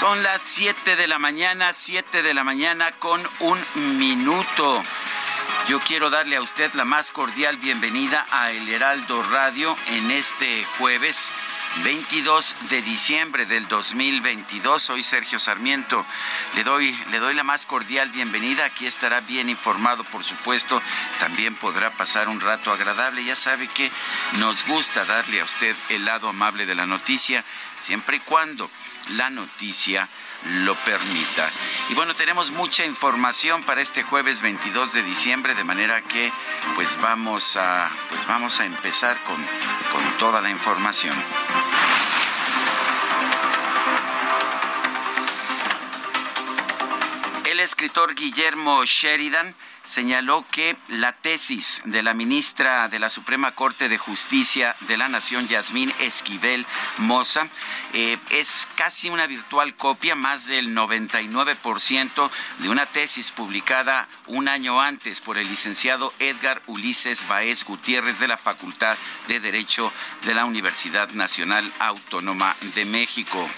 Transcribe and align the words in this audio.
Son 0.00 0.22
las 0.22 0.40
7 0.40 0.96
de 0.96 1.06
la 1.06 1.18
mañana, 1.18 1.74
7 1.74 2.22
de 2.22 2.32
la 2.32 2.42
mañana 2.42 2.90
con 2.90 3.20
un 3.40 3.98
minuto. 3.98 4.82
Yo 5.68 5.78
quiero 5.80 6.08
darle 6.08 6.36
a 6.36 6.40
usted 6.40 6.72
la 6.72 6.86
más 6.86 7.12
cordial 7.12 7.58
bienvenida 7.58 8.24
a 8.30 8.50
El 8.50 8.66
Heraldo 8.70 9.22
Radio 9.24 9.76
en 9.88 10.10
este 10.10 10.64
jueves 10.78 11.30
22 11.84 12.56
de 12.68 12.82
diciembre 12.82 13.46
del 13.46 13.66
2022. 13.68 14.82
Soy 14.82 15.02
Sergio 15.02 15.38
Sarmiento. 15.38 16.04
Le 16.54 16.64
doy, 16.64 16.92
le 17.10 17.18
doy 17.18 17.34
la 17.34 17.44
más 17.44 17.64
cordial 17.64 18.10
bienvenida. 18.10 18.64
Aquí 18.64 18.86
estará 18.86 19.20
bien 19.20 19.48
informado, 19.48 20.04
por 20.04 20.24
supuesto. 20.24 20.82
También 21.20 21.54
podrá 21.54 21.90
pasar 21.90 22.28
un 22.28 22.40
rato 22.40 22.72
agradable. 22.72 23.24
Ya 23.24 23.36
sabe 23.36 23.68
que 23.68 23.90
nos 24.38 24.66
gusta 24.66 25.04
darle 25.04 25.40
a 25.40 25.44
usted 25.44 25.74
el 25.88 26.04
lado 26.04 26.28
amable 26.28 26.66
de 26.66 26.74
la 26.74 26.86
noticia, 26.86 27.44
siempre 27.80 28.16
y 28.16 28.20
cuando 28.20 28.70
la 29.10 29.30
noticia 29.30 30.08
lo 30.44 30.74
permita. 30.76 31.50
Y 31.88 31.94
bueno, 31.94 32.14
tenemos 32.14 32.50
mucha 32.50 32.84
información 32.84 33.62
para 33.62 33.80
este 33.80 34.02
jueves 34.02 34.40
22 34.42 34.92
de 34.92 35.02
diciembre, 35.02 35.54
de 35.54 35.64
manera 35.64 36.02
que 36.02 36.32
pues 36.74 36.98
vamos 37.00 37.56
a, 37.56 37.90
pues 38.08 38.26
vamos 38.26 38.60
a 38.60 38.64
empezar 38.64 39.22
con, 39.24 39.36
con 39.36 40.18
toda 40.18 40.40
la 40.40 40.50
información. 40.50 41.14
El 47.44 47.60
escritor 47.60 48.14
Guillermo 48.14 48.84
Sheridan 48.84 49.54
señaló 49.90 50.46
que 50.52 50.76
la 50.86 51.12
tesis 51.12 51.82
de 51.84 52.04
la 52.04 52.14
ministra 52.14 52.88
de 52.88 53.00
la 53.00 53.10
Suprema 53.10 53.50
Corte 53.50 53.88
de 53.88 53.98
Justicia 53.98 54.76
de 54.82 54.96
la 54.96 55.08
Nación, 55.08 55.48
Yasmín 55.48 55.92
Esquivel 55.98 56.64
Moza, 56.98 57.48
eh, 57.92 58.16
es 58.30 58.68
casi 58.76 59.10
una 59.10 59.26
virtual 59.26 59.74
copia, 59.74 60.14
más 60.14 60.46
del 60.46 60.76
99% 60.76 62.30
de 62.58 62.68
una 62.68 62.86
tesis 62.86 63.32
publicada 63.32 64.08
un 64.28 64.46
año 64.46 64.80
antes 64.80 65.20
por 65.20 65.38
el 65.38 65.48
licenciado 65.48 66.12
Edgar 66.20 66.62
Ulises 66.68 67.26
Baez 67.26 67.64
Gutiérrez 67.64 68.20
de 68.20 68.28
la 68.28 68.36
Facultad 68.36 68.96
de 69.26 69.40
Derecho 69.40 69.92
de 70.24 70.34
la 70.34 70.44
Universidad 70.44 71.10
Nacional 71.10 71.68
Autónoma 71.80 72.54
de 72.76 72.84
México. 72.84 73.48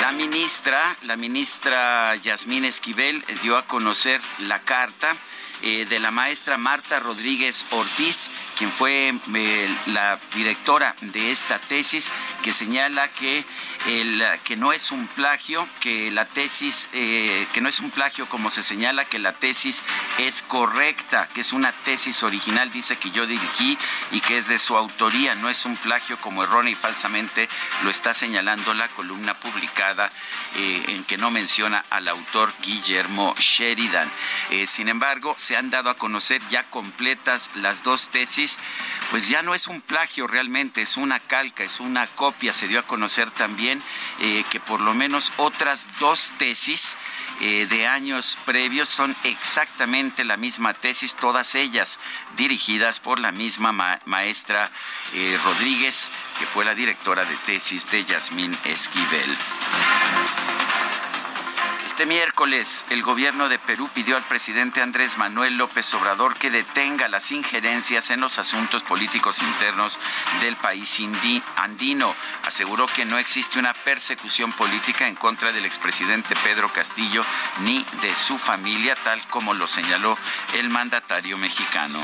La 0.00 0.12
ministra, 0.12 0.96
la 1.02 1.16
ministra 1.16 2.16
Yasmín 2.16 2.64
Esquivel 2.64 3.24
dio 3.42 3.56
a 3.56 3.66
conocer 3.66 4.20
la 4.38 4.60
carta 4.60 5.16
eh, 5.62 5.86
de 5.86 5.98
la 5.98 6.12
maestra 6.12 6.56
Marta 6.56 7.00
Rodríguez 7.00 7.64
Ortiz, 7.70 8.30
quien 8.56 8.70
fue 8.70 9.12
eh, 9.34 9.76
la 9.86 10.16
directora 10.32 10.94
de 11.00 11.32
esta 11.32 11.58
tesis, 11.58 12.10
que 12.44 12.52
señala 12.52 13.08
que, 13.08 13.44
el, 13.86 14.22
que 14.44 14.56
no 14.56 14.72
es 14.72 14.92
un 14.92 15.08
plagio, 15.08 15.68
que 15.80 16.12
la 16.12 16.26
tesis, 16.26 16.88
eh, 16.92 17.44
que 17.52 17.60
no 17.60 17.68
es 17.68 17.80
un 17.80 17.90
plagio 17.90 18.28
como 18.28 18.50
se 18.50 18.62
señala, 18.62 19.04
que 19.04 19.18
la 19.18 19.32
tesis 19.32 19.82
es 20.18 20.42
correcta, 20.42 21.28
que 21.34 21.40
es 21.40 21.52
una 21.52 21.72
tesis 21.72 22.22
original, 22.22 22.70
dice 22.70 22.96
que 22.96 23.10
yo 23.10 23.26
dirigí 23.26 23.76
y 24.12 24.20
que 24.20 24.38
es 24.38 24.46
de 24.46 24.60
su 24.60 24.76
autoría, 24.76 25.34
no 25.34 25.50
es 25.50 25.64
un 25.64 25.76
plagio 25.76 26.16
como 26.18 26.44
erróneo 26.44 26.70
y 26.70 26.76
falsamente 26.76 27.48
lo 27.82 27.90
está 27.90 28.14
señalando 28.14 28.74
la 28.74 28.86
columna 28.88 29.34
publicada 29.34 30.12
en 30.54 31.04
que 31.04 31.16
no 31.16 31.30
menciona 31.30 31.84
al 31.90 32.08
autor 32.08 32.52
Guillermo 32.62 33.34
Sheridan. 33.38 34.10
sin 34.66 34.88
embargo, 34.88 35.34
se 35.48 35.56
han 35.56 35.70
dado 35.70 35.88
a 35.88 35.94
conocer 35.94 36.42
ya 36.50 36.62
completas 36.64 37.52
las 37.54 37.82
dos 37.82 38.10
tesis, 38.10 38.58
pues 39.10 39.30
ya 39.30 39.40
no 39.40 39.54
es 39.54 39.66
un 39.66 39.80
plagio 39.80 40.26
realmente, 40.26 40.82
es 40.82 40.98
una 40.98 41.20
calca, 41.20 41.64
es 41.64 41.80
una 41.80 42.06
copia. 42.06 42.52
Se 42.52 42.68
dio 42.68 42.80
a 42.80 42.82
conocer 42.82 43.30
también 43.30 43.80
eh, 44.20 44.44
que 44.50 44.60
por 44.60 44.82
lo 44.82 44.92
menos 44.92 45.32
otras 45.38 45.88
dos 46.00 46.34
tesis 46.36 46.98
eh, 47.40 47.66
de 47.66 47.86
años 47.86 48.36
previos 48.44 48.90
son 48.90 49.16
exactamente 49.24 50.22
la 50.22 50.36
misma 50.36 50.74
tesis, 50.74 51.14
todas 51.14 51.54
ellas 51.54 51.98
dirigidas 52.36 53.00
por 53.00 53.18
la 53.18 53.32
misma 53.32 53.72
maestra 54.04 54.70
eh, 55.14 55.40
Rodríguez, 55.42 56.10
que 56.38 56.44
fue 56.44 56.66
la 56.66 56.74
directora 56.74 57.24
de 57.24 57.36
tesis 57.46 57.90
de 57.90 58.04
Yasmín 58.04 58.54
Esquivel. 58.66 59.36
Este 61.98 62.06
miércoles, 62.06 62.86
el 62.90 63.02
gobierno 63.02 63.48
de 63.48 63.58
Perú 63.58 63.90
pidió 63.92 64.16
al 64.16 64.22
presidente 64.22 64.80
Andrés 64.80 65.18
Manuel 65.18 65.56
López 65.56 65.92
Obrador 65.94 66.36
que 66.38 66.48
detenga 66.48 67.08
las 67.08 67.32
injerencias 67.32 68.10
en 68.10 68.20
los 68.20 68.38
asuntos 68.38 68.84
políticos 68.84 69.42
internos 69.42 69.98
del 70.40 70.54
país 70.54 71.00
andino. 71.56 72.14
Aseguró 72.46 72.86
que 72.86 73.04
no 73.04 73.18
existe 73.18 73.58
una 73.58 73.74
persecución 73.74 74.52
política 74.52 75.08
en 75.08 75.16
contra 75.16 75.50
del 75.50 75.64
expresidente 75.64 76.36
Pedro 76.44 76.68
Castillo 76.68 77.24
ni 77.62 77.84
de 78.00 78.14
su 78.14 78.38
familia, 78.38 78.94
tal 79.02 79.20
como 79.26 79.52
lo 79.52 79.66
señaló 79.66 80.16
el 80.54 80.70
mandatario 80.70 81.36
mexicano. 81.36 81.98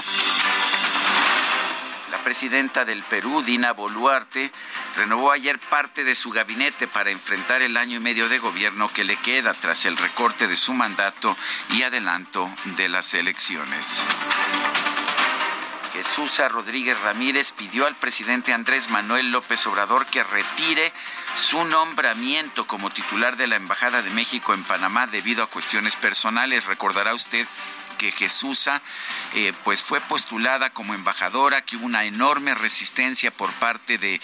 La 2.15 2.23
presidenta 2.23 2.85
del 2.85 3.03
Perú, 3.03 3.43
Dina 3.43 3.73
Boluarte, 3.73 4.53
renovó 4.97 5.33
ayer 5.33 5.59
parte 5.59 6.05
de 6.05 6.15
su 6.15 6.31
gabinete 6.31 6.87
para 6.87 7.11
enfrentar 7.11 7.61
el 7.61 7.77
año 7.77 7.97
y 7.97 8.01
medio 8.01 8.29
de 8.29 8.39
gobierno 8.39 8.89
que 8.89 9.03
le 9.03 9.17
queda 9.17 9.53
tras 9.53 9.85
el 9.85 9.97
recorte 9.97 10.47
de 10.47 10.55
su 10.55 10.75
mandato 10.75 11.37
y 11.71 11.83
adelanto 11.83 12.49
de 12.77 12.89
las 12.89 13.15
elecciones. 13.15 14.01
Jesús 15.93 16.41
Rodríguez 16.51 16.99
Ramírez 17.01 17.51
pidió 17.51 17.87
al 17.87 17.97
presidente 17.97 18.53
Andrés 18.53 18.91
Manuel 18.91 19.33
López 19.33 19.67
Obrador 19.67 20.07
que 20.07 20.23
retire 20.23 20.93
su 21.37 21.65
nombramiento 21.65 22.65
como 22.67 22.91
titular 22.91 23.37
de 23.37 23.49
la 23.49 23.57
Embajada 23.57 24.03
de 24.03 24.11
México 24.11 24.55
en 24.55 24.63
Panamá 24.63 25.09
debido 25.09 25.43
a 25.43 25.49
cuestiones 25.49 25.97
personales. 25.97 26.65
Recordará 26.67 27.13
usted 27.15 27.47
que 27.95 28.13
Jesús 28.13 28.69
eh, 29.35 29.53
pues 29.65 29.83
fue 29.83 30.01
postulada 30.01 30.71
como 30.71 30.95
embajadora, 30.95 31.63
que 31.63 31.77
hubo 31.77 31.87
una 31.87 32.05
enorme 32.05 32.55
resistencia 32.55 33.31
por 33.31 33.53
parte 33.55 33.99
de, 33.99 34.21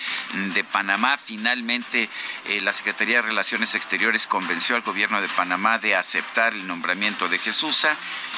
Panamá. 0.73 1.17
Finalmente, 1.17 2.09
eh, 2.47 2.61
la 2.61 2.73
Secretaría 2.73 3.17
de 3.17 3.23
Relaciones 3.23 3.75
Exteriores 3.75 4.27
convenció 4.27 4.77
al 4.77 4.83
gobierno 4.83 5.21
de 5.21 5.29
Panamá 5.29 5.79
de 5.79 5.97
aceptar 5.97 6.55
el 6.55 6.67
nombramiento 6.67 7.29
de 7.29 7.39
Jesús 7.39 7.87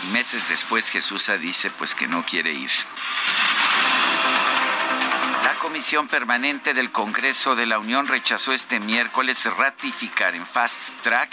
y 0.05 0.12
meses 0.12 0.49
después 0.49 0.90
Jesús 0.90 1.31
dice 1.40 1.70
pues 1.70 1.94
que 1.94 2.06
no 2.06 2.25
quiere 2.25 2.52
ir. 2.52 2.70
La 5.44 5.55
Comisión 5.55 6.08
Permanente 6.08 6.75
del 6.75 6.90
Congreso 6.90 7.55
de 7.55 7.67
la 7.67 7.78
Unión 7.78 8.06
rechazó 8.06 8.52
este 8.52 8.81
miércoles 8.81 9.44
ratificar 9.56 10.35
en 10.35 10.46
fast 10.46 10.81
track 11.02 11.31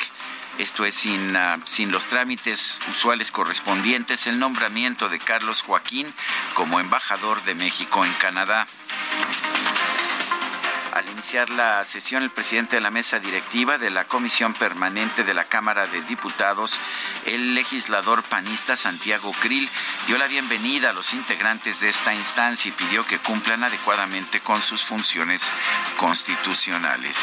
esto 0.60 0.86
es 0.86 0.94
sin, 0.94 1.36
ah, 1.36 1.58
sin 1.64 1.90
los 1.92 2.08
trámites 2.08 2.82
usuales 2.92 3.32
correspondientes, 3.32 4.28
el 4.28 4.40
nombramiento 4.40 5.08
de 5.08 5.18
Carlos 5.18 5.62
Joaquín 5.62 6.14
como 6.54 6.80
embajador 6.82 7.42
de 7.44 7.56
México 7.56 8.04
en 8.04 8.12
Canadá. 8.14 8.68
Al 10.94 11.10
iniciar 11.12 11.50
la 11.50 11.86
sesión, 11.86 12.24
el 12.24 12.30
presidente 12.30 12.76
de 12.76 12.82
la 12.82 12.92
mesa 12.92 13.20
directiva 13.20 13.78
de 13.78 13.90
la 13.90 14.06
Comisión 14.06 14.54
Permanente 14.54 15.24
de 15.24 15.34
la 15.34 15.46
Cámara 15.46 15.88
de 15.88 16.02
Diputados, 16.02 16.78
el 17.26 17.56
legislador 17.56 18.22
panista 18.24 18.76
Santiago 18.76 19.32
Krill, 19.40 19.70
dio 20.08 20.18
la 20.18 20.28
bienvenida 20.28 20.90
a 20.90 20.94
los 20.94 21.14
integrantes 21.14 21.80
de 21.80 21.88
esta 21.88 22.14
instancia 22.14 22.68
y 22.68 22.74
pidió 22.74 23.06
que 23.06 23.20
cumplan 23.20 23.64
adecuadamente 23.64 24.42
con 24.42 24.62
sus 24.62 24.84
funciones 24.84 25.50
constitucionales. 25.96 27.18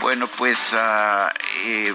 Bueno, 0.00 0.26
pues 0.28 0.72
uh, 0.72 1.28
eh, 1.58 1.94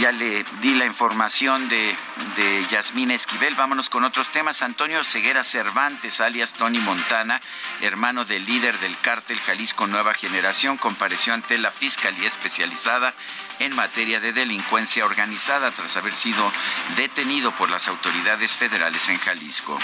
ya 0.00 0.10
le 0.10 0.42
di 0.62 0.72
la 0.74 0.86
información 0.86 1.68
de, 1.68 1.94
de 2.36 3.14
Esquivel. 3.14 3.54
Vámonos 3.54 3.90
con 3.90 4.04
otros 4.04 4.30
temas. 4.30 4.62
Antonio 4.62 5.04
Ceguera 5.04 5.44
Cervantes, 5.44 6.22
alias 6.22 6.54
Tony 6.54 6.78
Montana, 6.78 7.42
hermano 7.82 8.24
del 8.24 8.46
líder 8.46 8.78
del 8.80 8.98
cártel 8.98 9.38
Jalisco 9.40 9.86
Nueva 9.86 10.14
Generación, 10.14 10.78
compareció 10.78 11.34
ante 11.34 11.58
la 11.58 11.70
Fiscalía 11.70 12.26
Especializada 12.26 13.14
en 13.58 13.76
materia 13.76 14.18
de 14.18 14.32
delincuencia 14.32 15.04
organizada 15.04 15.70
tras 15.72 15.96
haber 15.98 16.14
sido 16.14 16.50
detenido 16.96 17.52
por 17.52 17.68
las 17.68 17.86
autoridades 17.86 18.56
federales 18.56 19.10
en 19.10 19.18
Jalisco 19.18 19.78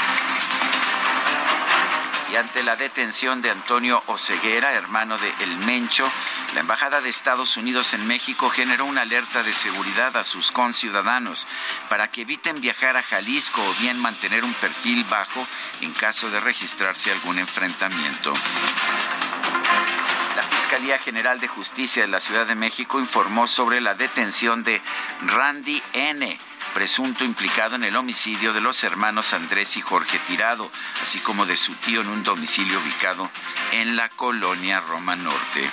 y 2.32 2.36
ante 2.36 2.62
la 2.62 2.76
detención 2.76 3.40
de 3.40 3.50
Antonio 3.50 4.02
Oceguera, 4.06 4.72
hermano 4.72 5.16
de 5.18 5.32
El 5.40 5.56
Mencho, 5.58 6.10
la 6.54 6.60
Embajada 6.60 7.00
de 7.00 7.08
Estados 7.08 7.56
Unidos 7.56 7.94
en 7.94 8.06
México 8.06 8.50
generó 8.50 8.84
una 8.84 9.02
alerta 9.02 9.42
de 9.42 9.52
seguridad 9.52 10.16
a 10.16 10.24
sus 10.24 10.50
conciudadanos 10.50 11.46
para 11.88 12.10
que 12.10 12.22
eviten 12.22 12.60
viajar 12.60 12.96
a 12.96 13.02
Jalisco 13.02 13.62
o 13.62 13.74
bien 13.80 13.98
mantener 13.98 14.44
un 14.44 14.54
perfil 14.54 15.04
bajo 15.04 15.46
en 15.80 15.92
caso 15.92 16.30
de 16.30 16.40
registrarse 16.40 17.12
algún 17.12 17.38
enfrentamiento. 17.38 18.32
La 20.36 20.42
Fiscalía 20.42 20.98
General 20.98 21.40
de 21.40 21.48
Justicia 21.48 22.02
de 22.02 22.08
la 22.08 22.20
Ciudad 22.20 22.46
de 22.46 22.54
México 22.54 23.00
informó 23.00 23.46
sobre 23.46 23.80
la 23.80 23.94
detención 23.94 24.62
de 24.62 24.80
Randy 25.26 25.82
N 25.94 26.38
presunto 26.74 27.24
implicado 27.24 27.76
en 27.76 27.84
el 27.84 27.96
homicidio 27.96 28.52
de 28.52 28.60
los 28.60 28.84
hermanos 28.84 29.32
Andrés 29.32 29.76
y 29.76 29.80
Jorge 29.80 30.18
Tirado, 30.26 30.70
así 31.02 31.18
como 31.20 31.46
de 31.46 31.56
su 31.56 31.74
tío 31.74 32.00
en 32.00 32.08
un 32.08 32.24
domicilio 32.24 32.78
ubicado 32.78 33.28
en 33.72 33.96
la 33.96 34.08
colonia 34.08 34.80
Roma 34.80 35.16
Norte. 35.16 35.70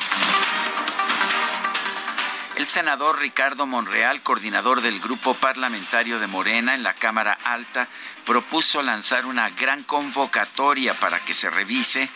El 2.55 2.65
senador 2.65 3.19
Ricardo 3.19 3.65
Monreal, 3.65 4.21
coordinador 4.21 4.81
del 4.81 5.01
grupo 5.01 5.33
parlamentario 5.33 6.19
de 6.19 6.27
Morena 6.27 6.73
en 6.73 6.83
la 6.83 6.93
Cámara 6.93 7.37
Alta, 7.43 7.87
propuso 8.25 8.81
lanzar 8.81 9.25
una 9.25 9.49
gran 9.49 9.83
convocatoria 9.83 10.93
para 10.93 11.19
que 11.19 11.33
se 11.33 11.49
revise 11.49 12.09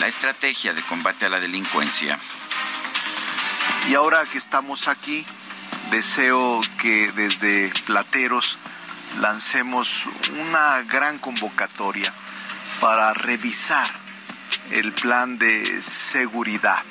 la 0.00 0.06
estrategia 0.06 0.72
de 0.72 0.82
combate 0.82 1.26
a 1.26 1.28
la 1.28 1.38
delincuencia. 1.38 2.18
Y 3.88 3.94
ahora 3.94 4.24
que 4.24 4.38
estamos 4.38 4.88
aquí, 4.88 5.26
deseo 5.94 6.60
que 6.80 7.12
desde 7.12 7.72
Plateros 7.86 8.58
lancemos 9.20 10.06
una 10.44 10.82
gran 10.82 11.20
convocatoria 11.20 12.12
para 12.80 13.14
revisar 13.14 13.88
el 14.72 14.90
plan 14.92 15.38
de 15.38 15.80
seguridad. 15.80 16.82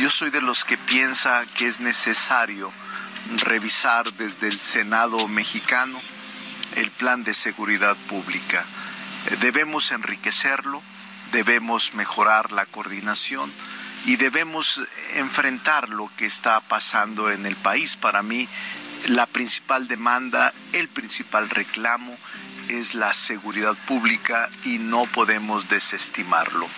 Yo 0.00 0.10
soy 0.10 0.30
de 0.30 0.40
los 0.40 0.64
que 0.64 0.76
piensa 0.76 1.44
que 1.54 1.68
es 1.68 1.78
necesario 1.78 2.72
revisar 3.44 4.12
desde 4.14 4.48
el 4.48 4.58
Senado 4.58 5.28
mexicano 5.28 6.00
el 6.74 6.90
plan 6.90 7.22
de 7.22 7.32
seguridad 7.32 7.96
pública. 8.08 8.64
Debemos 9.40 9.92
enriquecerlo, 9.92 10.82
debemos 11.30 11.94
mejorar 11.94 12.50
la 12.50 12.66
coordinación, 12.66 13.52
y 14.04 14.16
debemos 14.16 14.82
enfrentar 15.14 15.88
lo 15.88 16.10
que 16.16 16.26
está 16.26 16.60
pasando 16.60 17.30
en 17.30 17.46
el 17.46 17.56
país. 17.56 17.96
Para 17.96 18.22
mí, 18.22 18.48
la 19.08 19.26
principal 19.26 19.88
demanda, 19.88 20.52
el 20.72 20.88
principal 20.88 21.48
reclamo 21.48 22.16
es 22.68 22.94
la 22.94 23.14
seguridad 23.14 23.76
pública 23.86 24.50
y 24.64 24.78
no 24.78 25.04
podemos 25.06 25.68
desestimarlo. 25.68 26.68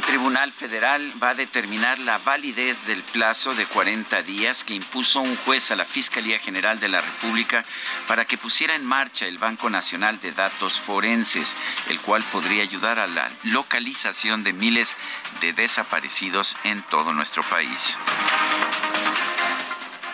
Un 0.00 0.06
tribunal 0.06 0.50
federal 0.50 1.12
va 1.22 1.28
a 1.30 1.34
determinar 1.34 1.98
la 1.98 2.16
validez 2.16 2.86
del 2.86 3.02
plazo 3.02 3.54
de 3.54 3.66
40 3.66 4.22
días 4.22 4.64
que 4.64 4.72
impuso 4.72 5.20
un 5.20 5.36
juez 5.36 5.70
a 5.70 5.76
la 5.76 5.84
Fiscalía 5.84 6.38
General 6.38 6.80
de 6.80 6.88
la 6.88 7.02
República 7.02 7.66
para 8.08 8.24
que 8.24 8.38
pusiera 8.38 8.74
en 8.74 8.86
marcha 8.86 9.26
el 9.26 9.36
Banco 9.36 9.68
Nacional 9.68 10.18
de 10.18 10.32
Datos 10.32 10.80
Forenses, 10.80 11.54
el 11.90 12.00
cual 12.00 12.22
podría 12.32 12.62
ayudar 12.62 12.98
a 12.98 13.08
la 13.08 13.30
localización 13.42 14.42
de 14.42 14.54
miles 14.54 14.96
de 15.42 15.52
desaparecidos 15.52 16.56
en 16.64 16.80
todo 16.84 17.12
nuestro 17.12 17.42
país. 17.42 17.98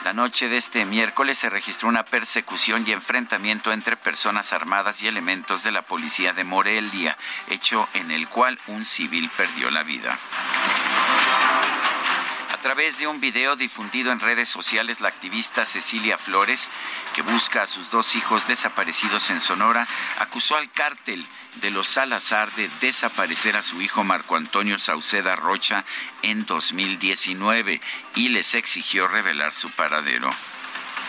La 0.07 0.13
noche 0.13 0.49
de 0.49 0.57
este 0.57 0.85
miércoles 0.85 1.37
se 1.37 1.51
registró 1.51 1.89
una 1.89 2.05
persecución 2.05 2.85
y 2.87 2.93
enfrentamiento 2.93 3.73
entre 3.73 3.97
personas 3.97 4.53
armadas 4.53 5.03
y 5.03 5.09
elementos 5.09 5.65
de 5.65 5.73
la 5.73 5.83
policía 5.83 6.33
de 6.33 6.45
Morelia, 6.45 7.19
hecho 7.49 7.89
en 7.93 8.13
el 8.13 8.29
cual 8.29 8.57
un 8.69 8.85
civil 8.85 9.29
perdió 9.37 9.69
la 9.69 9.83
vida. 9.83 10.17
A 12.53 12.57
través 12.59 12.99
de 13.01 13.09
un 13.09 13.19
video 13.21 13.57
difundido 13.57 14.13
en 14.13 14.21
redes 14.21 14.49
sociales, 14.49 15.01
la 15.01 15.09
activista 15.09 15.67
Cecilia 15.67 16.17
Flores, 16.17 16.71
que 17.13 17.23
busca 17.23 17.63
a 17.63 17.67
sus 17.67 17.91
dos 17.91 18.15
hijos 18.15 18.47
desaparecidos 18.47 19.31
en 19.31 19.41
Sonora, 19.41 19.89
acusó 20.21 20.55
al 20.55 20.71
cártel 20.71 21.27
de 21.57 21.71
los 21.71 21.89
Salazar 21.89 22.53
de 22.53 22.71
desaparecer 22.81 23.57
a 23.57 23.63
su 23.63 23.81
hijo 23.81 24.05
Marco 24.05 24.37
Antonio 24.37 24.79
Sauceda 24.79 25.37
Rocha 25.37 25.85
en 26.23 26.45
2019 26.47 27.81
y 28.15 28.29
les 28.29 28.55
exigió 28.55 29.09
revelar 29.09 29.55
su 29.55 29.71
paradero. 29.71 30.31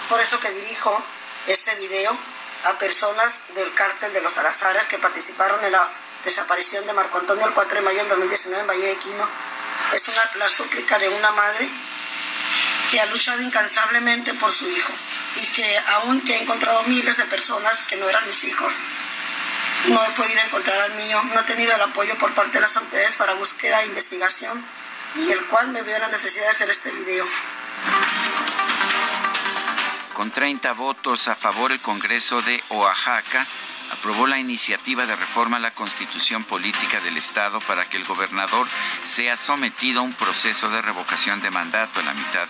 Por 0.09 0.19
eso 0.21 0.39
que 0.39 0.49
dirijo 0.51 1.03
este 1.47 1.75
video 1.75 2.17
a 2.65 2.73
personas 2.73 3.41
del 3.55 3.73
cártel 3.73 4.13
de 4.13 4.21
los 4.21 4.33
Salazares 4.33 4.87
que 4.87 4.97
participaron 4.97 5.63
en 5.65 5.71
la 5.71 5.87
desaparición 6.23 6.85
de 6.85 6.93
Marco 6.93 7.19
Antonio 7.19 7.45
el 7.45 7.53
4 7.53 7.75
de 7.75 7.81
mayo 7.81 7.99
del 7.99 8.09
2019 8.09 8.61
en 8.61 8.67
Valle 8.67 8.87
de 8.87 8.97
Quino. 8.97 9.27
Es 9.93 10.07
una, 10.07 10.21
la 10.35 10.49
súplica 10.49 10.97
de 10.97 11.09
una 11.09 11.31
madre 11.31 11.69
que 12.89 12.99
ha 13.01 13.05
luchado 13.07 13.41
incansablemente 13.41 14.33
por 14.33 14.51
su 14.51 14.67
hijo 14.69 14.93
y 15.35 15.45
que 15.47 15.77
aún 15.87 16.21
que 16.21 16.35
ha 16.35 16.41
encontrado 16.41 16.83
miles 16.83 17.17
de 17.17 17.25
personas 17.25 17.83
que 17.83 17.97
no 17.97 18.09
eran 18.09 18.25
mis 18.25 18.43
hijos 18.45 18.73
no 19.89 20.03
he 20.03 20.09
podido 20.11 20.41
encontrar 20.45 20.79
al 20.79 20.95
mío, 20.95 21.21
no 21.33 21.39
he 21.39 21.43
tenido 21.43 21.73
el 21.75 21.81
apoyo 21.81 22.15
por 22.17 22.33
parte 22.33 22.53
de 22.53 22.61
las 22.61 22.75
autoridades 22.75 23.15
para 23.15 23.33
búsqueda 23.33 23.81
e 23.83 23.87
investigación 23.87 24.63
y 25.15 25.31
el 25.31 25.45
cual 25.45 25.69
me 25.69 25.81
veo 25.81 25.99
la 25.99 26.09
necesidad 26.09 26.45
de 26.45 26.51
hacer 26.51 26.69
este 26.69 26.91
video. 26.91 27.25
Con 30.13 30.31
30 30.31 30.73
votos 30.73 31.27
a 31.27 31.35
favor, 31.35 31.71
el 31.71 31.79
Congreso 31.79 32.41
de 32.41 32.61
Oaxaca 32.69 33.45
aprobó 33.91 34.27
la 34.27 34.39
iniciativa 34.39 35.05
de 35.05 35.15
reforma 35.15 35.57
a 35.57 35.59
la 35.59 35.71
constitución 35.71 36.43
política 36.43 36.99
del 37.01 37.17
Estado 37.17 37.59
para 37.61 37.85
que 37.85 37.97
el 37.97 38.03
gobernador 38.03 38.67
sea 39.03 39.37
sometido 39.37 39.99
a 39.99 40.03
un 40.03 40.13
proceso 40.13 40.69
de 40.69 40.81
revocación 40.81 41.39
de 41.41 41.51
mandato 41.51 41.99
a 41.99 42.03
la 42.03 42.13
mitad 42.13 42.47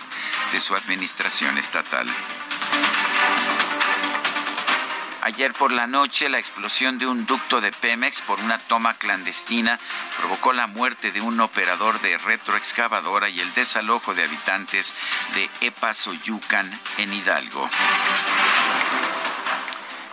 de 0.50 0.60
su 0.60 0.74
administración 0.74 1.58
estatal. 1.58 2.08
Ayer 5.22 5.52
por 5.52 5.72
la 5.72 5.86
noche, 5.86 6.28
la 6.28 6.38
explosión 6.38 6.98
de 6.98 7.06
un 7.06 7.26
ducto 7.26 7.60
de 7.60 7.72
Pemex 7.72 8.22
por 8.22 8.38
una 8.40 8.58
toma 8.58 8.94
clandestina 8.94 9.78
provocó 10.18 10.52
la 10.52 10.66
muerte 10.68 11.10
de 11.10 11.20
un 11.20 11.40
operador 11.40 12.00
de 12.00 12.16
retroexcavadora 12.18 13.28
y 13.28 13.40
el 13.40 13.52
desalojo 13.52 14.14
de 14.14 14.24
habitantes 14.24 14.94
de 15.34 15.50
Epazoyucan 15.66 16.70
en 16.98 17.12
Hidalgo. 17.12 17.68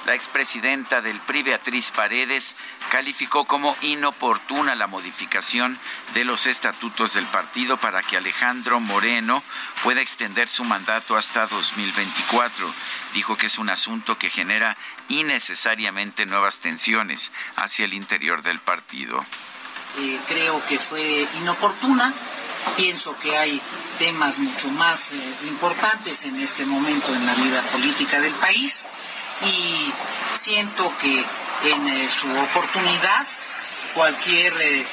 La 0.06 0.14
expresidenta 0.14 1.02
del 1.02 1.20
PRI, 1.20 1.42
Beatriz 1.42 1.90
Paredes, 1.90 2.56
calificó 2.92 3.46
como 3.46 3.76
inoportuna 3.82 4.76
la 4.76 4.86
modificación 4.86 5.80
de 6.14 6.24
los 6.24 6.46
estatutos 6.46 7.16
del 7.16 7.26
partido 7.26 7.78
para 7.78 8.04
que 8.04 8.16
Alejandro 8.16 8.80
Moreno 8.80 9.42
pueda 9.84 10.02
extender 10.02 10.48
su 10.48 10.64
mandato 10.64 11.18
hasta 11.18 11.48
2024. 11.48 12.72
Dijo 13.14 13.36
que 13.36 13.48
es 13.48 13.58
un 13.58 13.72
asunto 13.72 14.16
que 14.20 14.30
genera 14.30 14.78
innecesariamente 15.10 16.28
nuevas 16.28 16.60
tensiones 16.60 17.32
hacia 17.56 17.86
el 17.86 17.96
interior 17.96 18.44
del 18.44 18.60
partido. 18.60 19.26
Eh, 19.98 20.20
creo 20.28 20.64
que 20.68 20.78
fue 20.78 21.28
inoportuna. 21.42 22.14
Pienso 22.78 23.18
que 23.20 23.36
hay 23.38 23.60
temas 23.98 24.38
mucho 24.38 24.70
más 24.70 25.14
eh, 25.14 25.18
importantes 25.48 26.26
en 26.26 26.40
este 26.40 26.64
momento 26.66 27.14
en 27.14 27.26
la 27.26 27.34
vida 27.34 27.62
política 27.72 28.20
del 28.20 28.34
país 28.34 28.88
y 29.44 29.94
siento 30.34 30.92
que 31.02 31.24
en 31.64 31.88
eh, 31.88 32.10
su 32.10 32.30
oportunidad 32.32 33.26
cualquier 33.94 34.54
eh, 34.62 34.86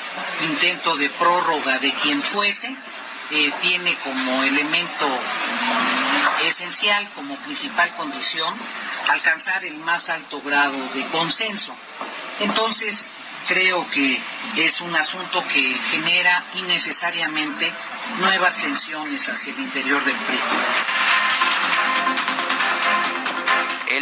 intento 0.48 0.96
de 0.96 1.10
prórroga 1.10 1.78
de 1.78 1.92
quien 1.92 2.22
fuese 2.22 2.74
eh, 3.30 3.52
tiene 3.60 3.94
como 3.96 4.42
elemento 4.44 5.06
esencial, 6.44 7.08
como 7.14 7.34
principal 7.36 7.90
condición, 7.96 8.54
alcanzar 9.08 9.64
el 9.64 9.78
más 9.78 10.08
alto 10.08 10.40
grado 10.42 10.76
de 10.94 11.06
consenso. 11.06 11.74
Entonces, 12.40 13.10
creo 13.48 13.88
que 13.90 14.20
es 14.56 14.80
un 14.80 14.94
asunto 14.96 15.42
que 15.48 15.74
genera 15.90 16.44
innecesariamente 16.54 17.72
nuevas 18.18 18.58
tensiones 18.58 19.28
hacia 19.28 19.52
el 19.52 19.60
interior 19.60 20.04
del 20.04 20.16
PRI. 20.16 20.38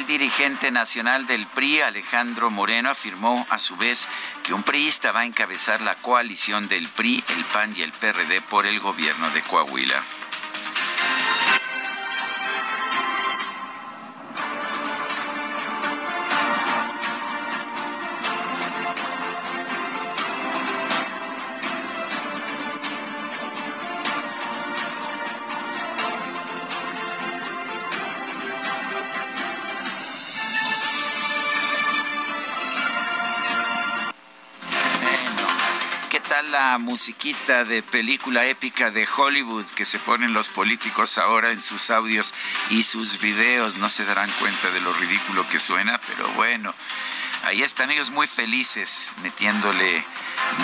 El 0.00 0.07
dirigente 0.07 0.71
nacional 0.71 1.26
del 1.26 1.47
PRI, 1.47 1.83
Alejandro 1.83 2.50
Moreno, 2.50 2.88
afirmó 2.88 3.47
a 3.50 3.59
su 3.59 3.76
vez 3.76 4.09
que 4.42 4.54
un 4.54 4.62
priista 4.62 5.12
va 5.12 5.21
a 5.21 5.25
encabezar 5.26 5.83
la 5.83 5.95
coalición 5.95 6.69
del 6.69 6.88
PRI, 6.88 7.23
el 7.37 7.45
PAN 7.45 7.75
y 7.76 7.83
el 7.83 7.92
PRD 7.92 8.40
por 8.40 8.64
el 8.64 8.80
gobierno 8.80 9.28
de 9.28 9.42
Coahuila. 9.42 10.02
Musiquita 36.90 37.64
de 37.64 37.85
película 37.85 38.47
épica 38.47 38.90
de 38.90 39.06
Hollywood 39.06 39.64
que 39.76 39.85
se 39.85 40.00
ponen 40.00 40.32
los 40.32 40.49
políticos 40.49 41.18
ahora 41.18 41.52
en 41.52 41.61
sus 41.61 41.88
audios 41.88 42.35
y 42.68 42.82
sus 42.82 43.20
videos. 43.20 43.76
No 43.76 43.88
se 43.88 44.04
darán 44.04 44.28
cuenta 44.40 44.73
de 44.73 44.80
lo 44.80 44.92
ridículo 44.94 45.49
que 45.49 45.61
suena, 45.61 46.00
pero 46.09 46.28
bueno, 46.30 46.75
ahí 47.44 47.62
están 47.62 47.92
ellos 47.92 48.11
muy 48.11 48.26
felices 48.26 49.12
metiéndole 49.23 50.04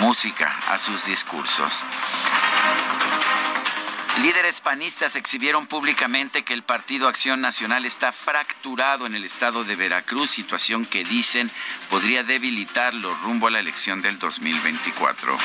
música 0.01 0.53
a 0.67 0.77
sus 0.77 1.05
discursos. 1.05 1.85
Líderes 4.21 4.61
panistas 4.61 5.15
exhibieron 5.15 5.67
públicamente 5.67 6.43
que 6.43 6.53
el 6.53 6.63
Partido 6.63 7.07
Acción 7.07 7.39
Nacional 7.39 7.85
está 7.85 8.11
fracturado 8.11 9.05
en 9.05 9.13
el 9.13 9.23
estado 9.23 9.63
de 9.63 9.75
Veracruz, 9.75 10.31
situación 10.31 10.85
que 10.87 11.03
dicen 11.03 11.51
podría 11.91 12.23
debilitarlo 12.23 13.13
rumbo 13.23 13.45
a 13.45 13.51
la 13.51 13.59
elección 13.59 14.01
del 14.01 14.17
2024. 14.17 15.37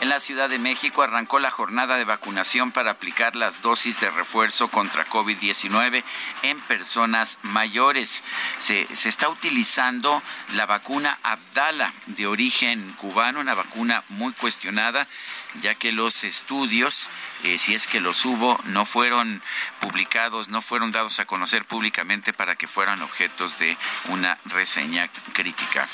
En 0.00 0.10
la 0.10 0.20
Ciudad 0.20 0.50
de 0.50 0.58
México 0.58 1.02
arrancó 1.02 1.38
la 1.38 1.50
jornada 1.50 1.96
de 1.96 2.04
vacunación 2.04 2.70
para 2.70 2.90
aplicar 2.90 3.34
las 3.34 3.62
dosis 3.62 3.98
de 4.00 4.10
refuerzo 4.10 4.68
contra 4.68 5.06
COVID-19 5.06 6.04
en 6.42 6.60
personas 6.60 7.38
mayores. 7.42 8.22
Se, 8.58 8.86
está 8.90 9.30
utilizando 9.30 10.22
la 10.54 10.66
vacuna 10.66 11.18
Abdala 11.22 11.94
de 12.06 12.26
origen 12.26 12.92
cubano, 12.98 13.40
una 13.40 13.54
vacuna 13.54 14.04
muy 14.10 14.34
cuestionada 14.34 15.06
ya 15.62 15.74
que 15.74 15.92
los 15.92 16.24
estudios, 16.24 17.08
eh, 17.42 17.56
si 17.56 17.74
es 17.74 17.86
que 17.86 18.00
los 18.00 18.26
hubo, 18.26 18.60
no 18.64 18.84
fueron 18.84 19.42
publicados, 19.80 20.48
no 20.48 20.60
fueron 20.60 20.92
dados 20.92 21.18
a 21.18 21.24
conocer 21.24 21.64
públicamente 21.64 22.34
para 22.34 22.56
que 22.56 22.66
fueran 22.66 23.00
objetos 23.00 23.58
de 23.58 23.78
una 24.08 24.36
reseña 24.44 25.08
crítica. 25.32 25.88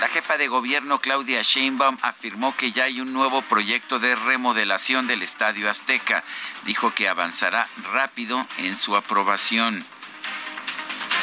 La 0.00 0.06
jefa 0.06 0.36
de 0.36 0.46
gobierno 0.46 1.00
Claudia 1.00 1.42
Sheinbaum 1.42 1.98
afirmó 2.02 2.54
que 2.56 2.70
ya 2.70 2.84
hay 2.84 3.00
un 3.00 3.12
nuevo 3.12 3.42
proyecto 3.42 3.98
de 3.98 4.14
remodelación 4.14 5.08
del 5.08 5.22
Estadio 5.22 5.68
Azteca. 5.68 6.22
Dijo 6.64 6.92
que 6.94 7.08
avanzará 7.08 7.66
rápido 7.92 8.46
en 8.58 8.76
su 8.76 8.94
aprobación. 8.94 9.84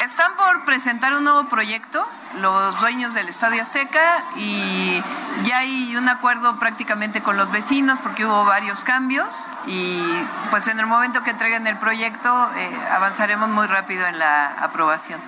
Están 0.04 0.36
por 0.36 0.66
presentar 0.66 1.14
un 1.14 1.24
nuevo 1.24 1.48
proyecto 1.48 2.06
los 2.34 2.78
dueños 2.78 3.14
del 3.14 3.30
Estadio 3.30 3.62
Azteca 3.62 4.22
y 4.36 5.02
ya 5.44 5.58
hay 5.58 5.96
un 5.96 6.10
acuerdo 6.10 6.58
prácticamente 6.58 7.22
con 7.22 7.38
los 7.38 7.50
vecinos 7.50 7.98
porque 8.02 8.26
hubo 8.26 8.44
varios 8.44 8.84
cambios 8.84 9.48
y 9.66 10.02
pues 10.50 10.68
en 10.68 10.78
el 10.78 10.86
momento 10.86 11.22
que 11.24 11.30
entreguen 11.30 11.66
el 11.66 11.78
proyecto 11.78 12.50
eh, 12.56 12.70
avanzaremos 12.90 13.48
muy 13.48 13.66
rápido 13.66 14.06
en 14.06 14.18
la 14.18 14.48
aprobación. 14.62 15.18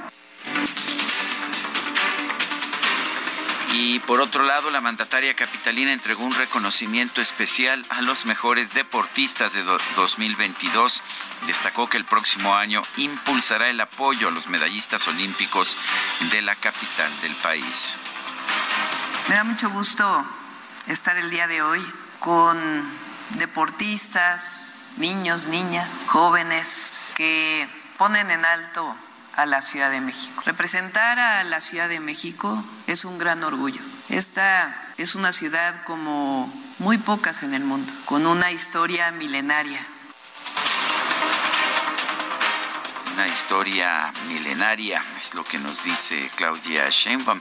Y 3.72 3.98
por 4.00 4.20
otro 4.20 4.44
lado, 4.44 4.70
la 4.70 4.80
mandataria 4.80 5.34
capitalina 5.34 5.92
entregó 5.92 6.25
un 6.25 6.34
reconocimiento 6.34 7.20
especial 7.20 7.84
a 7.90 8.00
los 8.00 8.25
mejores 8.25 8.72
deportistas 8.72 9.52
de 9.52 9.62
2022. 9.62 11.02
Destacó 11.46 11.87
que 11.87 11.98
el 11.98 12.04
próximo 12.04 12.54
año 12.54 12.82
impulsará 12.96 13.68
el 13.68 13.80
apoyo 13.80 14.28
a 14.28 14.30
los 14.30 14.48
medallistas 14.48 15.06
olímpicos 15.06 15.76
de 16.30 16.40
la 16.42 16.54
capital 16.54 17.10
del 17.20 17.34
país. 17.37 17.96
Me 19.28 19.34
da 19.34 19.44
mucho 19.44 19.68
gusto 19.68 20.25
estar 20.87 21.18
el 21.18 21.28
día 21.28 21.46
de 21.46 21.60
hoy 21.60 21.84
con 22.20 22.58
deportistas, 23.37 24.92
niños, 24.96 25.44
niñas, 25.44 26.06
jóvenes 26.08 27.12
que 27.14 27.68
ponen 27.98 28.30
en 28.30 28.44
alto 28.44 28.96
a 29.38 29.47
la 29.47 29.62
Ciudad 29.62 29.92
de 29.92 30.00
México. 30.00 30.42
Representar 30.45 31.16
a 31.21 31.45
la 31.45 31.61
Ciudad 31.61 31.88
de 31.88 32.00
México 32.00 32.62
es 32.88 33.04
un 33.04 33.18
gran 33.18 33.45
orgullo. 33.45 33.80
Esta 34.09 34.92
es 34.97 35.14
una 35.14 35.33
ciudad 35.33 35.85
como 35.85 36.52
muy 36.80 36.99
pocas 36.99 37.45
en 37.45 37.54
el 37.54 37.62
mundo, 37.62 37.92
con 38.04 38.26
una 38.26 38.50
historia 38.50 39.12
milenaria. 39.12 39.78
Una 43.14 43.28
historia 43.28 44.12
milenaria 44.26 45.04
es 45.21 45.35
lo 45.35 45.45
que 45.45 45.59
nos 45.59 45.85
dice 45.85 46.28
Claudia 46.35 46.88
Sheinbaum. 46.90 47.40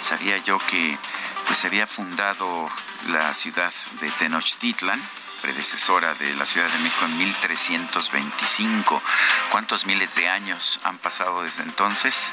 Sabía 0.00 0.36
yo 0.36 0.58
que 0.58 0.98
pues 1.46 1.60
se 1.60 1.68
había 1.68 1.86
fundado 1.86 2.68
la 3.08 3.32
ciudad 3.32 3.72
de 4.02 4.10
Tenochtitlan 4.10 5.02
predecesora 5.42 6.14
de 6.14 6.34
la 6.34 6.46
Ciudad 6.46 6.68
de 6.68 6.78
México 6.78 7.04
en 7.04 7.18
1325. 7.18 9.02
¿Cuántos 9.50 9.86
miles 9.86 10.14
de 10.14 10.28
años 10.28 10.80
han 10.84 10.98
pasado 10.98 11.42
desde 11.42 11.62
entonces? 11.62 12.32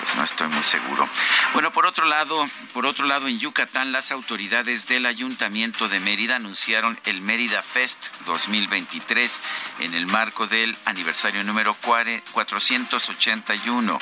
Pues 0.00 0.16
no 0.16 0.24
estoy 0.24 0.48
muy 0.48 0.62
seguro. 0.62 1.08
Bueno, 1.52 1.72
por 1.72 1.86
otro 1.86 2.04
lado, 2.04 2.48
por 2.72 2.86
otro 2.86 3.06
lado 3.06 3.28
en 3.28 3.38
Yucatán 3.38 3.92
las 3.92 4.12
autoridades 4.12 4.86
del 4.86 5.06
Ayuntamiento 5.06 5.88
de 5.88 6.00
Mérida 6.00 6.36
anunciaron 6.36 6.98
el 7.04 7.20
Mérida 7.20 7.62
Fest 7.62 8.08
2023 8.26 9.40
en 9.80 9.94
el 9.94 10.06
marco 10.06 10.46
del 10.46 10.76
aniversario 10.84 11.42
número 11.44 11.74
481 11.74 13.98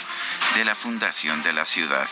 de 0.55 0.65
la 0.65 0.75
fundación 0.75 1.43
de 1.43 1.53
la 1.53 1.65
ciudad. 1.65 2.09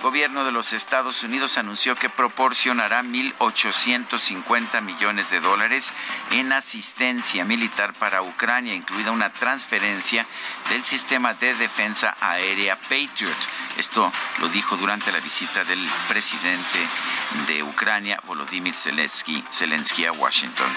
El 0.00 0.04
gobierno 0.04 0.46
de 0.46 0.50
los 0.50 0.72
Estados 0.72 1.22
Unidos 1.24 1.58
anunció 1.58 1.94
que 1.94 2.08
proporcionará 2.08 3.02
1.850 3.02 4.80
millones 4.80 5.28
de 5.28 5.40
dólares 5.40 5.92
en 6.30 6.54
asistencia 6.54 7.44
militar 7.44 7.92
para 7.92 8.22
Ucrania, 8.22 8.74
incluida 8.74 9.10
una 9.10 9.30
transferencia 9.30 10.24
del 10.70 10.82
sistema 10.82 11.34
de 11.34 11.54
defensa 11.54 12.16
aérea 12.18 12.80
Patriot. 12.80 13.36
Esto 13.76 14.10
lo 14.38 14.48
dijo 14.48 14.78
durante 14.78 15.12
la 15.12 15.20
visita 15.20 15.64
del 15.64 15.86
presidente 16.08 16.78
de 17.46 17.62
Ucrania, 17.62 18.22
Volodymyr 18.26 18.74
Zelensky, 18.74 19.44
Zelensky 19.52 20.06
a 20.06 20.12
Washington. 20.12 20.70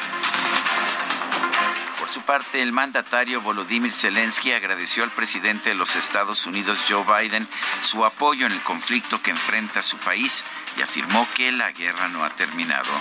Su 2.14 2.22
parte, 2.22 2.62
el 2.62 2.74
mandatario 2.74 3.42
Volodymyr 3.42 3.92
Zelensky 3.92 4.52
agradeció 4.52 5.04
al 5.04 5.10
presidente 5.10 5.70
de 5.70 5.76
los 5.76 5.96
Estados 5.96 6.46
Unidos, 6.46 6.78
Joe 6.88 7.04
Biden, 7.04 7.48
su 7.82 8.06
apoyo 8.06 8.46
en 8.46 8.52
el 8.52 8.62
conflicto 8.62 9.20
que 9.20 9.32
enfrenta 9.32 9.82
su 9.82 9.98
país 9.98 10.46
y 10.78 10.84
afirmó 10.84 11.28
que 11.34 11.52
la 11.52 11.72
guerra 11.72 12.10
no 12.10 12.24
ha 12.24 12.30
terminado 12.30 12.92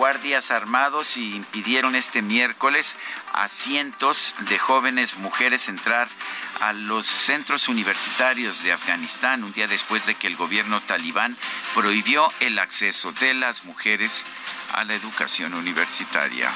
guardias 0.00 0.50
armados 0.50 1.18
impidieron 1.18 1.94
este 1.94 2.22
miércoles 2.22 2.96
a 3.34 3.48
cientos 3.48 4.34
de 4.48 4.58
jóvenes 4.58 5.18
mujeres 5.18 5.68
entrar 5.68 6.08
a 6.60 6.72
los 6.72 7.04
centros 7.04 7.68
universitarios 7.68 8.62
de 8.62 8.72
Afganistán 8.72 9.44
un 9.44 9.52
día 9.52 9.68
después 9.68 10.06
de 10.06 10.14
que 10.14 10.26
el 10.26 10.36
gobierno 10.36 10.80
talibán 10.80 11.36
prohibió 11.74 12.32
el 12.40 12.58
acceso 12.58 13.12
de 13.12 13.34
las 13.34 13.66
mujeres 13.66 14.24
a 14.72 14.84
la 14.84 14.94
educación 14.94 15.52
universitaria. 15.52 16.50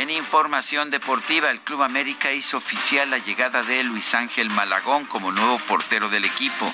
En 0.00 0.08
información 0.08 0.88
deportiva, 0.88 1.50
el 1.50 1.60
Club 1.60 1.82
América 1.82 2.32
hizo 2.32 2.56
oficial 2.56 3.10
la 3.10 3.18
llegada 3.18 3.62
de 3.62 3.82
Luis 3.82 4.14
Ángel 4.14 4.48
Malagón 4.48 5.04
como 5.04 5.30
nuevo 5.30 5.58
portero 5.58 6.08
del 6.08 6.24
equipo 6.24 6.72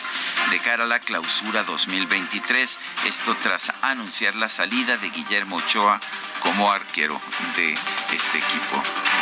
de 0.52 0.60
cara 0.60 0.84
a 0.84 0.86
la 0.86 1.00
clausura 1.00 1.64
2023. 1.64 2.78
Esto 3.04 3.36
tras 3.42 3.72
anunciar 3.82 4.36
la 4.36 4.48
salida 4.48 4.96
de 4.96 5.10
Guillermo 5.10 5.56
Ochoa 5.56 5.98
como 6.40 6.70
arquero 6.70 7.20
de 7.56 7.72
este 7.72 8.38
equipo. 8.38 9.15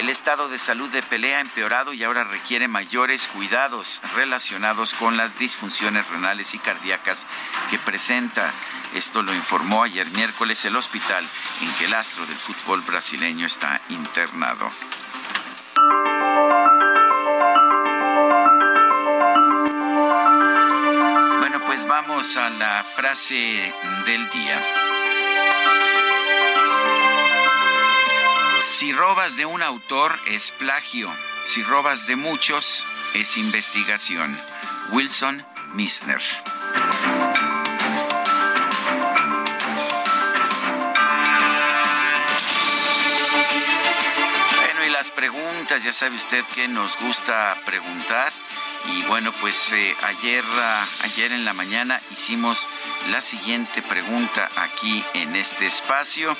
El 0.00 0.08
estado 0.08 0.48
de 0.48 0.56
salud 0.56 0.88
de 0.88 1.02
Pelea 1.02 1.36
ha 1.36 1.40
empeorado 1.42 1.92
y 1.92 2.02
ahora 2.04 2.24
requiere 2.24 2.68
mayores 2.68 3.28
cuidados 3.28 4.00
relacionados 4.14 4.94
con 4.94 5.18
las 5.18 5.38
disfunciones 5.38 6.08
renales 6.08 6.54
y 6.54 6.58
cardíacas 6.58 7.26
que 7.68 7.78
presenta. 7.78 8.50
Esto 8.94 9.22
lo 9.22 9.34
informó 9.34 9.82
ayer 9.82 10.08
miércoles 10.12 10.64
el 10.64 10.76
hospital 10.76 11.22
en 11.60 11.70
que 11.74 11.84
el 11.84 11.92
astro 11.92 12.24
del 12.24 12.38
fútbol 12.38 12.80
brasileño 12.80 13.44
está 13.44 13.78
internado. 13.90 14.70
Bueno, 21.40 21.62
pues 21.66 21.86
vamos 21.86 22.38
a 22.38 22.48
la 22.48 22.82
frase 22.84 23.74
del 24.06 24.30
día. 24.30 24.89
Si 28.80 28.94
robas 28.94 29.36
de 29.36 29.44
un 29.44 29.60
autor 29.62 30.18
es 30.26 30.52
plagio, 30.52 31.14
si 31.44 31.62
robas 31.62 32.06
de 32.06 32.16
muchos 32.16 32.86
es 33.12 33.36
investigación. 33.36 34.34
Wilson 34.92 35.44
Misner. 35.74 36.18
Bueno, 44.56 44.86
y 44.86 44.88
las 44.88 45.10
preguntas, 45.10 45.84
ya 45.84 45.92
sabe 45.92 46.16
usted 46.16 46.42
que 46.46 46.66
nos 46.66 46.98
gusta 47.00 47.54
preguntar. 47.66 48.32
Y 48.86 49.02
bueno, 49.02 49.30
pues 49.42 49.72
eh, 49.72 49.94
ayer, 50.04 50.42
ah, 50.56 50.86
ayer 51.04 51.32
en 51.32 51.44
la 51.44 51.52
mañana 51.52 52.00
hicimos 52.10 52.66
la 53.10 53.20
siguiente 53.20 53.82
pregunta 53.82 54.48
aquí 54.56 55.04
en 55.12 55.36
este 55.36 55.66
espacio. 55.66 56.34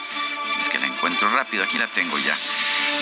Es 0.58 0.68
que 0.68 0.78
la 0.78 0.86
encuentro 0.86 1.30
rápido, 1.30 1.64
aquí 1.64 1.78
la 1.78 1.86
tengo 1.86 2.18
ya. 2.18 2.36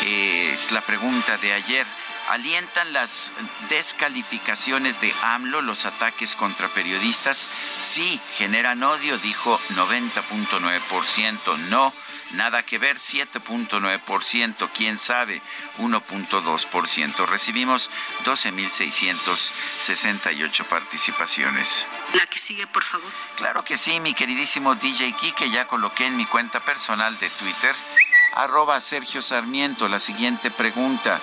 Es 0.05 0.71
la 0.71 0.81
pregunta 0.81 1.39
de 1.39 1.53
ayer. 1.53 1.87
¿Alientan 2.29 2.93
las 2.93 3.33
descalificaciones 3.71 5.01
de 5.01 5.15
AMLO 5.23 5.63
los 5.63 5.87
ataques 5.87 6.37
contra 6.37 6.69
periodistas? 6.69 7.47
Sí, 7.79 8.21
generan 8.37 8.83
odio, 8.83 9.17
dijo 9.19 9.59
90.9%. 9.71 11.57
No, 11.71 11.95
nada 12.33 12.63
que 12.63 12.79
ver, 12.79 12.97
7.9%. 12.97 14.71
¿Quién 14.75 14.97
sabe? 14.99 15.41
1.2%. 15.79 17.27
Recibimos 17.27 17.91
12.668 18.25 20.65
participaciones. 20.65 21.87
La 22.15 22.25
que 22.27 22.39
sigue, 22.39 22.67
por 22.67 22.85
favor. 22.85 23.11
Claro 23.37 23.63
que 23.65 23.77
sí, 23.77 24.01
mi 24.01 24.15
queridísimo 24.15 24.75
DJ 24.75 25.15
que 25.37 25.51
ya 25.51 25.67
coloqué 25.67 26.07
en 26.07 26.17
mi 26.17 26.25
cuenta 26.27 26.61
personal 26.61 27.19
de 27.19 27.29
Twitter 27.31 27.75
arroba 28.35 28.81
Sergio 28.81 29.23
Sarmiento. 29.23 29.89
La 29.89 30.01
siguiente 30.01 30.51
pregunta. 30.51 31.21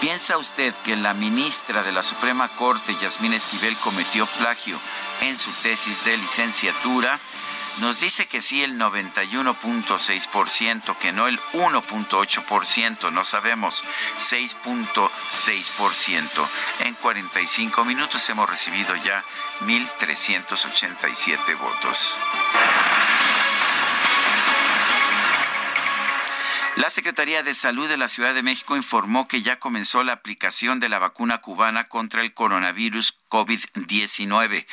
¿Piensa 0.00 0.38
usted 0.38 0.74
que 0.84 0.96
la 0.96 1.14
ministra 1.14 1.82
de 1.82 1.92
la 1.92 2.02
Suprema 2.02 2.48
Corte, 2.48 2.94
Yasmín 3.00 3.32
Esquivel, 3.32 3.76
cometió 3.76 4.26
plagio 4.38 4.78
en 5.20 5.36
su 5.36 5.50
tesis 5.62 6.04
de 6.04 6.16
licenciatura? 6.16 7.18
Nos 7.78 8.00
dice 8.00 8.26
que 8.26 8.40
sí 8.40 8.62
el 8.62 8.78
91.6%, 8.78 10.96
que 10.98 11.12
no 11.12 11.26
el 11.26 11.40
1.8%, 11.52 13.12
no 13.12 13.24
sabemos, 13.24 13.82
6.6%. 14.20 16.48
En 16.80 16.94
45 16.94 17.84
minutos 17.84 18.30
hemos 18.30 18.48
recibido 18.48 18.96
ya 18.96 19.22
1.387 19.60 21.58
votos. 21.58 22.14
La 26.76 26.90
Secretaría 26.90 27.44
de 27.44 27.54
Salud 27.54 27.88
de 27.88 27.96
la 27.96 28.08
Ciudad 28.08 28.34
de 28.34 28.42
México 28.42 28.76
informó 28.76 29.28
que 29.28 29.42
ya 29.42 29.60
comenzó 29.60 30.02
la 30.02 30.12
aplicación 30.12 30.80
de 30.80 30.88
la 30.88 30.98
vacuna 30.98 31.38
cubana 31.38 31.84
contra 31.84 32.22
el 32.22 32.34
coronavirus 32.34 33.14
COVID-19. 33.28 34.66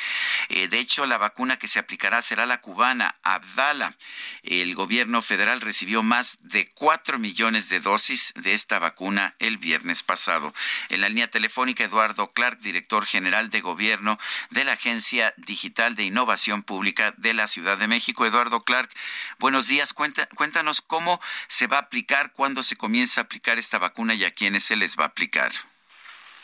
Eh, 0.48 0.68
de 0.68 0.78
hecho, 0.80 1.06
la 1.06 1.16
vacuna 1.16 1.58
que 1.58 1.68
se 1.68 1.78
aplicará 1.78 2.20
será 2.20 2.44
la 2.44 2.60
cubana 2.60 3.14
Abdala. 3.22 3.96
El 4.42 4.74
gobierno 4.74 5.22
federal 5.22 5.60
recibió 5.60 6.02
más 6.02 6.38
de 6.42 6.68
4 6.74 7.20
millones 7.20 7.68
de 7.68 7.78
dosis 7.78 8.34
de 8.34 8.54
esta 8.54 8.80
vacuna 8.80 9.36
el 9.38 9.58
viernes 9.58 10.02
pasado. 10.02 10.52
En 10.88 11.02
la 11.02 11.08
línea 11.08 11.30
telefónica, 11.30 11.84
Eduardo 11.84 12.32
Clark, 12.32 12.58
director 12.58 13.06
general 13.06 13.48
de 13.50 13.60
gobierno 13.60 14.18
de 14.50 14.64
la 14.64 14.72
Agencia 14.72 15.34
Digital 15.36 15.94
de 15.94 16.02
Innovación 16.02 16.64
Pública 16.64 17.14
de 17.16 17.32
la 17.32 17.46
Ciudad 17.46 17.78
de 17.78 17.86
México. 17.86 18.26
Eduardo 18.26 18.64
Clark, 18.64 18.90
buenos 19.38 19.68
días. 19.68 19.94
cuéntanos 19.94 20.80
cómo 20.80 21.20
se 21.46 21.68
va 21.68 21.78
a 21.78 21.91
cuándo 22.34 22.62
se 22.62 22.76
comienza 22.76 23.20
a 23.20 23.24
aplicar 23.24 23.58
esta 23.58 23.78
vacuna 23.78 24.14
y 24.14 24.24
a 24.24 24.30
quiénes 24.30 24.64
se 24.64 24.76
les 24.76 24.98
va 24.98 25.04
a 25.04 25.08
aplicar. 25.08 25.50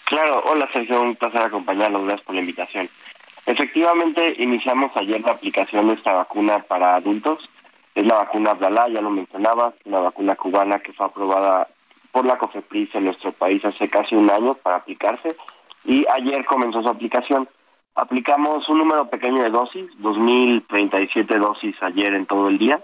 Claro, 0.04 0.42
hola 0.46 0.68
Sergio, 0.72 1.00
un 1.00 1.16
placer 1.16 1.42
acompañarlos, 1.42 2.02
gracias 2.04 2.24
por 2.24 2.34
la 2.34 2.40
invitación. 2.40 2.88
Efectivamente, 3.46 4.34
iniciamos 4.38 4.90
ayer 4.96 5.20
la 5.22 5.32
aplicación 5.32 5.88
de 5.88 5.94
esta 5.94 6.12
vacuna 6.12 6.60
para 6.60 6.96
adultos. 6.96 7.48
Es 7.94 8.06
la 8.06 8.16
vacuna 8.16 8.50
Abdalá, 8.50 8.88
ya 8.88 9.00
lo 9.00 9.10
mencionabas, 9.10 9.74
una 9.84 10.00
vacuna 10.00 10.34
cubana 10.36 10.78
que 10.80 10.92
fue 10.92 11.06
aprobada 11.06 11.68
por 12.12 12.26
la 12.26 12.38
COFEPRIS 12.38 12.94
en 12.94 13.04
nuestro 13.04 13.32
país 13.32 13.64
hace 13.64 13.88
casi 13.88 14.14
un 14.14 14.30
año 14.30 14.54
para 14.54 14.76
aplicarse 14.76 15.28
y 15.84 16.06
ayer 16.10 16.44
comenzó 16.44 16.82
su 16.82 16.88
aplicación. 16.88 17.48
Aplicamos 17.94 18.68
un 18.68 18.78
número 18.78 19.08
pequeño 19.10 19.42
de 19.42 19.50
dosis, 19.50 19.90
2.037 19.98 21.26
dosis 21.38 21.74
ayer 21.82 22.14
en 22.14 22.26
todo 22.26 22.48
el 22.48 22.58
día 22.58 22.82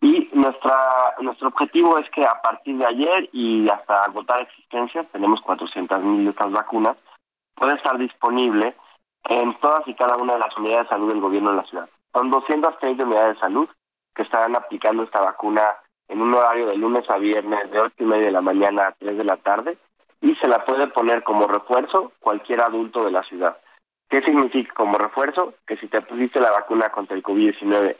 y 0.00 0.30
nuestra 0.32 0.76
nuestro 1.20 1.48
objetivo 1.48 1.98
es 1.98 2.08
que 2.10 2.24
a 2.24 2.40
partir 2.40 2.76
de 2.78 2.86
ayer 2.86 3.28
y 3.32 3.68
hasta 3.68 4.04
agotar 4.04 4.42
existencias, 4.42 5.06
tenemos 5.12 5.40
400.000 5.40 6.24
de 6.24 6.30
estas 6.30 6.50
vacunas, 6.50 6.96
puede 7.54 7.74
estar 7.74 7.98
disponible 7.98 8.74
en 9.28 9.54
todas 9.60 9.86
y 9.86 9.94
cada 9.94 10.16
una 10.16 10.34
de 10.34 10.38
las 10.38 10.56
unidades 10.56 10.84
de 10.84 10.94
salud 10.94 11.08
del 11.08 11.20
gobierno 11.20 11.50
de 11.50 11.56
la 11.56 11.64
ciudad. 11.64 11.88
Son 12.14 12.30
230 12.30 13.04
unidades 13.04 13.34
de 13.34 13.40
salud 13.40 13.68
que 14.14 14.22
estarán 14.22 14.56
aplicando 14.56 15.02
esta 15.02 15.20
vacuna 15.20 15.62
en 16.08 16.22
un 16.22 16.34
horario 16.34 16.66
de 16.66 16.76
lunes 16.76 17.08
a 17.10 17.18
viernes 17.18 17.70
de 17.70 17.80
8 17.80 17.94
y 17.98 18.04
media 18.04 18.26
de 18.26 18.32
la 18.32 18.40
mañana 18.40 18.88
a 18.88 18.92
3 18.92 19.18
de 19.18 19.24
la 19.24 19.36
tarde 19.36 19.76
y 20.22 20.34
se 20.36 20.48
la 20.48 20.64
puede 20.64 20.88
poner 20.88 21.22
como 21.22 21.46
refuerzo 21.46 22.12
cualquier 22.20 22.62
adulto 22.62 23.04
de 23.04 23.12
la 23.12 23.22
ciudad. 23.22 23.58
¿Qué 24.08 24.22
significa 24.22 24.74
como 24.74 24.98
refuerzo? 24.98 25.54
Que 25.66 25.76
si 25.76 25.86
te 25.86 26.00
pusiste 26.00 26.40
la 26.40 26.50
vacuna 26.50 26.88
contra 26.88 27.16
el 27.16 27.22
COVID-19 27.22 27.96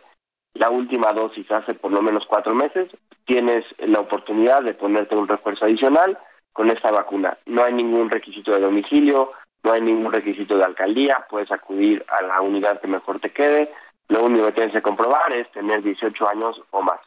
la 0.54 0.70
última 0.70 1.12
dosis 1.12 1.50
hace 1.50 1.74
por 1.74 1.92
lo 1.92 2.02
menos 2.02 2.26
cuatro 2.26 2.54
meses, 2.54 2.90
tienes 3.24 3.64
la 3.78 4.00
oportunidad 4.00 4.62
de 4.62 4.74
ponerte 4.74 5.16
un 5.16 5.28
refuerzo 5.28 5.64
adicional 5.64 6.18
con 6.52 6.70
esta 6.70 6.90
vacuna. 6.90 7.38
No 7.46 7.62
hay 7.64 7.72
ningún 7.72 8.10
requisito 8.10 8.52
de 8.52 8.60
domicilio, 8.60 9.32
no 9.62 9.72
hay 9.72 9.80
ningún 9.82 10.12
requisito 10.12 10.56
de 10.56 10.64
alcaldía, 10.64 11.26
puedes 11.28 11.50
acudir 11.52 12.04
a 12.08 12.22
la 12.22 12.40
unidad 12.40 12.80
que 12.80 12.88
mejor 12.88 13.20
te 13.20 13.30
quede. 13.30 13.70
Lo 14.08 14.24
único 14.24 14.46
que 14.46 14.52
tienes 14.52 14.72
que 14.72 14.82
comprobar 14.82 15.32
es 15.34 15.50
tener 15.52 15.82
18 15.82 16.28
años 16.28 16.60
o 16.70 16.82
más. 16.82 17.00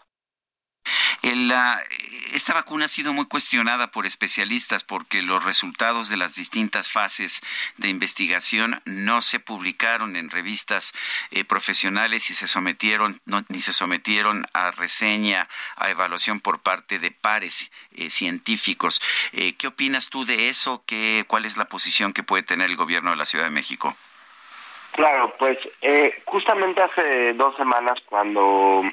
Esta 1.23 2.53
vacuna 2.53 2.85
ha 2.85 2.89
sido 2.89 3.13
muy 3.13 3.25
cuestionada 3.25 3.87
por 3.91 4.05
especialistas 4.05 4.83
porque 4.83 5.21
los 5.21 5.45
resultados 5.45 6.09
de 6.09 6.17
las 6.17 6.35
distintas 6.35 6.91
fases 6.91 7.41
de 7.77 7.87
investigación 7.87 8.81
no 8.85 9.21
se 9.21 9.39
publicaron 9.39 10.17
en 10.17 10.29
revistas 10.29 10.93
eh, 11.31 11.45
profesionales 11.45 12.29
y 12.29 12.33
se 12.33 12.47
sometieron, 12.47 13.21
ni 13.47 13.59
se 13.59 13.71
sometieron 13.71 14.45
a 14.53 14.71
reseña, 14.71 15.47
a 15.77 15.89
evaluación 15.89 16.41
por 16.41 16.61
parte 16.61 16.99
de 16.99 17.11
pares 17.11 17.71
eh, 17.95 18.09
científicos. 18.09 19.01
Eh, 19.31 19.53
¿Qué 19.55 19.67
opinas 19.67 20.09
tú 20.09 20.25
de 20.25 20.49
eso? 20.49 20.83
¿Qué, 20.85 21.23
¿Cuál 21.27 21.45
es 21.45 21.55
la 21.55 21.65
posición 21.65 22.11
que 22.11 22.23
puede 22.23 22.43
tener 22.43 22.69
el 22.69 22.75
gobierno 22.75 23.11
de 23.11 23.17
la 23.17 23.25
Ciudad 23.25 23.45
de 23.45 23.51
México? 23.51 23.95
Claro, 24.91 25.33
pues 25.39 25.57
justamente 26.25 26.79
hace 26.79 27.33
dos 27.33 27.55
semanas 27.55 27.97
cuando 28.05 28.83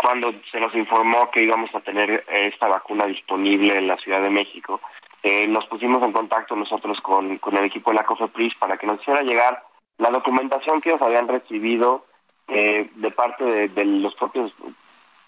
cuando 0.00 0.32
se 0.50 0.60
nos 0.60 0.74
informó 0.74 1.30
que 1.30 1.42
íbamos 1.42 1.74
a 1.74 1.80
tener 1.80 2.24
esta 2.28 2.66
vacuna 2.66 3.06
disponible 3.06 3.76
en 3.76 3.86
la 3.86 3.96
Ciudad 3.98 4.22
de 4.22 4.30
México, 4.30 4.80
eh, 5.22 5.46
nos 5.46 5.66
pusimos 5.66 6.02
en 6.02 6.12
contacto 6.12 6.56
nosotros 6.56 7.00
con, 7.00 7.38
con 7.38 7.56
el 7.56 7.64
equipo 7.64 7.90
de 7.90 7.96
la 7.96 8.04
COFEPRIS 8.04 8.56
para 8.56 8.76
que 8.76 8.86
nos 8.86 9.00
hiciera 9.00 9.22
llegar 9.22 9.62
la 9.98 10.10
documentación 10.10 10.80
que 10.80 10.90
ellos 10.90 11.02
habían 11.02 11.28
recibido 11.28 12.06
eh, 12.48 12.90
de 12.94 13.10
parte 13.10 13.68
de, 13.68 13.84
los 13.84 14.14
propios 14.16 14.52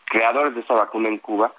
creadores 0.05 0.55
de 0.55 0.63
esta 0.63 0.75
vacuna 0.75 1.09
en 1.09 1.19
Cuba 1.19 1.53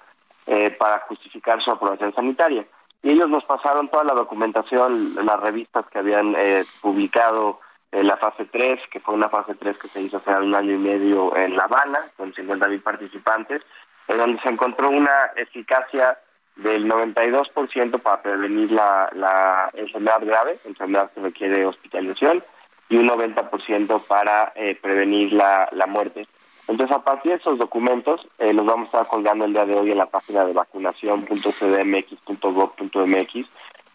eh, 0.46 0.70
para 0.70 0.98
justificar 1.08 1.62
su 1.62 1.70
aprobación 1.70 2.14
sanitaria. 2.14 2.66
Y 3.02 3.10
ellos 3.10 3.28
nos 3.28 3.44
pasaron 3.44 3.88
toda 3.88 4.04
la 4.04 4.14
documentación, 4.14 5.14
las 5.24 5.40
revistas 5.40 5.86
que 5.86 5.98
habían 5.98 6.36
publicado 6.80 7.60
en 7.60 7.65
la 8.02 8.16
fase 8.16 8.44
3, 8.44 8.80
que 8.90 9.00
fue 9.00 9.14
una 9.14 9.28
fase 9.28 9.54
3 9.54 9.78
que 9.78 9.88
se 9.88 10.02
hizo 10.02 10.18
hace 10.18 10.30
un 10.30 10.54
año 10.54 10.74
y 10.74 10.78
medio 10.78 11.36
en 11.36 11.56
La 11.56 11.64
Habana, 11.64 11.98
con 12.16 12.32
50.000 12.32 12.82
participantes, 12.82 13.62
en 14.08 14.18
donde 14.18 14.40
se 14.40 14.48
encontró 14.48 14.90
una 14.90 15.32
eficacia 15.36 16.18
del 16.56 16.90
92% 16.90 18.00
para 18.00 18.22
prevenir 18.22 18.72
la, 18.72 19.10
la 19.14 19.70
enfermedad 19.74 20.24
grave, 20.24 20.58
enfermedad 20.64 21.10
que 21.12 21.20
requiere 21.20 21.66
hospitalización, 21.66 22.42
y 22.88 22.96
un 22.96 23.08
90% 23.08 24.06
para 24.06 24.52
eh, 24.54 24.78
prevenir 24.80 25.32
la, 25.32 25.68
la 25.72 25.86
muerte. 25.86 26.28
Entonces, 26.68 26.96
a 26.96 27.04
partir 27.04 27.32
de 27.32 27.38
esos 27.38 27.58
documentos, 27.58 28.26
eh, 28.38 28.52
los 28.52 28.66
vamos 28.66 28.86
a 28.86 28.98
estar 28.98 29.06
colgando 29.06 29.44
el 29.44 29.52
día 29.52 29.66
de 29.66 29.74
hoy 29.74 29.92
en 29.92 29.98
la 29.98 30.06
página 30.06 30.44
de 30.44 30.52
vacunación.cdmx.gov.mx 30.52 33.46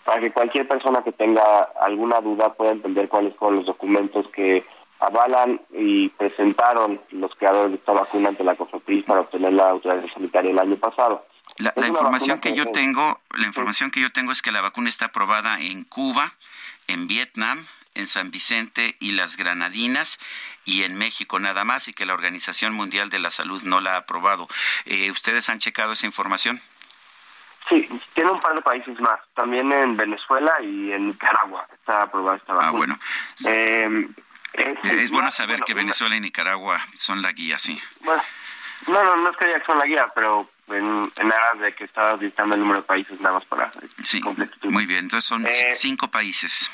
para 0.05 0.21
que 0.21 0.31
cualquier 0.31 0.67
persona 0.67 1.03
que 1.03 1.11
tenga 1.11 1.43
alguna 1.81 2.21
duda 2.21 2.53
pueda 2.53 2.71
entender 2.71 3.07
cuáles 3.07 3.35
son 3.39 3.57
los 3.57 3.65
documentos 3.65 4.27
que 4.29 4.65
avalan 4.99 5.59
y 5.71 6.09
presentaron 6.09 7.01
los 7.11 7.33
creadores 7.35 7.71
de 7.71 7.77
esta 7.77 7.91
vacuna 7.91 8.29
ante 8.29 8.43
la 8.43 8.55
COFEPRIS 8.55 9.05
para 9.05 9.21
obtener 9.21 9.53
la 9.53 9.69
autorización 9.69 10.13
sanitaria 10.13 10.51
el 10.51 10.59
año 10.59 10.77
pasado. 10.77 11.25
La, 11.57 11.87
información 11.87 12.39
que, 12.39 12.55
yo 12.55 12.65
tengo, 12.67 13.19
la 13.35 13.45
información 13.45 13.91
que 13.91 13.99
yo 13.99 14.11
tengo 14.11 14.31
es 14.31 14.41
que 14.41 14.51
la 14.51 14.61
vacuna 14.61 14.89
está 14.89 15.05
aprobada 15.05 15.59
en 15.59 15.83
Cuba, 15.83 16.31
en 16.87 17.07
Vietnam, 17.07 17.63
en 17.93 18.07
San 18.07 18.31
Vicente 18.31 18.95
y 18.99 19.11
las 19.11 19.37
Granadinas 19.37 20.19
y 20.65 20.83
en 20.83 20.95
México 20.97 21.39
nada 21.39 21.65
más 21.65 21.87
y 21.87 21.93
que 21.93 22.05
la 22.05 22.13
Organización 22.13 22.73
Mundial 22.73 23.09
de 23.09 23.19
la 23.19 23.31
Salud 23.31 23.61
no 23.63 23.79
la 23.79 23.95
ha 23.95 23.97
aprobado. 23.97 24.47
Eh, 24.85 25.11
¿Ustedes 25.11 25.49
han 25.49 25.59
checado 25.59 25.93
esa 25.93 26.05
información? 26.05 26.61
Sí, 27.69 27.87
tiene 28.13 28.31
un 28.31 28.39
par 28.39 28.55
de 28.55 28.61
países 28.61 28.99
más. 28.99 29.19
También 29.33 29.71
en 29.71 29.95
Venezuela 29.95 30.51
y 30.61 30.91
en 30.91 31.07
Nicaragua 31.07 31.67
está 31.73 32.03
aprobada 32.03 32.37
esta 32.37 32.53
vacuna. 32.53 32.67
Ah, 32.67 32.71
bueno. 32.71 32.99
Eh, 33.45 34.07
es, 34.53 35.11
bueno 35.11 35.31
saber 35.31 35.61
que 35.61 35.73
Venezuela 35.73 36.15
y 36.15 36.19
Nicaragua 36.19 36.79
son 36.95 37.21
la 37.21 37.31
guía, 37.31 37.57
sí. 37.57 37.79
Bueno, 38.01 38.21
no, 38.87 39.03
no, 39.03 39.15
no 39.17 39.29
es 39.29 39.37
que 39.37 39.45
que 39.45 39.65
son 39.65 39.77
la 39.77 39.85
guía, 39.85 40.11
pero 40.13 40.49
en, 40.67 41.11
en 41.17 41.31
aras 41.31 41.59
de 41.59 41.73
que 41.73 41.85
estaba 41.85 42.17
dictando 42.17 42.55
el 42.55 42.61
número 42.61 42.81
de 42.81 42.87
países 42.87 43.19
nada 43.21 43.35
más 43.35 43.45
para... 43.45 43.71
Sí, 44.01 44.21
muy 44.63 44.85
bien. 44.85 45.05
Entonces 45.05 45.27
son 45.27 45.45
eh, 45.45 45.71
cinco 45.73 46.09
países. 46.09 46.69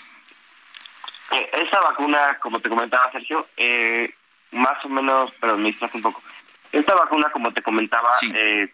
Eh, 1.32 1.50
esta 1.62 1.82
vacuna, 1.82 2.38
como 2.41 2.60
te 2.60 2.69
comentaba 2.69 3.12
Sergio, 3.12 3.47
eh, 3.58 4.13
más 4.52 4.84
o 4.86 4.89
menos, 4.89 5.32
pero 5.39 5.58
me 5.58 5.65
distraje 5.65 5.97
un 5.97 6.04
poco. 6.04 6.21
Esta 6.71 6.95
vacuna, 6.95 7.30
como 7.32 7.52
te 7.54 7.62
comentaba, 7.62 8.12
eh, 8.34 8.73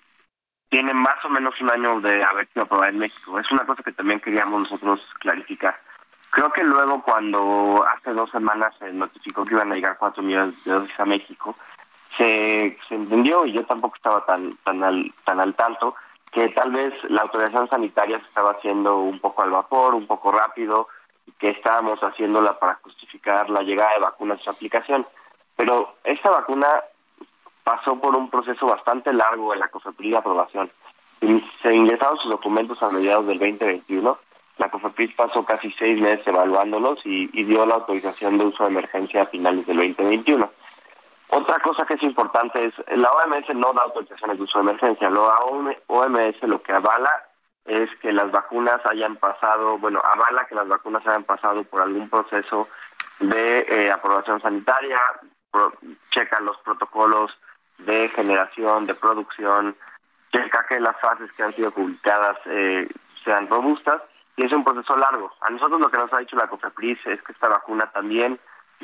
tiene 0.74 0.92
más 0.96 1.24
o 1.24 1.30
menos 1.30 1.54
un 1.62 1.70
año 1.70 2.02
de 2.02 2.24
haber 2.24 2.48
sido 2.48 2.64
aprobada 2.64 2.90
en 2.90 2.98
México. 2.98 3.38
Es 3.38 3.52
una 3.52 3.64
cosa 3.64 3.84
que 3.84 3.92
también 3.92 4.20
queríamos 4.20 4.64
nosotros 4.64 5.00
clarificar. 5.20 5.78
Creo 6.32 6.52
que 6.52 6.64
luego 6.64 7.04
cuando 7.04 7.86
hace 7.88 8.12
dos 8.12 8.32
semanas 8.32 8.74
se 8.80 8.92
notificó 8.92 9.46
que 9.46 9.54
iban 9.54 9.72
a 9.72 9.76
llegar 9.76 10.00
cuatro 10.00 10.24
millones 10.24 10.56
de 10.66 10.74
dosis 10.74 11.00
a 11.00 11.06
México, 11.06 11.56
se, 12.18 12.76
se 12.90 12.96
entendió, 12.96 13.46
y 13.46 13.52
yo 13.52 13.64
tampoco 13.68 13.98
estaba 13.98 14.26
tan, 14.26 14.52
tan, 14.64 14.84
al, 14.84 15.14
tan 15.24 15.40
al 15.42 15.54
tanto, 15.54 15.96
que 16.32 16.50
tal 16.50 16.72
vez 16.72 16.92
la 17.04 17.22
autorización 17.22 17.70
sanitaria 17.70 18.18
se 18.18 18.26
estaba 18.26 18.54
haciendo 18.54 18.98
un 18.98 19.20
poco 19.20 19.44
al 19.44 19.52
vapor, 19.52 19.94
un 19.94 20.08
poco 20.08 20.32
rápido, 20.32 20.88
que 21.38 21.52
estábamos 21.52 22.00
haciéndola 22.00 22.58
para 22.58 22.80
justificar 22.82 23.48
la 23.52 23.62
llegada 23.62 23.94
de 23.94 24.00
vacunas 24.00 24.40
a 24.40 24.44
su 24.46 24.50
aplicación. 24.50 25.06
Pero 25.56 25.98
esta 26.04 26.32
vacuna 26.32 26.68
pasó 27.64 28.00
por 28.00 28.16
un 28.16 28.30
proceso 28.30 28.66
bastante 28.66 29.14
largo 29.14 29.54
en 29.54 29.60
la 29.60 29.70
COFEPRIS 29.70 30.12
de 30.12 30.18
aprobación. 30.18 30.72
Se 31.62 31.74
ingresaron 31.74 32.18
sus 32.20 32.32
documentos 32.32 32.82
a 32.84 32.90
mediados 32.90 33.28
del 33.28 33.40
2021. 33.40 34.18
La 34.58 34.70
COFEPRIS 34.70 35.16
pasó 35.16 35.44
casi 35.46 35.72
seis 35.80 36.00
meses 36.00 36.28
evaluándolos 36.28 37.00
y, 37.06 37.28
dio 37.44 37.66
la 37.66 37.76
autorización 37.76 38.38
de 38.38 38.46
uso 38.46 38.64
de 38.64 38.70
emergencia 38.70 39.24
a 39.24 39.28
finales 39.28 39.66
del 39.66 39.78
2021. 39.78 40.52
Otra 41.30 41.60
cosa 41.60 41.86
que 41.86 41.96
es 41.96 42.04
importante 42.04 42.66
es, 42.66 42.74
la 42.98 43.10
OMS 43.10 43.56
no 43.56 43.74
da 43.74 43.84
autorizaciones 43.84 44.38
de 44.38 44.44
uso 44.44 44.60
de 44.60 44.70
emergencia. 44.70 45.10
La 45.10 45.22
OMS 45.88 46.44
lo 46.44 46.62
que 46.62 46.74
avala 46.74 47.12
es 47.66 47.90
que 48.02 48.12
las 48.12 48.30
vacunas 48.30 48.80
hayan 48.92 49.16
pasado, 49.16 49.78
bueno, 49.78 50.02
avala 50.04 50.46
que 50.46 50.56
las 50.56 50.68
vacunas 50.68 51.06
hayan 51.08 51.24
pasado 51.24 51.64
por 51.64 51.82
algún 51.82 52.10
proceso 52.10 52.68
de 53.20 53.60
eh, 53.70 53.92
aprobación 53.92 54.42
sanitaria, 54.42 55.00
checa 56.12 56.40
los 56.42 56.58
protocolos 56.58 57.32
de 57.86 58.10
generación, 58.10 58.86
de 58.86 58.96
producción, 58.96 59.76
checa 60.32 60.66
que 60.68 60.80
las 60.80 61.00
fases 61.00 61.32
que 61.34 61.44
han 61.44 61.54
sido 61.54 61.72
publicadas 61.72 62.38
eh, 62.46 62.88
sean 63.24 63.48
robustas 63.48 64.02
y 64.36 64.46
es 64.46 64.52
un 64.52 64.64
proceso 64.64 64.98
largo. 64.98 65.32
A 65.42 65.50
nosotros 65.50 65.80
lo 65.80 65.90
que 65.90 65.98
nos 65.98 66.12
ha 66.14 66.20
dicho 66.20 66.36
la 66.36 66.48
COFEPRIS 66.48 67.00
es 67.06 67.22
que 67.22 67.32
esta 67.32 67.48
vacuna 67.48 67.90
también 67.92 68.40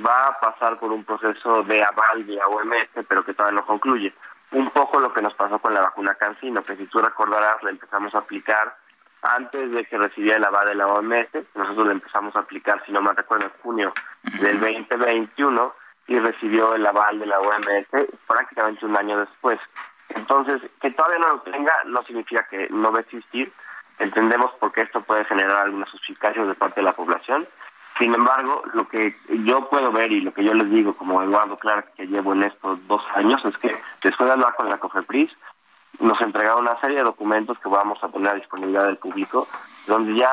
va 0.05 0.27
a 0.27 0.39
pasar 0.39 0.77
por 0.77 0.91
un 0.91 1.03
proceso 1.03 1.63
de 1.63 1.83
aval 1.83 2.25
de 2.25 2.39
OMS, 2.41 3.05
pero 3.07 3.25
que 3.25 3.33
todavía 3.33 3.59
no 3.59 3.65
concluye. 3.65 4.13
Un 4.51 4.69
poco 4.71 4.99
lo 4.99 5.13
que 5.13 5.21
nos 5.21 5.33
pasó 5.33 5.59
con 5.59 5.73
la 5.73 5.81
vacuna 5.81 6.15
Cancino, 6.15 6.63
que 6.63 6.75
si 6.75 6.85
tú 6.85 6.99
recordarás 6.99 7.61
la 7.63 7.71
empezamos 7.71 8.13
a 8.15 8.19
aplicar 8.19 8.75
antes 9.21 9.71
de 9.71 9.85
que 9.85 9.97
recibiera 9.97 10.37
el 10.37 10.45
aval 10.45 10.67
de 10.67 10.75
la 10.75 10.87
OMS, 10.87 11.27
nosotros 11.55 11.87
la 11.87 11.93
empezamos 11.93 12.35
a 12.35 12.39
aplicar, 12.39 12.81
si 12.85 12.91
no 12.91 13.01
me 13.01 13.11
recuerdo, 13.13 13.45
en 13.45 13.61
junio 13.61 13.93
del 14.39 14.59
2021 14.59 15.73
y 16.09 16.19
recibió 16.19 16.75
el 16.75 16.85
aval 16.85 17.19
de 17.19 17.27
la 17.27 17.39
OMS 17.39 18.07
prácticamente 18.27 18.85
un 18.85 18.97
año 18.97 19.19
después. 19.19 19.59
Entonces, 20.09 20.59
que 20.81 20.91
todavía 20.91 21.19
no 21.19 21.35
lo 21.35 21.41
tenga 21.41 21.71
no 21.85 22.03
significa 22.03 22.45
que 22.49 22.67
no 22.71 22.91
va 22.91 22.97
a 22.97 23.01
existir. 23.01 23.53
Entendemos 23.99 24.51
por 24.59 24.71
qué 24.71 24.81
esto 24.81 25.01
puede 25.01 25.23
generar 25.25 25.57
algunas 25.57 25.89
suspicacias 25.89 26.47
de 26.47 26.55
parte 26.55 26.81
de 26.81 26.85
la 26.85 26.93
población, 26.93 27.47
sin 27.99 28.13
embargo, 28.13 28.63
lo 28.73 28.87
que 28.87 29.13
yo 29.43 29.69
puedo 29.69 29.91
ver 29.91 30.09
y 30.13 30.21
lo 30.21 30.33
que 30.33 30.43
yo 30.43 30.53
les 30.53 30.69
digo 30.69 30.95
como 30.95 31.21
Eduardo 31.21 31.57
Clark, 31.57 31.95
que 31.95 32.07
llevo 32.07 32.31
en 32.31 32.43
estos 32.43 32.87
dos 32.87 33.03
años, 33.13 33.43
es 33.43 33.57
que 33.57 33.75
después 34.01 34.27
de 34.27 34.33
hablar 34.33 34.55
con 34.55 34.69
la 34.69 34.77
COFEPRIS, 34.77 35.29
nos 35.99 36.19
entregaron 36.21 36.61
una 36.61 36.79
serie 36.79 36.97
de 36.97 37.03
documentos 37.03 37.59
que 37.59 37.67
vamos 37.67 38.01
a 38.01 38.07
poner 38.07 38.29
a 38.29 38.35
disponibilidad 38.35 38.85
del 38.85 38.97
público, 38.97 39.49
donde 39.85 40.15
ya 40.15 40.31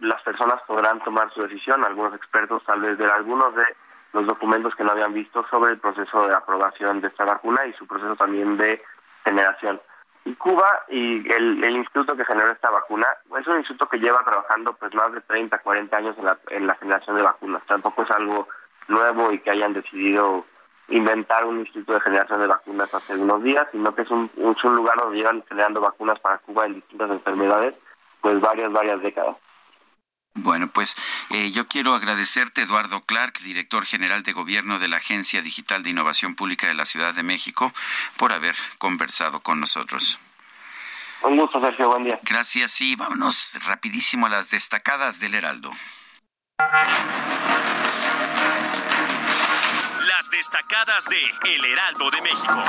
las 0.00 0.22
personas 0.22 0.62
podrán 0.64 1.00
tomar 1.00 1.32
su 1.34 1.42
decisión, 1.42 1.84
algunos 1.84 2.14
expertos 2.14 2.62
tal 2.64 2.82
vez 2.82 2.96
ver 2.96 3.10
algunos 3.10 3.52
de 3.56 3.64
los 4.12 4.26
documentos 4.26 4.74
que 4.74 4.84
no 4.84 4.92
habían 4.92 5.12
visto 5.12 5.44
sobre 5.50 5.72
el 5.72 5.78
proceso 5.78 6.26
de 6.26 6.34
aprobación 6.34 7.00
de 7.00 7.08
esta 7.08 7.24
vacuna 7.24 7.66
y 7.66 7.72
su 7.74 7.86
proceso 7.86 8.16
también 8.16 8.56
de 8.56 8.82
generación. 9.24 9.80
Y 10.24 10.34
Cuba 10.34 10.84
y 10.88 11.30
el, 11.32 11.76
instituto 11.76 12.16
que 12.16 12.24
generó 12.24 12.50
esta 12.50 12.70
vacuna 12.70 13.06
es 13.38 13.46
un 13.46 13.58
instituto 13.58 13.88
que 13.88 13.98
lleva 13.98 14.24
trabajando 14.24 14.72
pues 14.74 14.94
más 14.94 15.12
de 15.12 15.20
30, 15.22 15.58
40 15.58 15.96
años 15.96 16.18
en 16.18 16.24
la, 16.24 16.38
en 16.50 16.66
la 16.66 16.74
generación 16.74 17.16
de 17.16 17.22
vacunas. 17.22 17.62
Tampoco 17.66 18.02
es 18.02 18.10
algo 18.10 18.48
nuevo 18.88 19.32
y 19.32 19.38
que 19.38 19.50
hayan 19.50 19.72
decidido 19.72 20.44
inventar 20.88 21.44
un 21.44 21.60
instituto 21.60 21.94
de 21.94 22.00
generación 22.00 22.40
de 22.40 22.46
vacunas 22.46 22.92
hace 22.94 23.14
unos 23.16 23.42
días, 23.42 23.66
sino 23.72 23.94
que 23.94 24.02
es 24.02 24.10
un, 24.10 24.30
es 24.36 24.64
un 24.64 24.74
lugar 24.74 24.96
donde 24.98 25.18
llevan 25.18 25.44
generando 25.48 25.80
vacunas 25.80 26.18
para 26.20 26.38
Cuba 26.38 26.66
en 26.66 26.74
distintas 26.74 27.10
enfermedades, 27.10 27.74
pues 28.20 28.40
varias, 28.40 28.72
varias 28.72 29.00
décadas. 29.02 29.36
Bueno, 30.42 30.68
pues 30.68 30.96
eh, 31.30 31.50
yo 31.50 31.66
quiero 31.66 31.94
agradecerte, 31.94 32.62
Eduardo 32.62 33.00
Clark, 33.02 33.40
director 33.40 33.84
general 33.84 34.22
de 34.22 34.32
gobierno 34.32 34.78
de 34.78 34.88
la 34.88 34.98
Agencia 34.98 35.42
Digital 35.42 35.82
de 35.82 35.90
Innovación 35.90 36.36
Pública 36.36 36.68
de 36.68 36.74
la 36.74 36.84
Ciudad 36.84 37.14
de 37.14 37.22
México, 37.22 37.72
por 38.16 38.32
haber 38.32 38.54
conversado 38.78 39.40
con 39.40 39.58
nosotros. 39.60 40.18
Un 41.22 41.36
gusto, 41.36 41.60
Sergio. 41.60 41.88
Buen 41.88 42.04
día. 42.04 42.20
Gracias. 42.22 42.80
Y 42.80 42.94
vámonos 42.94 43.58
rapidísimo 43.64 44.26
a 44.26 44.30
las 44.30 44.50
destacadas 44.50 45.18
del 45.18 45.34
Heraldo. 45.34 45.72
Las 50.06 50.30
destacadas 50.30 51.04
de 51.06 51.54
El 51.54 51.64
Heraldo 51.64 52.10
de 52.10 52.22
México. 52.22 52.64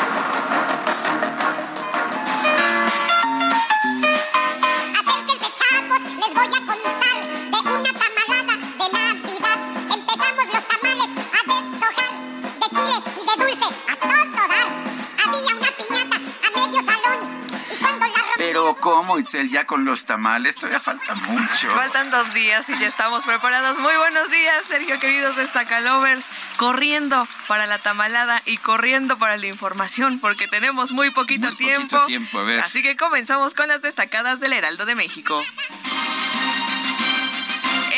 ¿Cómo, 18.79 19.19
Itzel? 19.19 19.49
Ya 19.49 19.65
con 19.65 19.85
los 19.85 20.05
tamales, 20.05 20.55
todavía 20.55 20.79
falta 20.79 21.15
mucho. 21.15 21.69
Faltan 21.71 22.11
dos 22.11 22.33
días 22.33 22.69
y 22.69 22.77
ya 22.79 22.87
estamos 22.87 23.23
preparados. 23.23 23.77
Muy 23.79 23.95
buenos 23.95 24.29
días, 24.31 24.65
Sergio, 24.65 24.99
queridos 24.99 25.35
destacalovers. 25.35 26.25
Corriendo 26.57 27.27
para 27.47 27.67
la 27.67 27.77
tamalada 27.77 28.41
y 28.45 28.57
corriendo 28.57 29.17
para 29.17 29.37
la 29.37 29.47
información, 29.47 30.19
porque 30.19 30.47
tenemos 30.47 30.91
muy 30.91 31.11
poquito 31.11 31.55
tiempo. 31.55 32.05
tiempo 32.05 32.39
a 32.39 32.43
ver. 32.43 32.59
Así 32.59 32.81
que 32.81 32.95
comenzamos 32.97 33.53
con 33.53 33.67
las 33.67 33.81
destacadas 33.81 34.39
del 34.39 34.53
Heraldo 34.53 34.85
de 34.85 34.95
México. 34.95 35.41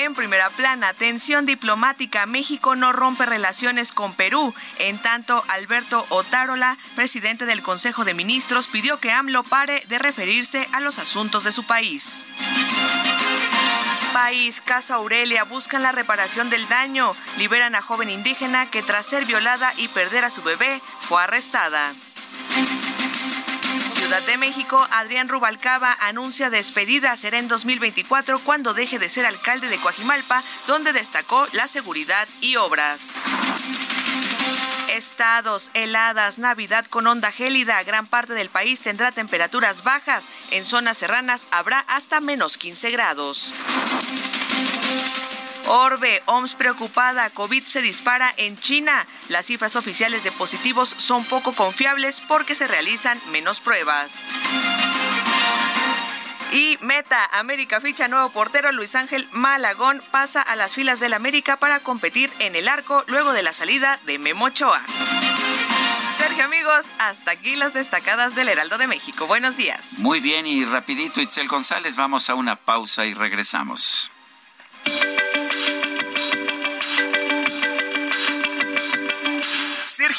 En 0.04 0.16
primera 0.16 0.50
plana, 0.50 0.96
tensión 0.96 1.46
diplomática. 1.46 2.26
México 2.26 2.76
no 2.76 2.92
rompe 2.92 3.24
relaciones 3.28 3.92
con 3.92 4.16
Perú. 4.16 4.52
En 4.80 4.98
tanto, 5.00 5.44
Alberto 5.48 6.04
Otárola, 6.10 6.76
presidente 6.96 7.46
del 7.46 7.62
Consejo 7.62 8.04
de 8.04 8.16
Ministros, 8.16 8.68
pidió 8.68 9.00
que 9.00 9.12
AMLO 9.12 9.44
pare 9.44 9.84
de 9.90 10.00
referirse 10.00 10.68
a 10.74 10.80
los 10.80 10.98
asuntos 10.98 11.44
de 11.44 11.52
su 11.52 11.66
país. 11.66 12.24
País, 14.12 14.60
Casa 14.66 14.96
Aurelia 14.96 15.44
buscan 15.44 15.84
la 15.84 15.92
reparación 15.92 16.50
del 16.50 16.68
daño. 16.68 17.16
Liberan 17.38 17.76
a 17.76 17.84
joven 17.84 18.10
indígena 18.10 18.72
que 18.72 18.82
tras 18.82 19.06
ser 19.06 19.26
violada 19.26 19.72
y 19.78 19.88
perder 19.90 20.26
a 20.26 20.32
su 20.32 20.42
bebé 20.42 20.82
fue 21.02 21.22
arrestada. 21.22 21.94
Ciudad 24.12 24.28
de 24.28 24.38
México, 24.38 24.86
Adrián 24.92 25.30
Rubalcaba 25.30 25.96
anuncia 26.02 26.50
despedida 26.50 27.16
será 27.16 27.40
en 27.40 27.48
2024 27.48 28.40
cuando 28.40 28.74
deje 28.74 29.00
de 29.00 29.08
ser 29.08 29.26
alcalde 29.26 29.70
de 29.70 29.78
Coajimalpa, 29.78 30.44
donde 30.68 30.92
destacó 30.92 31.48
la 31.54 31.66
seguridad 31.66 32.28
y 32.42 32.58
obras. 32.58 33.16
estados, 34.90 35.72
heladas, 35.74 36.40
Navidad 36.40 36.86
con 36.88 37.08
onda 37.08 37.32
gélida. 37.32 37.82
Gran 37.84 38.06
parte 38.06 38.34
del 38.34 38.50
país 38.50 38.82
tendrá 38.82 39.14
temperaturas 39.14 39.86
bajas. 39.86 40.28
En 40.52 40.66
zonas 40.66 40.98
serranas 40.98 41.48
habrá 41.52 41.80
hasta 41.80 42.20
menos 42.20 42.58
15 42.58 42.92
grados. 42.92 43.54
Orbe, 45.74 46.22
OMS 46.26 46.56
preocupada, 46.56 47.30
COVID 47.30 47.64
se 47.64 47.82
dispara 47.82 48.34
en 48.36 48.60
China. 48.60 49.08
Las 49.30 49.46
cifras 49.46 49.78
oficiales 49.78 50.22
de 50.26 50.32
positivos 50.34 50.94
son 50.98 51.24
poco 51.24 51.54
confiables 51.54 52.22
porque 52.28 52.56
se 52.56 52.68
realizan 52.68 53.18
menos 53.32 53.62
pruebas. 53.62 54.26
Y 56.52 56.78
Meta, 56.82 57.26
América 57.40 57.80
ficha 57.80 58.10
nuevo 58.10 58.30
portero 58.32 58.74
Luis 58.74 58.96
Ángel 58.96 59.26
Malagón 59.32 60.04
pasa 60.12 60.42
a 60.42 60.58
las 60.58 60.76
filas 60.76 61.00
del 61.00 61.14
América 61.14 61.56
para 61.56 61.80
competir 61.80 62.30
en 62.40 62.58
el 62.58 62.68
arco 62.68 63.06
luego 63.08 63.32
de 63.32 63.42
la 63.42 63.54
salida 63.54 63.98
de 64.06 64.20
Memo 64.20 64.48
Ochoa. 64.48 64.82
Sergio, 66.18 66.44
amigos, 66.44 66.86
hasta 67.00 67.32
aquí 67.32 67.56
las 67.56 67.74
destacadas 67.74 68.36
del 68.36 68.50
Heraldo 68.50 68.78
de 68.78 68.88
México. 68.88 69.26
Buenos 69.26 69.56
días. 69.56 70.00
Muy 70.00 70.20
bien 70.20 70.46
y 70.46 70.66
rapidito, 70.66 71.22
Itzel 71.22 71.48
González, 71.48 71.96
vamos 71.96 72.30
a 72.30 72.36
una 72.36 72.58
pausa 72.58 73.06
y 73.06 73.14
regresamos. 73.14 74.12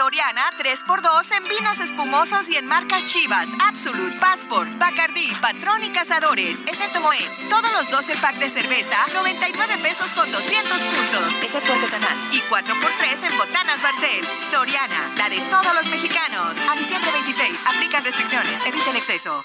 Soriana, 0.00 0.48
3x2 0.56 1.36
en 1.36 1.44
vinos 1.44 1.78
espumosos 1.78 2.48
y 2.48 2.56
en 2.56 2.64
marcas 2.64 3.06
chivas, 3.06 3.50
Absolute, 3.68 4.16
Passport, 4.18 4.70
Bacardí, 4.78 5.30
Patrón 5.42 5.84
y 5.84 5.90
Cazadores, 5.90 6.60
excepto 6.60 7.02
Moed. 7.02 7.20
Todos 7.50 7.70
los 7.74 7.90
12 7.90 8.16
pack 8.16 8.36
de 8.36 8.48
cerveza, 8.48 8.96
99 9.12 9.76
pesos 9.82 10.14
con 10.14 10.32
200 10.32 10.80
puntos, 10.80 11.36
excepto 11.42 11.74
artesanal. 11.74 12.16
Y 12.32 12.40
4x3 12.48 13.30
en 13.30 13.36
Botanas 13.36 13.82
Barcel. 13.82 14.24
Soriana, 14.50 15.12
la 15.18 15.28
de 15.28 15.38
todos 15.50 15.74
los 15.74 15.86
mexicanos. 15.90 16.56
A 16.70 16.76
diciembre 16.76 17.12
26, 17.12 17.60
aplican 17.66 18.02
restricciones, 18.02 18.58
evita 18.64 18.92
el 18.92 18.96
exceso. 18.96 19.44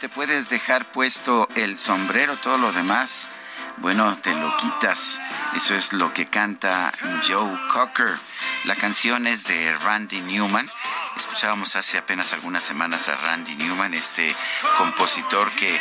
Te 0.00 0.08
puedes 0.08 0.48
dejar 0.48 0.90
puesto 0.92 1.46
el 1.56 1.76
sombrero, 1.76 2.34
todo 2.36 2.56
lo 2.56 2.72
demás. 2.72 3.28
Bueno, 3.76 4.16
te 4.22 4.34
lo 4.34 4.56
quitas. 4.56 5.20
Eso 5.54 5.74
es 5.74 5.92
lo 5.92 6.14
que 6.14 6.24
canta 6.24 6.90
Joe 7.28 7.58
Cocker. 7.70 8.18
La 8.64 8.76
canción 8.76 9.26
es 9.26 9.46
de 9.46 9.74
Randy 9.76 10.22
Newman. 10.22 10.70
Escuchábamos 11.16 11.76
hace 11.76 11.98
apenas 11.98 12.32
algunas 12.32 12.64
semanas 12.64 13.08
a 13.08 13.16
Randy 13.16 13.56
Newman, 13.56 13.94
este 13.94 14.34
compositor 14.78 15.50
que, 15.52 15.80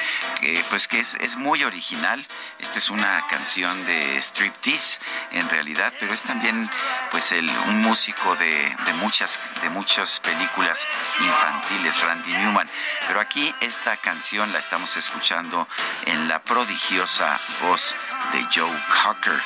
pues 0.70 0.88
que 0.88 1.00
es, 1.00 1.16
es, 1.16 1.38
muy 1.38 1.64
original. 1.64 2.26
Esta 2.60 2.78
es 2.78 2.90
una 2.90 3.24
canción 3.30 3.86
de 3.86 4.18
striptease 4.18 5.00
en 5.32 5.50
realidad, 5.50 5.94
pero 6.00 6.14
es 6.14 6.24
también 6.24 6.70
pues 7.12 7.32
el, 7.32 7.50
un 7.68 7.82
músico 7.82 8.36
de, 8.36 8.76
de, 8.86 8.94
muchas 8.94 9.40
de 9.62 9.70
muchas 9.70 10.20
películas 10.20 10.86
infantiles, 11.20 12.00
Randy 12.02 12.32
Newman. 12.32 12.70
Pero 13.08 13.22
aquí 13.22 13.54
esta 13.62 13.98
canción 13.98 14.52
la 14.52 14.60
estamos 14.60 14.98
escuchando 14.98 15.68
en 16.06 16.28
la 16.28 16.40
prodigiosa 16.44 17.40
voz 17.62 17.96
de 18.32 18.46
Joe 18.54 18.84
Cocker. 19.04 19.40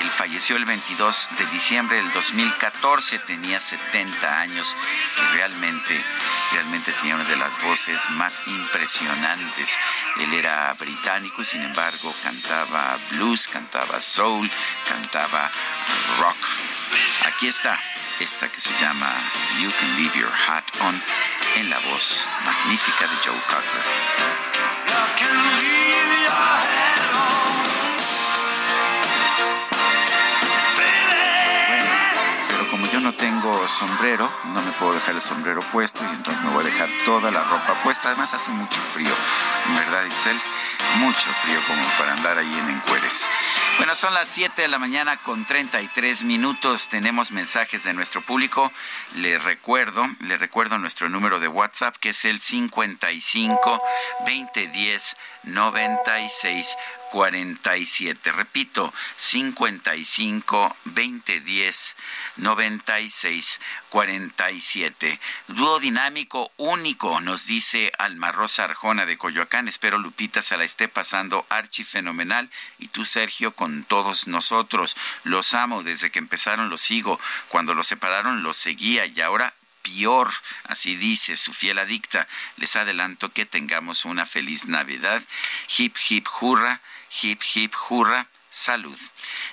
Él 0.00 0.10
falleció 0.10 0.56
el 0.56 0.64
22 0.64 1.28
de 1.38 1.46
diciembre 1.46 1.96
del 1.96 2.10
2014, 2.12 3.18
tenía 3.20 3.60
70 3.60 4.40
años 4.40 4.76
y 5.16 5.34
realmente, 5.34 6.04
realmente 6.52 6.92
tenía 6.92 7.14
una 7.14 7.24
de 7.24 7.36
las 7.36 7.62
voces 7.62 8.10
más 8.10 8.40
impresionantes. 8.46 9.78
Él 10.20 10.32
era 10.34 10.72
británico 10.74 11.42
y 11.42 11.44
sin 11.44 11.62
embargo 11.62 12.14
cantaba 12.22 12.98
blues, 13.10 13.48
cantaba 13.48 14.00
soul, 14.00 14.50
cantaba 14.88 15.50
rock. 16.18 16.36
Aquí 17.26 17.46
está 17.46 17.78
esta 18.20 18.48
que 18.48 18.60
se 18.60 18.70
llama 18.80 19.12
You 19.60 19.70
Can 19.78 19.96
Leave 19.96 20.18
Your 20.18 20.32
Hat 20.48 20.64
On 20.80 21.02
en 21.56 21.70
la 21.70 21.78
voz 21.80 22.26
magnífica 22.44 23.06
de 23.06 23.16
Joe 23.24 23.40
Cocker. 23.48 23.82
Yo 32.92 33.00
no 33.00 33.12
tengo 33.12 33.68
sombrero, 33.68 34.30
no 34.46 34.62
me 34.62 34.72
puedo 34.72 34.92
dejar 34.94 35.14
el 35.14 35.20
sombrero 35.20 35.60
puesto 35.72 36.02
y 36.04 36.14
entonces 36.14 36.42
me 36.44 36.50
voy 36.50 36.64
a 36.64 36.68
dejar 36.68 36.88
toda 37.04 37.30
la 37.30 37.42
ropa 37.42 37.74
puesta. 37.82 38.08
Además 38.08 38.34
hace 38.34 38.50
mucho 38.50 38.80
frío, 38.92 39.12
¿verdad, 39.76 40.04
Itzel? 40.06 40.40
Mucho 40.98 41.28
frío 41.42 41.58
como 41.66 41.82
para 41.98 42.12
andar 42.12 42.38
ahí 42.38 42.52
en 42.52 42.70
encueres. 42.70 43.24
Bueno, 43.78 43.96
son 43.96 44.14
las 44.14 44.28
7 44.28 44.62
de 44.62 44.68
la 44.68 44.78
mañana 44.78 45.16
con 45.16 45.44
33 45.44 46.22
minutos. 46.22 46.88
Tenemos 46.88 47.32
mensajes 47.32 47.82
de 47.82 47.92
nuestro 47.92 48.22
público. 48.22 48.70
Le 49.16 49.38
recuerdo, 49.38 50.06
le 50.20 50.38
recuerdo 50.38 50.78
nuestro 50.78 51.08
número 51.08 51.40
de 51.40 51.48
WhatsApp 51.48 51.96
que 51.96 52.10
es 52.10 52.24
el 52.24 52.40
55 52.40 53.82
2010 54.26 55.16
96 55.44 56.76
47. 57.14 58.32
Repito, 58.32 58.92
55 59.16 60.76
2010 60.84 61.96
96 62.38 63.60
47. 63.88 65.20
Dúo 65.46 65.78
dinámico 65.78 66.50
único, 66.56 67.20
nos 67.20 67.46
dice 67.46 67.92
Alma 67.98 68.32
Rosa 68.32 68.64
Arjona 68.64 69.06
de 69.06 69.16
Coyoacán. 69.16 69.68
Espero 69.68 69.96
Lupita 69.98 70.42
se 70.42 70.56
la 70.56 70.64
esté 70.64 70.88
pasando 70.88 71.46
archi 71.50 71.84
fenomenal 71.84 72.50
y 72.80 72.88
tú, 72.88 73.04
Sergio, 73.04 73.54
con 73.54 73.84
todos 73.84 74.26
nosotros. 74.26 74.96
Los 75.22 75.54
amo, 75.54 75.84
desde 75.84 76.10
que 76.10 76.18
empezaron 76.18 76.68
los 76.68 76.80
sigo. 76.80 77.20
Cuando 77.48 77.74
los 77.74 77.86
separaron 77.86 78.42
los 78.42 78.56
seguía 78.56 79.06
y 79.06 79.20
ahora 79.20 79.54
peor, 79.84 80.32
así 80.64 80.96
dice 80.96 81.36
su 81.36 81.52
fiel 81.52 81.78
adicta. 81.78 82.26
Les 82.56 82.74
adelanto 82.74 83.32
que 83.32 83.46
tengamos 83.46 84.04
una 84.04 84.26
feliz 84.26 84.66
Navidad. 84.66 85.22
Hip, 85.78 85.94
hip, 86.08 86.26
hurra, 86.40 86.80
hip, 87.14 87.42
hip, 87.42 87.72
hurra 87.74 88.26
salud. 88.54 88.98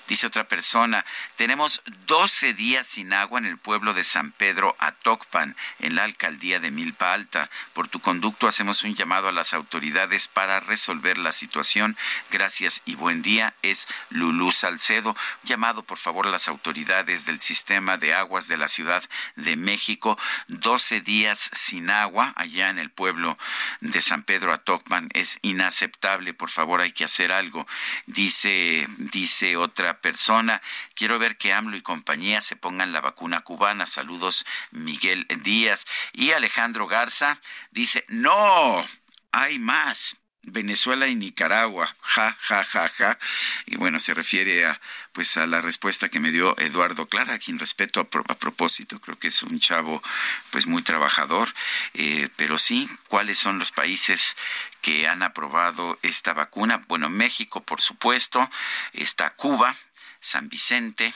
Dice 0.07 0.27
otra 0.27 0.47
persona, 0.47 1.05
tenemos 1.35 1.81
12 2.05 2.53
días 2.53 2.85
sin 2.85 3.13
agua 3.13 3.39
en 3.39 3.45
el 3.45 3.57
pueblo 3.57 3.93
de 3.93 4.03
San 4.03 4.31
Pedro 4.31 4.75
Atocpan, 4.79 5.55
en 5.79 5.95
la 5.95 6.03
alcaldía 6.03 6.59
de 6.59 6.69
Milpa 6.69 7.13
Alta. 7.13 7.49
Por 7.73 7.87
tu 7.87 7.99
conducto 7.99 8.47
hacemos 8.47 8.83
un 8.83 8.93
llamado 8.93 9.27
a 9.27 9.31
las 9.31 9.53
autoridades 9.53 10.27
para 10.27 10.59
resolver 10.59 11.17
la 11.17 11.31
situación. 11.31 11.97
Gracias 12.29 12.81
y 12.85 12.95
buen 12.95 13.21
día. 13.21 13.55
Es 13.63 13.87
Lulú 14.09 14.51
Salcedo. 14.51 15.15
Llamado 15.43 15.83
por 15.83 15.97
favor 15.97 16.27
a 16.27 16.31
las 16.31 16.47
autoridades 16.47 17.25
del 17.25 17.39
sistema 17.39 17.97
de 17.97 18.13
aguas 18.13 18.47
de 18.47 18.57
la 18.57 18.67
Ciudad 18.67 19.03
de 19.35 19.55
México. 19.55 20.17
12 20.47 21.01
días 21.01 21.49
sin 21.53 21.89
agua 21.89 22.33
allá 22.35 22.69
en 22.69 22.77
el 22.77 22.91
pueblo 22.91 23.37
de 23.79 24.01
San 24.01 24.23
Pedro 24.23 24.53
Atocpan. 24.53 25.09
Es 25.13 25.39
inaceptable. 25.41 26.33
Por 26.33 26.49
favor, 26.49 26.81
hay 26.81 26.91
que 26.91 27.05
hacer 27.05 27.31
algo. 27.31 27.65
Dice 28.05 28.87
dice 28.97 29.57
otra 29.57 29.99
persona. 30.01 30.61
Quiero 30.93 31.19
ver 31.19 31.37
que 31.37 31.53
AMLO 31.53 31.77
y 31.77 31.81
compañía 31.81 32.41
se 32.41 32.55
pongan 32.55 32.93
la 32.93 33.01
vacuna 33.01 33.41
cubana. 33.41 33.85
Saludos, 33.85 34.45
Miguel 34.71 35.27
Díaz. 35.43 35.85
Y 36.13 36.31
Alejandro 36.31 36.87
Garza 36.87 37.39
dice, 37.71 38.05
no, 38.07 38.85
hay 39.31 39.59
más. 39.59 40.20
Venezuela 40.43 41.07
y 41.07 41.15
Nicaragua, 41.15 41.95
ja, 42.01 42.35
ja, 42.39 42.63
ja, 42.63 42.89
ja. 42.89 43.19
Y 43.67 43.75
bueno, 43.75 43.99
se 43.99 44.13
refiere 44.13 44.65
a, 44.65 44.81
pues, 45.11 45.37
a 45.37 45.45
la 45.45 45.61
respuesta 45.61 46.09
que 46.09 46.19
me 46.19 46.31
dio 46.31 46.57
Eduardo 46.57 47.07
Clara, 47.07 47.35
a 47.35 47.39
quien 47.39 47.59
respeto 47.59 47.99
a, 47.99 48.03
propósito. 48.05 48.99
Creo 48.99 49.19
que 49.19 49.27
es 49.27 49.43
un 49.43 49.59
chavo, 49.59 50.01
pues, 50.49 50.65
muy 50.65 50.81
trabajador. 50.81 51.53
Eh, 51.93 52.29
pero 52.37 52.57
sí, 52.57 52.89
¿cuáles 53.07 53.37
son 53.37 53.59
los 53.59 53.71
países 53.71 54.35
que 54.81 55.07
han 55.07 55.21
aprobado 55.21 55.99
esta 56.01 56.33
vacuna? 56.33 56.83
Bueno, 56.87 57.09
México, 57.09 57.61
por 57.61 57.79
supuesto, 57.79 58.49
está 58.93 59.35
Cuba, 59.35 59.75
San 60.19 60.49
Vicente, 60.49 61.13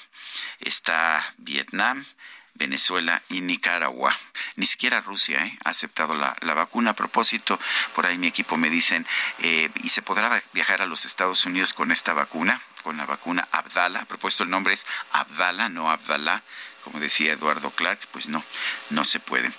está 0.60 1.34
Vietnam, 1.38 2.06
Venezuela 2.56 3.22
y 3.30 3.42
Nicaragua. 3.42 4.14
Ni 4.56 4.66
siquiera 4.66 5.02
Rusia 5.02 5.46
¿eh? 5.46 5.58
ha 5.64 5.70
aceptado 5.70 6.16
la, 6.16 6.36
vacuna. 6.54 6.92
A 6.92 6.94
propósito, 6.96 7.60
por 7.94 8.06
ahí 8.06 8.18
mi 8.18 8.28
equipo 8.28 8.58
me 8.58 8.70
dicen, 8.70 9.06
eh, 9.40 9.70
¿y 9.84 9.90
se 9.90 10.02
podrá 10.02 10.42
viajar 10.54 10.82
a 10.82 10.86
los 10.86 11.06
Estados 11.06 11.46
Unidos 11.46 11.74
con 11.74 11.92
esta 11.92 12.14
vacuna? 12.14 12.62
Con 12.84 12.98
la 12.98 13.06
vacuna 13.06 13.48
Abdala. 13.52 14.02
A 14.02 14.06
propósito, 14.06 14.44
el 14.44 14.50
nombre 14.50 14.74
es 14.74 14.86
Abdala, 15.12 15.70
no 15.70 15.92
Abdalá 15.92 16.44
como 16.86 17.00
decía 17.00 17.34
Eduardo 17.34 17.72
Clark, 17.72 18.00
pues 18.12 18.30
no, 18.30 18.44
no 18.92 19.04
se 19.04 19.20
puede. 19.20 19.52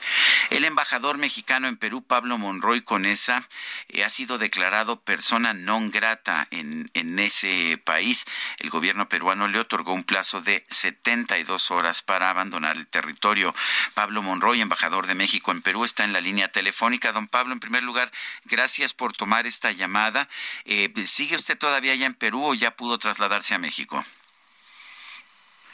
El 0.51 0.65
embajador 0.65 1.19
mexicano 1.19 1.67
en 1.67 1.77
Perú, 1.77 2.03
Pablo 2.03 2.39
Monroy 2.39 2.83
Conesa, 2.83 3.47
eh, 3.89 4.05
ha 4.05 4.11
sido 4.11 4.39
declarado 4.39 5.01
persona 5.03 5.53
non 5.53 5.91
grata 5.91 6.47
en, 6.53 6.89
en 6.95 7.19
ese 7.19 7.83
país. 7.83 8.25
El 8.59 8.71
gobierno 8.71 9.09
peruano 9.09 9.49
le 9.49 9.59
otorgó 9.59 9.93
un 9.93 10.05
plazo 10.05 10.41
de 10.41 10.65
72 10.71 11.73
horas 11.73 12.03
para 12.03 12.31
abandonar 12.31 12.77
el 12.77 12.87
territorio. 12.87 13.53
Pablo 13.95 14.23
Monroy, 14.23 14.61
embajador 14.61 15.09
de 15.09 15.17
México 15.17 15.51
en 15.51 15.63
Perú, 15.63 15.83
está 15.83 16.05
en 16.05 16.13
la 16.13 16.21
línea 16.21 16.53
telefónica. 16.53 17.11
Don 17.11 17.27
Pablo, 17.27 17.53
en 17.53 17.61
primer 17.61 17.83
lugar, 17.83 18.13
gracias 18.45 18.95
por 18.95 19.13
tomar 19.13 19.49
esta 19.49 19.73
llamada. 19.73 20.29
Eh, 20.65 20.93
¿Sigue 21.07 21.35
usted 21.35 21.59
todavía 21.59 21.93
allá 21.93 22.07
en 22.07 22.15
Perú 22.15 22.45
o 22.45 22.55
ya 22.55 22.77
pudo 22.77 22.99
trasladarse 22.99 23.55
a 23.55 23.59
México? 23.59 24.05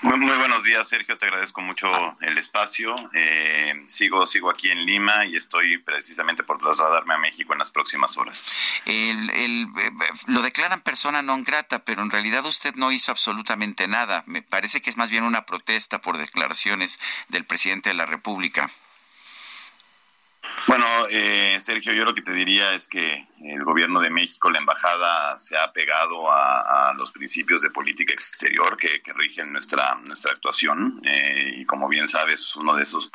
Muy, 0.02 0.18
buenos 0.18 0.64
días, 0.64 0.88
Sergio. 0.88 1.16
Te 1.16 1.26
agradezco 1.26 1.60
mucho 1.60 1.86
el 2.20 2.36
espacio. 2.36 2.94
Eh, 3.14 3.84
sigo, 3.86 4.26
sigo 4.26 4.50
aquí 4.50 4.68
en 4.68 4.84
Lima 4.84 5.26
y 5.26 5.36
estoy 5.36 5.78
precisamente 5.78 6.42
por 6.42 6.58
trasladarme 6.58 7.14
a 7.14 7.18
México 7.18 7.52
en 7.52 7.60
las 7.60 7.70
próximas 7.70 8.16
horas. 8.16 8.80
El, 8.84 9.30
el, 9.30 9.66
lo 10.26 10.42
declaran 10.42 10.80
persona 10.80 11.22
non 11.22 11.46
grata, 11.46 11.84
pero 11.86 12.02
en 12.02 12.10
realidad 12.10 12.44
usted 12.44 12.74
no 12.74 12.90
hizo 12.90 13.12
absolutamente 13.12 13.86
nada. 13.86 14.24
Me 14.26 14.42
parece 14.42 14.82
que 14.82 14.90
es 14.90 14.96
más 14.96 15.10
bien 15.10 15.22
una 15.22 15.46
protesta 15.46 16.00
por 16.00 16.18
declaraciones 16.18 16.98
del 17.28 17.44
presidente 17.46 17.90
de 17.90 17.94
la 17.94 18.06
República. 18.06 18.70
Bueno, 20.66 20.86
eh, 21.10 21.58
Sergio, 21.60 21.92
yo 21.92 22.04
lo 22.04 22.14
que 22.14 22.22
te 22.22 22.32
diría 22.32 22.72
es 22.72 22.88
que 22.88 23.26
el 23.42 23.64
gobierno 23.64 24.00
de 24.00 24.10
México, 24.10 24.50
la 24.50 24.58
embajada, 24.58 25.36
se 25.38 25.56
ha 25.56 25.72
pegado 25.72 26.30
a, 26.30 26.94
los 26.96 27.10
principios 27.10 27.62
de 27.62 27.70
política 27.70 28.12
exterior 28.12 28.76
que, 28.76 29.02
rigen 29.14 29.52
nuestra, 29.52 29.96
nuestra 30.06 30.32
actuación. 30.32 31.00
Eh, 31.04 31.54
y 31.58 31.64
como 31.64 31.88
bien 31.88 32.06
sabes, 32.06 32.54
uno 32.56 32.74
de 32.74 32.84
esos 32.84 33.10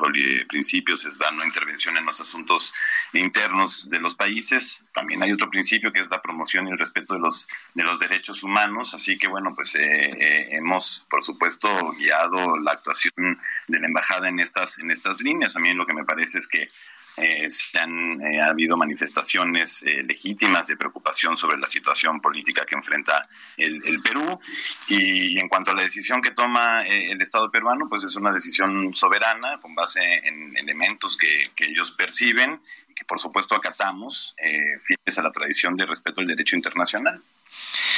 principios 0.47 1.05
es 1.05 1.19
la 1.19 1.31
no 1.31 1.45
intervención 1.45 1.97
en 1.97 2.05
los 2.05 2.19
asuntos 2.19 2.73
internos 3.13 3.89
de 3.89 3.99
los 3.99 4.15
países. 4.15 4.85
También 4.93 5.23
hay 5.23 5.31
otro 5.31 5.49
principio 5.49 5.93
que 5.93 6.01
es 6.01 6.09
la 6.09 6.21
promoción 6.21 6.67
y 6.67 6.71
el 6.71 6.77
respeto 6.77 7.13
de 7.13 7.21
los, 7.21 7.47
de 7.73 7.83
los 7.83 7.99
derechos 7.99 8.43
humanos. 8.43 8.93
Así 8.93 9.17
que, 9.17 9.27
bueno, 9.27 9.53
pues 9.55 9.75
eh, 9.75 10.55
hemos, 10.55 11.05
por 11.09 11.21
supuesto, 11.21 11.69
guiado 11.93 12.57
la 12.57 12.71
actuación 12.71 13.39
de 13.67 13.79
la 13.79 13.87
embajada 13.87 14.27
en 14.27 14.39
estas, 14.39 14.79
en 14.79 14.91
estas 14.91 15.21
líneas. 15.21 15.55
A 15.55 15.59
mí 15.59 15.73
lo 15.73 15.85
que 15.85 15.93
me 15.93 16.03
parece 16.03 16.39
es 16.39 16.47
que 16.47 16.69
eh, 17.17 17.49
se 17.49 17.79
han 17.79 18.21
eh, 18.21 18.41
ha 18.41 18.49
habido 18.49 18.77
manifestaciones 18.77 19.81
eh, 19.81 20.03
legítimas 20.03 20.67
de 20.67 20.77
preocupación 20.77 21.35
sobre 21.35 21.57
la 21.57 21.67
situación 21.67 22.21
política 22.21 22.63
que 22.63 22.75
enfrenta 22.75 23.27
el, 23.57 24.01
Perú 24.03 24.39
y, 24.87 25.39
en 25.39 25.49
cuanto 25.49 25.71
a 25.71 25.73
la 25.73 25.81
decisión 25.81 26.21
que 26.21 26.29
toma 26.29 26.83
el 26.85 27.19
Estado 27.19 27.49
peruano, 27.49 27.89
pues 27.89 28.03
es 28.03 28.15
una 28.15 28.31
decisión 28.31 28.93
soberana 28.93 29.57
con 29.59 29.73
base 29.73 29.99
en 30.23 30.55
elementos 30.55 31.17
que, 31.17 31.51
ellos 31.57 31.91
perciben 31.91 32.61
y 32.87 32.93
que 32.93 33.03
por 33.03 33.19
supuesto 33.19 33.55
acatamos, 33.55 34.35
fieles 34.37 35.17
a 35.17 35.23
la 35.23 35.31
tradición 35.31 35.75
de 35.75 35.85
respeto 35.85 36.21
al 36.21 36.27
derecho 36.27 36.55
internacional. 36.55 37.21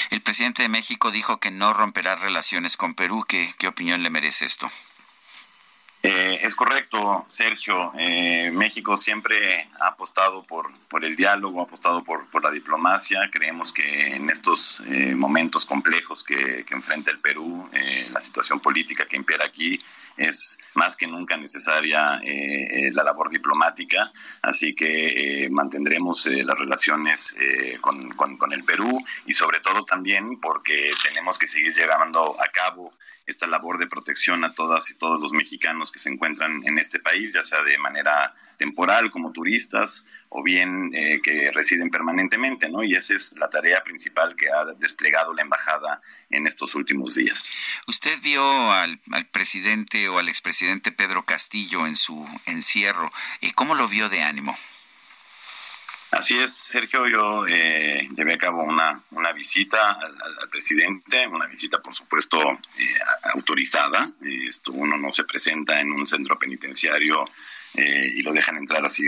El 0.10 0.22
presidente 0.22 0.64
de 0.64 0.70
México 0.70 1.12
dijo 1.12 1.40
que 1.40 1.52
no 1.52 1.74
romperá 1.74 2.16
relaciones 2.16 2.78
con 2.78 2.96
Perú. 2.96 3.26
¿Qué, 3.28 3.54
qué 3.60 3.68
opinión 3.68 4.02
le 4.02 4.10
merece 4.10 4.46
esto? 4.46 4.72
Eh, 6.02 6.40
es 6.44 6.56
correcto, 6.56 7.26
Sergio. 7.28 7.92
Eh, 7.98 8.52
México 8.54 8.96
siempre 8.96 9.68
ha 9.82 9.88
apostado 9.88 10.44
por, 10.44 10.72
por 10.88 11.04
el 11.04 11.18
diálogo, 11.18 11.60
ha 11.60 11.64
apostado 11.64 12.06
por, 12.06 12.30
por 12.30 12.42
la 12.42 12.52
diplomacia. 12.52 13.30
Creemos 13.30 13.74
que 13.74 14.16
en 14.16 14.30
estos 14.30 14.82
eh, 14.88 15.14
momentos 15.14 15.66
complejos 15.66 16.24
que, 16.24 16.64
que, 16.64 16.74
enfrenta 16.74 17.12
el 17.12 17.20
Perú, 17.20 17.70
la 18.14 18.22
situación 18.22 18.62
política 18.62 19.06
que 19.06 19.18
impera 19.18 19.46
aquí 19.46 19.78
es 20.16 20.58
más 20.74 20.96
que 20.96 21.06
nunca 21.06 21.36
necesaria 21.36 22.22
la 22.92 23.04
labor 23.04 23.30
diplomática. 23.30 24.12
Así 24.42 24.74
que 24.74 25.50
mantendremos 25.52 26.26
las 26.28 26.58
relaciones 26.58 27.36
con, 27.82 28.10
con, 28.12 28.38
con 28.38 28.54
el 28.54 28.64
Perú 28.64 29.02
y 29.26 29.34
sobre 29.34 29.60
todo 29.60 29.84
también 29.84 30.40
porque 30.40 30.92
tenemos 31.04 31.38
que 31.38 31.48
seguir 31.48 31.74
llevando 31.76 32.36
a 32.42 32.48
cabo 32.52 32.94
esta 33.30 33.48
labor 33.48 33.78
de 33.78 33.88
protección 33.88 34.44
a 34.44 34.54
todas 34.54 34.90
y 34.90 34.96
todos 34.96 35.20
los 35.22 35.32
mexicanos 35.34 35.92
que 35.92 36.00
se 36.00 36.10
encuentran 36.10 36.66
en 36.66 36.78
este 36.78 37.00
país, 37.00 37.34
ya 37.34 37.44
sea 37.44 37.64
de 37.64 37.78
manera 37.78 38.34
temporal 38.58 39.12
como 39.12 39.32
turistas 39.32 40.06
o 40.30 40.44
bien 40.44 40.92
eh, 40.94 41.22
que 41.24 41.52
residen 41.52 41.90
permanentemente, 41.90 42.70
¿no? 42.70 42.84
Y 42.84 42.96
esa 42.96 43.14
es 43.14 43.34
la 43.34 43.50
tarea 43.50 43.84
principal 43.84 44.36
que 44.36 44.48
ha 44.50 44.66
desplegado 44.78 45.34
la 45.34 45.42
embajada 45.42 46.02
en 46.30 46.48
estos 46.48 46.76
últimos 46.76 47.16
días. 47.16 47.50
Usted 47.88 48.20
vio 48.22 48.72
al, 48.72 49.00
presidente 49.32 50.10
o 50.10 50.20
al 50.20 50.30
expresidente 50.30 50.92
Pedro 50.92 51.24
Castillo 51.24 51.88
en 51.88 51.96
su 51.96 52.28
encierro, 52.46 53.12
¿y 53.42 53.52
cómo 53.52 53.76
lo 53.76 53.88
vio 53.88 54.10
de 54.10 54.22
ánimo? 54.22 54.58
Así 56.12 56.40
es, 56.40 56.54
Sergio, 56.54 57.08
yo 57.08 57.46
eh, 57.48 58.08
llevé 58.16 58.34
a 58.34 58.38
cabo 58.40 58.64
una, 58.64 59.00
una 59.12 59.32
visita 59.32 59.92
al, 59.92 60.50
presidente, 60.50 61.28
una 61.28 61.46
visita 61.46 61.80
por 61.82 61.94
supuesto 61.94 62.40
eh, 62.78 62.86
autorizada. 63.34 64.12
Esto 64.22 64.72
uno 64.72 64.98
no 64.98 65.14
se 65.14 65.24
presenta 65.26 65.80
en 65.80 65.92
un 65.92 66.08
centro 66.08 66.40
penitenciario 66.40 67.26
eh, 67.76 68.12
y 68.16 68.22
lo 68.22 68.34
dejan 68.34 68.58
entrar 68.58 68.86
así 68.86 69.08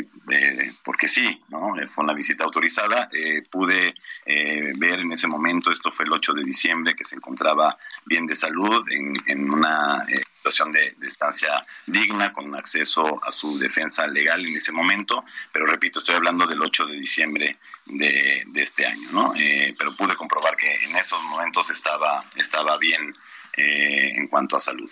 porque 0.84 1.08
sí, 1.08 1.42
¿no? 1.50 1.74
fue 1.88 2.04
una 2.04 2.14
visita 2.14 2.44
autorizada. 2.44 3.10
pude 3.50 3.94
ver 4.26 5.00
en 5.00 5.12
ese 5.12 5.28
momento, 5.28 5.72
esto 5.72 5.92
fue 5.92 6.06
el 6.06 6.14
8 6.14 6.34
de 6.34 6.44
diciembre, 6.44 6.96
que 6.96 7.04
se 7.04 7.16
encontraba 7.16 7.78
bien 8.06 8.26
de 8.26 8.36
salud 8.36 8.86
en, 8.90 9.14
en 9.26 9.50
una 9.50 10.06
situación 10.42 10.72
de, 10.72 10.96
estancia 11.04 11.62
digna, 11.86 12.34
con 12.34 12.56
acceso 12.56 13.20
a 13.24 13.32
su 13.32 13.60
defensa 13.60 14.08
legal 14.08 14.44
en 14.44 14.56
ese 14.56 14.72
momento, 14.72 15.24
pero 15.52 15.68
repito, 15.68 16.00
estoy 16.00 16.16
hablando 16.16 16.48
del 16.48 16.62
8 16.62 16.88
de 16.88 16.98
diciembre 16.98 17.58
de, 17.86 18.48
este 18.56 18.88
año, 18.88 19.10
¿no? 19.12 19.34
Eh, 19.36 19.76
pero 19.78 19.96
pude 19.96 20.16
comprobar 20.16 20.56
que 20.56 20.74
en 20.86 20.96
esos 20.96 21.22
momentos 21.24 21.70
estaba, 21.70 22.26
estaba 22.36 22.78
bien 22.78 23.14
eh, 23.58 24.14
en 24.16 24.28
cuanto 24.28 24.58
a 24.58 24.60
salud. 24.60 24.90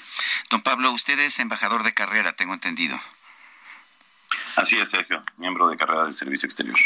Don 0.52 0.62
Pablo, 0.62 0.92
usted 0.92 1.18
es 1.20 1.40
embajador 1.40 1.84
de 1.84 1.94
carrera, 1.94 2.34
tengo 2.34 2.54
entendido. 2.54 3.00
Así 4.56 4.78
es, 4.78 4.90
Sergio, 4.90 5.24
miembro 5.38 5.68
de 5.68 5.78
carrera 5.78 6.04
del 6.04 6.14
Servicio 6.14 6.48
Exterior. 6.48 6.78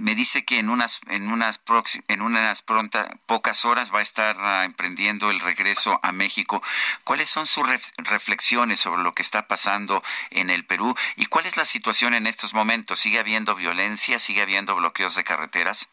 me 0.00 0.14
dice 0.14 0.44
que 0.44 0.58
en 0.58 0.70
unas 0.70 1.00
en 1.08 1.30
unas 1.30 1.60
en 2.08 2.22
unas 2.22 2.62
pronta, 2.62 3.08
pocas 3.26 3.64
horas 3.64 3.92
va 3.92 4.00
a 4.00 4.02
estar 4.02 4.36
ah, 4.38 4.64
emprendiendo 4.64 5.30
el 5.30 5.40
regreso 5.40 6.00
a 6.02 6.12
México. 6.12 6.62
¿Cuáles 7.04 7.28
son 7.28 7.46
sus 7.46 7.66
reflexiones 7.98 8.80
sobre 8.80 9.02
lo 9.02 9.14
que 9.14 9.22
está 9.22 9.46
pasando 9.46 10.02
en 10.30 10.50
el 10.50 10.64
Perú 10.64 10.94
y 11.16 11.26
cuál 11.26 11.46
es 11.46 11.56
la 11.56 11.64
situación 11.64 12.14
en 12.14 12.26
estos 12.26 12.54
momentos? 12.54 12.98
¿Sigue 13.00 13.18
habiendo 13.18 13.54
violencia? 13.54 14.18
¿Sigue 14.18 14.42
habiendo 14.42 14.74
bloqueos 14.74 15.14
de 15.14 15.24
carreteras? 15.24 15.88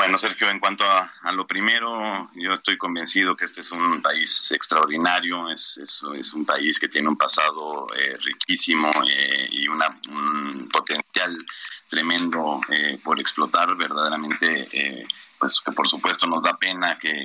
Bueno, 0.00 0.16
Sergio, 0.16 0.48
en 0.48 0.60
cuanto 0.60 0.82
a, 0.82 1.30
lo 1.32 1.46
primero, 1.46 2.30
yo 2.34 2.54
estoy 2.54 2.78
convencido 2.78 3.36
que 3.36 3.44
este 3.44 3.60
es 3.60 3.70
un 3.70 4.00
país 4.00 4.50
extraordinario, 4.50 5.50
es, 5.50 5.76
es, 5.76 6.32
un 6.32 6.46
país 6.46 6.80
que 6.80 6.88
tiene 6.88 7.06
un 7.06 7.18
pasado 7.18 7.86
eh, 7.94 8.14
riquísimo 8.22 8.90
eh, 9.06 9.46
y 9.50 9.68
una, 9.68 10.00
un 10.08 10.70
potencial 10.72 11.36
tremendo 11.86 12.62
eh, 12.70 12.98
por 13.04 13.20
explotar 13.20 13.76
verdaderamente 13.76 15.06
pues 15.40 15.58
que 15.58 15.72
por 15.72 15.88
supuesto 15.88 16.26
nos 16.26 16.42
da 16.42 16.52
pena 16.58 16.98
que, 16.98 17.24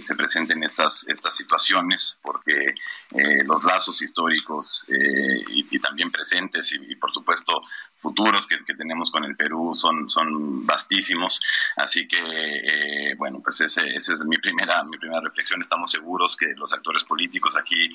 se 0.00 0.14
presenten 0.16 0.64
estas, 0.64 1.06
estas 1.06 1.36
situaciones, 1.36 2.18
porque 2.20 2.74
eh, 3.14 3.44
los 3.46 3.62
lazos 3.62 4.02
históricos 4.02 4.84
eh, 4.88 5.44
y, 5.48 5.78
también 5.78 6.10
presentes 6.10 6.72
y, 6.72 6.96
por 6.96 7.12
supuesto 7.12 7.62
futuros 7.96 8.48
que, 8.48 8.56
tenemos 8.74 9.12
con 9.12 9.24
el 9.24 9.36
Perú 9.36 9.72
son, 9.74 10.10
son 10.10 10.66
vastísimos. 10.66 11.40
Así 11.76 12.08
que, 12.08 12.18
eh, 12.18 13.14
bueno, 13.16 13.40
pues 13.40 13.60
esa 13.60 13.82
es 13.84 14.24
mi 14.24 14.38
primera, 14.38 14.82
mi 14.82 14.98
primera 14.98 15.20
reflexión. 15.20 15.60
Estamos 15.60 15.92
seguros 15.92 16.36
que 16.36 16.46
los 16.56 16.72
actores 16.72 17.04
políticos 17.04 17.56
aquí 17.56 17.88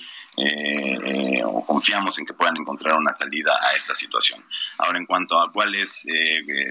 confiamos 1.65 2.17
en 2.19 2.25
que 2.25 2.33
puedan 2.33 2.55
encontrar 2.55 2.95
una 2.95 3.11
salida 3.11 3.51
a 3.61 3.75
esta 3.75 3.93
situación. 3.93 4.41
Ahora, 4.77 4.97
en 4.97 5.05
cuanto 5.05 5.37
a 5.41 5.51
cuáles, 5.51 6.05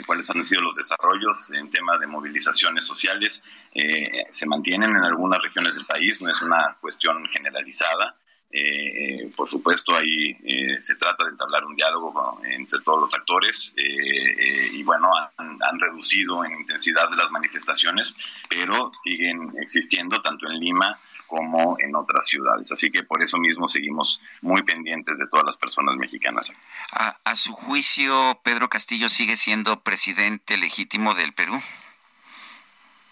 cuáles 0.06 0.30
han 0.30 0.44
sido 0.46 0.62
los 0.62 0.76
desarrollos 0.76 1.50
en 1.52 1.68
tema 1.68 1.98
de 1.98 2.06
movilización, 2.06 2.45
sociales 2.84 3.42
eh, 3.74 4.24
se 4.30 4.46
mantienen 4.46 4.90
en 4.90 5.04
algunas 5.04 5.42
regiones 5.42 5.74
del 5.74 5.86
país, 5.86 6.20
no 6.20 6.30
es 6.30 6.40
una 6.42 6.76
cuestión 6.80 7.26
generalizada. 7.28 8.16
Eh, 8.50 9.30
por 9.36 9.46
supuesto, 9.46 9.94
ahí 9.94 10.30
eh, 10.44 10.80
se 10.80 10.94
trata 10.94 11.24
de 11.24 11.30
entablar 11.30 11.64
un 11.64 11.74
diálogo 11.74 12.40
entre 12.44 12.80
todos 12.80 13.00
los 13.00 13.14
actores 13.14 13.74
y 13.76 14.82
bueno, 14.82 15.10
han, 15.36 15.80
reducido 15.80 16.44
en 16.44 16.52
intensidad 16.52 17.10
las 17.16 17.30
manifestaciones, 17.30 18.14
pero 18.48 18.90
siguen 18.94 19.52
existiendo 19.60 20.20
tanto 20.22 20.48
en 20.48 20.58
Lima 20.58 20.98
como 21.26 21.76
en 21.80 21.94
otras 21.96 22.28
ciudades. 22.28 22.70
Así 22.72 22.90
que 22.90 23.02
por 23.02 23.22
eso 23.22 23.36
mismo 23.36 23.68
seguimos 23.68 24.20
muy 24.40 24.62
pendientes 24.62 25.18
de 25.18 25.26
todas 25.26 25.44
las 25.44 25.56
personas 25.56 25.96
mexicanas. 25.96 26.52
A 26.92 27.36
su 27.36 27.52
juicio, 27.52 28.40
Pedro 28.42 28.68
Castillo 28.68 29.08
sigue 29.08 29.36
siendo 29.36 29.80
presidente 29.80 30.56
legítimo 30.56 31.14
del 31.14 31.32
Perú. 31.34 31.60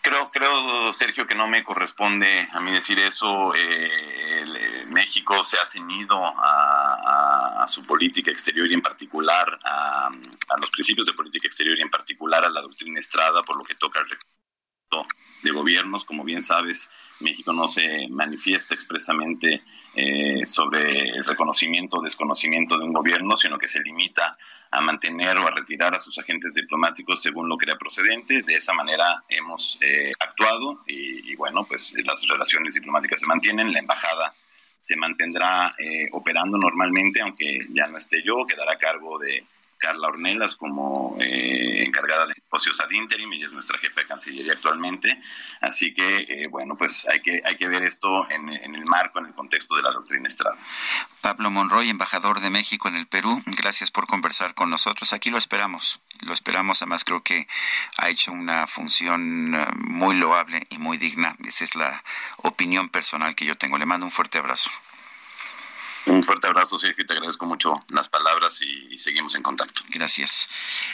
Creo, 0.05 0.30
creo, 0.30 0.92
Sergio, 0.92 1.26
que 1.26 1.34
no 1.34 1.48
me 1.48 1.64
corresponde 1.64 2.46
a 2.52 2.61
mí 2.61 2.70
decir 2.72 2.98
eso. 2.98 3.55
Eh, 3.55 4.84
México 4.88 5.42
se 5.42 5.57
ha 5.57 5.64
ceñido 5.64 6.22
a, 6.22 7.64
su 7.66 7.86
política 7.86 8.30
exterior 8.30 8.70
y 8.70 8.74
en 8.74 8.82
particular 8.82 9.59
a, 9.64 10.11
los 10.61 10.70
principios 10.70 11.07
de 11.07 11.14
política 11.14 11.46
exterior 11.48 11.78
y 11.78 11.80
en 11.80 11.88
particular 11.88 12.44
a 12.44 12.50
la 12.50 12.61
doctrina 12.61 13.00
Estrada 13.00 13.42
por 13.44 13.57
lo 13.57 13.64
que 13.64 13.76
toca 13.76 13.98
al 13.98 14.07
de 15.42 15.50
gobiernos. 15.52 16.05
Como 16.05 16.22
bien 16.22 16.42
sabes, 16.42 16.90
México 17.20 17.55
no 17.55 17.66
se 17.66 18.07
manifiesta 18.11 18.74
expresamente 18.74 19.62
eh, 19.94 20.44
sobre 20.44 21.09
el 21.09 21.24
reconocimiento 21.24 21.96
o 21.96 22.02
desconocimiento 22.02 22.76
de 22.76 22.84
un 22.84 22.92
gobierno, 22.92 23.36
sino 23.36 23.59
que 23.59 23.68
se 23.68 23.80
limita 23.80 24.36
a 24.75 24.81
mantener 24.81 25.39
o 25.39 25.47
a 25.47 25.53
retirar 25.53 25.95
a 25.95 25.99
sus 25.99 26.18
agentes 26.18 26.55
diplomáticos 26.55 27.22
según 27.22 27.49
lo 27.49 27.57
que 27.57 27.66
era 27.66 27.79
procedente. 27.79 28.43
De 28.43 28.57
esa 28.57 28.72
manera 28.75 29.22
hemos 29.29 29.79
eh, 29.81 30.11
actuado 30.18 30.83
y, 30.87 31.35
bueno, 31.37 31.64
pues 31.64 31.95
las 32.05 32.27
relaciones 32.27 32.75
diplomáticas 32.75 33.20
se 33.20 33.27
mantienen, 33.27 33.72
la 33.72 33.79
embajada 33.79 34.35
se 34.81 34.97
mantendrá 34.97 35.75
eh, 35.79 36.09
operando 36.12 36.59
normalmente, 36.59 37.22
aunque 37.22 37.61
ya 37.70 37.87
no 37.87 37.97
esté 37.97 38.22
yo, 38.25 38.45
quedará 38.47 38.72
a 38.72 38.77
cargo 38.77 39.18
de 39.18 39.45
Carla 39.85 40.09
Ornelas 40.09 40.57
como 40.57 41.14
eh, 41.20 41.85
encargada 41.85 42.26
de 42.26 42.32
negocios 42.43 42.80
ad 42.80 42.91
interim, 42.91 43.30
ella 43.35 43.45
es 43.45 43.53
nuestra 43.53 43.78
jefa 43.78 44.01
de 44.01 44.07
Cancillería 44.07 44.55
actualmente, 44.55 45.20
así 45.61 45.93
que 45.93 46.20
eh, 46.20 46.49
bueno, 46.49 46.74
pues 46.74 47.07
hay 47.07 47.20
que, 47.20 47.43
hay 47.45 47.57
que 47.57 47.68
ver 47.68 47.82
esto 47.82 48.09
en, 48.30 48.49
el 48.49 48.85
marco, 48.87 49.18
en 49.18 49.26
el 49.26 49.35
contexto 49.35 49.76
de 49.76 49.82
la 49.82 49.91
doctrina 49.91 50.26
Estrada. 50.26 50.57
Pablo 51.20 51.51
Monroy, 51.51 51.91
embajador 51.91 52.41
de 52.41 52.49
México 52.49 52.89
en 52.89 52.95
el 52.95 53.07
Perú, 53.07 53.43
gracias 53.45 53.91
por 53.91 54.07
conversar 54.07 54.55
con 54.55 54.70
nosotros, 54.70 55.12
aquí 55.12 55.28
lo 55.28 55.37
esperamos, 55.37 56.01
lo 56.20 56.32
esperamos, 56.32 56.80
además 56.80 57.05
creo 57.05 57.22
que 57.22 57.47
ha 57.99 58.09
hecho 58.09 58.32
una 58.32 58.66
función 58.66 59.55
eh, 59.55 59.66
muy 59.76 60.16
loable 60.16 60.66
y 60.70 60.78
muy 60.78 60.97
digna, 60.97 61.37
esa 61.47 61.62
es 61.62 61.74
la 61.74 62.03
opinión 62.39 62.89
personal 62.89 63.35
que 63.35 63.45
yo 63.45 63.59
tengo, 63.59 63.76
le 63.76 63.85
mando 63.85 64.07
un 64.07 64.12
fuerte 64.12 64.39
abrazo. 64.39 64.70
Un 66.07 66.22
fuerte 66.22 66.46
abrazo, 66.46 66.78
Sergio, 66.78 67.05
y 67.05 67.07
te 67.07 67.14
agradezco 67.14 67.46
mucho 67.46 67.84
las 67.88 68.09
palabras 68.09 68.61
y, 68.61 68.98
seguimos 68.98 69.34
en 69.34 69.42
contacto. 69.42 69.82
Gracias. 69.88 70.48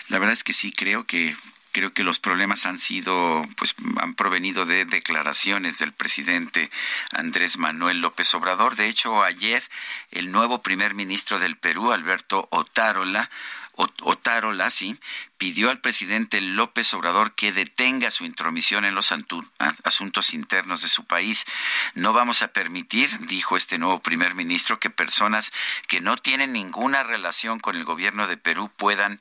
La 0.08 0.18
verdad 0.18 0.32
es 0.32 0.44
que 0.44 0.52
sí, 0.52 0.72
creo 0.72 1.04
que 1.04 1.36
creo 1.72 1.92
que 1.92 2.02
los 2.02 2.18
problemas 2.18 2.66
han 2.66 2.78
sido, 2.78 3.44
pues 3.56 3.76
han 3.98 4.14
provenido 4.14 4.66
de 4.66 4.84
declaraciones 4.84 5.78
del 5.78 5.92
presidente 5.92 6.68
Andrés 7.12 7.58
Manuel 7.58 8.00
López 8.00 8.34
Obrador. 8.34 8.74
De 8.74 8.88
hecho, 8.88 9.22
ayer 9.22 9.62
el 10.10 10.32
nuevo 10.32 10.62
primer 10.62 10.94
ministro 10.94 11.38
del 11.38 11.56
Perú, 11.56 11.92
Alberto 11.92 12.48
Otárola, 12.50 13.30
Otárola, 14.02 14.70
sí, 14.70 14.98
pidió 15.40 15.70
al 15.70 15.80
presidente 15.80 16.42
López 16.42 16.92
Obrador 16.92 17.34
que 17.34 17.50
detenga 17.50 18.10
su 18.10 18.26
intromisión 18.26 18.84
en 18.84 18.94
los 18.94 19.10
asuntos 19.84 20.34
internos 20.34 20.82
de 20.82 20.88
su 20.88 21.06
país. 21.06 21.46
No 21.94 22.12
vamos 22.12 22.42
a 22.42 22.48
permitir, 22.48 23.08
dijo 23.20 23.56
este 23.56 23.78
nuevo 23.78 24.00
primer 24.00 24.34
ministro, 24.34 24.78
que 24.78 24.90
personas 24.90 25.50
que 25.88 26.02
no 26.02 26.18
tienen 26.18 26.52
ninguna 26.52 27.04
relación 27.04 27.58
con 27.58 27.74
el 27.74 27.86
gobierno 27.86 28.26
de 28.26 28.36
Perú 28.36 28.70
puedan 28.76 29.18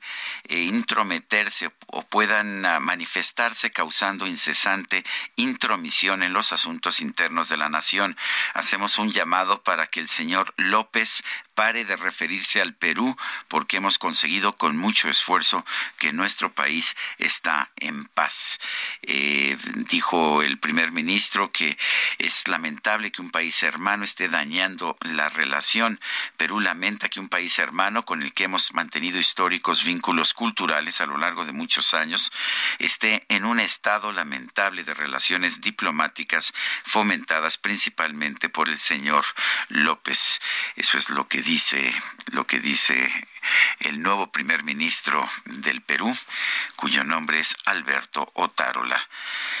eh, 0.48 0.58
intrometerse 0.58 1.72
o 1.86 2.02
puedan 2.02 2.66
ah, 2.66 2.80
manifestarse 2.80 3.70
causando 3.70 4.26
incesante 4.26 5.04
intromisión 5.36 6.22
en 6.22 6.34
los 6.34 6.52
asuntos 6.52 7.00
internos 7.00 7.48
de 7.48 7.56
la 7.56 7.70
nación. 7.70 8.14
Hacemos 8.52 8.98
un 8.98 9.10
llamado 9.10 9.62
para 9.62 9.86
que 9.86 10.00
el 10.00 10.06
señor 10.06 10.52
López 10.58 11.24
pare 11.54 11.84
de 11.84 11.96
referirse 11.96 12.60
al 12.60 12.74
Perú 12.74 13.16
porque 13.48 13.78
hemos 13.78 13.98
conseguido 13.98 14.54
con 14.56 14.76
mucho 14.76 15.08
esfuerzo 15.08 15.64
que 15.98 16.09
nuestro 16.12 16.52
país 16.52 16.96
está 17.18 17.70
en 17.76 18.06
paz. 18.06 18.58
Eh, 19.02 19.56
dijo 19.90 20.42
el 20.42 20.58
primer 20.58 20.92
ministro 20.92 21.52
que 21.52 21.78
es 22.18 22.48
lamentable 22.48 23.10
que 23.10 23.22
un 23.22 23.30
país 23.30 23.62
hermano 23.62 24.04
esté 24.04 24.28
dañando 24.28 24.96
la 25.02 25.28
relación. 25.28 26.00
Perú 26.36 26.60
lamenta 26.60 27.08
que 27.08 27.20
un 27.20 27.28
país 27.28 27.58
hermano 27.58 28.02
con 28.02 28.22
el 28.22 28.32
que 28.32 28.44
hemos 28.44 28.72
mantenido 28.74 29.18
históricos 29.18 29.84
vínculos 29.84 30.34
culturales 30.34 31.00
a 31.00 31.06
lo 31.06 31.18
largo 31.18 31.44
de 31.44 31.52
muchos 31.52 31.94
años 31.94 32.32
esté 32.78 33.24
en 33.28 33.44
un 33.44 33.60
estado 33.60 34.12
lamentable 34.12 34.84
de 34.84 34.94
relaciones 34.94 35.60
diplomáticas 35.60 36.52
fomentadas 36.84 37.58
principalmente 37.58 38.48
por 38.48 38.68
el 38.68 38.78
señor 38.78 39.24
López. 39.68 40.40
Eso 40.76 40.98
es 40.98 41.10
lo 41.10 41.28
que 41.28 41.42
dice, 41.42 41.92
lo 42.26 42.46
que 42.46 42.60
dice 42.60 43.28
el 43.80 44.02
nuevo 44.02 44.30
primer 44.30 44.64
ministro 44.64 45.28
del 45.44 45.80
Perú, 45.82 46.16
cuyo 46.76 47.04
nombre 47.04 47.40
es 47.40 47.54
Alberto 47.64 48.30
Otárola. 48.34 49.00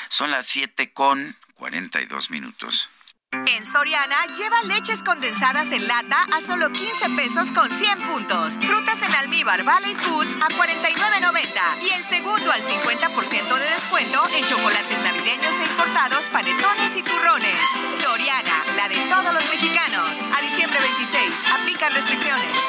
Son 0.08 0.30
las 0.30 0.46
siete 0.46 0.92
con 0.92 1.36
42 1.54 2.30
minutos. 2.30 2.88
En 3.32 3.64
Soriana, 3.64 4.26
lleva 4.36 4.60
leches 4.64 5.04
condensadas 5.04 5.70
en 5.70 5.86
lata 5.86 6.26
a 6.34 6.40
solo 6.40 6.68
15 6.72 7.10
pesos 7.10 7.52
con 7.52 7.70
100 7.70 7.98
puntos. 8.00 8.54
Frutas 8.60 9.00
en 9.02 9.14
almíbar 9.14 9.62
Valley 9.62 9.94
Foods 9.94 10.36
a 10.42 10.48
49.90. 10.48 11.48
Y 11.80 11.90
el 11.90 12.02
segundo 12.02 12.50
al 12.50 12.60
50% 12.60 13.54
de 13.54 13.70
descuento 13.70 14.28
en 14.34 14.44
chocolates 14.44 15.02
navideños 15.04 15.56
e 15.60 15.70
importados, 15.70 16.26
panetones 16.26 16.96
y 16.96 17.02
turrones. 17.04 17.58
Soriana, 18.02 18.64
la 18.76 18.88
de 18.88 18.96
todos 19.08 19.32
los 19.32 19.48
mexicanos. 19.48 20.10
A 20.36 20.42
diciembre 20.42 20.80
26. 20.80 21.52
Aplican 21.52 21.92
restricciones. 21.94 22.59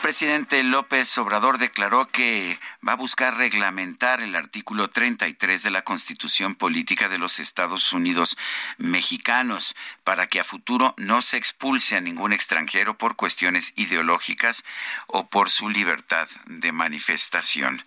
Presidente 0.00 0.62
López 0.62 1.18
Obrador 1.18 1.58
declaró 1.58 2.06
que 2.08 2.58
va 2.86 2.92
a 2.92 2.96
buscar 2.96 3.36
reglamentar 3.36 4.20
el 4.20 4.36
artículo 4.36 4.88
33 4.88 5.62
de 5.62 5.70
la 5.70 5.82
Constitución 5.82 6.54
Política 6.54 7.08
de 7.08 7.18
los 7.18 7.40
Estados 7.40 7.92
Unidos 7.92 8.36
Mexicanos 8.76 9.74
para 10.04 10.26
que 10.26 10.40
a 10.40 10.44
futuro 10.44 10.94
no 10.96 11.22
se 11.22 11.36
expulse 11.36 11.96
a 11.96 12.00
ningún 12.00 12.32
extranjero 12.32 12.96
por 12.96 13.16
cuestiones 13.16 13.72
ideológicas 13.76 14.64
o 15.06 15.28
por 15.28 15.50
su 15.50 15.68
libertad 15.68 16.28
de 16.46 16.72
manifestación. 16.72 17.84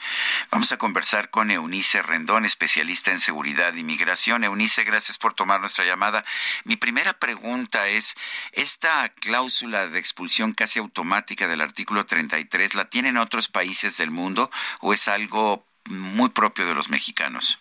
Vamos 0.49 0.71
a 0.71 0.77
conversar 0.77 1.29
con 1.29 1.51
Eunice 1.51 2.01
Rendón, 2.01 2.45
especialista 2.45 3.11
en 3.11 3.19
seguridad 3.19 3.73
y 3.75 3.83
migración. 3.83 4.43
Eunice, 4.43 4.83
gracias 4.83 5.17
por 5.17 5.33
tomar 5.33 5.59
nuestra 5.59 5.85
llamada. 5.85 6.25
Mi 6.63 6.77
primera 6.77 7.13
pregunta 7.13 7.87
es, 7.87 8.15
¿esta 8.51 9.09
cláusula 9.09 9.87
de 9.87 9.99
expulsión 9.99 10.53
casi 10.53 10.79
automática 10.79 11.47
del 11.47 11.61
artículo 11.61 12.05
33 12.11 12.75
la 12.75 12.89
tienen 12.89 13.17
otros 13.17 13.47
países 13.47 13.97
del 13.97 14.11
mundo 14.11 14.51
o 14.81 14.91
es 14.91 15.07
algo 15.07 15.63
muy 15.89 16.29
propio 16.29 16.67
de 16.67 16.75
los 16.75 16.89
mexicanos? 16.89 17.57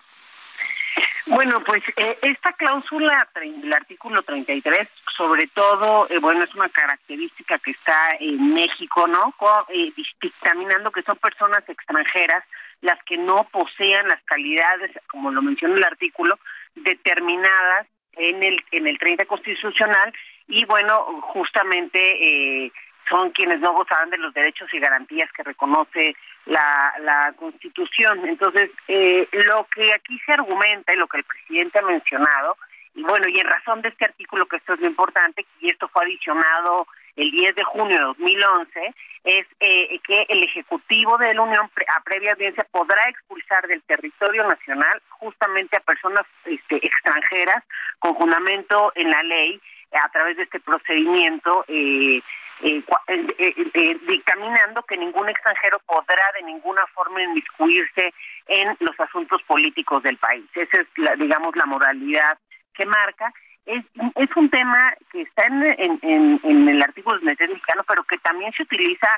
Bueno, 1.27 1.63
pues 1.65 1.85
eh, 1.97 2.19
esta 2.23 2.53
cláusula 2.55 3.29
del 3.37 3.73
artículo 3.73 4.23
33, 4.23 4.89
sobre 5.17 5.47
todo, 5.47 6.09
eh, 6.11 6.19
bueno, 6.19 6.43
es 6.43 6.53
una 6.57 6.69
característica 6.69 7.61
que 7.61 7.71
está 7.71 8.17
en 8.19 8.53
México, 8.53 9.07
¿no? 9.07 9.33
Eh, 9.69 9.93
dictaminando 10.21 10.91
que 10.91 11.03
son 11.03 11.17
personas 11.19 11.63
extranjeras 11.69 12.43
las 12.81 13.01
que 13.05 13.17
no 13.17 13.47
posean 13.53 14.09
las 14.09 14.21
calidades, 14.25 14.91
como 15.07 15.31
lo 15.31 15.43
menciona 15.43 15.77
el 15.77 15.85
artículo, 15.85 16.41
determinadas 16.75 17.87
en 18.15 18.43
el 18.43 18.65
en 18.73 18.89
el 18.89 18.99
30 18.99 19.27
constitucional 19.27 20.13
y 20.49 20.65
bueno, 20.65 21.21
justamente 21.23 22.73
son 23.11 23.31
quienes 23.31 23.61
no 23.61 23.73
gozaban 23.75 24.09
de 24.11 24.19
los 24.19 24.33
derechos 24.33 24.73
y 24.73 24.79
garantías 24.79 25.31
que 25.33 25.43
reconoce 25.43 26.15
la, 26.47 26.95
la 27.01 27.35
Constitución. 27.37 28.27
Entonces, 28.27 28.71
eh, 28.89 29.29
lo 29.33 29.67
que 29.75 29.93
aquí 29.93 30.19
se 30.25 30.33
argumenta 30.33 30.95
y 30.95 30.97
lo 30.97 31.09
que 31.09 31.19
el 31.19 31.25
presidente 31.25 31.81
ha 31.81 31.83
mencionado, 31.83 32.57
y 32.95 33.03
bueno, 33.03 33.27
y 33.29 33.39
en 33.39 33.47
razón 33.47 33.83
de 33.83 33.89
este 33.89 34.05
artículo, 34.05 34.47
que 34.47 34.57
esto 34.57 34.75
es 34.75 34.81
lo 34.81 34.87
importante, 34.87 35.45
y 35.61 35.71
esto 35.71 35.89
fue 35.89 36.05
adicionado 36.05 36.87
el 37.17 37.31
10 37.31 37.55
de 37.55 37.65
junio 37.65 37.97
de 37.97 38.05
2011, 38.05 38.95
es 39.25 39.47
eh, 39.61 40.01
que 40.07 40.27
el 40.29 40.45
Ejecutivo 40.45 41.19
de 41.19 41.35
la 41.35 41.43
Unión 41.43 41.71
a 41.97 42.01
previa 42.03 42.33
audiencia 42.33 42.67
podrá 42.71 43.09
expulsar 43.09 43.67
del 43.67 43.83
territorio 43.83 44.47
nacional 44.49 45.03
justamente 45.09 45.77
a 45.77 45.81
personas 45.81 46.25
este, 46.45 46.77
extranjeras 46.77 47.63
con 47.99 48.17
fundamento 48.17 48.93
en 48.95 49.11
la 49.11 49.23
ley 49.23 49.61
a 49.93 50.09
través 50.11 50.37
de 50.37 50.45
este 50.45 50.61
procedimiento 50.61 51.65
eh, 51.69 52.23
eh, 52.63 53.99
dictaminando 54.07 54.83
que 54.83 54.97
ningún 54.97 55.29
extranjero 55.29 55.79
podrá 55.87 56.23
de 56.35 56.43
ninguna 56.43 56.87
forma 56.95 57.23
inmiscuirse 57.23 58.13
en 58.47 58.77
los 58.81 58.99
asuntos 59.01 59.43
políticos 59.45 60.03
del 60.03 60.17
país. 60.19 60.45
Esa 60.55 60.81
es, 60.81 60.87
la, 60.97 61.17
digamos, 61.17 61.57
la 61.57 61.67
moralidad 61.67 62.39
que 62.75 62.87
marca 62.87 63.33
es, 63.77 63.85
es 64.17 64.37
un 64.37 64.51
tema 64.51 64.93
que 65.13 65.23
está 65.23 65.45
en, 65.47 65.99
en, 66.03 66.69
el 66.69 66.83
artículo 66.83 67.19
del 67.19 67.37
mexicano, 67.37 67.83
pero 67.87 68.03
que 68.05 68.19
también 68.19 68.53
se 68.53 68.63
utiliza 68.63 69.09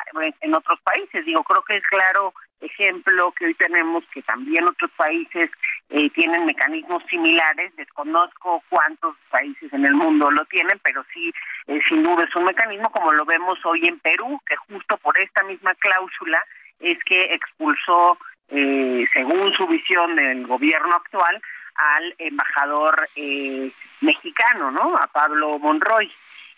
en 0.41 0.55
otros 0.55 0.81
países. 0.83 1.25
Digo, 1.25 1.43
creo 1.43 1.63
que 1.63 1.77
es 1.77 1.87
claro 1.89 2.33
ejemplo 2.65 3.33
que 3.33 3.47
hoy 3.47 3.55
tenemos 3.55 4.05
que 4.13 4.23
también 4.23 4.65
otros 4.65 4.91
países 4.93 5.51
eh, 5.91 6.11
tienen 6.11 6.47
mecanismos 6.47 7.03
similares. 7.11 7.75
Desconozco 7.77 8.63
cuántos 8.69 9.17
países 9.31 9.73
en 9.73 9.85
el 9.85 9.95
mundo 9.95 10.31
lo 10.31 10.45
tienen, 10.47 10.79
pero 10.83 11.05
sí, 11.13 11.33
eh, 11.67 11.81
sin 11.89 12.03
duda 12.03 12.25
es 12.25 12.35
un 12.37 12.45
mecanismo 12.45 12.91
como 12.91 13.13
lo 13.13 13.25
vemos 13.25 13.59
hoy 13.65 13.87
en 13.87 13.99
Perú, 14.01 14.41
que 14.47 14.57
justo 14.57 14.97
por 14.99 15.19
esta 15.19 15.43
misma 15.45 15.75
cláusula 15.77 16.43
es 16.81 16.99
que 17.05 17.35
expulsó, 17.35 18.19
eh, 18.49 19.05
según 19.13 19.53
su 19.55 19.67
visión 19.67 20.17
del 20.17 20.47
gobierno 20.47 20.95
actual, 20.97 21.41
al 21.75 22.15
embajador 22.19 23.09
eh, 23.17 23.71
mexicano, 24.01 24.71
¿no? 24.71 24.97
A 24.97 25.07
Pablo 25.07 25.59
Monroy. 25.59 26.11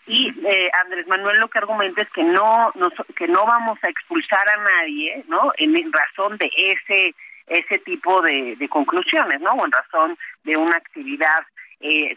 Y 0.07 0.29
eh, 0.47 0.69
Andrés 0.83 1.07
Manuel 1.07 1.39
lo 1.39 1.47
que 1.47 1.57
argumenta 1.57 2.01
es 2.01 2.09
que 2.11 2.23
no, 2.23 2.71
que 3.15 3.27
no 3.27 3.45
vamos 3.45 3.79
a 3.83 3.89
expulsar 3.89 4.47
a 4.47 4.57
nadie, 4.57 5.23
¿no? 5.27 5.51
En, 5.57 5.91
razón 5.91 6.37
de 6.37 6.51
ese 6.55 7.15
ese 7.47 7.77
tipo 7.79 8.21
de, 8.21 8.57
conclusiones, 8.69 9.39
¿no? 9.41 9.51
O 9.51 9.65
en 9.65 9.71
razón 9.71 10.17
de 10.43 10.57
una 10.57 10.77
actividad, 10.77 11.43
eh, 11.79 12.15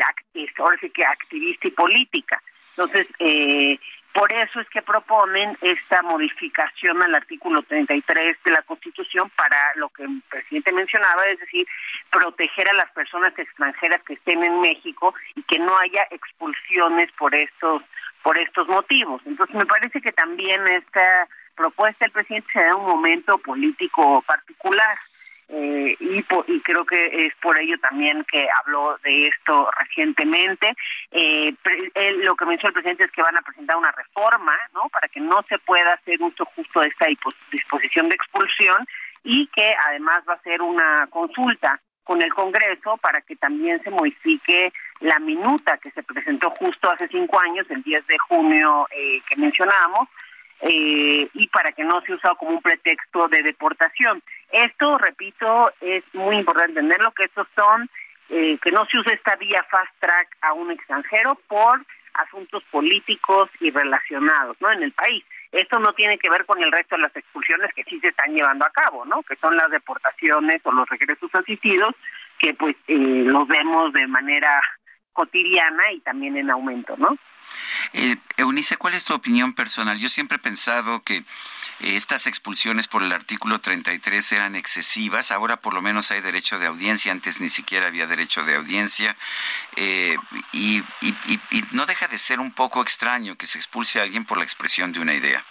ahora 0.59 0.79
sí 0.81 0.91
que 0.91 1.05
activista 1.05 1.69
y 1.69 1.73
política. 1.73 2.43
Entonces, 2.77 3.07
eh, 3.19 3.79
por 4.13 4.33
eso 4.33 4.61
es 4.61 4.69
que 4.71 4.83
proponen 4.83 5.57
esta 5.61 6.03
modificación 6.03 7.03
al 7.03 7.15
artículo 7.15 7.63
33 7.63 8.37
de 8.45 8.51
la 8.51 8.63
Constitución 8.63 9.31
para 9.37 9.57
lo 9.77 9.89
que 9.91 10.05
el 10.05 10.23
presidente 10.29 10.73
mencionaba, 10.73 11.25
es 11.25 11.39
decir, 11.39 11.67
proteger 12.11 12.69
a 12.71 12.77
las 12.77 12.91
personas 12.93 13.39
extranjeras 13.39 14.03
que 14.03 14.15
estén 14.15 14.43
en 14.43 14.61
México 14.61 15.15
y 15.37 15.43
que 15.43 15.59
no 15.59 15.77
haya 15.79 16.07
expulsiones 16.11 17.11
por 17.13 17.35
estos 17.35 17.83
por 18.23 18.37
estos 18.37 18.67
motivos. 18.69 19.23
Entonces, 19.25 19.55
me 19.55 19.65
parece 19.65 20.01
que 20.01 20.13
también 20.13 20.67
esta 20.67 21.29
propuesta 21.55 22.05
del 22.05 22.13
presidente 22.13 22.49
se 22.53 22.63
da 22.63 22.77
un 22.77 22.87
momento 22.87 23.39
político 23.39 24.23
particular. 24.23 24.99
Eh, 25.51 25.97
y, 25.99 26.19
y 26.19 26.61
creo 26.61 26.85
que 26.85 27.27
es 27.27 27.35
por 27.37 27.59
ello 27.59 27.79
también 27.81 28.25
que 28.31 28.47
habló 28.61 28.99
de 29.03 29.29
esto 29.29 29.71
recientemente. 29.79 30.75
Eh, 31.11 31.55
lo 32.23 32.37
que 32.37 32.45
mencionó 32.45 32.69
el 32.69 32.75
presidente 32.75 33.05
es 33.05 33.13
que 33.13 33.23
van 33.23 33.37
a 33.37 33.43
presentar 33.43 33.77
una 33.77 33.93
reforma, 33.93 34.55
¿no? 34.75 34.89
Para 34.91 35.09
que 35.09 35.21
no 35.21 35.43
se 35.49 35.59
pueda 35.59 35.95
hacer 35.95 36.21
uso 36.21 36.45
justo 36.45 36.81
de 36.81 36.89
esta 36.89 37.07
disposición 37.51 38.09
de 38.09 38.15
expulsión 38.15 38.87
y 39.25 39.47
que 39.49 39.75
además 39.87 40.23
va 40.29 40.35
a 40.35 40.43
ser 40.43 40.61
una 40.61 41.07
consulta 41.11 41.81
con 42.05 42.23
el 42.23 42.33
Congreso 42.33 42.97
para 42.97 43.21
que 43.21 43.37
también 43.37 43.83
se 43.83 43.91
modifique 43.91 44.73
la 45.01 45.19
minuta 45.19 45.77
que 45.77 45.91
se 45.91 46.03
presentó 46.03 46.51
justo 46.51 46.91
hace 46.91 47.07
cinco 47.09 47.39
años, 47.39 47.67
el 47.71 47.83
10 47.83 48.07
de 48.07 48.17
junio 48.29 48.89
eh, 48.91 49.21
que 49.29 49.37
mencionábamos, 49.37 50.09
eh, 50.61 51.29
y 51.33 51.47
para 51.49 51.73
que 51.73 51.85
no 51.85 52.01
se 52.03 52.15
usado 52.15 52.37
como 52.37 52.53
un 52.53 52.63
pretexto 52.63 53.29
de 53.29 53.43
deportación. 53.43 54.23
Esto, 54.51 54.99
repito, 54.99 55.73
es 55.81 56.03
muy 56.15 56.37
importante 56.37 56.71
entenderlo, 56.71 57.13
que 57.13 57.25
estos 57.25 57.47
son, 57.55 57.89
eh, 58.31 58.59
que 58.63 58.73
no 58.73 58.87
se 58.87 58.99
use 58.99 59.15
esta 59.15 59.37
vía 59.37 59.65
fast 59.71 59.93
track 60.01 60.37
a 60.43 60.53
un 60.53 60.71
extranjero 60.71 61.37
por 61.47 61.85
asuntos 62.15 62.65
políticos 62.71 63.49
y 63.61 63.71
relacionados, 63.71 64.57
¿no? 64.61 64.73
En 64.73 64.83
el 64.83 64.93
país. 64.93 65.25
Esto 65.53 65.79
no 65.79 65.93
tiene 65.93 66.19
que 66.19 66.29
ver 66.29 66.45
con 66.45 66.63
el 66.63 66.71
resto 66.73 66.97
de 66.97 67.03
las 67.03 67.17
expulsiones 67.17 67.73
que 67.75 67.85
sí 67.85 67.99
se 68.01 68.09
están 68.09 68.35
llevando 68.35 68.67
a 68.67 68.71
cabo, 68.71 69.05
¿no? 69.05 69.23
Que 69.23 69.37
son 69.37 69.57
las 69.57 69.71
deportaciones 69.71 70.61
o 70.65 70.73
los 70.73 70.89
regresos 70.89 71.31
asistidos, 71.35 71.95
que 72.39 72.55
pues 72.55 72.75
eh, 72.89 72.97
los 72.97 73.47
vemos 73.47 73.93
de 73.93 74.07
manera 74.07 74.61
cotidiana 75.13 75.93
y 75.93 76.01
también 76.01 76.37
en 76.37 76.51
aumento, 76.51 76.97
¿no? 76.97 77.17
Eh, 77.93 78.17
Eunice, 78.37 78.77
¿cuál 78.77 78.95
es 78.95 79.05
tu 79.05 79.15
opinión 79.15 79.55
personal? 79.55 79.99
Yo 79.99 80.09
siempre 80.09 80.37
he 80.37 80.41
pensado 80.41 81.03
que 81.03 81.17
eh, 81.17 81.25
estas 81.81 82.27
expulsiones 82.27 82.89
por 82.89 83.03
el 83.03 83.13
artículo 83.13 83.59
33 83.59 84.33
eran 84.33 84.57
excesivas. 84.57 85.31
Ahora 85.31 85.57
por 85.57 85.75
lo 85.75 85.81
menos 85.81 86.11
hay 86.11 86.21
derecho 86.21 86.59
de 86.59 86.67
audiencia. 86.67 87.13
Antes 87.13 87.41
ni 87.41 87.49
siquiera 87.49 87.89
había 87.89 88.07
derecho 88.07 88.45
de 88.45 88.57
audiencia. 88.57 89.17
Eh, 89.77 90.17
y, 90.53 90.83
no 91.73 91.87
deja 91.87 92.09
de 92.09 92.19
ser 92.19 92.41
un 92.41 92.53
poco 92.53 92.83
extraño 92.83 93.37
que 93.37 93.47
se 93.47 93.59
expulse 93.59 94.01
a 94.01 94.03
alguien 94.03 94.25
por 94.25 94.39
la 94.39 94.45
expresión 94.45 94.93
de 94.93 95.01
una 95.01 95.15
idea. 95.15 95.45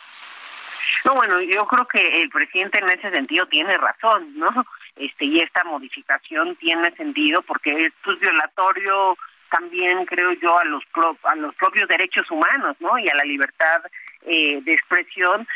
No, 1.05 1.15
bueno, 1.15 1.39
yo 1.41 1.65
creo 1.67 1.88
que 1.88 2.21
el 2.21 2.29
presidente 2.29 2.79
en 2.79 2.89
ese 2.89 3.11
sentido 3.11 3.45
tiene 3.47 3.77
razón, 3.77 4.38
¿no? 4.38 4.65
Este, 4.95 5.25
y 5.25 5.39
esta 5.39 5.63
modificación 5.63 6.55
tiene 6.55 6.91
sentido 6.95 7.41
porque 7.43 7.85
es 7.85 7.93
pues, 8.03 8.19
violatorio 8.19 9.17
también 9.49 10.05
creo 10.05 10.33
yo 10.33 10.57
a 10.57 10.65
los 10.65 10.83
a 11.23 11.35
los 11.35 11.55
propios 11.55 11.87
derechos 11.87 12.29
humanos 12.29 12.75
no 12.79 12.97
y 12.97 13.09
a 13.09 13.15
la 13.15 13.23
libertad 13.23 13.81
eh, 14.25 14.61
de 14.61 14.73
expresión. 14.73 15.47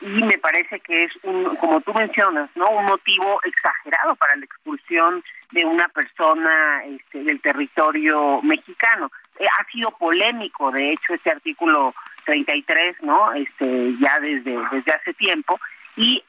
Y 0.00 0.22
me 0.22 0.36
parece 0.36 0.78
que 0.80 1.04
es 1.04 1.12
un 1.22 1.56
como 1.56 1.80
tú 1.80 1.94
mencionas 1.94 2.50
no 2.54 2.68
un 2.68 2.84
motivo 2.84 3.40
exagerado 3.44 4.14
para 4.16 4.36
la 4.36 4.44
expulsión 4.44 5.24
de 5.52 5.64
una 5.64 5.88
persona 5.88 6.84
este, 6.84 7.22
del 7.24 7.40
territorio 7.40 8.42
mexicano. 8.42 9.10
Eh, 9.38 9.46
ha 9.46 9.64
sido 9.70 9.90
polémico 9.92 10.70
de 10.70 10.92
hecho 10.92 11.14
este 11.14 11.30
artículo 11.30 11.94
33 12.26 12.96
no 13.02 13.32
este 13.32 13.96
ya 13.98 14.20
desde 14.20 14.58
desde 14.70 14.92
hace 14.92 15.14
tiempo. 15.14 15.58
Y 15.96 16.22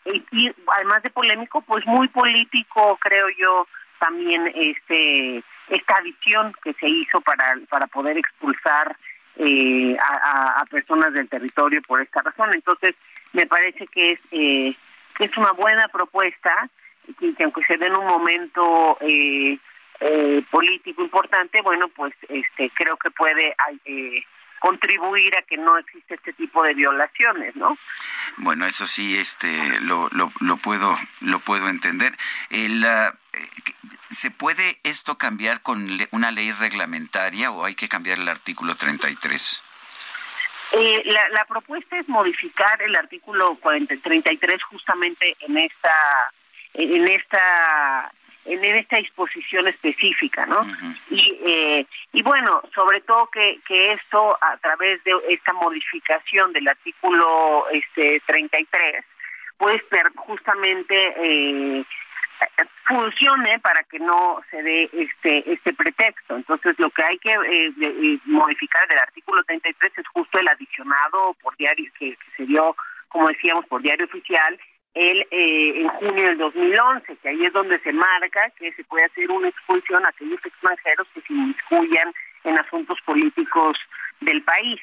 además 0.75 1.03
de 1.03 1.09
polémico 1.09 1.61
pues 1.61 1.85
muy 1.85 2.07
político 2.07 2.97
creo 3.01 3.27
yo 3.37 3.67
también 3.99 4.51
este 4.55 5.43
esta 5.69 5.99
visión 6.01 6.53
que 6.63 6.73
se 6.73 6.87
hizo 6.87 7.19
para, 7.21 7.55
para 7.69 7.87
poder 7.87 8.17
expulsar 8.17 8.95
eh, 9.37 9.97
a, 9.99 10.63
personas 10.71 11.13
del 11.13 11.29
territorio 11.29 11.81
por 11.83 12.01
esta 12.01 12.21
razón. 12.21 12.49
Entonces, 12.53 12.95
me 13.33 13.45
parece 13.45 13.85
que 13.87 14.11
es, 14.11 14.19
eh, 14.31 14.73
que 15.15 15.25
es 15.25 15.37
una 15.37 15.51
buena 15.51 15.87
propuesta 15.89 16.69
y 17.19 17.33
que 17.33 17.43
aunque 17.43 17.63
se 17.65 17.77
dé 17.77 17.87
en 17.87 17.95
un 17.95 18.05
momento 18.05 18.97
eh, 19.01 19.59
político 20.49 21.03
importante, 21.03 21.61
bueno, 21.61 21.87
pues 21.89 22.13
este 22.29 22.69
creo 22.75 22.97
que 22.97 23.11
puede 23.11 23.55
contribuir 24.59 25.35
a 25.35 25.41
que 25.43 25.57
no 25.57 25.77
existe 25.77 26.15
este 26.15 26.33
tipo 26.33 26.63
de 26.63 26.73
violaciones, 26.73 27.55
¿no? 27.55 27.77
Bueno, 28.37 28.65
eso 28.65 28.87
sí, 28.87 29.17
este, 29.17 29.79
lo, 29.81 30.09
lo, 30.11 30.31
lo 30.41 30.57
puedo, 30.57 30.95
lo 31.21 31.39
puedo 31.39 31.69
entender. 31.69 32.13
El, 32.49 32.83
uh, 32.83 33.15
¿Se 34.09 34.31
puede 34.31 34.79
esto 34.83 35.17
cambiar 35.17 35.61
con 35.61 35.85
una 36.11 36.31
ley 36.31 36.51
reglamentaria 36.51 37.51
o 37.51 37.65
hay 37.65 37.75
que 37.75 37.89
cambiar 37.89 38.19
el 38.19 38.27
artículo 38.29 38.75
33? 38.75 39.63
Eh, 40.73 41.03
la, 41.05 41.29
la, 41.29 41.45
propuesta 41.45 41.97
es 41.97 42.07
modificar 42.09 42.81
el 42.81 42.95
artículo 42.95 43.55
40, 43.55 43.95
33 44.03 44.63
justamente 44.63 45.37
en 45.41 45.57
esta 45.57 45.93
en 46.73 47.07
esta 47.07 48.11
en 48.47 48.63
esta 48.63 48.97
disposición 48.97 49.67
específica, 49.67 50.45
¿no? 50.45 50.65
y, 51.09 51.39
eh, 51.45 51.85
y 52.13 52.21
bueno, 52.21 52.61
sobre 52.73 53.01
todo 53.01 53.27
que, 53.27 53.59
que 53.67 53.93
esto 53.93 54.37
a 54.41 54.57
través 54.57 55.03
de 55.03 55.13
esta 55.29 55.53
modificación 55.53 56.53
del 56.53 56.67
artículo 56.67 57.65
este 57.71 58.21
33, 58.25 59.05
pues 59.57 59.81
justamente 60.15 61.13
eh, 61.17 61.83
funcione 62.87 63.59
para 63.59 63.83
que 63.83 63.99
no 63.99 64.41
se 64.49 64.61
dé 64.61 64.89
este 64.93 65.51
este 65.51 65.73
pretexto. 65.73 66.35
Entonces, 66.35 66.75
lo 66.77 66.89
que 66.91 67.03
hay 67.03 67.17
que 67.17 67.31
eh, 67.31 67.73
eh, 67.81 68.19
modificar 68.25 68.87
del 68.87 68.99
artículo 68.99 69.43
33 69.43 69.93
es 69.97 70.07
justo 70.09 70.39
el 70.39 70.47
adicionado 70.47 71.35
por 71.41 71.55
diario 71.57 71.91
que, 71.99 72.17
se 72.35 72.45
dio, 72.45 72.75
como 73.09 73.27
decíamos, 73.27 73.65
por 73.65 73.81
diario 73.81 74.05
oficial 74.05 74.59
el 74.97 75.27
eh, 75.29 75.81
en 75.81 75.87
junio 75.89 76.23
del 76.23 76.37
2011, 76.39 77.17
que 77.17 77.29
ahí 77.29 77.45
es 77.45 77.53
donde 77.53 77.79
se 77.79 77.93
marca 77.93 78.49
que 78.57 78.71
se 78.73 78.83
puede 78.85 79.05
hacer 79.05 79.29
una 79.29 79.47
expulsión 79.47 80.03
a 80.03 80.09
aquellos 80.09 80.43
extranjeros 80.43 81.07
que 81.13 81.21
se 81.21 81.33
inmiscuyan 81.33 82.13
en 82.43 82.57
asuntos 82.57 82.97
políticos 83.05 83.77
del 84.21 84.41
país. 84.41 84.81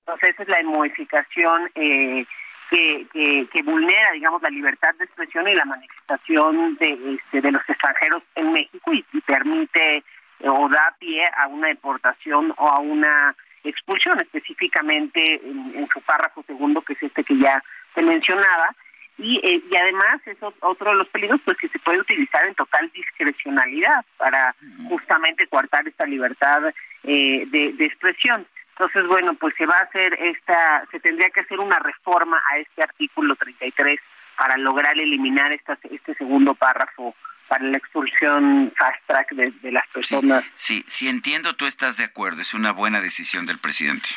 Entonces, 0.00 0.30
esa 0.30 0.42
es 0.42 0.48
la 0.48 0.62
modificación 0.64 1.70
eh, 1.74 2.26
que, 2.70 3.06
que, 3.50 3.62
vulnera, 3.62 4.12
digamos, 4.12 4.42
la 4.42 4.50
libertad 4.50 4.94
de 4.98 5.04
expresión 5.04 5.48
y 5.48 5.54
la 5.54 5.64
manifestación 5.64 6.76
de, 6.76 7.16
este, 7.16 7.40
de 7.40 7.52
los 7.52 7.62
extranjeros 7.68 8.22
en 8.34 8.52
México 8.52 8.92
y, 8.92 9.04
permite 9.22 9.96
eh, 9.96 10.48
o 10.48 10.68
da 10.68 10.94
pie 10.98 11.24
a 11.36 11.46
una 11.46 11.68
deportación 11.68 12.52
o 12.58 12.68
a 12.68 12.78
una 12.80 13.34
expulsión, 13.64 14.20
específicamente 14.20 15.40
en, 15.42 15.88
su 15.92 16.00
párrafo 16.02 16.42
segundo, 16.46 16.82
que 16.82 16.92
es 16.92 17.02
este 17.02 17.24
que 17.24 17.38
ya 17.38 17.62
se 17.94 18.02
mencionaba. 18.02 18.74
Y, 19.18 19.40
eh, 19.42 19.62
y 19.70 19.76
además 19.76 20.20
es 20.26 20.36
otro 20.60 20.90
de 20.90 20.96
los 20.96 21.08
peligros 21.08 21.40
pues 21.44 21.56
que 21.56 21.68
se 21.68 21.78
puede 21.78 22.00
utilizar 22.00 22.46
en 22.46 22.54
total 22.54 22.90
discrecionalidad 22.92 24.04
para 24.18 24.54
justamente 24.88 25.46
coartar 25.46 25.88
esta 25.88 26.04
libertad 26.04 26.62
eh, 27.04 27.46
de, 27.46 27.72
de 27.72 27.84
expresión. 27.86 28.46
Entonces, 28.78 29.06
bueno, 29.06 29.32
pues 29.34 29.54
se 29.56 29.64
va 29.64 29.78
a 29.78 29.84
hacer 29.84 30.12
esta, 30.20 30.84
se 30.90 31.00
tendría 31.00 31.30
que 31.30 31.40
hacer 31.40 31.58
una 31.58 31.78
reforma 31.78 32.42
a 32.52 32.58
este 32.58 32.82
artículo 32.82 33.34
33 33.36 33.98
para 34.36 34.58
lograr 34.58 34.98
eliminar 34.98 35.50
esta, 35.52 35.78
este 35.90 36.14
segundo 36.14 36.54
párrafo 36.54 37.14
para 37.48 37.64
la 37.64 37.78
expulsión 37.78 38.72
fast 38.76 38.98
track 39.06 39.30
de, 39.32 39.72
las 39.72 39.86
personas. 39.88 40.44
Sí, 40.54 40.84
sí, 40.86 41.06
si 41.06 41.08
entiendo, 41.08 41.54
tú 41.54 41.64
estás 41.66 41.96
de 41.96 42.04
acuerdo, 42.04 42.40
es 42.40 42.54
una 42.54 42.72
buena 42.72 43.00
decisión 43.00 43.46
del 43.46 43.58
presidente. 43.58 44.10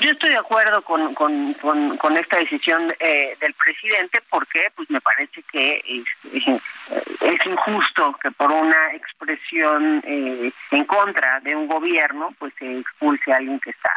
Yo 0.00 0.12
estoy 0.12 0.30
de 0.30 0.38
acuerdo 0.38 0.82
con, 0.82 1.14
con, 1.14 1.54
con, 1.54 2.16
esta 2.16 2.38
decisión 2.38 2.92
eh, 2.98 3.36
del 3.38 3.52
presidente 3.52 4.22
porque 4.30 4.72
pues 4.74 4.88
me 4.90 5.00
parece 5.00 5.42
que 5.42 5.82
es, 5.84 7.46
injusto 7.46 8.16
que 8.22 8.30
por 8.30 8.50
una 8.50 8.94
expresión 8.94 10.02
eh, 10.06 10.52
en 10.70 10.84
contra 10.84 11.40
de 11.40 11.54
un 11.54 11.66
gobierno 11.66 12.34
pues 12.38 12.54
se 12.58 12.78
expulse 12.78 13.32
a 13.32 13.36
alguien 13.36 13.60
que 13.60 13.70
está 13.70 13.92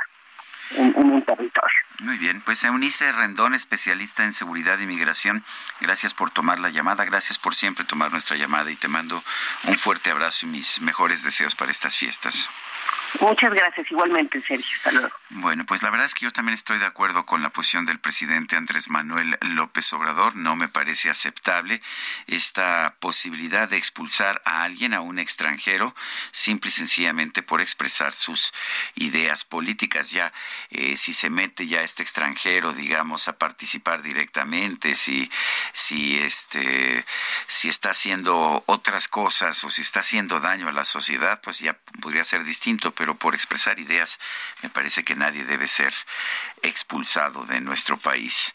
en, 0.71 0.93
un 0.97 1.21
territorio. 1.23 1.77
Muy 1.99 2.17
bien, 2.17 2.41
pues 2.41 2.63
Eunice 2.63 3.11
Rendón, 3.11 3.53
especialista 3.53 4.23
en 4.23 4.33
seguridad 4.33 4.79
y 4.79 4.85
migración, 4.85 5.43
gracias 5.79 6.13
por 6.13 6.31
tomar 6.31 6.59
la 6.59 6.69
llamada, 6.69 7.05
gracias 7.05 7.39
por 7.39 7.55
siempre 7.55 7.85
tomar 7.85 8.11
nuestra 8.11 8.35
llamada 8.35 8.71
y 8.71 8.75
te 8.75 8.87
mando 8.87 9.23
un 9.65 9.77
fuerte 9.77 10.11
abrazo 10.11 10.45
y 10.45 10.49
mis 10.49 10.81
mejores 10.81 11.23
deseos 11.23 11.55
para 11.55 11.71
estas 11.71 11.97
fiestas. 11.97 12.49
Muchas 13.19 13.53
gracias, 13.53 13.89
igualmente, 13.91 14.41
Sergio. 14.41 14.77
Hasta 14.83 15.11
Bueno, 15.29 15.65
pues 15.65 15.83
la 15.83 15.89
verdad 15.89 16.05
es 16.05 16.15
que 16.15 16.25
yo 16.25 16.31
también 16.31 16.55
estoy 16.55 16.79
de 16.79 16.85
acuerdo 16.85 17.25
con 17.25 17.43
la 17.43 17.49
posición 17.49 17.85
del 17.85 17.99
presidente 17.99 18.55
Andrés 18.55 18.89
Manuel 18.89 19.37
López 19.41 19.91
Obrador. 19.93 20.35
No 20.35 20.55
me 20.55 20.67
parece 20.67 21.09
aceptable 21.09 21.81
esta 22.27 22.95
posibilidad 22.99 23.69
de 23.69 23.77
expulsar 23.77 24.41
a 24.45 24.63
alguien, 24.63 24.93
a 24.93 25.01
un 25.01 25.19
extranjero, 25.19 25.95
simple 26.31 26.69
y 26.69 26.71
sencillamente 26.71 27.43
por 27.43 27.61
expresar 27.61 28.15
sus 28.15 28.53
ideas 28.95 29.45
políticas. 29.45 30.11
Ya, 30.11 30.33
eh, 30.69 30.97
si 30.97 31.13
se 31.13 31.29
mete 31.29 31.67
ya 31.67 31.83
este 31.83 32.03
extranjero, 32.03 32.73
digamos, 32.73 33.27
a 33.27 33.37
participar 33.37 34.01
directamente, 34.01 34.95
si, 34.95 35.29
si, 35.73 36.17
este, 36.17 37.05
si 37.47 37.69
está 37.69 37.91
haciendo 37.91 38.63
otras 38.65 39.07
cosas 39.07 39.63
o 39.63 39.69
si 39.69 39.81
está 39.81 39.99
haciendo 39.99 40.39
daño 40.39 40.67
a 40.67 40.71
la 40.71 40.83
sociedad, 40.83 41.41
pues 41.41 41.59
ya 41.59 41.77
podría 42.01 42.23
ser 42.23 42.43
distinto 42.43 42.93
por 43.11 43.35
expresar 43.35 43.79
ideas 43.79 44.19
me 44.61 44.69
parece 44.69 45.03
que 45.03 45.15
nadie 45.15 45.43
debe 45.43 45.67
ser 45.67 45.93
expulsado 46.61 47.45
de 47.45 47.59
nuestro 47.59 47.99
país. 47.99 48.53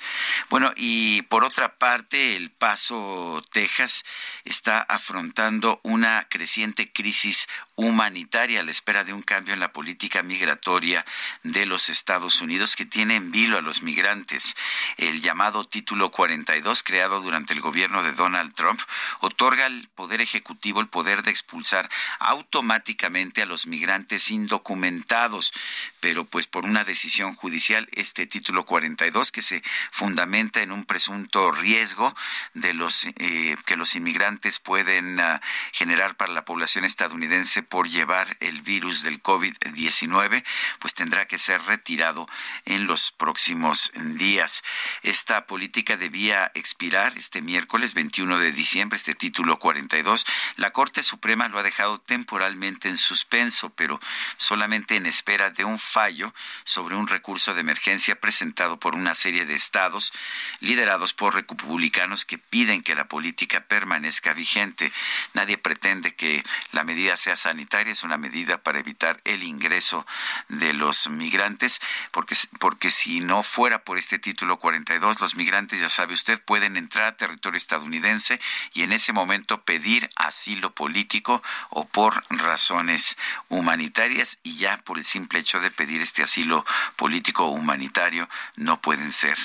Bueno, 0.48 0.72
y 0.76 1.22
por 1.22 1.44
otra 1.44 1.76
parte, 1.76 2.36
El 2.36 2.50
Paso, 2.50 3.42
Texas, 3.52 4.04
está 4.44 4.80
afrontando 4.80 5.80
una 5.82 6.26
creciente 6.28 6.90
crisis 6.90 7.46
humanitaria 7.78 8.60
a 8.60 8.64
la 8.64 8.72
espera 8.72 9.04
de 9.04 9.12
un 9.12 9.22
cambio 9.22 9.54
en 9.54 9.60
la 9.60 9.72
política 9.72 10.24
migratoria 10.24 11.04
de 11.44 11.64
los 11.64 11.88
Estados 11.88 12.40
Unidos 12.40 12.74
que 12.74 12.84
tiene 12.84 13.14
en 13.14 13.30
vilo 13.30 13.56
a 13.56 13.60
los 13.60 13.82
migrantes. 13.82 14.56
El 14.96 15.20
llamado 15.20 15.64
Título 15.64 16.10
42, 16.10 16.82
creado 16.82 17.20
durante 17.20 17.54
el 17.54 17.60
gobierno 17.60 18.02
de 18.02 18.10
Donald 18.12 18.52
Trump, 18.54 18.80
otorga 19.20 19.66
al 19.66 19.88
Poder 19.94 20.20
Ejecutivo 20.20 20.80
el 20.80 20.88
poder 20.88 21.22
de 21.22 21.30
expulsar 21.30 21.88
automáticamente 22.18 23.42
a 23.42 23.46
los 23.46 23.68
migrantes 23.68 24.32
indocumentados, 24.32 25.52
pero 26.00 26.24
pues 26.24 26.48
por 26.48 26.64
una 26.64 26.82
decisión 26.82 27.36
judicial 27.36 27.88
este 27.92 28.26
título 28.26 28.66
42 28.66 29.30
que 29.30 29.42
se 29.42 29.62
fundamenta 29.92 30.62
en 30.62 30.72
un 30.72 30.84
presunto 30.84 31.52
riesgo 31.52 32.12
de 32.54 32.74
los 32.74 33.04
eh, 33.04 33.54
que 33.66 33.76
los 33.76 33.94
inmigrantes 33.94 34.58
pueden 34.58 35.20
uh, 35.20 35.38
generar 35.72 36.16
para 36.16 36.32
la 36.32 36.44
población 36.44 36.84
estadounidense 36.84 37.62
por 37.68 37.88
llevar 37.88 38.36
el 38.40 38.62
virus 38.62 39.02
del 39.02 39.22
COVID-19, 39.22 40.44
pues 40.78 40.94
tendrá 40.94 41.26
que 41.26 41.38
ser 41.38 41.62
retirado 41.62 42.28
en 42.64 42.86
los 42.86 43.12
próximos 43.12 43.92
días. 43.94 44.62
Esta 45.02 45.46
política 45.46 45.96
debía 45.96 46.50
expirar 46.54 47.16
este 47.16 47.42
miércoles 47.42 47.94
21 47.94 48.38
de 48.38 48.52
diciembre, 48.52 48.96
este 48.96 49.14
título 49.14 49.58
42. 49.58 50.26
La 50.56 50.72
Corte 50.72 51.02
Suprema 51.02 51.48
lo 51.48 51.58
ha 51.58 51.62
dejado 51.62 52.00
temporalmente 52.00 52.88
en 52.88 52.96
suspenso, 52.96 53.70
pero 53.70 54.00
solamente 54.36 54.96
en 54.96 55.06
espera 55.06 55.50
de 55.50 55.64
un 55.64 55.78
fallo 55.78 56.34
sobre 56.64 56.96
un 56.96 57.06
recurso 57.06 57.54
de 57.54 57.60
emergencia 57.60 58.18
presentado 58.18 58.78
por 58.78 58.94
una 58.94 59.14
serie 59.14 59.44
de 59.46 59.54
estados 59.54 60.12
liderados 60.60 61.12
por 61.12 61.34
republicanos 61.34 62.24
que 62.24 62.38
piden 62.38 62.82
que 62.82 62.94
la 62.94 63.08
política 63.08 63.64
permanezca 63.64 64.32
vigente. 64.32 64.92
Nadie 65.34 65.58
pretende 65.58 66.14
que 66.14 66.42
la 66.72 66.84
medida 66.84 67.16
sea 67.16 67.36
sanitaria, 67.36 67.57
es 67.60 68.02
una 68.02 68.16
medida 68.16 68.58
para 68.58 68.78
evitar 68.78 69.20
el 69.24 69.42
ingreso 69.42 70.06
de 70.48 70.72
los 70.72 71.08
migrantes, 71.08 71.80
porque, 72.10 72.36
porque 72.58 72.90
si 72.90 73.20
no 73.20 73.42
fuera 73.42 73.84
por 73.84 73.98
este 73.98 74.18
título 74.18 74.58
42, 74.58 75.20
los 75.20 75.36
migrantes, 75.36 75.80
ya 75.80 75.88
sabe 75.88 76.14
usted, 76.14 76.42
pueden 76.42 76.76
entrar 76.76 77.06
a 77.06 77.16
territorio 77.16 77.56
estadounidense 77.56 78.40
y 78.72 78.82
en 78.82 78.92
ese 78.92 79.12
momento 79.12 79.62
pedir 79.62 80.08
asilo 80.16 80.74
político 80.74 81.42
o 81.70 81.86
por 81.86 82.22
razones 82.30 83.16
humanitarias 83.48 84.38
y 84.42 84.56
ya 84.56 84.78
por 84.78 84.98
el 84.98 85.04
simple 85.04 85.40
hecho 85.40 85.60
de 85.60 85.70
pedir 85.70 86.00
este 86.00 86.22
asilo 86.22 86.64
político 86.96 87.46
o 87.46 87.50
humanitario 87.50 88.28
no 88.56 88.80
pueden 88.80 89.10
ser 89.10 89.38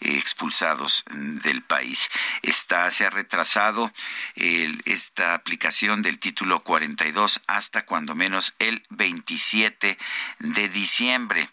eh, 0.00 0.16
expulsados 0.16 1.04
del 1.10 1.62
país. 1.62 2.10
Está, 2.42 2.90
se 2.90 3.06
ha 3.06 3.10
retrasado 3.10 3.92
esta 4.34 5.34
aplicación 5.34 6.02
del 6.02 6.18
título 6.18 6.60
42 6.60 7.40
hasta 7.60 7.84
cuando 7.84 8.14
menos 8.14 8.54
el 8.58 8.82
27 8.88 9.98
de 10.38 10.68
diciembre. 10.70 11.48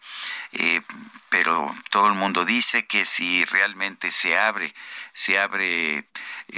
Eh, 0.54 0.82
pero 1.30 1.76
todo 1.90 2.08
el 2.08 2.14
mundo 2.14 2.46
dice 2.46 2.88
que 2.88 3.04
si 3.04 3.44
realmente 3.44 4.12
se 4.12 4.38
abre, 4.38 4.74
se 5.14 5.38
abre 5.38 5.98
eh, 5.98 6.06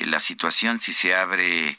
la 0.05 0.19
situación, 0.19 0.77
si 0.77 0.93
se 0.93 1.15
abre 1.15 1.77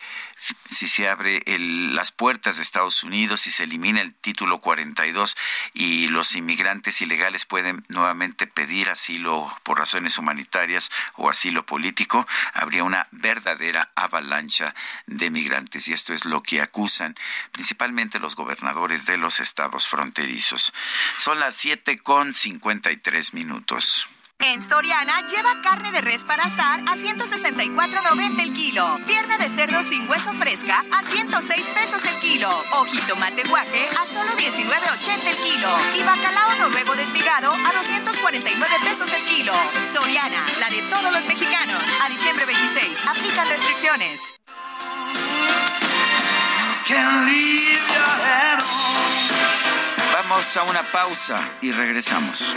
si 0.68 0.88
se 0.88 1.08
abre 1.08 1.42
las 1.46 2.12
puertas 2.12 2.56
de 2.56 2.62
Estados 2.62 3.02
Unidos, 3.02 3.42
si 3.42 3.50
se 3.50 3.64
elimina 3.64 4.00
el 4.00 4.14
título 4.14 4.60
42 4.60 5.36
y 5.74 6.08
los 6.08 6.34
inmigrantes 6.34 7.00
ilegales 7.00 7.44
pueden 7.44 7.84
nuevamente 7.88 8.46
pedir 8.46 8.88
asilo 8.88 9.54
por 9.62 9.78
razones 9.78 10.18
humanitarias 10.18 10.90
o 11.16 11.28
asilo 11.28 11.66
político, 11.66 12.24
habría 12.54 12.84
una 12.84 13.08
verdadera 13.10 13.90
avalancha 13.94 14.74
de 15.06 15.30
migrantes 15.30 15.88
y 15.88 15.92
esto 15.92 16.14
es 16.14 16.24
lo 16.24 16.42
que 16.42 16.60
acusan 16.60 17.16
principalmente 17.52 18.18
los 18.18 18.36
gobernadores 18.36 19.06
de 19.06 19.16
los 19.16 19.40
estados 19.40 19.86
fronterizos. 19.86 20.72
Son 21.16 21.38
las 21.38 21.56
7 21.56 21.98
con 21.98 22.32
53 22.34 23.34
minutos. 23.34 24.08
En 24.42 24.62
Soriana 24.62 25.20
lleva 25.28 25.50
carne 25.62 25.92
de 25.92 26.00
res 26.00 26.24
para 26.24 26.42
asar 26.42 26.80
a 26.80 26.96
164.90 26.96 28.40
el 28.42 28.54
kilo. 28.54 28.98
Pierna 29.06 29.36
de 29.36 29.50
cerdo 29.50 29.82
sin 29.82 30.08
hueso 30.08 30.32
fresca 30.32 30.82
a 30.90 31.02
106 31.02 31.66
pesos 31.68 32.04
el 32.06 32.18
kilo. 32.20 32.50
Ojito 32.72 33.16
mate 33.16 33.42
guaje 33.48 33.88
a 34.00 34.06
solo 34.06 34.30
19.80 34.32 35.26
el 35.26 35.36
kilo. 35.36 35.68
Y 35.94 36.02
bacalao 36.02 36.54
noruego 36.58 36.94
desmigado 36.96 37.52
a 37.52 37.72
249 37.72 38.76
pesos 38.82 39.12
el 39.12 39.24
kilo. 39.24 39.52
Soriana, 39.92 40.46
la 40.58 40.70
de 40.70 40.82
todos 40.88 41.12
los 41.12 41.26
mexicanos. 41.26 41.82
A 42.02 42.08
diciembre 42.08 42.46
26. 42.46 43.06
Aplican 43.08 43.46
restricciones. 43.46 44.32
Vamos 50.14 50.56
a 50.56 50.62
una 50.62 50.82
pausa 50.82 51.38
y 51.60 51.72
regresamos. 51.72 52.56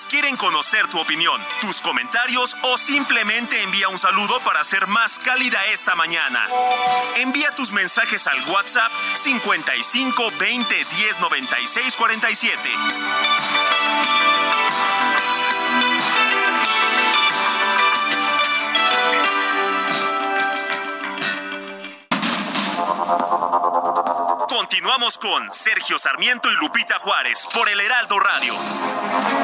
Quieren 0.00 0.38
conocer 0.38 0.88
tu 0.88 0.98
opinión, 0.98 1.44
tus 1.60 1.82
comentarios 1.82 2.56
o 2.62 2.78
simplemente 2.78 3.62
envía 3.62 3.90
un 3.90 3.98
saludo 3.98 4.40
para 4.40 4.64
ser 4.64 4.86
más 4.86 5.18
cálida 5.18 5.62
esta 5.66 5.94
mañana. 5.94 6.48
Envía 7.16 7.50
tus 7.54 7.72
mensajes 7.72 8.26
al 8.26 8.42
WhatsApp 8.48 8.90
55 9.12 10.32
20 10.38 10.74
10 10.96 11.20
96 11.20 11.96
47. 11.96 12.70
Continuamos 24.48 25.18
con 25.18 25.52
Sergio 25.52 25.98
Sarmiento 25.98 26.50
y 26.50 26.54
Lupita 26.54 26.98
Juárez 26.98 27.46
por 27.52 27.68
el 27.68 27.78
Heraldo 27.78 28.18
Radio. 28.18 29.41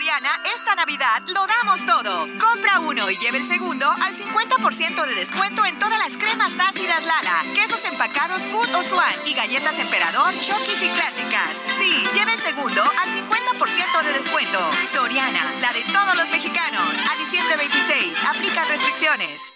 Soriana, 0.00 0.30
esta 0.56 0.74
Navidad 0.76 1.20
lo 1.26 1.46
damos 1.46 1.84
todo. 1.84 2.26
Compra 2.40 2.80
uno 2.80 3.10
y 3.10 3.18
lleve 3.18 3.36
el 3.36 3.46
segundo 3.46 3.86
al 3.86 4.14
50% 4.14 5.06
de 5.06 5.14
descuento 5.14 5.62
en 5.66 5.78
todas 5.78 5.98
las 5.98 6.16
cremas 6.16 6.54
ácidas 6.58 7.04
Lala, 7.04 7.44
quesos 7.54 7.84
empacados 7.84 8.44
Food 8.44 8.74
o 8.76 8.82
Swan 8.82 9.12
y 9.26 9.34
galletas 9.34 9.78
Emperador, 9.78 10.32
Chokis 10.40 10.80
y 10.80 10.88
clásicas. 10.88 11.62
Sí, 11.78 12.02
lleve 12.14 12.32
el 12.32 12.38
segundo 12.38 12.82
al 12.82 13.10
50% 13.10 14.02
de 14.04 14.12
descuento. 14.14 14.58
Soriana, 14.90 15.44
la 15.60 15.70
de 15.74 15.82
todos 15.92 16.16
los 16.16 16.30
mexicanos. 16.30 16.88
A 17.12 17.16
diciembre 17.16 17.56
26, 17.58 18.24
aplica 18.24 18.64
restricciones. 18.64 19.52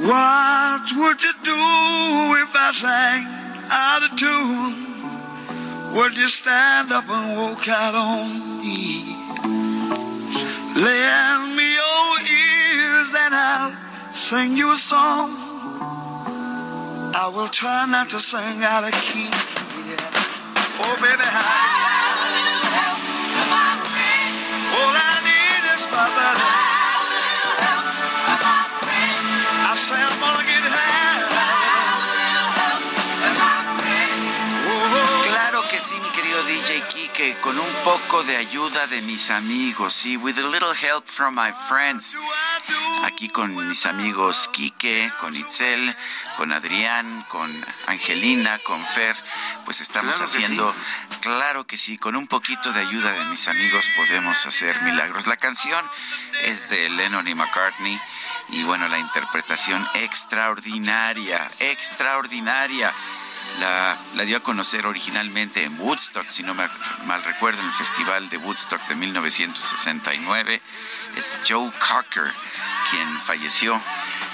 What 0.00 0.82
would 0.96 1.22
you 1.22 1.32
do 1.44 2.34
if 2.42 2.56
I 2.56 2.72
sang 2.72 3.26
out 3.70 4.02
of 4.02 4.16
tune? 4.16 4.88
Would 5.94 6.16
you 6.16 6.26
stand 6.26 6.90
up 6.90 7.08
and 7.08 7.38
walk 7.38 7.68
out 7.68 7.94
on 7.94 8.60
me? 8.60 9.27
Lend 10.78 11.56
me 11.56 11.74
your 11.74 12.20
ears 12.20 13.12
and 13.18 13.34
I'll 13.34 13.72
sing 14.12 14.56
you 14.56 14.72
a 14.72 14.76
song. 14.76 15.30
I 17.16 17.32
will 17.34 17.48
try 17.48 17.84
not 17.86 18.10
to 18.10 18.20
sing 18.20 18.62
out 18.62 18.84
of 18.84 18.92
key. 18.92 19.24
Yeah. 19.24 19.98
Oh, 20.78 20.96
baby, 21.02 21.24
how? 21.24 21.97
Kike, 37.18 37.34
con 37.40 37.58
un 37.58 37.74
poco 37.82 38.22
de 38.22 38.36
ayuda 38.36 38.86
de 38.86 39.02
mis 39.02 39.30
amigos, 39.30 39.92
sí, 39.92 40.16
with 40.16 40.38
a 40.38 40.46
little 40.46 40.72
help 40.72 41.04
from 41.04 41.34
my 41.34 41.50
friends. 41.68 42.14
Aquí 43.02 43.28
con 43.28 43.68
mis 43.68 43.86
amigos 43.86 44.48
Kike, 44.52 45.10
con 45.18 45.34
Itzel, 45.34 45.96
con 46.36 46.52
Adrián, 46.52 47.24
con 47.28 47.50
Angelina, 47.88 48.60
con 48.60 48.84
Fer, 48.86 49.16
pues 49.64 49.80
estamos 49.80 50.20
haciendo, 50.20 50.72
claro 51.20 51.66
que 51.66 51.76
sí, 51.76 51.98
con 51.98 52.14
un 52.14 52.28
poquito 52.28 52.72
de 52.72 52.80
ayuda 52.82 53.10
de 53.10 53.24
mis 53.24 53.48
amigos 53.48 53.84
podemos 53.96 54.46
hacer 54.46 54.80
milagros. 54.82 55.26
La 55.26 55.36
canción 55.36 55.84
es 56.44 56.70
de 56.70 56.88
Lennon 56.88 57.26
y 57.26 57.34
McCartney 57.34 58.00
y 58.50 58.62
bueno, 58.62 58.86
la 58.86 58.98
interpretación 58.98 59.84
extraordinaria, 59.94 61.48
extraordinaria. 61.58 62.92
La, 63.60 63.96
dio 64.24 64.36
a 64.36 64.40
conocer 64.40 64.86
originalmente 64.86 65.64
en 65.64 65.78
Woodstock, 65.80 66.28
si 66.28 66.42
no 66.42 66.54
me, 66.54 66.68
mal 67.04 67.22
recuerdo, 67.24 67.60
en 67.60 67.66
el 67.66 67.72
Festival 67.72 68.28
de 68.28 68.36
Woodstock 68.36 68.80
de 68.88 68.94
1969. 68.94 70.62
Es 71.16 71.38
Joe 71.46 71.70
Cocker 71.72 72.32
quien 72.90 73.20
falleció 73.20 73.80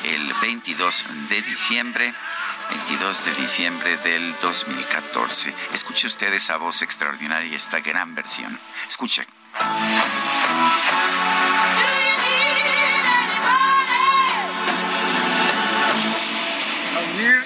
el 0.04 0.32
22 0.42 1.04
de 1.28 1.42
diciembre. 1.42 2.14
22 2.70 3.24
de 3.26 3.34
diciembre 3.34 3.96
del 3.98 4.34
2014. 4.40 5.54
Escuche 5.74 6.06
usted 6.06 6.32
esa 6.32 6.56
voz 6.56 6.82
extraordinaria 6.82 7.56
esta 7.56 7.80
gran 7.80 8.14
versión. 8.14 8.58
Escuche. 8.88 9.26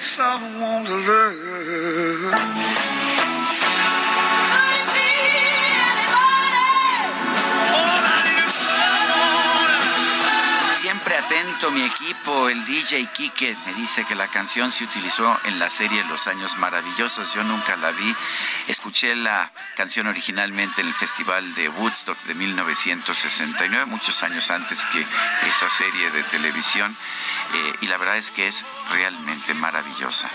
Someone 0.01 0.85
to 0.85 0.95
love. 0.95 2.98
Atento 11.29 11.69
mi 11.69 11.83
equipo, 11.83 12.49
el 12.49 12.65
DJ 12.65 13.05
Kike 13.13 13.55
me 13.67 13.73
dice 13.75 14.03
que 14.03 14.15
la 14.15 14.27
canción 14.27 14.71
se 14.71 14.83
utilizó 14.83 15.37
en 15.45 15.59
la 15.59 15.69
serie 15.69 16.03
Los 16.05 16.27
Años 16.27 16.57
Maravillosos. 16.57 17.31
Yo 17.35 17.43
nunca 17.43 17.75
la 17.75 17.91
vi. 17.91 18.15
Escuché 18.67 19.15
la 19.15 19.51
canción 19.77 20.07
originalmente 20.07 20.81
en 20.81 20.87
el 20.87 20.93
Festival 20.93 21.53
de 21.53 21.69
Woodstock 21.69 22.17
de 22.23 22.33
1969, 22.33 23.85
muchos 23.85 24.23
años 24.23 24.49
antes 24.49 24.83
que 24.85 25.05
esa 25.47 25.69
serie 25.69 26.09
de 26.09 26.23
televisión. 26.23 26.97
Eh, 27.53 27.75
y 27.81 27.87
la 27.87 27.97
verdad 27.97 28.17
es 28.17 28.31
que 28.31 28.47
es 28.47 28.65
realmente 28.91 29.53
maravillosa. 29.53 30.27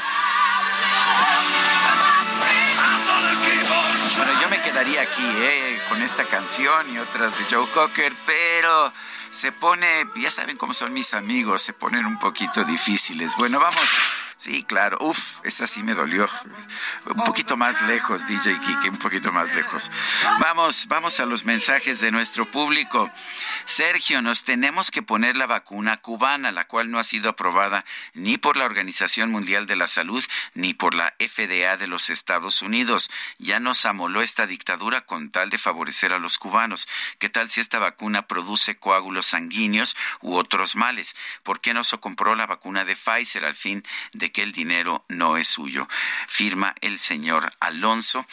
Bueno, 4.16 4.32
yo 4.40 4.48
me 4.48 4.60
quedaría 4.62 5.02
aquí 5.02 5.22
eh, 5.22 5.80
con 5.88 6.00
esta 6.02 6.24
canción 6.24 6.92
y 6.92 6.98
otras 6.98 7.36
de 7.38 7.44
Joe 7.54 7.66
Cocker, 7.72 8.12
pero 8.26 8.92
se 9.30 9.50
pone, 9.50 9.86
ya 10.16 10.30
saben 10.30 10.56
cómo 10.56 10.72
son 10.72 10.92
mis 10.92 11.14
amigos, 11.14 11.62
se 11.62 11.72
ponen 11.72 12.06
un 12.06 12.18
poquito 12.18 12.64
difíciles. 12.64 13.34
Bueno, 13.36 13.58
vamos. 13.58 13.82
Sí, 14.36 14.64
claro. 14.64 14.98
Uf, 15.00 15.40
esa 15.44 15.66
sí 15.66 15.82
me 15.82 15.94
dolió. 15.94 16.28
Un 17.06 17.24
poquito 17.24 17.56
más 17.56 17.80
lejos, 17.82 18.26
DJ 18.26 18.58
Kike, 18.60 18.90
un 18.90 18.98
poquito 18.98 19.32
más 19.32 19.54
lejos. 19.54 19.90
Vamos, 20.40 20.86
vamos 20.88 21.20
a 21.20 21.26
los 21.26 21.44
mensajes 21.44 22.00
de 22.00 22.10
nuestro 22.10 22.50
público. 22.50 23.10
Sergio, 23.64 24.22
nos 24.22 24.44
tenemos 24.44 24.90
que 24.90 25.02
poner 25.02 25.36
la 25.36 25.46
vacuna 25.46 25.96
cubana, 25.98 26.52
la 26.52 26.66
cual 26.66 26.90
no 26.90 26.98
ha 26.98 27.04
sido 27.04 27.30
aprobada 27.30 27.84
ni 28.12 28.36
por 28.36 28.56
la 28.56 28.64
Organización 28.64 29.30
Mundial 29.30 29.66
de 29.66 29.76
la 29.76 29.86
Salud 29.86 30.24
ni 30.54 30.74
por 30.74 30.94
la 30.94 31.14
FDA 31.18 31.76
de 31.76 31.86
los 31.86 32.10
Estados 32.10 32.62
Unidos. 32.62 33.10
Ya 33.38 33.60
nos 33.60 33.86
amoló 33.86 34.20
esta 34.20 34.46
dictadura 34.46 35.02
con 35.02 35.30
tal 35.30 35.50
de 35.50 35.58
favorecer 35.58 36.12
a 36.12 36.18
los 36.18 36.38
cubanos. 36.38 36.88
¿Qué 37.18 37.28
tal 37.28 37.48
si 37.48 37.60
esta 37.60 37.78
vacuna 37.78 38.26
produce 38.26 38.76
coágulos 38.76 39.26
sanguíneos 39.26 39.96
u 40.20 40.34
otros 40.34 40.76
males? 40.76 41.16
¿Por 41.42 41.60
qué 41.60 41.72
no 41.72 41.84
se 41.84 41.98
compró 41.98 42.34
la 42.34 42.46
vacuna 42.46 42.84
de 42.84 42.96
Pfizer 42.96 43.44
al 43.44 43.54
fin 43.54 43.84
de 44.12 44.23
que 44.32 44.42
el 44.42 44.52
dinero 44.52 45.04
no 45.08 45.36
es 45.36 45.48
suyo. 45.48 45.88
Firma 46.28 46.74
el 46.80 46.98
señor 46.98 47.52
Alonso. 47.60 48.26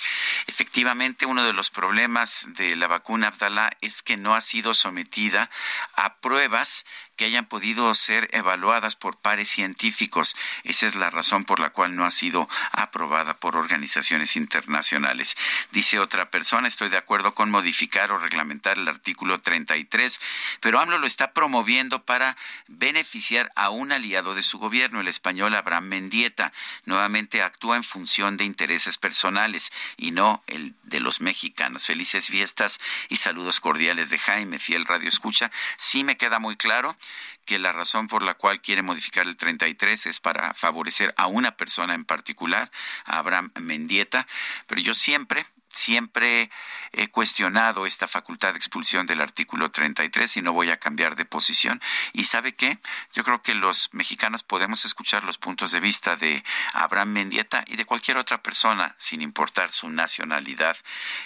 Efectivamente, 0.48 1.26
uno 1.26 1.44
de 1.44 1.54
los 1.54 1.70
problemas 1.70 2.46
de 2.48 2.76
la 2.76 2.88
vacuna 2.88 3.28
Abdalá 3.28 3.78
es 3.82 4.02
que 4.02 4.18
no 4.18 4.36
ha 4.36 4.42
sido 4.42 4.74
sometida 4.74 5.50
a 5.96 6.18
pruebas 6.20 6.86
que 7.22 7.28
hayan 7.28 7.46
podido 7.46 7.94
ser 7.94 8.30
evaluadas 8.34 8.96
por 8.96 9.16
pares 9.16 9.48
científicos. 9.48 10.36
Esa 10.64 10.88
es 10.88 10.96
la 10.96 11.12
razón 11.12 11.46
por 11.46 11.60
la 11.60 11.70
cual 11.70 11.96
no 11.96 12.04
ha 12.04 12.10
sido 12.10 12.50
aprobada 12.72 13.38
por 13.38 13.56
organizaciones 13.56 14.36
internacionales. 14.36 15.38
Dice 15.72 16.00
otra 16.00 16.32
persona, 16.32 16.68
estoy 16.68 16.90
de 16.90 16.98
acuerdo 16.98 17.36
con 17.36 17.52
modificar 17.52 18.12
o 18.12 18.18
reglamentar 18.18 18.80
el 18.80 18.88
artículo 18.88 19.38
33, 19.38 20.20
pero 20.62 20.80
AMLO 20.80 20.98
lo 20.98 21.06
está 21.06 21.32
promoviendo 21.32 22.04
para 22.06 22.36
beneficiar 22.68 23.52
a 23.56 23.70
un 23.70 23.92
aliado 23.92 24.34
de 24.34 24.42
su 24.42 24.58
gobierno, 24.58 25.00
el 25.00 25.08
español 25.08 25.54
Abraham 25.54 25.90
Mendieta. 25.90 26.52
Nuevamente 26.86 27.44
actúa 27.44 27.76
en 27.76 27.84
función 27.84 28.36
de 28.36 28.46
intereses 28.46 28.98
personales 28.98 29.72
y 29.96 30.10
no 30.10 30.44
el 30.48 30.74
de 30.86 31.00
los 31.00 31.22
mexicanos. 31.22 31.86
Felices 31.86 32.30
fiestas 32.30 32.80
y 33.10 33.18
saludos 33.18 33.60
cordiales 33.60 34.10
de 34.10 34.18
Jaime, 34.18 34.58
fiel 34.58 34.86
radio 34.86 35.08
escucha. 35.08 35.52
Sí 35.78 36.04
me 36.04 36.18
queda 36.18 36.40
muy 36.40 36.56
claro 36.56 36.98
que 37.46 37.60
la 37.60 37.72
razón 37.72 38.08
por 38.08 38.24
la 38.24 38.36
cual 38.36 38.62
quiere 38.62 38.82
modificar 38.82 39.26
el 39.26 39.38
33 39.38 40.06
es 40.06 40.20
para 40.20 40.54
favorecer 40.54 41.14
a 41.18 41.28
una 41.28 41.56
persona 41.58 41.94
en 41.96 42.06
particular, 42.06 42.72
a 43.06 43.18
Abraham 43.18 43.52
Mendieta, 43.60 44.28
pero 44.68 44.82
yo 44.82 44.94
siempre 44.94 45.46
siempre 45.74 46.50
he 46.94 47.08
cuestionado 47.10 47.86
esta 47.86 48.08
facultad 48.08 48.54
de 48.54 48.58
expulsión 48.58 49.06
del 49.06 49.22
artículo 49.22 49.72
33 49.72 50.38
y 50.38 50.42
no 50.42 50.54
voy 50.54 50.70
a 50.70 50.78
cambiar 50.78 51.16
de 51.16 51.26
posición. 51.26 51.82
¿Y 52.14 52.26
sabe 52.26 52.54
qué? 52.54 52.80
Yo 53.14 53.24
creo 53.24 53.42
que 53.42 53.54
los 53.54 53.90
mexicanos 53.94 54.44
podemos 54.44 54.86
escuchar 54.86 55.24
los 55.24 55.38
puntos 55.38 55.72
de 55.72 55.80
vista 55.80 56.16
de 56.16 56.44
Abraham 56.74 57.10
Mendieta 57.14 57.64
y 57.68 57.76
de 57.76 57.86
cualquier 57.86 58.18
otra 58.18 58.42
persona, 58.42 58.96
sin 58.98 59.22
importar 59.22 59.72
su 59.72 59.90
nacionalidad, 59.90 60.78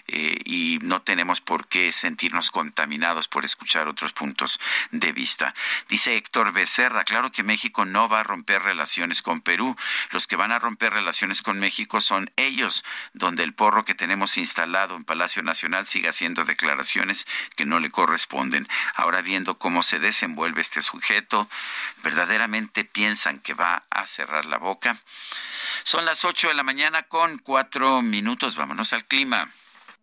eh, 0.08 0.40
y 0.46 0.80
no 0.82 1.02
tenemos 1.02 1.42
por 1.42 1.68
qué 1.68 1.92
sentirnos 1.92 2.52
contaminados 2.52 3.28
por 3.28 3.46
escuchar 3.46 3.88
otros 3.88 4.14
puntos 4.14 4.60
de 4.92 5.12
vista. 5.12 5.54
Dice 5.90 6.16
Héctor 6.16 6.54
Becerra, 6.54 7.04
claro 7.04 7.32
que 7.32 7.44
México 7.44 7.86
no 7.86 8.10
va 8.10 8.22
a 8.22 8.24
romper 8.24 8.62
relaciones 8.62 9.22
con 9.22 9.42
Perú. 9.42 9.76
Los 10.12 10.28
que 10.28 10.36
van 10.36 10.52
a 10.52 10.60
romper 10.60 10.94
relaciones 10.94 11.42
con 11.42 11.60
México 11.60 12.02
son 12.02 12.32
ellos, 12.36 12.84
donde 13.14 13.44
el 13.44 13.54
porro 13.54 13.86
que 13.86 13.96
tenemos 13.96 14.35
instalado 14.38 14.96
en 14.96 15.04
Palacio 15.04 15.44
Nacional 15.44 15.86
sigue 15.86 16.10
haciendo 16.10 16.46
declaraciones 16.46 17.26
que 17.56 17.66
no 17.66 17.80
le 17.80 17.92
corresponden. 17.92 18.68
Ahora 18.96 19.22
viendo 19.22 19.58
cómo 19.58 19.84
se 19.84 20.00
desenvuelve 20.00 20.62
este 20.62 20.82
sujeto, 20.82 21.50
verdaderamente 22.04 22.84
piensan 22.84 23.40
que 23.40 23.54
va 23.54 23.86
a 23.90 24.08
cerrar 24.08 24.46
la 24.46 24.58
boca. 24.58 24.98
Son 25.84 26.06
las 26.06 26.26
ocho 26.26 26.48
de 26.48 26.54
la 26.54 26.64
mañana 26.64 27.04
con 27.04 27.38
cuatro 27.38 28.02
minutos. 28.02 28.56
Vámonos 28.56 28.94
al 28.94 29.06
clima. 29.06 29.50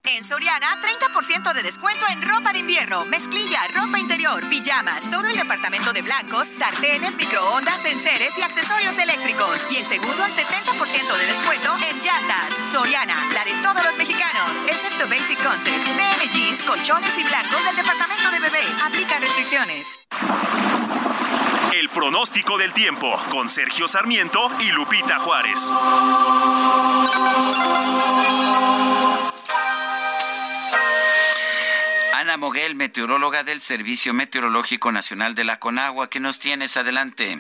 En 0.05 0.24
Soriana, 0.24 0.66
30% 0.82 1.53
de 1.55 1.62
descuento 1.62 2.05
en 2.11 2.22
ropa 2.22 2.53
de 2.53 2.59
invierno, 2.59 3.05
mezclilla, 3.07 3.61
ropa 3.72 4.00
interior, 4.00 4.44
pijamas, 4.48 5.09
todo 5.09 5.28
el 5.28 5.36
departamento 5.36 5.92
de 5.92 6.03
blancos, 6.03 6.48
sartenes, 6.48 7.16
microondas, 7.16 7.84
enseres 7.84 8.36
y 8.36 8.42
accesorios 8.42 8.98
eléctricos. 8.98 9.64
Y 9.70 9.76
el 9.76 9.84
segundo 9.84 10.24
al 10.24 10.32
70% 10.32 11.16
de 11.16 11.26
descuento 11.26 11.76
en 11.88 12.00
llantas. 12.03 12.53
Soriana, 12.72 13.14
la 13.32 13.44
de 13.44 13.53
todos 13.62 13.84
los 13.84 13.96
mexicanos, 13.96 14.50
excepto 14.66 15.07
Basic 15.09 15.40
Concepts, 15.40 16.34
Jeans, 16.34 16.62
colchones 16.64 17.16
y 17.16 17.22
blancos 17.22 17.64
del 17.64 17.76
departamento 17.76 18.30
de 18.32 18.40
bebé. 18.40 18.64
Aplica 18.84 19.20
restricciones. 19.20 20.00
El 21.74 21.88
pronóstico 21.90 22.59
del 22.59 22.72
tiempo 22.72 23.16
con 23.30 23.48
Sergio 23.48 23.86
Sarmiento 23.86 24.50
y 24.59 24.72
Lupita 24.72 25.20
Juárez. 25.20 25.70
Ana 32.33 32.39
Moguel, 32.39 32.76
meteoróloga 32.76 33.45
del 33.45 33.61
Servicio 33.61 34.14
Meteorológico 34.14 34.91
Nacional 34.91 35.35
de 35.35 35.45
la 35.45 35.59
Conagua. 35.59 36.09
¿Qué 36.09 36.18
nos 36.18 36.39
tienes? 36.39 36.78
Adelante. 36.78 37.37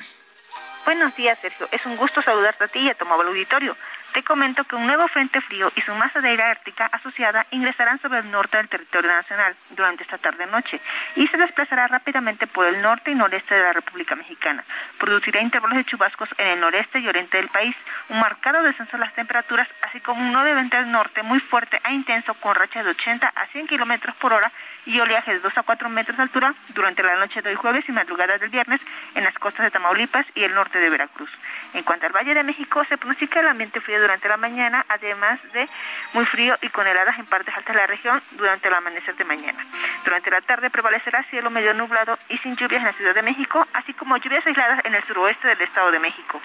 Buenos 0.84 1.16
días, 1.16 1.38
Sergio. 1.40 1.66
Es 1.72 1.86
un 1.86 1.96
gusto 1.96 2.20
saludarte 2.20 2.64
a 2.64 2.68
ti 2.68 2.80
y 2.80 2.90
a 2.90 2.94
tu 2.94 3.06
amable 3.06 3.30
auditorio. 3.30 3.74
Te 4.12 4.22
comento 4.22 4.64
que 4.64 4.76
un 4.76 4.86
nuevo 4.86 5.08
frente 5.08 5.40
frío 5.40 5.72
y 5.74 5.80
su 5.80 5.94
masa 5.94 6.20
de 6.20 6.28
aire 6.28 6.42
ártica 6.42 6.90
asociada 6.92 7.46
ingresarán 7.50 7.98
sobre 8.02 8.18
el 8.18 8.30
norte 8.30 8.58
del 8.58 8.68
territorio 8.68 9.10
nacional 9.10 9.56
durante 9.70 10.02
esta 10.02 10.18
tarde-noche 10.18 10.78
y 11.16 11.26
se 11.28 11.38
desplazará 11.38 11.88
rápidamente 11.88 12.46
por 12.46 12.66
el 12.66 12.82
norte 12.82 13.10
y 13.10 13.14
noreste 13.14 13.54
de 13.54 13.62
la 13.62 13.72
República 13.72 14.14
Mexicana. 14.14 14.62
Producirá 14.98 15.40
intervalos 15.40 15.78
de 15.78 15.86
chubascos 15.86 16.28
en 16.36 16.48
el 16.48 16.60
noreste 16.60 16.98
y 16.98 17.08
oriente 17.08 17.38
del 17.38 17.48
país, 17.48 17.74
un 18.10 18.18
marcado 18.18 18.62
descenso 18.62 18.98
de 18.98 19.04
las 19.04 19.14
temperaturas, 19.14 19.66
así 19.88 20.00
como 20.00 20.20
un 20.20 20.34
nuevo 20.34 20.54
viento 20.54 20.76
del 20.76 20.92
norte 20.92 21.22
muy 21.22 21.40
fuerte 21.40 21.80
e 21.82 21.94
intenso 21.94 22.34
con 22.34 22.54
rachas 22.54 22.84
de 22.84 22.90
80 22.90 23.32
a 23.34 23.46
100 23.46 23.66
kilómetros 23.66 24.14
por 24.16 24.34
hora 24.34 24.52
y 24.86 24.98
oleaje 25.00 25.34
de 25.34 25.40
2 25.40 25.58
a 25.58 25.62
4 25.62 25.88
metros 25.88 26.16
de 26.16 26.22
altura 26.22 26.54
durante 26.74 27.02
la 27.02 27.16
noche 27.16 27.42
del 27.42 27.56
jueves 27.56 27.84
y 27.88 27.92
madrugada 27.92 28.38
del 28.38 28.50
viernes 28.50 28.80
en 29.14 29.24
las 29.24 29.34
costas 29.38 29.64
de 29.64 29.70
Tamaulipas 29.70 30.26
y 30.34 30.44
el 30.44 30.54
norte 30.54 30.78
de 30.78 30.90
Veracruz. 30.90 31.30
En 31.74 31.82
cuanto 31.84 32.06
al 32.06 32.12
Valle 32.12 32.34
de 32.34 32.42
México, 32.42 32.84
se 32.88 32.98
pronostica 32.98 33.40
el 33.40 33.48
ambiente 33.48 33.80
frío 33.80 34.00
durante 34.00 34.28
la 34.28 34.36
mañana, 34.36 34.84
además 34.88 35.40
de 35.52 35.68
muy 36.12 36.24
frío 36.26 36.54
y 36.62 36.68
con 36.68 36.86
heladas 36.86 37.18
en 37.18 37.26
partes 37.26 37.54
altas 37.54 37.74
de 37.74 37.80
la 37.80 37.86
región 37.86 38.22
durante 38.32 38.68
el 38.68 38.74
amanecer 38.74 39.16
de 39.16 39.24
mañana. 39.24 39.64
Durante 40.04 40.30
la 40.30 40.40
tarde 40.40 40.70
prevalecerá 40.70 41.22
cielo 41.24 41.50
medio 41.50 41.74
nublado 41.74 42.18
y 42.28 42.38
sin 42.38 42.56
lluvias 42.56 42.80
en 42.80 42.86
la 42.86 42.92
Ciudad 42.92 43.14
de 43.14 43.22
México, 43.22 43.66
así 43.74 43.94
como 43.94 44.16
lluvias 44.16 44.46
aisladas 44.46 44.84
en 44.84 44.94
el 44.94 45.04
suroeste 45.04 45.48
del 45.48 45.62
Estado 45.62 45.90
de 45.90 45.98
México. 45.98 46.40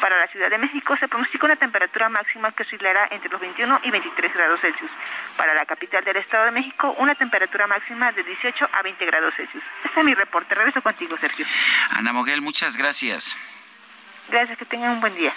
Para 0.00 0.18
la 0.18 0.26
Ciudad 0.28 0.48
de 0.48 0.58
México 0.58 0.96
se 0.96 1.08
pronostica 1.08 1.46
una 1.46 1.56
temperatura 1.56 2.08
máxima 2.08 2.52
que 2.52 2.62
oscilará 2.62 3.08
entre 3.10 3.28
los 3.28 3.40
21 3.40 3.80
y 3.84 3.90
23 3.90 4.34
grados 4.34 4.60
Celsius. 4.60 4.90
Para 5.36 5.54
la 5.54 5.66
capital 5.66 6.02
del 6.04 6.16
Estado 6.16 6.46
de 6.46 6.52
México, 6.52 6.94
una 6.98 7.14
temperatura 7.14 7.66
máxima 7.66 8.10
de 8.12 8.22
18 8.22 8.68
a 8.72 8.82
20 8.82 9.06
grados 9.06 9.34
Celsius. 9.34 9.62
Este 9.84 10.00
es 10.00 10.06
mi 10.06 10.14
reporte. 10.14 10.54
Regreso 10.54 10.80
contigo, 10.80 11.16
Sergio. 11.18 11.44
Ana 11.90 12.12
Moguel, 12.12 12.40
muchas 12.40 12.76
gracias. 12.76 13.36
Gracias, 14.30 14.58
que 14.58 14.64
tengan 14.64 14.92
un 14.92 15.00
buen 15.00 15.14
día. 15.14 15.34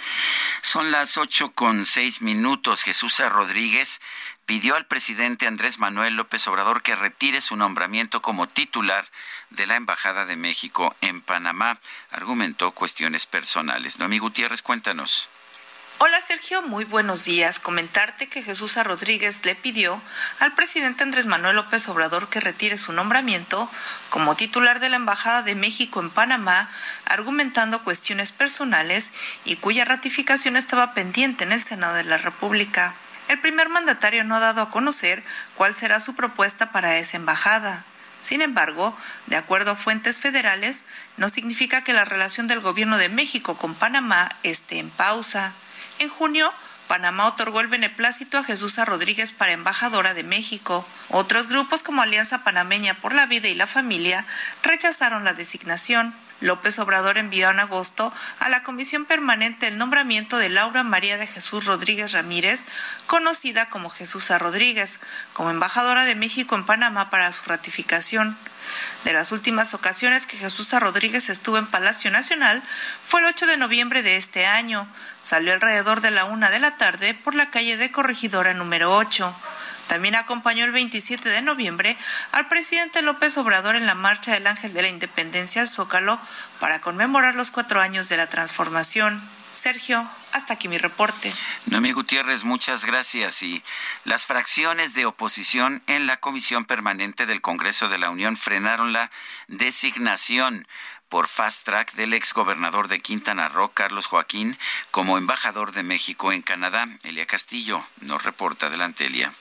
Son 0.62 0.90
las 0.92 1.18
ocho 1.18 1.52
con 1.52 1.84
seis 1.84 2.22
minutos. 2.22 2.82
Jesús 2.84 3.20
Rodríguez 3.28 4.00
pidió 4.46 4.76
al 4.76 4.86
presidente 4.86 5.46
Andrés 5.46 5.78
Manuel 5.78 6.14
López 6.14 6.46
Obrador 6.48 6.82
que 6.82 6.96
retire 6.96 7.40
su 7.40 7.56
nombramiento 7.56 8.22
como 8.22 8.46
titular 8.48 9.06
de 9.50 9.66
la 9.66 9.76
Embajada 9.76 10.26
de 10.26 10.36
México 10.36 10.94
en 11.00 11.20
Panamá. 11.20 11.78
Argumentó 12.10 12.72
cuestiones 12.72 13.26
personales. 13.26 13.98
Noemí 13.98 14.18
Gutiérrez, 14.18 14.62
cuéntanos. 14.62 15.28
Hola 15.98 16.20
Sergio, 16.20 16.60
muy 16.60 16.84
buenos 16.84 17.24
días. 17.24 17.60
Comentarte 17.60 18.28
que 18.28 18.42
Jesús 18.42 18.76
Rodríguez 18.82 19.46
le 19.46 19.54
pidió 19.54 20.02
al 20.40 20.52
presidente 20.52 21.04
Andrés 21.04 21.26
Manuel 21.26 21.54
López 21.54 21.88
Obrador 21.88 22.28
que 22.28 22.40
retire 22.40 22.76
su 22.76 22.92
nombramiento 22.92 23.70
como 24.10 24.34
titular 24.34 24.80
de 24.80 24.88
la 24.88 24.96
Embajada 24.96 25.42
de 25.42 25.54
México 25.54 26.00
en 26.00 26.10
Panamá, 26.10 26.68
argumentando 27.06 27.84
cuestiones 27.84 28.32
personales 28.32 29.12
y 29.44 29.56
cuya 29.56 29.84
ratificación 29.84 30.56
estaba 30.56 30.94
pendiente 30.94 31.44
en 31.44 31.52
el 31.52 31.62
Senado 31.62 31.94
de 31.94 32.04
la 32.04 32.18
República. 32.18 32.94
El 33.28 33.40
primer 33.40 33.68
mandatario 33.68 34.24
no 34.24 34.36
ha 34.36 34.40
dado 34.40 34.62
a 34.62 34.70
conocer 34.70 35.22
cuál 35.56 35.74
será 35.74 36.00
su 36.00 36.14
propuesta 36.14 36.72
para 36.72 36.98
esa 36.98 37.16
embajada. 37.16 37.84
Sin 38.22 38.40
embargo, 38.40 38.96
de 39.26 39.36
acuerdo 39.36 39.72
a 39.72 39.76
fuentes 39.76 40.18
federales, 40.18 40.84
no 41.16 41.28
significa 41.28 41.84
que 41.84 41.92
la 41.92 42.04
relación 42.04 42.46
del 42.46 42.60
gobierno 42.60 42.96
de 42.96 43.08
México 43.08 43.56
con 43.56 43.74
Panamá 43.74 44.30
esté 44.42 44.78
en 44.78 44.90
pausa. 44.90 45.52
En 45.98 46.08
junio, 46.08 46.52
Panamá 46.88 47.26
otorgó 47.26 47.60
el 47.60 47.68
beneplácito 47.68 48.38
a 48.38 48.44
Jesús 48.44 48.78
Rodríguez 48.78 49.32
para 49.32 49.52
embajadora 49.52 50.14
de 50.14 50.22
México. 50.22 50.86
Otros 51.08 51.48
grupos 51.48 51.82
como 51.82 52.02
Alianza 52.02 52.44
Panameña 52.44 52.94
por 52.94 53.14
la 53.14 53.26
Vida 53.26 53.48
y 53.48 53.54
la 53.54 53.66
Familia 53.66 54.24
rechazaron 54.62 55.24
la 55.24 55.32
designación. 55.32 56.14
López 56.44 56.78
Obrador 56.78 57.16
envió 57.16 57.48
en 57.48 57.58
agosto 57.58 58.12
a 58.38 58.48
la 58.48 58.62
Comisión 58.62 59.06
Permanente 59.06 59.66
el 59.66 59.78
nombramiento 59.78 60.36
de 60.36 60.50
Laura 60.50 60.82
María 60.82 61.16
de 61.16 61.26
Jesús 61.26 61.64
Rodríguez 61.64 62.12
Ramírez, 62.12 62.64
conocida 63.06 63.70
como 63.70 63.88
Jesús 63.88 64.28
Rodríguez, 64.38 65.00
como 65.32 65.50
embajadora 65.50 66.04
de 66.04 66.14
México 66.14 66.54
en 66.54 66.66
Panamá 66.66 67.08
para 67.08 67.32
su 67.32 67.42
ratificación. 67.46 68.36
De 69.04 69.12
las 69.12 69.32
últimas 69.32 69.74
ocasiones 69.74 70.26
que 70.26 70.36
Jesús 70.36 70.72
Rodríguez 70.72 71.28
estuvo 71.28 71.58
en 71.58 71.66
Palacio 71.66 72.10
Nacional 72.10 72.62
fue 73.06 73.20
el 73.20 73.26
8 73.26 73.46
de 73.46 73.56
noviembre 73.56 74.02
de 74.02 74.16
este 74.16 74.46
año. 74.46 74.86
Salió 75.20 75.52
alrededor 75.52 76.00
de 76.02 76.10
la 76.10 76.24
una 76.24 76.50
de 76.50 76.58
la 76.58 76.76
tarde 76.76 77.14
por 77.14 77.34
la 77.34 77.50
calle 77.50 77.76
de 77.76 77.90
Corregidora 77.90 78.54
número 78.54 78.94
8. 78.96 79.34
También 79.86 80.14
acompañó 80.14 80.64
el 80.64 80.72
27 80.72 81.28
de 81.28 81.42
noviembre 81.42 81.96
al 82.32 82.48
presidente 82.48 83.02
López 83.02 83.36
Obrador 83.38 83.76
en 83.76 83.86
la 83.86 83.94
marcha 83.94 84.32
del 84.32 84.46
Ángel 84.46 84.72
de 84.72 84.82
la 84.82 84.88
Independencia 84.88 85.62
al 85.62 85.68
Zócalo 85.68 86.18
para 86.60 86.80
conmemorar 86.80 87.34
los 87.34 87.50
cuatro 87.50 87.80
años 87.80 88.08
de 88.08 88.16
la 88.16 88.26
transformación. 88.26 89.22
Sergio, 89.52 90.08
hasta 90.32 90.54
aquí 90.54 90.66
mi 90.66 90.78
reporte. 90.78 91.30
Noemí 91.66 91.92
Gutiérrez, 91.92 92.44
muchas 92.44 92.84
gracias. 92.84 93.42
Y 93.42 93.62
las 94.04 94.26
fracciones 94.26 94.94
de 94.94 95.06
oposición 95.06 95.82
en 95.86 96.06
la 96.06 96.18
Comisión 96.18 96.64
Permanente 96.64 97.24
del 97.26 97.40
Congreso 97.40 97.88
de 97.88 97.98
la 97.98 98.10
Unión 98.10 98.36
frenaron 98.36 98.92
la 98.92 99.10
designación 99.46 100.66
por 101.08 101.28
fast 101.28 101.64
track 101.66 101.92
del 101.92 102.14
exgobernador 102.14 102.88
de 102.88 103.00
Quintana 103.00 103.48
Roo, 103.48 103.70
Carlos 103.72 104.06
Joaquín, 104.06 104.58
como 104.90 105.18
embajador 105.18 105.70
de 105.70 105.84
México 105.84 106.32
en 106.32 106.42
Canadá. 106.42 106.88
Elia 107.04 107.26
Castillo 107.26 107.86
nos 108.00 108.24
reporta. 108.24 108.66
Adelante, 108.66 109.06
Elia. 109.06 109.32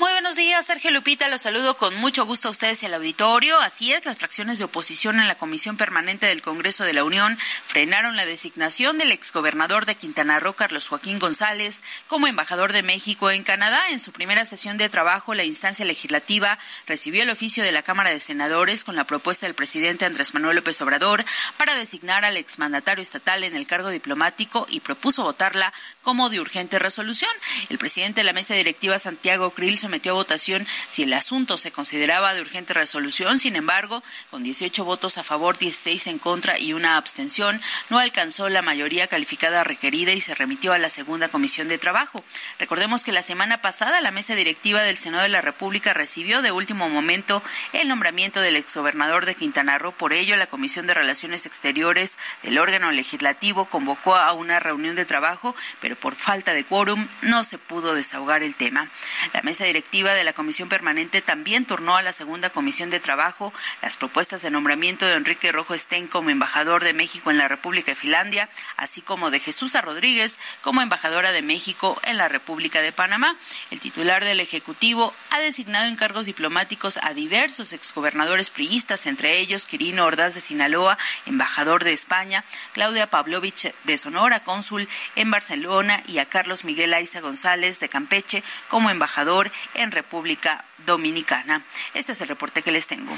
Muy 0.00 0.12
buenos 0.12 0.36
días, 0.36 0.64
Sergio 0.64 0.90
Lupita. 0.92 1.28
Los 1.28 1.42
saludo 1.42 1.76
con 1.76 1.94
mucho 1.96 2.24
gusto 2.24 2.48
a 2.48 2.50
ustedes 2.52 2.82
y 2.82 2.86
al 2.86 2.94
auditorio. 2.94 3.60
Así 3.60 3.92
es, 3.92 4.06
las 4.06 4.16
fracciones 4.16 4.58
de 4.58 4.64
oposición 4.64 5.20
en 5.20 5.28
la 5.28 5.34
Comisión 5.34 5.76
Permanente 5.76 6.24
del 6.24 6.40
Congreso 6.40 6.84
de 6.84 6.94
la 6.94 7.04
Unión 7.04 7.36
frenaron 7.66 8.16
la 8.16 8.24
designación 8.24 8.96
del 8.96 9.12
exgobernador 9.12 9.84
de 9.84 9.96
Quintana 9.96 10.40
Roo, 10.40 10.54
Carlos 10.54 10.88
Joaquín 10.88 11.18
González, 11.18 11.84
como 12.06 12.28
embajador 12.28 12.72
de 12.72 12.82
México 12.82 13.30
en 13.30 13.42
Canadá. 13.42 13.78
En 13.90 14.00
su 14.00 14.10
primera 14.10 14.46
sesión 14.46 14.78
de 14.78 14.88
trabajo, 14.88 15.34
la 15.34 15.44
instancia 15.44 15.84
legislativa 15.84 16.58
recibió 16.86 17.22
el 17.22 17.28
oficio 17.28 17.62
de 17.62 17.72
la 17.72 17.82
Cámara 17.82 18.08
de 18.08 18.20
Senadores 18.20 18.84
con 18.84 18.96
la 18.96 19.04
propuesta 19.04 19.44
del 19.44 19.54
presidente 19.54 20.06
Andrés 20.06 20.32
Manuel 20.32 20.56
López 20.56 20.80
Obrador 20.80 21.26
para 21.58 21.74
designar 21.74 22.24
al 22.24 22.38
exmandatario 22.38 23.02
estatal 23.02 23.44
en 23.44 23.54
el 23.54 23.66
cargo 23.66 23.90
diplomático 23.90 24.66
y 24.70 24.80
propuso 24.80 25.24
votarla 25.24 25.74
como 26.00 26.30
de 26.30 26.40
urgente 26.40 26.78
resolución. 26.78 27.30
El 27.68 27.76
presidente 27.76 28.20
de 28.20 28.24
la 28.24 28.32
mesa 28.32 28.54
directiva, 28.54 28.98
Santiago 28.98 29.50
Krill, 29.50 29.76
metió 29.90 30.12
a 30.12 30.14
votación 30.14 30.66
si 30.88 31.02
el 31.02 31.12
asunto 31.12 31.58
se 31.58 31.72
consideraba 31.72 32.32
de 32.32 32.40
urgente 32.40 32.72
resolución. 32.72 33.38
Sin 33.38 33.56
embargo, 33.56 34.02
con 34.30 34.42
18 34.42 34.84
votos 34.84 35.18
a 35.18 35.24
favor, 35.24 35.58
16 35.58 36.06
en 36.06 36.18
contra 36.18 36.58
y 36.58 36.72
una 36.72 36.96
abstención, 36.96 37.60
no 37.90 37.98
alcanzó 37.98 38.48
la 38.48 38.62
mayoría 38.62 39.08
calificada 39.08 39.64
requerida 39.64 40.12
y 40.12 40.20
se 40.20 40.34
remitió 40.34 40.72
a 40.72 40.78
la 40.78 40.88
segunda 40.88 41.28
comisión 41.28 41.68
de 41.68 41.78
trabajo. 41.78 42.24
Recordemos 42.58 43.04
que 43.04 43.12
la 43.12 43.22
semana 43.22 43.60
pasada 43.60 44.00
la 44.00 44.10
mesa 44.10 44.34
directiva 44.34 44.82
del 44.82 44.96
Senado 44.96 45.24
de 45.24 45.28
la 45.28 45.40
República 45.40 45.92
recibió 45.92 46.42
de 46.42 46.52
último 46.52 46.88
momento 46.88 47.42
el 47.72 47.88
nombramiento 47.88 48.40
del 48.40 48.56
exgobernador 48.56 49.26
de 49.26 49.34
Quintana 49.34 49.78
Roo. 49.78 49.92
Por 49.92 50.12
ello, 50.12 50.36
la 50.36 50.46
Comisión 50.46 50.86
de 50.86 50.94
Relaciones 50.94 51.46
Exteriores 51.46 52.16
del 52.42 52.58
órgano 52.58 52.90
legislativo 52.92 53.64
convocó 53.64 54.16
a 54.16 54.32
una 54.32 54.60
reunión 54.60 54.96
de 54.96 55.04
trabajo, 55.04 55.56
pero 55.80 55.96
por 55.96 56.14
falta 56.14 56.54
de 56.54 56.64
quórum 56.64 57.06
no 57.22 57.44
se 57.44 57.58
pudo 57.58 57.94
desahogar 57.94 58.42
el 58.42 58.56
tema. 58.56 58.88
La 59.32 59.42
mesa 59.42 59.64
directiva 59.64 59.79
directiva 59.80 60.12
de 60.12 60.24
la 60.24 60.34
Comisión 60.34 60.68
Permanente 60.68 61.22
también 61.22 61.64
turnó 61.64 61.96
a 61.96 62.02
la 62.02 62.12
segunda 62.12 62.50
Comisión 62.50 62.90
de 62.90 63.00
Trabajo 63.00 63.50
las 63.80 63.96
propuestas 63.96 64.42
de 64.42 64.50
nombramiento 64.50 65.06
de 65.06 65.14
Enrique 65.14 65.52
Rojo 65.52 65.72
Estén 65.72 66.06
como 66.06 66.28
embajador 66.28 66.84
de 66.84 66.92
México 66.92 67.30
en 67.30 67.38
la 67.38 67.48
República 67.48 67.92
de 67.92 67.94
Finlandia, 67.94 68.50
así 68.76 69.00
como 69.00 69.30
de 69.30 69.40
Jesús 69.40 69.72
Rodríguez 69.80 70.38
como 70.60 70.82
embajadora 70.82 71.32
de 71.32 71.40
México 71.40 71.98
en 72.04 72.18
la 72.18 72.28
República 72.28 72.82
de 72.82 72.92
Panamá. 72.92 73.34
El 73.70 73.80
titular 73.80 74.22
del 74.22 74.40
Ejecutivo 74.40 75.14
ha 75.30 75.40
designado 75.40 75.86
en 75.86 75.96
cargos 75.96 76.26
diplomáticos 76.26 76.98
a 77.02 77.14
diversos 77.14 77.72
exgobernadores 77.72 78.50
priistas, 78.50 79.06
entre 79.06 79.38
ellos 79.38 79.64
Quirino 79.64 80.04
Ordaz 80.04 80.34
de 80.34 80.42
Sinaloa, 80.42 80.98
embajador 81.24 81.84
de 81.84 81.94
España, 81.94 82.44
Claudia 82.74 83.06
Pavlovich 83.06 83.72
de 83.84 83.96
Sonora, 83.96 84.40
cónsul 84.40 84.86
en 85.16 85.30
Barcelona, 85.30 86.02
y 86.06 86.18
a 86.18 86.26
Carlos 86.26 86.66
Miguel 86.66 86.92
Aiza 86.92 87.22
González 87.22 87.80
de 87.80 87.88
Campeche 87.88 88.42
como 88.68 88.90
embajador 88.90 89.50
en 89.74 89.90
República 89.90 90.64
Dominicana. 90.90 91.62
Este 91.94 92.12
es 92.12 92.20
el 92.20 92.26
reporte 92.26 92.62
que 92.62 92.72
les 92.72 92.88
tengo. 92.88 93.16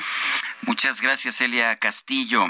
Muchas 0.61 1.01
gracias, 1.01 1.41
Elia 1.41 1.75
Castillo. 1.77 2.47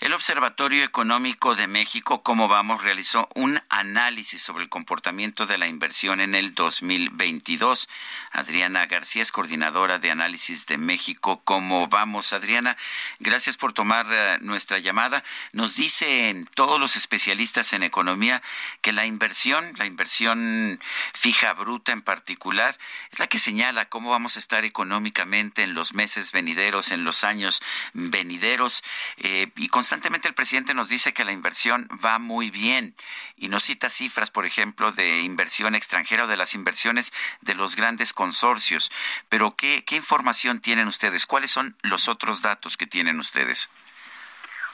El 0.00 0.14
Observatorio 0.14 0.84
Económico 0.84 1.54
de 1.54 1.66
México, 1.66 2.22
¿cómo 2.22 2.46
vamos?, 2.46 2.82
realizó 2.82 3.28
un 3.34 3.60
análisis 3.68 4.40
sobre 4.40 4.62
el 4.62 4.68
comportamiento 4.68 5.46
de 5.46 5.58
la 5.58 5.66
inversión 5.66 6.20
en 6.20 6.34
el 6.36 6.54
2022. 6.54 7.88
Adriana 8.30 8.86
García 8.86 9.22
es 9.22 9.32
coordinadora 9.32 9.98
de 9.98 10.12
análisis 10.12 10.66
de 10.66 10.78
México. 10.78 11.42
¿Cómo 11.44 11.88
vamos, 11.88 12.32
Adriana? 12.32 12.76
Gracias 13.18 13.56
por 13.56 13.72
tomar 13.72 14.06
eh, 14.10 14.38
nuestra 14.42 14.78
llamada. 14.78 15.24
Nos 15.52 15.76
dicen 15.76 16.48
todos 16.54 16.78
los 16.78 16.94
especialistas 16.94 17.72
en 17.72 17.82
economía 17.82 18.42
que 18.80 18.92
la 18.92 19.06
inversión, 19.06 19.72
la 19.76 19.86
inversión 19.86 20.80
fija 21.14 21.52
bruta 21.52 21.92
en 21.92 22.02
particular, 22.02 22.78
es 23.10 23.18
la 23.18 23.26
que 23.26 23.38
señala 23.38 23.88
cómo 23.88 24.10
vamos 24.10 24.36
a 24.36 24.38
estar 24.38 24.51
económicamente 24.60 25.62
en 25.62 25.74
los 25.74 25.94
meses 25.94 26.32
venideros, 26.32 26.92
en 26.92 27.04
los 27.04 27.24
años 27.24 27.62
venideros. 27.92 28.82
Eh, 29.16 29.48
y 29.56 29.68
constantemente 29.68 30.28
el 30.28 30.34
presidente 30.34 30.74
nos 30.74 30.88
dice 30.88 31.12
que 31.12 31.24
la 31.24 31.32
inversión 31.32 31.88
va 32.04 32.18
muy 32.18 32.50
bien 32.50 32.94
y 33.36 33.48
nos 33.48 33.64
cita 33.64 33.88
cifras, 33.88 34.30
por 34.30 34.46
ejemplo, 34.46 34.92
de 34.92 35.20
inversión 35.20 35.74
extranjera 35.74 36.24
o 36.24 36.28
de 36.28 36.36
las 36.36 36.54
inversiones 36.54 37.12
de 37.40 37.54
los 37.54 37.76
grandes 37.76 38.12
consorcios. 38.12 38.90
Pero 39.28 39.54
¿qué, 39.56 39.84
qué 39.84 39.96
información 39.96 40.60
tienen 40.60 40.86
ustedes? 40.86 41.26
¿Cuáles 41.26 41.50
son 41.50 41.76
los 41.82 42.08
otros 42.08 42.42
datos 42.42 42.76
que 42.76 42.86
tienen 42.86 43.18
ustedes? 43.18 43.70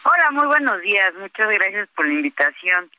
Hola, 0.02 0.30
muy 0.30 0.46
buenos 0.46 0.80
días. 0.80 1.12
Muchas 1.14 1.48
gracias 1.50 1.88
por 1.94 2.06
la 2.06 2.14
invitación. 2.14 2.90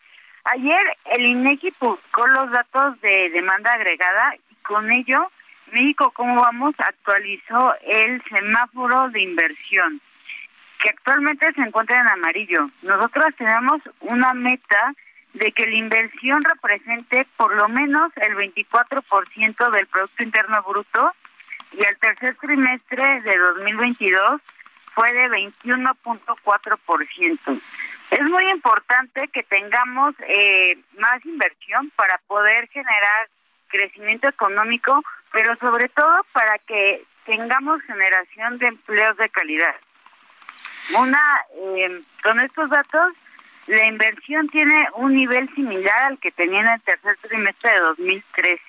Ayer 0.45 0.97
el 1.05 1.25
INEGI 1.25 1.71
publicó 1.71 2.27
los 2.27 2.51
datos 2.51 2.99
de 3.01 3.29
demanda 3.29 3.73
agregada 3.73 4.35
y 4.35 4.55
con 4.63 4.91
ello 4.91 5.31
México, 5.71 6.11
¿cómo 6.11 6.41
vamos? 6.41 6.75
Actualizó 6.77 7.73
el 7.85 8.21
semáforo 8.29 9.09
de 9.09 9.21
inversión, 9.21 10.01
que 10.79 10.89
actualmente 10.89 11.51
se 11.53 11.61
encuentra 11.61 11.99
en 11.99 12.07
amarillo. 12.07 12.67
Nosotros 12.81 13.27
tenemos 13.37 13.81
una 14.01 14.33
meta 14.33 14.93
de 15.33 15.51
que 15.51 15.67
la 15.67 15.75
inversión 15.75 16.41
represente 16.41 17.27
por 17.37 17.53
lo 17.55 17.69
menos 17.69 18.11
el 18.17 18.35
24% 18.35 19.71
del 19.71 19.85
Producto 19.87 20.23
Interno 20.23 20.63
Bruto 20.63 21.13
y 21.73 21.83
el 21.83 21.97
tercer 21.97 22.35
trimestre 22.35 23.21
de 23.21 23.37
2022 23.37 24.41
fue 24.95 25.13
de 25.13 25.29
21.4%. 25.29 27.61
Es 28.11 28.21
muy 28.21 28.49
importante 28.49 29.27
que 29.27 29.43
tengamos 29.43 30.15
eh, 30.27 30.79
más 30.97 31.23
inversión 31.25 31.91
para 31.95 32.17
poder 32.27 32.67
generar 32.69 33.29
crecimiento 33.69 34.27
económico 34.27 35.01
pero 35.31 35.55
sobre 35.57 35.89
todo 35.89 36.25
para 36.31 36.57
que 36.59 37.03
tengamos 37.25 37.81
generación 37.83 38.57
de 38.57 38.67
empleos 38.67 39.17
de 39.17 39.29
calidad. 39.29 39.75
Una, 40.97 41.21
eh, 41.55 42.01
con 42.23 42.39
estos 42.39 42.69
datos, 42.69 43.09
la 43.67 43.85
inversión 43.85 44.47
tiene 44.47 44.87
un 44.95 45.13
nivel 45.13 45.47
similar 45.53 46.03
al 46.03 46.17
que 46.17 46.31
tenía 46.31 46.61
en 46.61 46.69
el 46.69 46.81
tercer 46.81 47.15
trimestre 47.21 47.71
de 47.71 47.79
2013. 47.79 48.61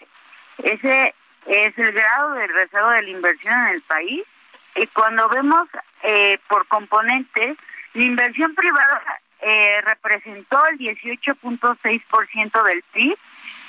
Ese 0.65 1.15
es 1.47 1.79
el 1.79 1.93
grado 1.93 2.33
del 2.35 2.53
rezago 2.53 2.91
de 2.91 3.03
la 3.03 3.11
inversión 3.11 3.55
en 3.55 3.75
el 3.75 3.83
país. 3.83 4.25
Y 4.77 4.87
cuando 4.89 5.29
vemos 5.31 5.69
eh, 6.03 6.39
por 6.49 6.67
componentes, 6.69 7.57
la 7.95 8.03
inversión 8.03 8.55
privada 8.55 9.21
eh, 9.41 9.81
representó 9.83 10.63
el 10.67 10.79
18.6% 10.79 12.63
del 12.65 12.83
PIB 12.93 13.19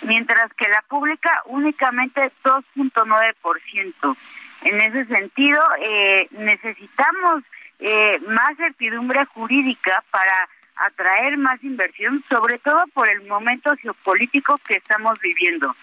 mientras 0.01 0.53
que 0.53 0.67
la 0.67 0.81
pública 0.83 1.41
únicamente 1.45 2.31
2.9%. 2.43 4.17
En 4.63 4.81
ese 4.81 5.05
sentido, 5.05 5.61
eh, 5.79 6.27
necesitamos 6.31 7.43
eh, 7.79 8.19
más 8.27 8.55
certidumbre 8.57 9.25
jurídica 9.25 10.03
para 10.11 10.49
atraer 10.75 11.37
más 11.37 11.63
inversión, 11.63 12.23
sobre 12.29 12.59
todo 12.59 12.83
por 12.93 13.09
el 13.09 13.21
momento 13.27 13.75
geopolítico 13.77 14.57
que 14.67 14.75
estamos 14.75 15.19
viviendo. 15.19 15.75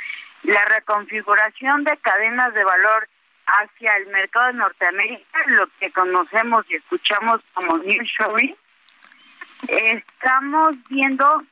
La 0.45 0.64
reconfiguración 0.66 1.85
de 1.85 1.97
cadenas 1.99 2.55
de 2.55 2.64
valor 2.64 3.09
hacia 3.47 3.93
el 3.95 4.07
mercado 4.09 4.47
de 4.49 4.53
Norteamérica, 4.55 5.41
lo 5.47 5.69
que 5.81 5.91
conocemos 5.91 6.64
y 6.69 6.77
escuchamos 6.77 7.41
como 7.55 7.79
nearshoring, 7.79 8.55
estamos 9.66 10.77
viendo 10.89 11.43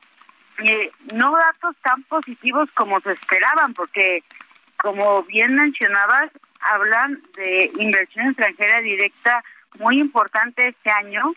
eh, 0.63 0.91
no 1.13 1.31
datos 1.31 1.75
tan 1.81 2.03
positivos 2.03 2.69
como 2.73 2.99
se 3.01 3.11
esperaban, 3.11 3.73
porque 3.73 4.23
como 4.77 5.23
bien 5.23 5.55
mencionabas, 5.55 6.29
hablan 6.61 7.21
de 7.35 7.71
inversión 7.79 8.27
extranjera 8.27 8.81
directa 8.81 9.43
muy 9.79 9.97
importante 9.99 10.67
este 10.67 10.89
año. 10.89 11.33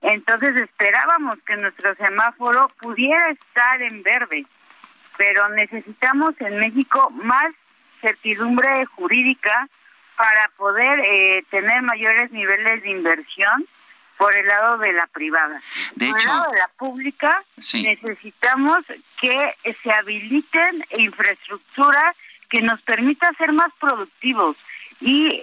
Entonces 0.00 0.56
esperábamos 0.56 1.36
que 1.46 1.56
nuestro 1.56 1.94
semáforo 1.94 2.68
pudiera 2.80 3.30
estar 3.30 3.80
en 3.82 4.02
verde, 4.02 4.46
pero 5.16 5.48
necesitamos 5.50 6.34
en 6.40 6.58
México 6.58 7.08
más 7.22 7.52
certidumbre 8.00 8.84
jurídica 8.86 9.68
para 10.16 10.48
poder 10.56 11.00
eh, 11.00 11.44
tener 11.50 11.82
mayores 11.82 12.30
niveles 12.32 12.82
de 12.82 12.90
inversión 12.90 13.66
por 14.16 14.34
el 14.34 14.46
lado 14.46 14.78
de 14.78 14.92
la 14.92 15.06
privada. 15.06 15.60
De 15.94 16.08
por 16.08 16.20
el 16.20 16.26
lado 16.26 16.50
de 16.50 16.58
la 16.58 16.68
pública 16.76 17.44
necesitamos 17.56 18.78
que 19.20 19.54
se 19.82 19.92
habiliten 19.92 20.84
infraestructuras 20.96 22.16
que 22.48 22.60
nos 22.60 22.80
permita 22.82 23.32
ser 23.38 23.52
más 23.52 23.72
productivos 23.80 24.56
y 25.00 25.42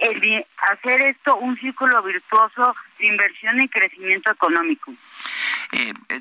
hacer 0.72 1.02
esto 1.02 1.36
un 1.36 1.58
círculo 1.58 2.02
virtuoso 2.02 2.74
de 2.98 3.06
inversión 3.06 3.60
y 3.60 3.68
crecimiento 3.68 4.30
económico. 4.30 4.92
Eh, 5.72 5.94
eh, 6.08 6.20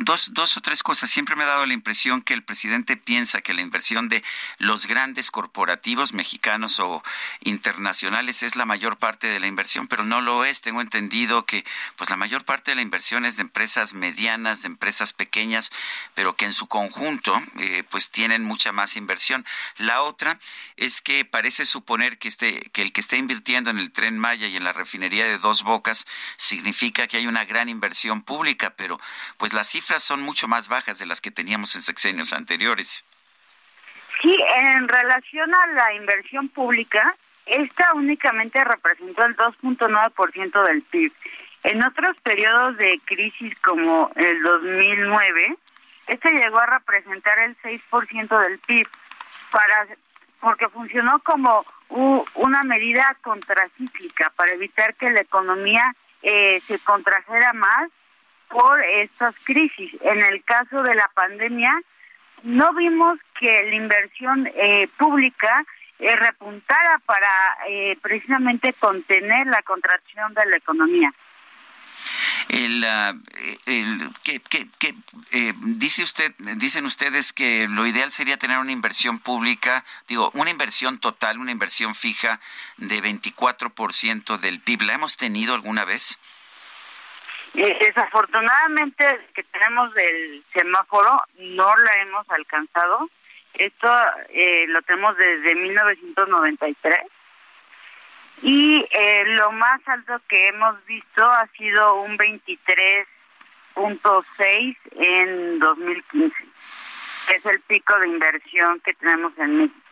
dos, 0.00 0.34
dos 0.34 0.56
o 0.56 0.60
tres 0.60 0.82
cosas. 0.82 1.10
Siempre 1.10 1.36
me 1.36 1.44
ha 1.44 1.46
dado 1.46 1.66
la 1.66 1.72
impresión 1.72 2.20
que 2.20 2.34
el 2.34 2.42
presidente 2.42 2.96
piensa 2.96 3.40
que 3.40 3.54
la 3.54 3.60
inversión 3.60 4.08
de 4.08 4.24
los 4.58 4.86
grandes 4.86 5.30
corporativos 5.30 6.14
mexicanos 6.14 6.80
o 6.80 7.02
internacionales 7.40 8.42
es 8.42 8.56
la 8.56 8.64
mayor 8.64 8.96
parte 8.96 9.28
de 9.28 9.38
la 9.38 9.46
inversión, 9.46 9.86
pero 9.86 10.04
no 10.04 10.20
lo 10.20 10.44
es. 10.44 10.62
Tengo 10.62 10.80
entendido 10.80 11.44
que 11.44 11.64
pues 11.96 12.10
la 12.10 12.16
mayor 12.16 12.44
parte 12.44 12.72
de 12.72 12.74
la 12.76 12.82
inversión 12.82 13.24
es 13.24 13.36
de 13.36 13.42
empresas 13.42 13.94
medianas, 13.94 14.62
de 14.62 14.68
empresas 14.68 15.12
pequeñas, 15.12 15.70
pero 16.14 16.34
que 16.34 16.46
en 16.46 16.52
su 16.52 16.66
conjunto 16.66 17.40
eh, 17.58 17.84
pues 17.90 18.10
tienen 18.10 18.42
mucha 18.42 18.72
más 18.72 18.96
inversión. 18.96 19.46
La 19.76 20.02
otra 20.02 20.38
es 20.76 21.00
que 21.00 21.24
parece 21.24 21.66
suponer 21.66 22.18
que, 22.18 22.28
este, 22.28 22.68
que 22.72 22.82
el 22.82 22.92
que 22.92 23.00
esté 23.00 23.16
invirtiendo 23.16 23.70
en 23.70 23.78
el 23.78 23.92
tren 23.92 24.18
Maya 24.18 24.48
y 24.48 24.56
en 24.56 24.64
la 24.64 24.72
refinería 24.72 25.24
de 25.24 25.38
Dos 25.38 25.62
Bocas 25.62 26.06
significa 26.36 27.06
que 27.06 27.18
hay 27.18 27.26
una 27.26 27.44
gran 27.44 27.68
inversión 27.68 28.22
pública, 28.22 28.70
pero 28.70 28.87
pero 28.88 28.98
pues 29.36 29.52
las 29.52 29.68
cifras 29.68 30.02
son 30.02 30.22
mucho 30.22 30.48
más 30.48 30.68
bajas 30.68 30.98
de 30.98 31.04
las 31.04 31.20
que 31.20 31.30
teníamos 31.30 31.74
en 31.74 31.82
sexenios 31.82 32.32
anteriores. 32.32 33.04
Sí, 34.22 34.34
en 34.56 34.88
relación 34.88 35.54
a 35.54 35.66
la 35.74 35.92
inversión 35.92 36.48
pública, 36.48 37.14
esta 37.44 37.92
únicamente 37.92 38.64
representó 38.64 39.26
el 39.26 39.36
2.9% 39.36 40.66
del 40.66 40.82
PIB. 40.82 41.12
En 41.64 41.84
otros 41.84 42.16
periodos 42.22 42.78
de 42.78 42.98
crisis 43.04 43.54
como 43.60 44.10
el 44.16 44.42
2009, 44.42 45.56
este 46.06 46.30
llegó 46.30 46.58
a 46.58 46.66
representar 46.66 47.38
el 47.40 47.56
6% 47.58 48.40
del 48.40 48.58
PIB 48.60 48.88
para 49.50 49.86
porque 50.40 50.68
funcionó 50.68 51.18
como 51.24 51.64
una 51.88 52.62
medida 52.62 53.16
contracíclica 53.22 54.32
para 54.36 54.52
evitar 54.52 54.94
que 54.94 55.10
la 55.10 55.20
economía 55.20 55.94
eh, 56.22 56.60
se 56.66 56.78
contrajera 56.78 57.52
más 57.54 57.90
por 58.48 58.82
estas 58.82 59.34
crisis. 59.44 59.92
En 60.02 60.18
el 60.18 60.42
caso 60.44 60.82
de 60.82 60.94
la 60.94 61.08
pandemia, 61.14 61.72
no 62.42 62.72
vimos 62.74 63.18
que 63.38 63.64
la 63.64 63.74
inversión 63.74 64.48
eh, 64.54 64.88
pública 64.96 65.64
eh, 65.98 66.14
repuntara 66.16 67.00
para 67.04 67.28
eh, 67.68 67.98
precisamente 68.00 68.72
contener 68.74 69.46
la 69.46 69.62
contracción 69.62 70.32
de 70.34 70.46
la 70.46 70.56
economía. 70.56 71.12
El, 72.48 72.82
ah, 72.84 73.14
que, 74.22 74.94
dice 75.64 76.02
usted, 76.02 76.34
dicen 76.56 76.86
ustedes 76.86 77.32
que 77.32 77.66
lo 77.68 77.86
ideal 77.86 78.10
sería 78.10 78.38
tener 78.38 78.58
una 78.58 78.72
inversión 78.72 79.18
pública, 79.18 79.84
digo, 80.06 80.30
una 80.34 80.50
inversión 80.50 80.98
total, 80.98 81.38
una 81.38 81.52
inversión 81.52 81.94
fija 81.94 82.40
de 82.78 83.02
24% 83.02 84.38
del 84.38 84.60
PIB. 84.60 84.82
¿La 84.82 84.94
hemos 84.94 85.16
tenido 85.16 85.54
alguna 85.54 85.84
vez? 85.84 86.18
Desafortunadamente 87.62 89.04
que 89.34 89.42
tenemos 89.44 89.94
del 89.94 90.44
semáforo 90.52 91.16
no 91.38 91.74
la 91.76 92.02
hemos 92.02 92.28
alcanzado. 92.30 93.08
Esto 93.54 93.90
eh, 94.28 94.66
lo 94.68 94.82
tenemos 94.82 95.16
desde 95.16 95.54
1993 95.54 96.98
y 98.42 98.86
eh, 98.92 99.24
lo 99.26 99.50
más 99.52 99.80
alto 99.88 100.20
que 100.28 100.48
hemos 100.48 100.84
visto 100.86 101.24
ha 101.24 101.46
sido 101.56 102.02
un 102.02 102.16
23.6 102.16 104.76
en 104.92 105.58
2015. 105.58 106.36
Es 107.34 107.44
el 107.46 107.60
pico 107.62 107.98
de 107.98 108.08
inversión 108.08 108.78
que 108.80 108.94
tenemos 108.94 109.32
en 109.38 109.56
México. 109.56 109.87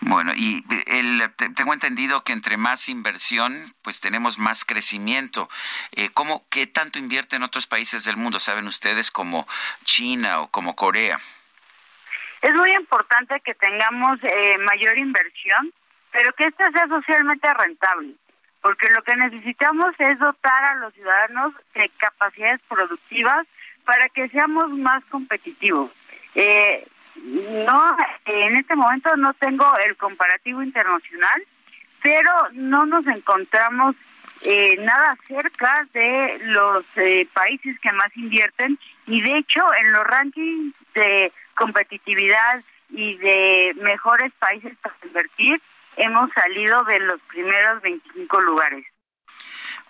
Bueno, 0.00 0.32
y 0.34 0.64
el, 0.86 1.32
tengo 1.56 1.72
entendido 1.72 2.22
que 2.22 2.32
entre 2.32 2.56
más 2.56 2.88
inversión, 2.88 3.74
pues 3.82 4.00
tenemos 4.00 4.38
más 4.38 4.64
crecimiento. 4.64 5.48
Eh, 5.92 6.10
¿Cómo, 6.14 6.46
qué 6.50 6.66
tanto 6.66 6.98
invierte 6.98 7.36
en 7.36 7.42
otros 7.42 7.66
países 7.66 8.04
del 8.04 8.16
mundo? 8.16 8.38
¿Saben 8.38 8.66
ustedes 8.66 9.10
como 9.10 9.46
China 9.84 10.40
o 10.40 10.48
como 10.48 10.76
Corea? 10.76 11.18
Es 12.42 12.54
muy 12.54 12.72
importante 12.72 13.40
que 13.40 13.54
tengamos 13.54 14.18
eh, 14.22 14.56
mayor 14.58 14.96
inversión, 14.96 15.72
pero 16.12 16.32
que 16.34 16.44
esta 16.44 16.70
sea 16.70 16.86
socialmente 16.86 17.52
rentable, 17.52 18.14
porque 18.62 18.88
lo 18.90 19.02
que 19.02 19.16
necesitamos 19.16 19.94
es 19.98 20.18
dotar 20.20 20.64
a 20.64 20.74
los 20.76 20.94
ciudadanos 20.94 21.54
de 21.74 21.90
capacidades 21.98 22.60
productivas 22.68 23.46
para 23.84 24.08
que 24.10 24.28
seamos 24.28 24.70
más 24.70 25.04
competitivos. 25.06 25.90
Eh, 26.36 26.86
no, 27.24 27.96
en 28.26 28.56
este 28.56 28.74
momento 28.74 29.16
no 29.16 29.32
tengo 29.34 29.66
el 29.86 29.96
comparativo 29.96 30.62
internacional, 30.62 31.42
pero 32.02 32.32
no 32.52 32.86
nos 32.86 33.06
encontramos 33.06 33.96
eh, 34.42 34.76
nada 34.78 35.16
cerca 35.26 35.84
de 35.92 36.38
los 36.44 36.84
eh, 36.96 37.26
países 37.32 37.78
que 37.80 37.92
más 37.92 38.16
invierten 38.16 38.78
y 39.06 39.20
de 39.20 39.32
hecho 39.32 39.60
en 39.80 39.92
los 39.92 40.04
rankings 40.04 40.74
de 40.94 41.32
competitividad 41.56 42.62
y 42.90 43.16
de 43.16 43.74
mejores 43.80 44.32
países 44.38 44.76
para 44.80 44.94
invertir 45.04 45.60
hemos 45.96 46.30
salido 46.32 46.84
de 46.84 47.00
los 47.00 47.20
primeros 47.22 47.82
25 47.82 48.40
lugares. 48.42 48.86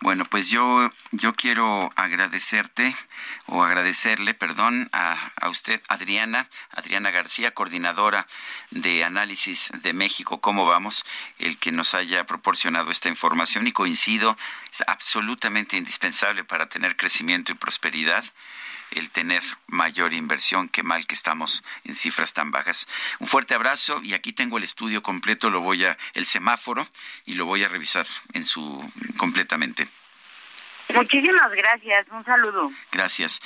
Bueno, 0.00 0.24
pues 0.24 0.48
yo, 0.48 0.92
yo 1.10 1.34
quiero 1.34 1.90
agradecerte 1.96 2.94
o 3.46 3.64
agradecerle, 3.64 4.32
perdón, 4.32 4.88
a, 4.92 5.16
a, 5.40 5.48
usted, 5.48 5.82
Adriana, 5.88 6.48
Adriana 6.70 7.10
García, 7.10 7.50
coordinadora 7.50 8.28
de 8.70 9.02
análisis 9.02 9.72
de 9.82 9.92
México, 9.94 10.40
cómo 10.40 10.66
vamos, 10.66 11.04
el 11.38 11.58
que 11.58 11.72
nos 11.72 11.94
haya 11.94 12.24
proporcionado 12.26 12.92
esta 12.92 13.08
información 13.08 13.66
y 13.66 13.72
coincido, 13.72 14.36
es 14.70 14.84
absolutamente 14.86 15.76
indispensable 15.76 16.44
para 16.44 16.68
tener 16.68 16.96
crecimiento 16.96 17.50
y 17.50 17.56
prosperidad 17.56 18.24
el 18.92 19.10
tener 19.10 19.42
mayor 19.66 20.12
inversión. 20.14 20.68
Qué 20.68 20.82
mal 20.82 21.06
que 21.06 21.14
estamos 21.14 21.62
en 21.84 21.94
cifras 21.94 22.32
tan 22.32 22.50
bajas. 22.50 22.86
Un 23.18 23.26
fuerte 23.26 23.54
abrazo 23.54 24.00
y 24.02 24.14
aquí 24.14 24.32
tengo 24.32 24.58
el 24.58 24.64
estudio 24.64 25.02
completo, 25.02 25.50
lo 25.50 25.60
voy 25.60 25.84
a 25.84 25.96
el 26.14 26.26
semáforo 26.26 26.88
y 27.26 27.34
lo 27.34 27.46
voy 27.46 27.64
a 27.64 27.68
revisar 27.68 28.06
en 28.32 28.44
su 28.44 28.90
completamente. 29.16 29.88
Muchísimas 30.94 31.50
gracias, 31.52 32.06
un 32.10 32.24
saludo. 32.24 32.70
Gracias. 32.92 33.42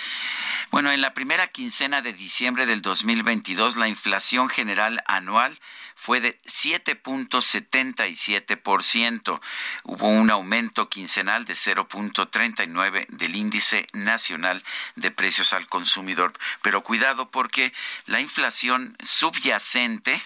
Bueno, 0.70 0.92
en 0.92 1.00
la 1.00 1.12
primera 1.12 1.48
quincena 1.48 2.00
de 2.00 2.12
diciembre 2.12 2.66
del 2.66 2.82
2022 2.82 3.76
la 3.76 3.88
inflación 3.88 4.48
general 4.48 5.02
anual 5.06 5.58
fue 6.02 6.20
de 6.20 6.42
7.77%. 6.42 9.40
Hubo 9.84 10.08
un 10.08 10.30
aumento 10.30 10.88
quincenal 10.88 11.44
de 11.44 11.54
0.39 11.54 13.06
del 13.06 13.36
índice 13.36 13.86
nacional 13.92 14.64
de 14.96 15.12
precios 15.12 15.52
al 15.52 15.68
consumidor. 15.68 16.32
Pero 16.60 16.82
cuidado 16.82 17.30
porque 17.30 17.72
la 18.06 18.18
inflación 18.20 18.96
subyacente 19.00 20.20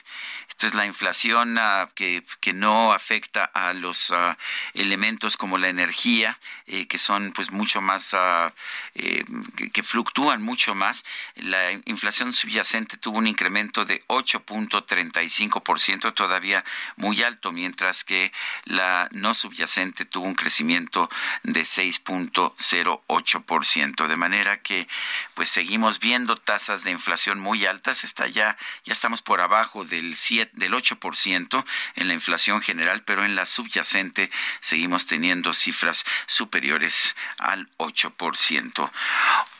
esto 0.57 0.69
es 0.69 0.75
la 0.75 0.87
inflación 0.87 1.59
ah, 1.59 1.91
que, 1.95 2.25
no 2.55 2.95
afecta 2.95 3.45
a 3.45 3.75
los 3.75 4.11
ah, 4.11 4.39
elementos 4.73 5.37
como 5.37 5.59
la 5.59 5.69
energía, 5.69 6.39
eh, 6.67 6.87
que 6.87 6.97
son 6.97 7.06
pues 7.35 7.53
mucho 7.53 7.81
más, 7.81 8.15
ah, 8.15 8.53
eh, 8.95 9.25
que, 9.73 9.83
fluctúan 9.83 10.43
mucho 10.43 10.75
más. 10.75 11.05
La 11.37 11.73
inflación 11.85 12.33
subyacente 12.33 12.97
tuvo 12.97 13.19
un 13.19 13.27
incremento 13.27 13.85
de 13.85 14.03
8.35%, 14.09 16.15
todavía 16.15 16.65
muy 16.97 17.23
alto, 17.23 17.53
mientras 17.53 18.05
que 18.05 18.33
la 18.65 19.09
no 19.13 19.35
subyacente 19.35 20.05
tuvo 20.05 20.27
un 20.27 20.35
crecimiento 20.35 21.09
de 21.43 21.63
6.08%. 21.63 24.07
De 24.07 24.17
manera 24.17 24.61
que 24.61 24.89
pues 25.35 25.49
seguimos 25.49 26.01
viendo 26.01 26.37
tasas 26.37 26.85
de 26.85 26.91
inflación 26.91 27.39
muy 27.39 27.67
altas, 27.67 28.05
está 28.05 28.27
ya 28.27 28.57
ya 28.85 28.93
estamos 28.93 29.23
por 29.23 29.41
abajo 29.41 29.85
del 29.85 30.17
7 30.17 30.53
del 30.55 30.73
8% 30.73 31.65
en 31.97 32.09
la 32.09 32.15
inflación 32.15 32.63
general, 32.63 33.03
pero 33.05 33.25
en 33.25 33.35
la 33.35 33.47
subyacente 33.47 34.31
seguimos 34.61 35.07
teniendo 35.07 35.53
cifras 35.53 36.05
superiores 36.27 36.96
al 37.39 37.69
8%. 37.79 38.91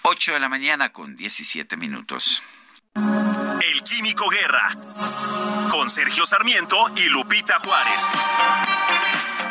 8 0.03 0.33
de 0.33 0.41
la 0.41 0.49
mañana 0.49 0.93
con 0.93 1.17
17 1.17 1.77
minutos. 1.77 2.43
El 2.95 3.83
Químico 3.83 4.29
Guerra 4.31 4.71
con 5.71 5.91
Sergio 5.91 6.25
Sarmiento 6.25 6.77
y 6.97 7.09
Lupita 7.09 7.59
Juárez. 7.59 8.03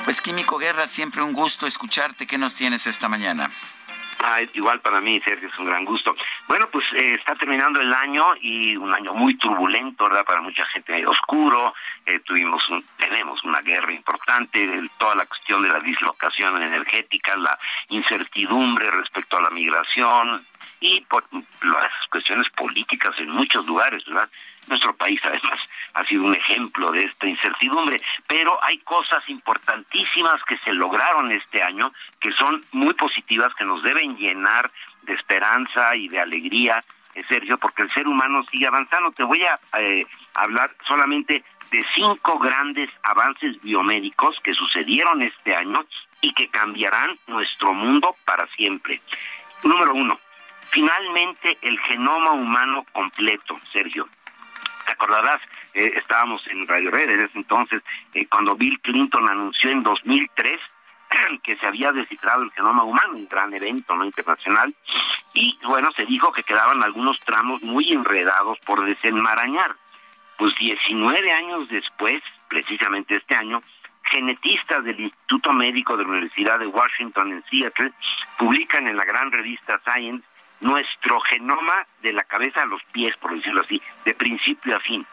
Pues 0.03 0.21
Químico 0.21 0.57
Guerra, 0.57 0.87
siempre 0.87 1.21
un 1.21 1.33
gusto 1.33 1.67
escucharte. 1.67 2.27
¿Qué 2.27 2.37
nos 2.37 2.55
tienes 2.55 2.87
esta 2.87 3.07
mañana? 3.09 3.51
Ah, 4.19 4.41
igual 4.53 4.79
para 4.81 5.01
mí, 5.01 5.19
Sergio, 5.21 5.49
es 5.49 5.59
un 5.59 5.65
gran 5.65 5.85
gusto. 5.85 6.15
Bueno, 6.47 6.67
pues 6.71 6.85
eh, 6.93 7.13
está 7.13 7.35
terminando 7.35 7.81
el 7.81 7.93
año 7.93 8.25
y 8.41 8.75
un 8.75 8.93
año 8.93 9.13
muy 9.13 9.37
turbulento, 9.37 10.05
¿verdad? 10.05 10.25
Para 10.25 10.41
mucha 10.41 10.65
gente 10.65 11.05
oscuro. 11.05 11.73
Eh, 12.05 12.19
tuvimos, 12.19 12.63
tenemos 12.97 13.43
una 13.43 13.59
guerra 13.61 13.91
importante, 13.91 14.81
toda 14.97 15.15
la 15.15 15.25
cuestión 15.25 15.61
de 15.61 15.69
la 15.69 15.79
dislocación 15.79 16.61
energética, 16.61 17.35
la 17.35 17.57
incertidumbre 17.89 18.89
respecto 18.91 19.37
a 19.37 19.41
la 19.41 19.49
migración 19.49 20.45
y 20.79 21.01
por 21.01 21.25
las 21.31 21.91
cuestiones 22.09 22.49
políticas 22.49 23.13
en 23.19 23.29
muchos 23.29 23.65
lugares, 23.65 24.03
¿verdad? 24.05 24.29
Nuestro 24.67 24.95
país, 24.95 25.19
además, 25.23 25.59
ha 25.95 26.05
sido 26.05 26.25
un 26.25 26.35
ejemplo 26.35 26.91
de 26.91 27.05
esta 27.05 27.25
incertidumbre, 27.25 28.01
pero 28.27 28.59
hay 28.63 28.79
cosas 28.79 29.27
importantísimas 29.29 30.43
que 30.43 30.57
se 30.57 30.73
lograron 30.73 31.31
este 31.31 31.63
año 31.63 31.91
que 32.19 32.33
son 32.33 32.63
muy 32.73 32.93
positivas, 32.93 33.53
que 33.55 33.63
nos 33.63 33.81
deben 33.81 34.17
llenar 34.17 34.69
de 35.03 35.13
esperanza 35.13 35.95
y 35.95 36.09
de 36.09 36.19
alegría, 36.19 36.83
eh, 37.13 37.23
Sergio, 37.29 37.57
porque 37.57 37.83
el 37.83 37.89
ser 37.89 38.07
humano 38.07 38.43
sigue 38.51 38.67
avanzando. 38.67 39.11
Te 39.11 39.23
voy 39.23 39.41
a 39.45 39.57
eh, 39.79 40.05
hablar 40.33 40.69
solamente 40.85 41.43
de 41.71 41.81
cinco 41.95 42.37
grandes 42.39 42.89
avances 43.03 43.59
biomédicos 43.61 44.35
que 44.43 44.53
sucedieron 44.53 45.21
este 45.21 45.55
año 45.55 45.85
y 46.19 46.33
que 46.33 46.49
cambiarán 46.49 47.17
nuestro 47.27 47.73
mundo 47.73 48.17
para 48.25 48.45
siempre. 48.47 48.99
Número 49.63 49.93
uno, 49.93 50.19
finalmente 50.69 51.57
el 51.61 51.79
genoma 51.79 52.31
humano 52.31 52.85
completo, 52.91 53.57
Sergio. 53.71 54.09
¿Te 54.85 54.91
acordarás? 54.91 55.41
Eh, 55.75 55.91
estábamos 55.97 56.47
en 56.47 56.65
Radio 56.65 56.89
Red 56.89 57.09
en 57.09 57.19
ese 57.19 57.37
entonces, 57.37 57.83
eh, 58.13 58.25
cuando 58.27 58.55
Bill 58.55 58.79
Clinton 58.79 59.29
anunció 59.29 59.69
en 59.71 59.83
2003 59.83 60.57
que 61.43 61.57
se 61.57 61.67
había 61.67 61.91
descifrado 61.91 62.43
el 62.43 62.51
genoma 62.51 62.83
humano, 62.83 63.15
un 63.15 63.27
gran 63.27 63.53
evento 63.53 63.93
no 63.93 64.05
internacional, 64.05 64.73
y 65.33 65.59
bueno, 65.65 65.91
se 65.91 66.05
dijo 66.05 66.31
que 66.31 66.43
quedaban 66.43 66.81
algunos 66.81 67.19
tramos 67.19 67.61
muy 67.61 67.91
enredados 67.91 68.57
por 68.59 68.85
desenmarañar. 68.85 69.75
Pues 70.37 70.55
19 70.55 71.31
años 71.33 71.67
después, 71.67 72.23
precisamente 72.47 73.17
este 73.17 73.35
año, 73.35 73.61
genetistas 74.03 74.81
del 74.85 75.01
Instituto 75.01 75.51
Médico 75.51 75.97
de 75.97 76.03
la 76.03 76.09
Universidad 76.09 76.57
de 76.57 76.67
Washington 76.67 77.33
en 77.33 77.43
Seattle 77.49 77.91
publican 78.37 78.87
en 78.87 78.95
la 78.95 79.03
gran 79.03 79.29
revista 79.29 79.81
Science 79.83 80.25
nuestro 80.65 81.19
genoma 81.21 81.85
de 82.01 82.11
la 82.11 82.23
cabeza 82.23 82.63
a 82.63 82.65
los 82.65 82.83
pies, 82.85 83.15
por 83.17 83.35
decirlo 83.35 83.61
así, 83.61 83.81
de 84.03 84.15
principio 84.15 84.75
a 84.75 84.79
fin. 84.79 85.05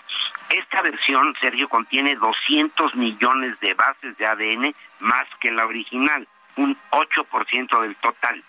Esta 0.48 0.80
versión, 0.80 1.34
Sergio, 1.40 1.68
contiene 1.68 2.16
200 2.16 2.94
millones 2.94 3.60
de 3.60 3.74
bases 3.74 4.16
de 4.16 4.26
ADN 4.26 4.74
más 5.00 5.26
que 5.40 5.50
la 5.50 5.66
original, 5.66 6.26
un 6.56 6.76
8% 6.90 7.80
del 7.82 7.96
total. 7.96 8.42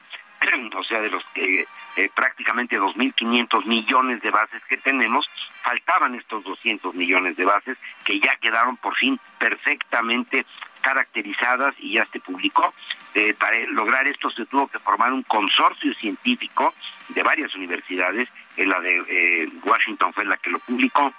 O 0.76 0.84
sea, 0.84 1.00
de 1.02 1.10
los 1.10 1.24
que 1.34 1.66
eh, 1.96 2.10
prácticamente 2.14 2.80
2.500 2.80 3.66
millones 3.66 4.22
de 4.22 4.30
bases 4.30 4.62
que 4.68 4.78
tenemos, 4.78 5.28
faltaban 5.64 6.16
estos 6.16 6.44
200 6.44 6.94
millones 6.96 7.38
de 7.38 7.46
bases 7.46 7.78
que 8.04 8.20
ya 8.20 8.36
quedaron 8.36 8.78
por 8.78 8.96
fin 8.96 9.20
perfectamente 9.38 10.46
caracterizadas 10.82 11.74
y 11.80 11.94
ya 11.94 12.06
se 12.06 12.20
publicó. 12.20 12.74
Eh, 13.16 13.34
para 13.36 13.58
lograr 13.68 14.08
esto 14.08 14.30
se 14.32 14.46
tuvo 14.46 14.68
que 14.68 14.80
formar 14.80 15.14
un 15.14 15.24
consorcio 15.24 15.94
científico 15.94 16.74
de 17.10 17.24
varias 17.24 17.56
universidades, 17.56 18.30
en 18.58 18.70
la 18.70 18.80
de 18.82 19.04
eh, 19.08 19.50
Washington 19.64 20.14
fue 20.14 20.26
la 20.26 20.38
que 20.38 20.50
lo 20.50 20.60
publicó. 20.60 21.14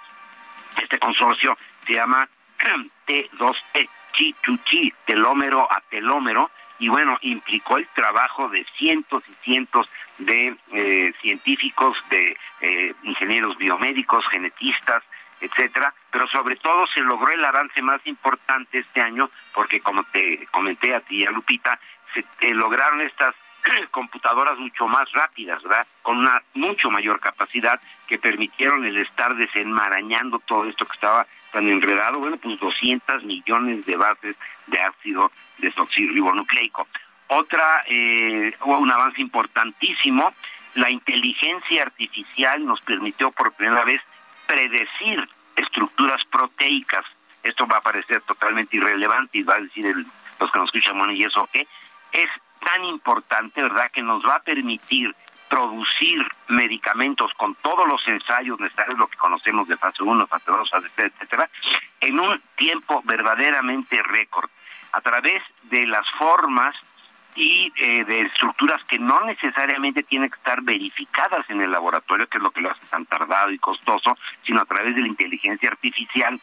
Este 0.81 0.99
consorcio 0.99 1.57
se 1.85 1.93
llama 1.93 2.27
T2T, 3.07 3.89
chi 4.13 4.35
chi, 4.65 4.93
telómero 5.05 5.71
a 5.71 5.81
telómero, 5.89 6.51
y 6.79 6.89
bueno, 6.89 7.17
implicó 7.21 7.77
el 7.77 7.87
trabajo 7.87 8.49
de 8.49 8.65
cientos 8.77 9.23
y 9.27 9.33
cientos 9.43 9.89
de 10.17 10.55
eh, 10.71 11.13
científicos, 11.21 11.97
de 12.09 12.37
eh, 12.61 12.93
ingenieros 13.03 13.57
biomédicos, 13.57 14.27
genetistas, 14.29 15.03
etcétera, 15.39 15.93
pero 16.11 16.27
sobre 16.27 16.55
todo 16.55 16.87
se 16.87 17.01
logró 17.01 17.31
el 17.31 17.43
avance 17.43 17.81
más 17.81 18.05
importante 18.05 18.79
este 18.79 19.01
año 19.01 19.29
porque 19.53 19.81
como 19.81 20.03
te 20.05 20.47
comenté 20.51 20.95
a 20.95 21.01
ti 21.01 21.25
a 21.25 21.31
Lupita, 21.31 21.79
se 22.13 22.25
eh, 22.41 22.53
lograron 22.53 23.01
estas 23.01 23.35
computadoras 23.91 24.57
mucho 24.57 24.87
más 24.87 25.11
rápidas, 25.11 25.61
¿verdad? 25.63 25.87
Con 26.01 26.17
una 26.17 26.41
mucho 26.53 26.89
mayor 26.89 27.19
capacidad 27.19 27.79
que 28.07 28.17
permitieron 28.17 28.85
el 28.85 28.97
estar 28.97 29.35
desenmarañando 29.35 30.39
todo 30.39 30.65
esto 30.65 30.85
que 30.85 30.95
estaba 30.95 31.27
tan 31.55 31.69
enredado, 31.69 32.19
bueno, 32.19 32.35
pues 32.35 32.59
200 32.59 33.23
millones 33.23 33.85
de 33.85 33.95
bases 33.95 34.35
de 34.67 34.77
ácido 34.77 35.31
desoxirribonucleico. 35.59 36.85
Otra, 37.29 37.85
eh, 37.87 38.53
un 38.65 38.91
avance 38.91 39.21
importantísimo, 39.21 40.33
la 40.73 40.89
inteligencia 40.89 41.83
artificial 41.83 42.65
nos 42.65 42.81
permitió 42.81 43.31
por 43.31 43.53
primera 43.53 43.85
vez 43.85 44.01
predecir 44.45 45.29
estructuras 45.55 46.21
proteicas. 46.29 47.05
Esto 47.41 47.65
va 47.65 47.77
a 47.77 47.81
parecer 47.81 48.19
totalmente 48.23 48.75
irrelevante 48.75 49.37
y 49.37 49.43
va 49.43 49.55
a 49.55 49.61
decir 49.61 49.85
el, 49.85 50.05
los 50.41 50.51
que 50.51 50.59
nos 50.59 50.67
escuchan, 50.67 50.97
bueno, 50.97 51.13
¿y 51.13 51.23
eso 51.23 51.47
qué? 51.53 51.65
Es 52.11 52.29
tan 52.59 52.83
importante, 52.83 53.61
¿verdad?, 53.61 53.89
que 53.93 54.01
nos 54.01 54.25
va 54.25 54.35
a 54.35 54.43
permitir 54.43 55.15
producir 55.55 56.21
medicamentos 56.49 57.31
con 57.37 57.55
todos 57.55 57.87
los 57.87 58.05
ensayos 58.09 58.59
necesarios, 58.59 58.99
lo 58.99 59.07
que 59.07 59.15
conocemos 59.15 59.65
de 59.69 59.77
fase 59.77 60.03
1, 60.03 60.27
fase 60.27 60.51
2, 60.51 60.69
fase 60.69 60.89
3, 60.93 61.13
etcétera, 61.13 61.49
en 62.01 62.19
un 62.19 62.41
tiempo 62.57 63.01
verdaderamente 63.05 64.03
récord, 64.03 64.49
a 64.91 64.99
través 64.99 65.41
de 65.63 65.87
las 65.87 66.05
formas 66.19 66.75
y 67.35 67.71
eh, 67.77 68.03
de 68.03 68.23
estructuras 68.23 68.83
que 68.83 68.99
no 68.99 69.21
necesariamente 69.21 70.03
tienen 70.03 70.29
que 70.29 70.35
estar 70.35 70.61
verificadas 70.61 71.49
en 71.49 71.61
el 71.61 71.71
laboratorio, 71.71 72.27
que 72.27 72.37
es 72.37 72.43
lo 72.43 72.51
que 72.51 72.59
lo 72.59 72.71
hace 72.71 72.85
tan 72.87 73.05
tardado 73.05 73.49
y 73.49 73.57
costoso, 73.57 74.17
sino 74.43 74.59
a 74.59 74.65
través 74.65 74.93
de 74.93 75.03
la 75.03 75.07
inteligencia 75.07 75.69
artificial, 75.69 76.37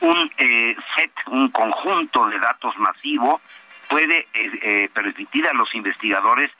un 0.00 0.30
eh, 0.36 0.76
set, 0.94 1.12
un 1.28 1.48
conjunto 1.48 2.26
de 2.26 2.38
datos 2.38 2.76
masivo 2.76 3.40
puede 3.88 4.28
eh, 4.34 4.90
permitir 4.92 5.48
a 5.48 5.54
los 5.54 5.74
investigadores 5.74 6.50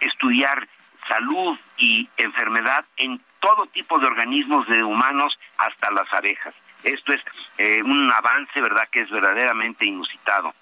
estudiar 0.00 0.66
salud 1.12 1.58
y 1.76 2.08
enfermedad 2.16 2.84
en 2.96 3.20
todo 3.40 3.66
tipo 3.66 3.98
de 3.98 4.06
organismos 4.06 4.66
de 4.66 4.82
humanos 4.82 5.38
hasta 5.58 5.90
las 5.90 6.10
abejas. 6.12 6.54
Esto 6.84 7.12
es 7.12 7.22
un 7.84 8.10
avance, 8.10 8.60
¿verdad?, 8.60 8.88
que 8.90 9.02
es 9.02 9.10
verdaderamente 9.10 9.84
inusitado. 9.84 10.54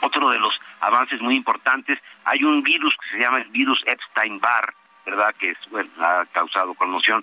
Otro 0.00 0.30
de 0.30 0.38
los 0.38 0.54
avances 0.80 1.20
muy 1.20 1.36
importantes, 1.36 1.98
hay 2.24 2.44
un 2.44 2.62
virus 2.62 2.94
que 2.96 3.16
se 3.16 3.22
llama 3.22 3.38
el 3.38 3.48
virus 3.48 3.82
Epstein-Barr, 3.84 4.72
¿verdad? 5.04 5.34
Que 5.38 5.50
es, 5.50 5.58
bueno, 5.70 5.90
ha 6.00 6.24
causado 6.32 6.74
conmoción, 6.74 7.22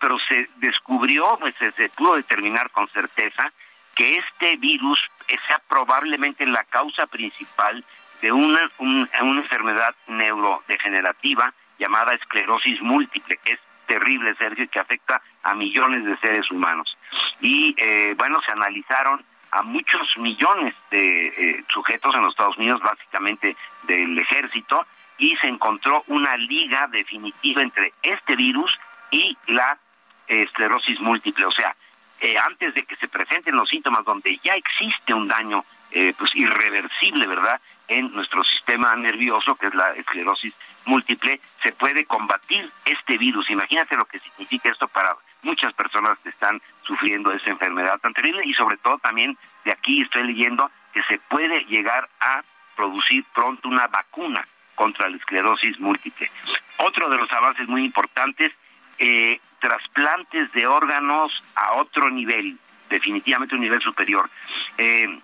pero 0.00 0.18
se 0.20 0.48
descubrió, 0.56 1.36
pues 1.38 1.54
se, 1.56 1.88
pudo 1.90 2.14
determinar 2.14 2.70
con 2.70 2.88
certeza 2.88 3.52
que 3.94 4.18
este 4.18 4.56
virus 4.56 4.98
sea 5.46 5.60
probablemente 5.68 6.46
la 6.46 6.64
causa 6.64 7.06
principal 7.06 7.84
de 8.22 8.32
una, 8.32 8.70
una 8.78 9.40
enfermedad 9.40 9.94
neurodegenerativa 10.06 11.52
llamada 11.78 12.14
esclerosis 12.14 12.80
múltiple, 12.80 13.38
que 13.42 13.52
es 13.52 13.60
terrible, 13.86 14.34
Sergio, 14.34 14.66
que 14.68 14.80
afecta 14.80 15.22
a 15.42 15.54
millones 15.54 16.04
de 16.04 16.16
seres 16.18 16.50
humanos. 16.50 16.96
Y 17.40 17.74
eh, 17.78 18.14
bueno, 18.16 18.40
se 18.44 18.52
analizaron 18.52 19.24
a 19.52 19.62
muchos 19.62 20.08
millones 20.18 20.74
de 20.90 21.28
eh, 21.28 21.64
sujetos 21.72 22.14
en 22.14 22.22
los 22.22 22.32
Estados 22.32 22.58
Unidos, 22.58 22.80
básicamente 22.82 23.56
del 23.84 24.18
ejército, 24.18 24.86
y 25.18 25.36
se 25.36 25.46
encontró 25.46 26.04
una 26.08 26.36
liga 26.36 26.88
definitiva 26.88 27.62
entre 27.62 27.92
este 28.02 28.36
virus 28.36 28.76
y 29.10 29.36
la 29.46 29.78
esclerosis 30.26 31.00
múltiple. 31.00 31.46
O 31.46 31.52
sea, 31.52 31.74
eh, 32.20 32.36
antes 32.38 32.72
de 32.74 32.82
que 32.84 32.96
se 32.96 33.08
presenten 33.08 33.56
los 33.56 33.68
síntomas 33.68 34.04
donde 34.04 34.38
ya 34.42 34.54
existe 34.54 35.12
un 35.12 35.28
daño 35.28 35.64
eh, 35.90 36.14
pues 36.18 36.34
irreversible, 36.34 37.26
¿verdad? 37.26 37.60
en 37.88 38.10
nuestro 38.12 38.42
sistema 38.42 38.96
nervioso, 38.96 39.54
que 39.54 39.66
es 39.66 39.74
la 39.74 39.92
esclerosis 39.92 40.54
múltiple, 40.86 41.40
se 41.62 41.72
puede 41.72 42.04
combatir 42.06 42.70
este 42.84 43.18
virus. 43.18 43.50
Imagínate 43.50 43.96
lo 43.96 44.04
que 44.06 44.18
significa 44.18 44.70
esto 44.70 44.88
para 44.88 45.16
muchas 45.42 45.72
personas 45.74 46.18
que 46.20 46.30
están 46.30 46.60
sufriendo 46.82 47.32
esa 47.32 47.50
enfermedad 47.50 47.98
tan 47.98 48.14
terrible 48.14 48.42
y 48.44 48.54
sobre 48.54 48.76
todo 48.78 48.98
también 48.98 49.36
de 49.64 49.72
aquí 49.72 50.02
estoy 50.02 50.24
leyendo 50.24 50.70
que 50.92 51.02
se 51.04 51.18
puede 51.28 51.64
llegar 51.64 52.08
a 52.20 52.42
producir 52.74 53.24
pronto 53.34 53.68
una 53.68 53.86
vacuna 53.86 54.46
contra 54.74 55.08
la 55.08 55.16
esclerosis 55.16 55.78
múltiple. 55.80 56.30
Otro 56.78 57.08
de 57.08 57.16
los 57.16 57.30
avances 57.32 57.66
muy 57.66 57.84
importantes, 57.84 58.52
eh, 58.98 59.40
trasplantes 59.60 60.52
de 60.52 60.66
órganos 60.66 61.42
a 61.54 61.74
otro 61.74 62.10
nivel, 62.10 62.58
definitivamente 62.88 63.54
un 63.54 63.62
nivel 63.62 63.80
superior. 63.80 64.30
Eh, 64.78 65.18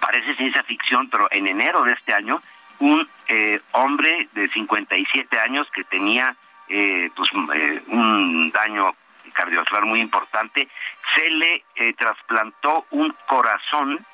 parece 0.00 0.34
ciencia 0.36 0.62
ficción, 0.62 1.08
pero 1.08 1.28
en 1.30 1.46
enero 1.46 1.82
de 1.82 1.92
este 1.92 2.14
año, 2.14 2.40
un 2.78 3.08
eh, 3.28 3.60
hombre 3.72 4.28
de 4.32 4.48
57 4.48 5.38
años 5.38 5.66
que 5.72 5.84
tenía 5.84 6.34
eh, 6.68 7.10
pues, 7.14 7.30
eh, 7.54 7.82
un 7.88 8.50
daño 8.50 8.94
cardiovascular 9.32 9.84
muy 9.84 10.00
importante, 10.00 10.68
se 11.14 11.30
le 11.30 11.64
trasplantó 11.98 12.86
un 12.90 13.14
corazón 13.26 14.04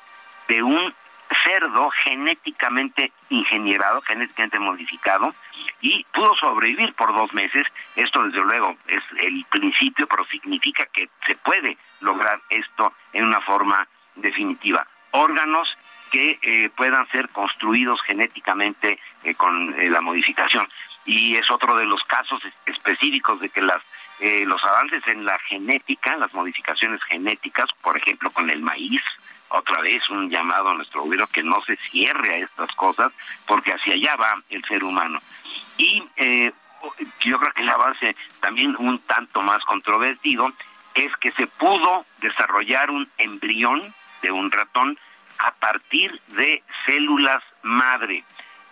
de 0.47 0.61
un 0.61 0.93
cerdo 1.45 1.89
genéticamente 2.03 3.11
ingenierado, 3.29 4.01
genéticamente 4.01 4.59
modificado, 4.59 5.33
y 5.81 6.03
pudo 6.13 6.35
sobrevivir 6.35 6.93
por 6.93 7.15
dos 7.15 7.33
meses. 7.33 7.65
Esto, 7.95 8.23
desde 8.23 8.41
luego, 8.41 8.75
es 8.87 9.03
el 9.19 9.45
principio, 9.49 10.07
pero 10.07 10.25
significa 10.25 10.85
que 10.87 11.07
se 11.25 11.35
puede 11.35 11.77
lograr 12.01 12.41
esto 12.49 12.93
en 13.13 13.25
una 13.25 13.39
forma 13.41 13.87
definitiva. 14.15 14.85
Órganos 15.11 15.69
que 16.13 16.37
eh, 16.43 16.69
puedan 16.77 17.07
ser 17.07 17.27
construidos 17.29 17.99
genéticamente 18.03 18.99
eh, 19.23 19.33
con 19.33 19.73
eh, 19.79 19.89
la 19.89 19.99
modificación. 19.99 20.69
Y 21.05 21.35
es 21.35 21.49
otro 21.49 21.75
de 21.75 21.85
los 21.85 22.03
casos 22.03 22.39
específicos 22.67 23.41
de 23.41 23.49
que 23.49 23.61
las 23.61 23.81
los 24.45 24.63
avances 24.63 25.05
en 25.07 25.25
la 25.25 25.37
genética, 25.39 26.15
las 26.15 26.33
modificaciones 26.33 27.03
genéticas, 27.03 27.65
por 27.81 27.97
ejemplo 27.97 28.31
con 28.31 28.49
el 28.49 28.61
maíz, 28.61 29.01
otra 29.49 29.81
vez 29.81 30.09
un 30.09 30.29
llamado 30.29 30.69
a 30.69 30.75
nuestro 30.75 31.01
gobierno 31.01 31.27
que 31.27 31.43
no 31.43 31.61
se 31.65 31.75
cierre 31.91 32.35
a 32.35 32.37
estas 32.37 32.71
cosas, 32.75 33.11
porque 33.45 33.73
hacia 33.73 33.95
allá 33.95 34.15
va 34.15 34.41
el 34.49 34.63
ser 34.63 34.81
humano. 34.81 35.19
Y 35.75 36.03
yo 37.25 37.37
creo 37.37 37.53
que 37.53 37.63
el 37.63 37.69
avance 37.69 38.15
también 38.39 38.77
un 38.79 38.99
tanto 38.99 39.41
más 39.41 39.61
controvertido 39.65 40.53
es 40.93 41.13
que 41.17 41.31
se 41.31 41.47
pudo 41.47 42.05
desarrollar 42.19 42.91
un 42.91 43.09
embrión 43.17 43.93
de 44.21 44.31
un 44.31 44.51
ratón 44.51 44.97
a 45.43 45.51
partir 45.51 46.19
de 46.27 46.63
células 46.85 47.43
madre, 47.63 48.23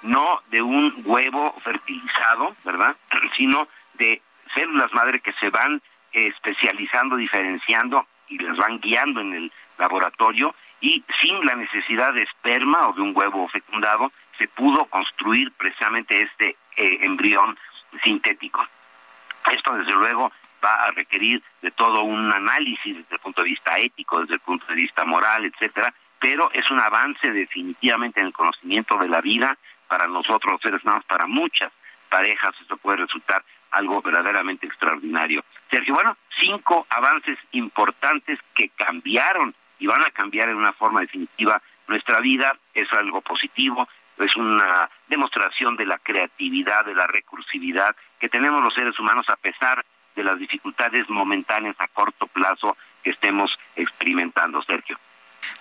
no 0.03 0.41
de 0.48 0.61
un 0.61 0.93
huevo 1.03 1.53
fertilizado, 1.60 2.56
¿verdad? 2.64 2.95
Sino 3.38 3.68
de 3.95 4.22
células 4.56 4.91
madre 4.93 5.19
que 5.19 5.34
se 5.34 5.49
van 5.49 5.81
especializando, 6.14 7.18
diferenciando 7.18 8.07
y 8.30 8.38
las 8.38 8.57
van 8.57 8.80
guiando 8.80 9.19
en 9.22 9.34
el 9.34 9.52
laboratorio 9.77 10.56
y 10.80 11.03
sin 11.22 11.45
la 11.45 11.56
necesidad 11.56 12.14
de 12.14 12.23
esperma 12.23 12.88
o 12.88 12.93
de 12.93 13.02
un 13.02 13.15
huevo 13.15 13.48
fecundado 13.49 14.11
se 14.38 14.48
pudo 14.48 14.85
construir 14.85 15.52
precisamente 15.52 16.23
este 16.23 16.56
eh, 16.77 16.98
embrión 17.02 17.57
sintético. 18.03 18.65
Esto 19.52 19.73
desde 19.73 19.91
luego 19.91 20.31
va 20.64 20.73
a 20.73 20.91
requerir 20.91 21.43
de 21.61 21.72
todo 21.72 22.03
un 22.03 22.31
análisis 22.31 22.98
desde 22.98 23.15
el 23.15 23.19
punto 23.19 23.41
de 23.41 23.49
vista 23.49 23.77
ético, 23.77 24.22
desde 24.22 24.35
el 24.35 24.39
punto 24.39 24.65
de 24.68 24.76
vista 24.76 25.03
moral, 25.03 25.45
etcétera, 25.45 25.93
pero 26.22 26.52
es 26.53 26.69
un 26.69 26.80
avance 26.80 27.31
definitivamente 27.31 28.22
en 28.22 28.27
el 28.27 28.34
conocimiento 28.34 28.95
de 28.98 29.10
la 29.10 29.22
vida 29.22 29.57
para 29.88 30.07
nosotros 30.07 30.53
los 30.53 30.61
seres 30.61 30.84
humanos, 30.84 31.03
para 31.06 31.26
muchas 31.26 31.73
parejas 32.07 32.53
esto 32.61 32.77
puede 32.77 32.98
resultar 32.98 33.43
algo 33.72 34.02
verdaderamente 34.02 34.68
extraordinario. 34.68 35.43
Sergio, 35.69 35.95
bueno, 35.95 36.15
cinco 36.39 36.85
avances 36.89 37.39
importantes 37.53 38.38
que 38.53 38.69
cambiaron 38.69 39.56
y 39.80 39.88
van 39.88 40.03
a 40.03 40.11
cambiar 40.11 40.49
en 40.49 40.57
una 40.57 40.73
forma 40.73 41.02
definitiva 41.02 41.60
nuestra 41.88 42.19
vida, 42.19 42.56
es 42.73 42.91
algo 42.93 43.22
positivo, 43.22 43.89
es 44.19 44.35
una 44.35 44.89
demostración 45.07 45.76
de 45.76 45.88
la 45.88 45.98
creatividad, 45.98 46.85
de 46.85 46.93
la 46.93 47.07
recursividad 47.07 47.95
que 48.19 48.30
tenemos 48.30 48.61
los 48.61 48.76
seres 48.76 48.98
humanos 48.99 49.27
a 49.30 49.38
pesar 49.38 49.84
de 50.15 50.23
las 50.23 50.38
dificultades 50.38 51.10
momentáneas 51.10 51.76
a 51.80 51.88
corto 51.88 52.27
plazo 52.27 52.77
que 53.03 53.10
estemos 53.10 53.57
experimentando, 53.76 54.61
Sergio. 54.61 54.99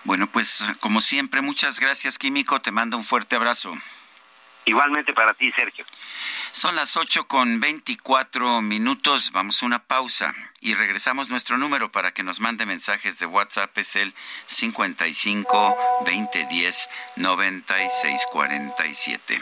Bueno, 0.03 0.27
pues 0.27 0.65
como 0.79 1.01
siempre, 1.01 1.41
muchas 1.41 1.79
gracias, 1.79 2.17
Químico. 2.17 2.61
Te 2.61 2.71
mando 2.71 2.97
un 2.97 3.03
fuerte 3.03 3.35
abrazo. 3.35 3.73
Igualmente 4.65 5.13
para 5.13 5.33
ti, 5.33 5.51
Sergio. 5.53 5.85
Son 6.51 6.75
las 6.75 6.95
8 6.95 7.27
con 7.27 7.59
24 7.59 8.61
minutos. 8.61 9.31
Vamos 9.31 9.63
a 9.63 9.65
una 9.65 9.83
pausa 9.83 10.35
y 10.59 10.75
regresamos. 10.75 11.29
Nuestro 11.29 11.57
número 11.57 11.91
para 11.91 12.13
que 12.13 12.21
nos 12.23 12.39
mande 12.39 12.67
mensajes 12.67 13.17
de 13.19 13.25
WhatsApp 13.25 13.75
es 13.77 13.95
el 13.95 14.13
55 14.45 15.77
2010 16.05 16.89
9647. 17.15 19.41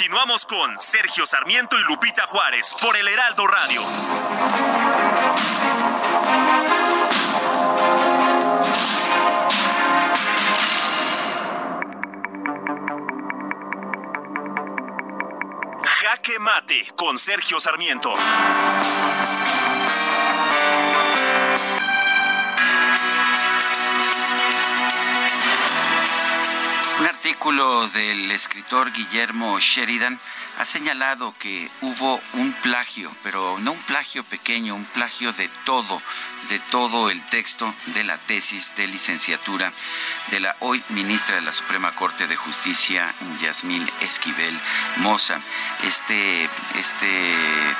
Continuamos 0.00 0.46
con 0.46 0.80
Sergio 0.80 1.26
Sarmiento 1.26 1.78
y 1.78 1.82
Lupita 1.82 2.26
Juárez 2.26 2.74
por 2.80 2.96
el 2.96 3.06
Heraldo 3.06 3.46
Radio. 3.46 3.82
Jaque 15.84 16.38
Mate 16.38 16.86
con 16.96 17.18
Sergio 17.18 17.60
Sarmiento. 17.60 18.14
Artículo 27.30 27.86
del 27.90 28.28
escritor 28.32 28.90
Guillermo 28.92 29.60
Sheridan 29.60 30.18
ha 30.58 30.64
señalado 30.64 31.32
que 31.38 31.70
hubo 31.80 32.20
un 32.32 32.52
plagio, 32.54 33.08
pero 33.22 33.56
no 33.60 33.70
un 33.70 33.82
plagio 33.82 34.24
pequeño, 34.24 34.74
un 34.74 34.84
plagio 34.84 35.32
de 35.34 35.48
todo, 35.64 36.02
de 36.48 36.58
todo 36.58 37.08
el 37.08 37.24
texto 37.26 37.72
de 37.94 38.02
la 38.02 38.18
tesis 38.18 38.74
de 38.74 38.88
licenciatura 38.88 39.72
de 40.32 40.40
la 40.40 40.56
hoy 40.58 40.82
ministra 40.88 41.36
de 41.36 41.42
la 41.42 41.52
Suprema 41.52 41.92
Corte 41.92 42.26
de 42.26 42.34
Justicia, 42.34 43.14
Yasmín 43.40 43.88
Esquivel 44.00 44.58
Moza. 44.96 45.38
Este, 45.84 46.50
este, 46.80 47.34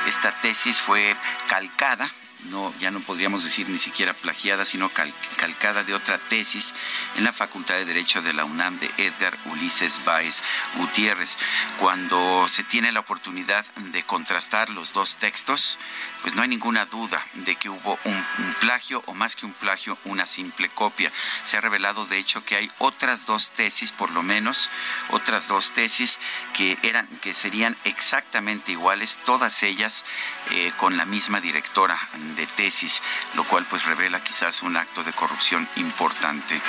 esta 0.07 0.31
tesis 0.43 0.81
fue 0.81 1.17
calcada 1.49 2.09
no, 2.45 2.73
ya 2.79 2.91
no 2.91 3.01
podríamos 3.01 3.45
decir 3.45 3.69
ni 3.69 3.79
siquiera 3.79 4.13
plagiada, 4.13 4.65
sino 4.65 4.91
calcada 4.91 5.85
de 5.85 5.95
otra 5.95 6.19
tesis 6.19 6.75
en 7.17 7.25
la 7.25 7.33
Facultad 7.33 7.75
de 7.75 7.85
Derecho 7.85 8.23
de 8.23 8.33
la 8.33 8.45
UNAM 8.45 8.79
de 8.79 8.91
Edgar 8.99 9.37
Ulises 9.47 10.05
Báez 10.05 10.43
Gutiérrez. 10.77 11.37
Cuando 11.79 12.49
se 12.49 12.65
tiene 12.65 12.93
la 12.93 13.01
oportunidad 13.01 13.65
de 13.77 14.03
contrastar 14.03 14.71
los 14.71 14.93
dos 14.93 15.17
textos, 15.17 15.79
pues 16.23 16.35
no 16.35 16.43
hay 16.43 16.49
ninguna 16.49 16.87
duda 16.87 17.25
de 17.35 17.57
que 17.57 17.69
hubo 17.69 17.99
un, 18.05 18.25
plagio 18.61 19.03
o 19.07 19.15
más 19.15 19.37
que 19.37 19.47
un 19.47 19.53
plagio, 19.53 19.97
una 20.05 20.27
simple 20.27 20.69
copia. 20.69 21.11
Se 21.45 21.57
ha 21.57 21.61
revelado 21.61 22.05
de 22.07 22.19
hecho 22.19 22.45
que 22.45 22.57
hay 22.57 22.71
otras 22.79 23.27
dos 23.27 23.53
tesis, 23.53 23.93
por 23.93 24.11
lo 24.11 24.23
menos, 24.23 24.69
otras 25.11 25.49
dos 25.49 25.73
tesis 25.73 26.19
que 26.55 26.77
eran, 26.83 27.07
que 27.23 27.33
serían 27.33 27.77
exactamente 27.85 28.73
iguales, 28.73 29.19
todas 29.25 29.63
ellas 29.63 30.05
eh, 30.51 30.73
con 30.77 30.97
la 30.97 31.07
misma 31.07 31.41
directora 31.41 31.99
de 32.37 32.47
tesis, 32.47 33.03
lo 33.35 33.45
cual 33.45 33.65
pues 33.67 33.85
revela 33.85 34.23
quizás 34.23 34.63
un 34.63 34.77
acto 34.77 35.03
de 35.03 35.13
corrupción 35.13 35.69
importante. 35.77 36.61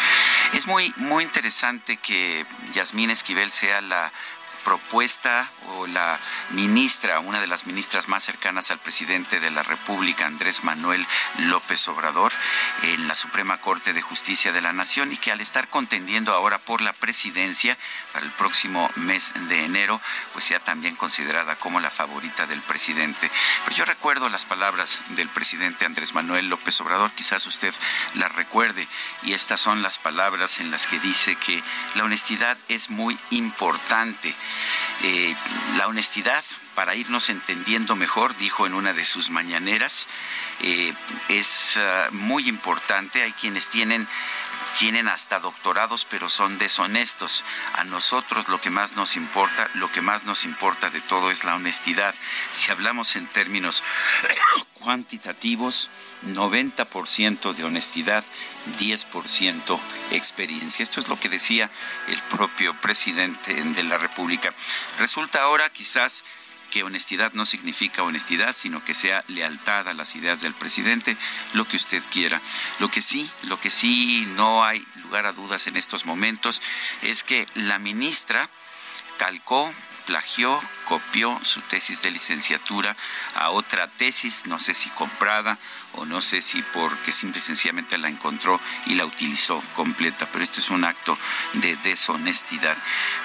Es 0.53 0.67
muy, 0.67 0.93
muy 0.97 1.23
interesante 1.23 1.97
que 1.97 2.45
Yasmín 2.73 3.09
Esquivel 3.09 3.51
sea 3.51 3.81
la 3.81 4.11
propuesta 4.63 5.49
o 5.77 5.87
la 5.87 6.19
ministra, 6.51 7.19
una 7.19 7.39
de 7.39 7.47
las 7.47 7.65
ministras 7.65 8.07
más 8.07 8.23
cercanas 8.23 8.71
al 8.71 8.79
presidente 8.79 9.39
de 9.39 9.51
la 9.51 9.63
República, 9.63 10.25
Andrés 10.25 10.63
Manuel 10.63 11.05
López 11.39 11.87
Obrador, 11.87 12.31
en 12.83 13.07
la 13.07 13.15
Suprema 13.15 13.57
Corte 13.57 13.93
de 13.93 14.01
Justicia 14.01 14.51
de 14.51 14.61
la 14.61 14.73
Nación 14.73 15.11
y 15.11 15.17
que 15.17 15.31
al 15.31 15.41
estar 15.41 15.67
contendiendo 15.67 16.33
ahora 16.33 16.59
por 16.59 16.81
la 16.81 16.93
presidencia 16.93 17.77
para 18.13 18.25
el 18.25 18.31
próximo 18.31 18.89
mes 18.95 19.31
de 19.47 19.65
enero, 19.65 19.99
pues 20.33 20.45
sea 20.45 20.59
también 20.59 20.95
considerada 20.95 21.55
como 21.55 21.79
la 21.79 21.89
favorita 21.89 22.45
del 22.47 22.61
presidente. 22.61 23.29
Pero 23.65 23.77
yo 23.77 23.85
recuerdo 23.85 24.29
las 24.29 24.45
palabras 24.45 25.01
del 25.09 25.29
presidente 25.29 25.85
Andrés 25.85 26.13
Manuel 26.13 26.47
López 26.47 26.79
Obrador, 26.81 27.11
quizás 27.11 27.45
usted 27.47 27.73
las 28.15 28.31
recuerde, 28.33 28.87
y 29.23 29.33
estas 29.33 29.61
son 29.61 29.81
las 29.81 29.99
palabras 29.99 30.59
en 30.59 30.71
las 30.71 30.87
que 30.87 30.99
dice 30.99 31.35
que 31.35 31.63
la 31.95 32.03
honestidad 32.03 32.57
es 32.67 32.89
muy 32.89 33.17
importante 33.29 34.33
eh, 35.03 35.35
la 35.77 35.87
honestidad, 35.87 36.43
para 36.75 36.95
irnos 36.95 37.29
entendiendo 37.29 37.95
mejor, 37.95 38.35
dijo 38.37 38.65
en 38.65 38.73
una 38.73 38.93
de 38.93 39.05
sus 39.05 39.29
mañaneras, 39.29 40.07
eh, 40.61 40.93
es 41.29 41.77
ah, 41.77 42.07
muy 42.11 42.47
importante. 42.47 43.21
Hay 43.23 43.33
quienes 43.33 43.69
tienen 43.69 44.07
tienen 44.79 45.07
hasta 45.07 45.39
doctorados, 45.39 46.05
pero 46.09 46.29
son 46.29 46.57
deshonestos. 46.57 47.43
A 47.73 47.83
nosotros 47.83 48.47
lo 48.47 48.59
que 48.61 48.69
más 48.69 48.95
nos 48.95 49.15
importa, 49.15 49.69
lo 49.75 49.91
que 49.91 50.01
más 50.01 50.23
nos 50.23 50.45
importa 50.45 50.89
de 50.89 51.01
todo 51.01 51.31
es 51.31 51.43
la 51.43 51.55
honestidad. 51.55 52.15
Si 52.51 52.71
hablamos 52.71 53.15
en 53.15 53.27
términos 53.27 53.83
cuantitativos, 54.73 55.89
90% 56.27 57.53
de 57.53 57.63
honestidad, 57.63 58.23
10% 58.79 59.79
experiencia. 60.11 60.83
Esto 60.83 60.99
es 60.99 61.07
lo 61.07 61.19
que 61.19 61.29
decía 61.29 61.69
el 62.07 62.19
propio 62.23 62.73
presidente 62.81 63.53
de 63.53 63.83
la 63.83 63.97
República. 63.97 64.53
Resulta 64.99 65.41
ahora 65.41 65.69
quizás 65.69 66.23
que 66.71 66.83
honestidad 66.83 67.33
no 67.33 67.45
significa 67.45 68.01
honestidad, 68.01 68.53
sino 68.53 68.83
que 68.83 68.95
sea 68.95 69.23
lealtad 69.27 69.87
a 69.87 69.93
las 69.93 70.15
ideas 70.15 70.41
del 70.41 70.55
presidente, 70.55 71.15
lo 71.53 71.67
que 71.67 71.77
usted 71.77 72.01
quiera. 72.09 72.41
Lo 72.79 72.89
que 72.89 73.01
sí, 73.01 73.29
lo 73.43 73.59
que 73.59 73.69
sí 73.69 74.25
no 74.35 74.63
hay 74.63 74.83
lugar 75.03 75.27
a 75.27 75.33
dudas 75.33 75.67
en 75.67 75.77
estos 75.77 76.05
momentos 76.05 76.61
es 77.03 77.23
que 77.23 77.47
la 77.53 77.77
ministra 77.77 78.49
calcó 79.17 79.71
plagió, 80.05 80.59
copió 80.85 81.39
su 81.43 81.61
tesis 81.61 82.01
de 82.01 82.11
licenciatura 82.11 82.95
a 83.35 83.51
otra 83.51 83.87
tesis, 83.87 84.45
no 84.47 84.59
sé 84.59 84.73
si 84.73 84.89
comprada 84.89 85.57
o 85.93 86.05
no 86.05 86.21
sé 86.21 86.41
si 86.41 86.61
porque 86.61 87.11
simple 87.11 87.39
y 87.39 87.41
sencillamente 87.41 87.97
la 87.97 88.09
encontró 88.09 88.59
y 88.85 88.95
la 88.95 89.05
utilizó 89.05 89.61
completa, 89.75 90.27
pero 90.31 90.43
esto 90.43 90.59
es 90.59 90.69
un 90.69 90.83
acto 90.83 91.17
de 91.53 91.75
deshonestidad. 91.77 92.77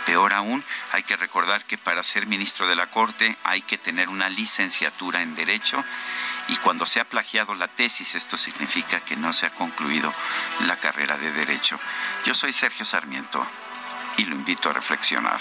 Peor 0.04 0.32
aún, 0.32 0.62
hay 0.92 1.02
que 1.02 1.16
recordar 1.16 1.64
que 1.64 1.78
para 1.78 2.02
ser 2.02 2.26
ministro 2.26 2.66
de 2.66 2.76
la 2.76 2.86
Corte 2.88 3.36
hay 3.44 3.62
que 3.62 3.78
tener 3.78 4.08
una 4.08 4.28
licenciatura 4.28 5.22
en 5.22 5.34
Derecho 5.34 5.84
y 6.48 6.56
cuando 6.56 6.86
se 6.86 7.00
ha 7.00 7.04
plagiado 7.04 7.54
la 7.54 7.68
tesis, 7.68 8.14
esto 8.14 8.36
significa 8.36 9.00
que 9.00 9.16
no 9.16 9.32
se 9.32 9.46
ha 9.46 9.50
concluido 9.50 10.12
la 10.66 10.76
carrera 10.76 11.16
de 11.16 11.32
Derecho. 11.32 11.78
Yo 12.24 12.34
soy 12.34 12.52
Sergio 12.52 12.84
Sarmiento 12.84 13.46
y 14.16 14.24
lo 14.24 14.34
invito 14.34 14.70
a 14.70 14.72
reflexionar. 14.72 15.40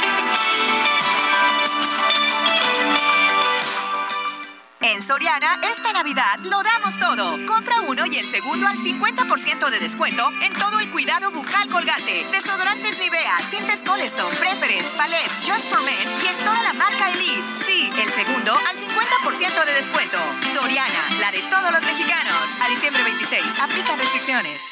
En 4.83 4.99
Soriana, 5.03 5.59
esta 5.61 5.93
Navidad 5.93 6.39
lo 6.41 6.57
damos 6.63 6.97
todo. 6.99 7.37
Compra 7.45 7.81
uno 7.81 8.03
y 8.07 8.17
el 8.17 8.25
segundo 8.25 8.67
al 8.67 8.75
50% 8.75 9.69
de 9.69 9.79
descuento 9.79 10.27
en 10.41 10.53
todo 10.53 10.79
el 10.79 10.89
cuidado 10.89 11.29
bucal 11.29 11.69
colgate, 11.69 12.25
desodorantes 12.31 12.99
Nivea, 12.99 13.37
tintes 13.51 13.81
Colestone, 13.85 14.35
Preference, 14.37 14.95
Palette, 14.97 15.29
Just 15.45 15.69
for 15.69 15.81
Men 15.83 16.07
y 16.23 16.27
en 16.27 16.37
toda 16.37 16.63
la 16.63 16.73
marca 16.73 17.11
Elite. 17.11 17.43
Sí, 17.63 17.91
el 18.01 18.09
segundo 18.09 18.53
al 18.53 18.75
50% 18.75 19.65
de 19.65 19.73
descuento. 19.73 20.17
Soriana, 20.51 21.03
la 21.19 21.31
de 21.31 21.41
todos 21.41 21.71
los 21.71 21.83
mexicanos. 21.83 22.41
A 22.65 22.69
diciembre 22.69 23.03
26, 23.03 23.59
aplica 23.59 23.95
restricciones. 23.95 24.63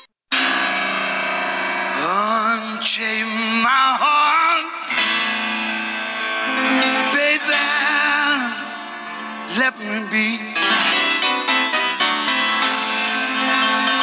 Let 9.60 9.78
me 9.78 10.00
be. 10.10 10.38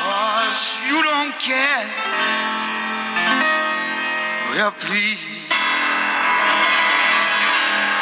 Cause 0.05 0.65
you 0.87 1.03
don't 1.03 1.33
care. 1.41 1.87
Well, 4.51 4.73
please 4.73 5.25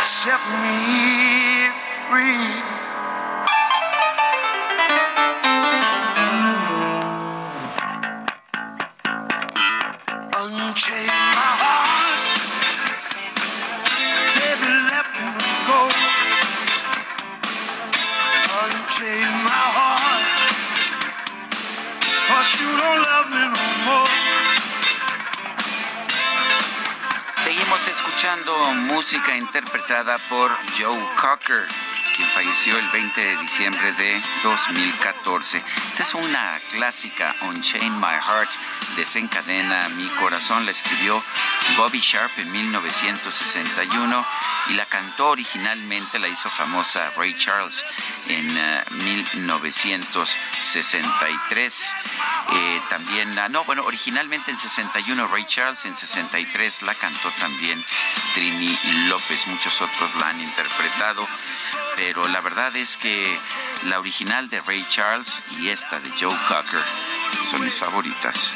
set 0.01 0.41
me 0.63 1.71
free. 2.09 2.84
Música 28.89 29.36
interpretada 29.36 30.16
por 30.28 30.51
Joe 30.77 30.98
Cocker, 31.20 31.69
quien 32.16 32.28
falleció 32.31 32.77
el 32.77 32.89
20 32.89 33.20
de 33.20 33.36
diciembre 33.36 33.93
de 33.93 34.20
2014. 34.43 35.62
Esta 35.89 36.02
es 36.02 36.15
una 36.15 36.59
clásica, 36.73 37.32
Unchain 37.43 38.01
My 38.01 38.19
Heart, 38.19 38.51
desencadena 38.97 39.89
mi 39.90 40.09
corazón, 40.20 40.65
la 40.65 40.73
escribió 40.73 41.23
Bobby 41.77 42.01
Sharp 42.01 42.31
en 42.39 42.51
1961 42.53 44.24
y 44.69 44.74
la 44.74 44.86
cantó 44.86 45.28
originalmente, 45.28 46.19
la 46.19 46.28
hizo 46.28 46.49
famosa 46.49 47.11
Ray 47.16 47.36
Charles 47.36 47.85
en 48.28 48.55
1963. 48.91 51.82
Eh, 51.82 51.86
eh, 52.53 52.81
también, 52.89 53.35
no, 53.51 53.65
bueno, 53.65 53.82
originalmente 53.85 54.51
en 54.51 54.57
61 54.57 55.28
Ray 55.28 55.45
Charles, 55.47 55.85
en 55.85 55.95
63 55.95 56.82
la 56.82 56.95
cantó 56.95 57.31
también 57.39 57.85
Trini 58.35 58.78
López, 59.09 59.47
muchos 59.49 59.82
otros 59.82 60.15
la 60.16 60.28
han 60.28 60.41
interpretado, 60.41 61.27
pero 61.97 62.27
la 62.28 62.41
verdad 62.41 62.74
es 62.77 62.97
que 62.97 63.39
la 63.85 63.99
original 63.99 64.49
de 64.49 64.61
Ray 64.61 64.86
Charles 64.89 65.43
y 65.59 65.69
esta 65.69 66.01
de 66.01 66.11
Joe 66.11 66.36
Cocker 66.49 66.82
son 67.51 67.65
mis 67.65 67.78
favoritas. 67.78 68.53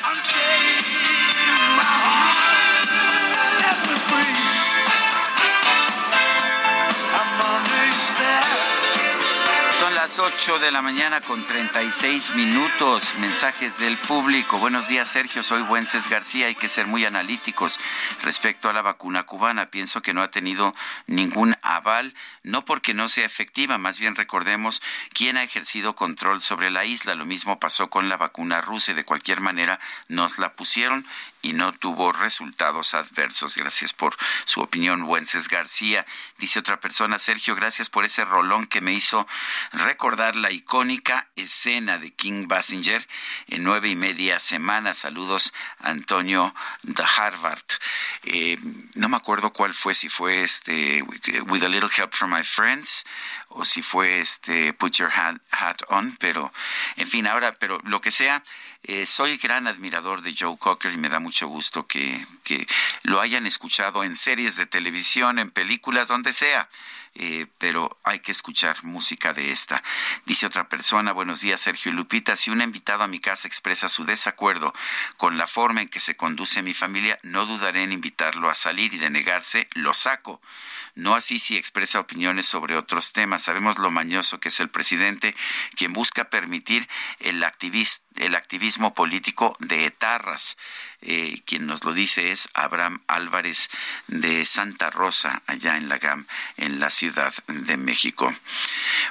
Son 9.79 9.95
las 9.95 10.19
8 10.19 10.59
de 10.59 10.73
la 10.73 10.83
mañana 10.83 11.21
con 11.21 11.47
36 11.47 12.35
minutos. 12.35 13.15
Mensajes 13.21 13.79
del 13.79 13.97
público. 13.97 14.59
Buenos 14.59 14.89
días, 14.89 15.09
Sergio. 15.09 15.45
Soy 15.45 15.63
Wences 15.63 16.11
García. 16.11 16.49
Hay 16.49 16.57
que 16.57 16.67
ser 16.67 16.89
muy 16.89 17.05
analíticos 17.05 17.79
respecto 18.25 18.69
a 18.69 18.73
la 18.73 18.83
vacuna 18.83 19.23
cubana. 19.23 19.67
Pienso 19.67 20.03
que 20.03 20.13
no 20.13 20.23
ha 20.23 20.33
tenido 20.33 20.75
ningún 21.07 21.57
aval, 21.63 22.13
no 22.43 22.65
porque 22.65 22.93
no 22.93 23.09
sea 23.09 23.25
efectiva, 23.25 23.79
más 23.79 24.01
bien 24.01 24.17
recordemos 24.17 24.83
quién 25.15 25.37
ha 25.37 25.45
ejercido 25.45 25.95
control 25.95 26.41
sobre 26.41 26.73
la 26.73 26.85
isla. 26.85 27.15
Lo 27.15 27.25
mismo 27.25 27.61
pasó 27.61 27.89
con 27.89 28.09
la 28.09 28.17
vacuna 28.17 28.61
rusa 28.61 28.91
y 28.91 28.95
de 28.95 29.05
cualquier 29.05 29.41
manera 29.41 29.79
nos 30.09 30.39
la 30.39 30.55
pusieron 30.55 31.07
y 31.49 31.55
no 31.55 31.73
tuvo 31.73 32.13
resultados 32.13 32.93
adversos. 32.93 33.57
Gracias 33.57 33.95
por 33.95 34.15
su 34.45 34.61
opinión, 34.61 35.05
Wences 35.05 35.49
García. 35.49 36.05
Dice 36.37 36.59
otra 36.59 36.79
persona, 36.79 37.19
Sergio, 37.19 37.55
gracias 37.55 37.89
por 37.89 38.05
ese 38.05 38.25
rolón 38.27 38.67
que 38.67 38.83
me 38.83 38.93
hizo 38.93 39.27
recordar 39.73 40.37
la 40.37 40.51
icónica 40.51 41.29
escena 41.37 41.99
de 41.99 42.13
King 42.13 42.49
Basinger 42.49 43.07
en 43.47 43.65
nueve 43.65 43.89
y 43.89 43.97
media 43.97 44.41
semanas. 44.41 44.99
Saludos, 44.99 45.55
Antonio 45.79 46.55
de 46.83 47.05
Harvard. 47.17 47.65
Eh, 48.25 48.59
no 48.95 49.09
me 49.09 49.17
acuerdo 49.17 49.53
cuál 49.53 49.73
fue, 49.73 49.95
si 49.95 50.11
fue 50.11 50.43
este 50.43 51.03
With 51.03 51.63
a 51.63 51.69
Little 51.69 51.91
Help 51.97 52.13
from 52.13 52.35
My 52.35 52.45
Friends 52.45 53.05
o 53.49 53.65
si 53.65 53.83
fue 53.83 54.21
este 54.21 54.73
Put 54.73 54.97
Your 54.97 55.11
Hat, 55.11 55.83
On, 55.89 56.17
pero 56.19 56.53
en 56.97 57.09
fin, 57.09 57.27
ahora, 57.27 57.53
pero 57.59 57.81
lo 57.85 58.01
que 58.01 58.11
sea, 58.11 58.43
eh, 58.83 59.07
soy 59.07 59.37
gran 59.37 59.67
admirador 59.67 60.23
de 60.23 60.35
Joe 60.39 60.57
Cocker 60.59 60.93
y 60.93 60.97
me 60.97 61.09
da 61.09 61.19
mucho 61.19 61.49
gusto 61.49 61.87
que, 61.87 62.25
que 62.45 62.67
lo 63.03 63.21
hayan 63.21 63.47
escuchado 63.47 64.05
en 64.05 64.17
series 64.17 64.57
de 64.57 64.67
televisión, 64.67 65.39
en 65.39 65.51
películas, 65.51 66.09
donde 66.09 66.33
sea. 66.33 66.69
Eh, 67.21 67.49
pero 67.59 67.99
hay 68.05 68.21
que 68.21 68.31
escuchar 68.31 68.85
música 68.85 69.33
de 69.35 69.51
esta. 69.51 69.83
Dice 70.25 70.47
otra 70.47 70.69
persona, 70.69 71.11
buenos 71.11 71.41
días 71.41 71.61
Sergio 71.61 71.91
y 71.91 71.95
Lupita, 71.97 72.37
si 72.37 72.53
un 72.53 72.63
invitado 72.63 73.03
a 73.03 73.09
mi 73.09 73.19
casa 73.19 73.49
expresa 73.49 73.89
su 73.89 74.05
desacuerdo 74.05 74.73
con 75.17 75.37
la 75.37 75.49
forma 75.49 75.83
en 75.83 75.89
que 75.89 75.99
se 75.99 76.15
conduce 76.15 76.63
mi 76.63 76.75
familia, 76.75 77.19
no 77.25 77.45
dudaré 77.45 77.83
en 77.83 77.91
invitarlo 77.91 78.49
a 78.49 78.55
salir 78.55 78.95
y 78.95 78.99
de 78.99 79.11
negarse, 79.11 79.67
lo 79.73 79.95
saco. 79.95 80.41
No 80.95 81.17
así 81.17 81.41
si 81.41 81.57
expresa 81.57 81.99
opiniones 81.99 82.47
sobre 82.47 82.77
otros 82.77 83.13
temas. 83.13 83.43
Sabemos 83.43 83.79
lo 83.79 83.91
mañoso 83.91 84.39
que 84.39 84.49
es 84.49 84.61
el 84.61 84.69
presidente, 84.69 85.35
quien 85.75 85.93
busca 85.93 86.31
permitir 86.31 86.89
el, 87.19 87.45
el 88.17 88.35
activismo 88.37 88.95
político 88.95 89.57
de 89.59 89.87
etarras. 89.87 90.57
Eh, 91.01 91.41
quien 91.47 91.67
nos 91.67 91.85
lo 91.85 91.93
dice 91.93 92.33
es 92.33 92.49
Abraham 92.55 93.01
Álvarez 93.07 93.71
de 94.09 94.45
Santa 94.45 94.91
Rosa, 94.91 95.43
allá 95.47 95.77
en 95.77 95.89
la 95.89 95.99
GAM, 95.99 96.27
en 96.57 96.81
la 96.81 96.91
Ciudad 96.91 97.33
de 97.47 97.77
México. 97.77 98.33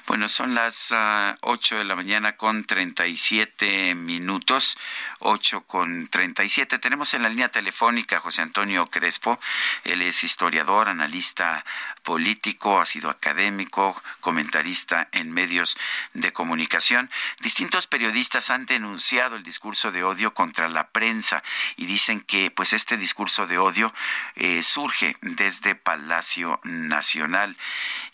Bueno, 0.05 0.27
son 0.27 0.53
las 0.53 0.91
uh, 0.91 1.35
8 1.41 1.77
de 1.77 1.83
la 1.85 1.95
mañana 1.95 2.35
con 2.35 2.65
37 2.65 3.95
minutos, 3.95 4.77
8 5.19 5.61
con 5.61 6.07
37. 6.07 6.77
Tenemos 6.79 7.13
en 7.13 7.23
la 7.23 7.29
línea 7.29 7.49
telefónica 7.49 8.17
a 8.17 8.19
José 8.19 8.41
Antonio 8.41 8.87
Crespo. 8.87 9.39
Él 9.85 10.01
es 10.01 10.23
historiador, 10.23 10.89
analista 10.89 11.63
político, 12.07 12.79
ha 12.79 12.85
sido 12.85 13.09
académico, 13.09 14.01
comentarista 14.21 15.09
en 15.11 15.29
medios 15.29 15.77
de 16.13 16.31
comunicación. 16.31 17.09
Distintos 17.41 17.85
periodistas 17.85 18.49
han 18.49 18.65
denunciado 18.65 19.35
el 19.35 19.43
discurso 19.43 19.91
de 19.91 20.05
odio 20.05 20.33
contra 20.33 20.69
la 20.69 20.87
prensa 20.87 21.43
y 21.75 21.85
dicen 21.85 22.21
que 22.21 22.49
pues 22.49 22.71
este 22.71 22.95
discurso 22.95 23.45
de 23.45 23.57
odio 23.57 23.93
eh, 24.35 24.63
surge 24.63 25.17
desde 25.19 25.75
Palacio 25.75 26.61
Nacional 26.63 27.57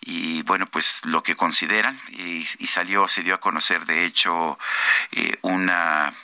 y 0.02 0.42
bueno 0.42 0.66
pues 0.66 1.06
lo 1.06 1.22
que 1.22 1.36
consideran 1.36 2.02
y, 2.10 2.46
salió 2.66 3.08
se 3.08 3.22
dio 3.22 3.36
a 3.36 3.40
conocer 3.40 3.86
de 3.86 4.06
hecho 4.06 4.58
eh, 5.12 5.38
una 5.44 6.16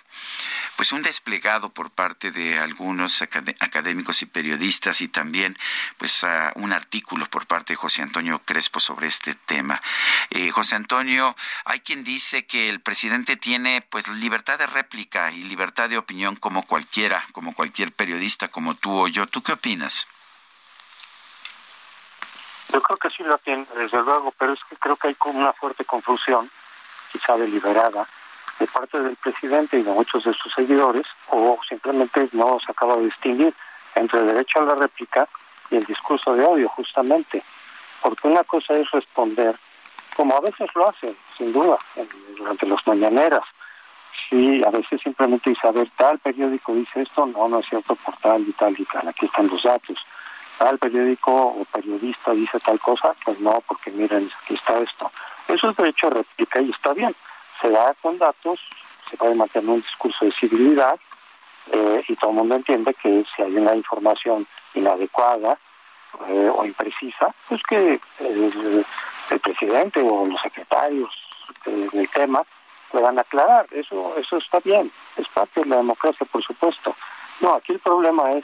pues 0.75 0.91
un 0.91 1.01
desplegado 1.01 1.69
por 1.69 1.91
parte 1.91 2.31
de 2.31 2.59
algunos 2.59 3.21
académicos 3.21 4.21
y 4.21 4.25
periodistas 4.25 5.01
y 5.01 5.07
también 5.07 5.57
pues 5.97 6.25
un 6.55 6.73
artículo 6.73 7.25
por 7.25 7.47
parte 7.47 7.73
de 7.73 7.77
José 7.77 8.01
Antonio 8.01 8.39
Crespo 8.45 8.79
sobre 8.79 9.07
este 9.07 9.35
tema. 9.35 9.81
Eh, 10.29 10.51
José 10.51 10.75
Antonio, 10.75 11.35
hay 11.65 11.79
quien 11.81 12.03
dice 12.03 12.45
que 12.45 12.69
el 12.69 12.81
presidente 12.81 13.37
tiene 13.37 13.81
pues 13.89 14.07
libertad 14.07 14.57
de 14.57 14.67
réplica 14.67 15.31
y 15.31 15.43
libertad 15.43 15.89
de 15.89 15.97
opinión 15.97 16.35
como 16.35 16.63
cualquiera, 16.63 17.23
como 17.31 17.53
cualquier 17.53 17.91
periodista, 17.91 18.47
como 18.47 18.75
tú 18.75 18.91
o 18.91 19.07
yo. 19.07 19.27
¿Tú 19.27 19.41
qué 19.41 19.53
opinas? 19.53 20.07
Yo 22.71 22.81
creo 22.81 22.97
que 22.97 23.09
sí 23.09 23.23
lo 23.23 23.37
tiene, 23.39 23.65
desde 23.75 24.01
luego, 24.03 24.31
pero 24.37 24.53
es 24.53 24.59
que 24.69 24.75
creo 24.75 24.95
que 24.95 25.07
hay 25.07 25.15
como 25.15 25.39
una 25.39 25.53
fuerte 25.53 25.85
confusión, 25.85 26.49
quizá 27.11 27.35
deliberada, 27.35 28.07
de 28.59 28.67
parte 28.67 28.99
del 28.99 29.15
presidente 29.15 29.79
y 29.79 29.83
de 29.83 29.91
muchos 29.91 30.23
de 30.23 30.33
sus 30.33 30.53
seguidores, 30.53 31.05
o 31.29 31.57
simplemente 31.67 32.29
no 32.33 32.59
se 32.59 32.71
acaba 32.71 32.97
de 32.97 33.05
distinguir 33.05 33.53
entre 33.95 34.19
el 34.19 34.27
derecho 34.27 34.59
a 34.59 34.65
la 34.65 34.75
réplica 34.75 35.27
y 35.71 35.77
el 35.77 35.83
discurso 35.85 36.33
de 36.35 36.43
odio, 36.43 36.67
justamente. 36.69 37.41
Porque 38.01 38.27
una 38.27 38.43
cosa 38.43 38.75
es 38.75 38.89
responder, 38.91 39.55
como 40.15 40.35
a 40.35 40.41
veces 40.41 40.69
lo 40.75 40.89
hacen, 40.89 41.15
sin 41.37 41.53
duda, 41.53 41.77
durante 42.37 42.65
las 42.67 42.85
mañaneras. 42.85 43.43
Sí, 44.29 44.61
a 44.65 44.69
veces 44.69 45.01
simplemente 45.01 45.49
dice, 45.49 45.67
a 45.67 45.71
ver, 45.71 45.89
tal 45.95 46.19
periódico 46.19 46.73
dice 46.73 47.01
esto, 47.01 47.25
no, 47.25 47.47
no 47.47 47.59
es 47.59 47.65
cierto, 47.67 47.95
por 47.95 48.15
tal 48.17 48.41
y 48.41 48.51
tal 48.53 48.75
y 48.77 48.85
tal, 48.85 49.07
aquí 49.07 49.25
están 49.25 49.47
los 49.47 49.63
datos. 49.63 49.97
Tal 50.57 50.77
periódico 50.77 51.31
o 51.31 51.65
periodista 51.65 52.31
dice 52.31 52.59
tal 52.59 52.79
cosa, 52.79 53.15
pues 53.23 53.39
no, 53.39 53.63
porque 53.65 53.91
miren, 53.91 54.29
aquí 54.43 54.55
está 54.55 54.77
esto. 54.79 55.09
Eso 55.47 55.69
es 55.69 55.77
derecho 55.77 56.07
a 56.07 56.09
réplica 56.11 56.61
y 56.61 56.69
está 56.69 56.93
bien 56.93 57.15
se 57.61 57.69
da 57.69 57.93
con 58.01 58.17
datos, 58.17 58.59
se 59.09 59.17
puede 59.17 59.35
mantener 59.35 59.69
un 59.69 59.81
discurso 59.81 60.25
de 60.25 60.31
civilidad 60.31 60.99
eh, 61.71 62.03
y 62.07 62.15
todo 62.15 62.31
el 62.31 62.37
mundo 62.37 62.55
entiende 62.55 62.93
que 62.93 63.23
si 63.35 63.41
hay 63.41 63.55
una 63.55 63.75
información 63.75 64.47
inadecuada 64.73 65.57
eh, 66.27 66.51
o 66.55 66.65
imprecisa, 66.65 67.33
pues 67.47 67.61
que 67.63 67.99
el, 68.19 68.85
presidente 69.41 70.01
o 70.01 70.25
los 70.25 70.41
secretarios 70.41 71.07
del 71.65 72.09
tema 72.09 72.43
puedan 72.91 73.19
aclarar. 73.19 73.67
Eso, 73.71 74.15
eso 74.17 74.37
está 74.37 74.59
bien, 74.59 74.91
es 75.17 75.27
parte 75.29 75.61
de 75.61 75.67
la 75.67 75.77
democracia, 75.77 76.25
por 76.31 76.43
supuesto. 76.43 76.95
No, 77.41 77.53
aquí 77.53 77.73
el 77.73 77.79
problema 77.79 78.31
es 78.31 78.43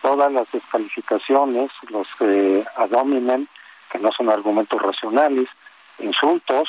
todas 0.00 0.30
las 0.32 0.50
descalificaciones, 0.52 1.70
los 1.88 2.06
que 2.18 2.64
adominen, 2.76 3.48
que 3.90 3.98
no 3.98 4.10
son 4.12 4.30
argumentos 4.30 4.80
racionales, 4.80 5.48
insultos, 5.98 6.68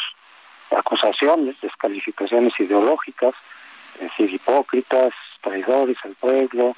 acusaciones, 0.75 1.59
descalificaciones 1.61 2.53
ideológicas, 2.59 3.33
es 3.95 4.01
decir, 4.01 4.33
hipócritas, 4.33 5.13
traidores 5.41 5.97
al 6.03 6.15
pueblo, 6.15 6.75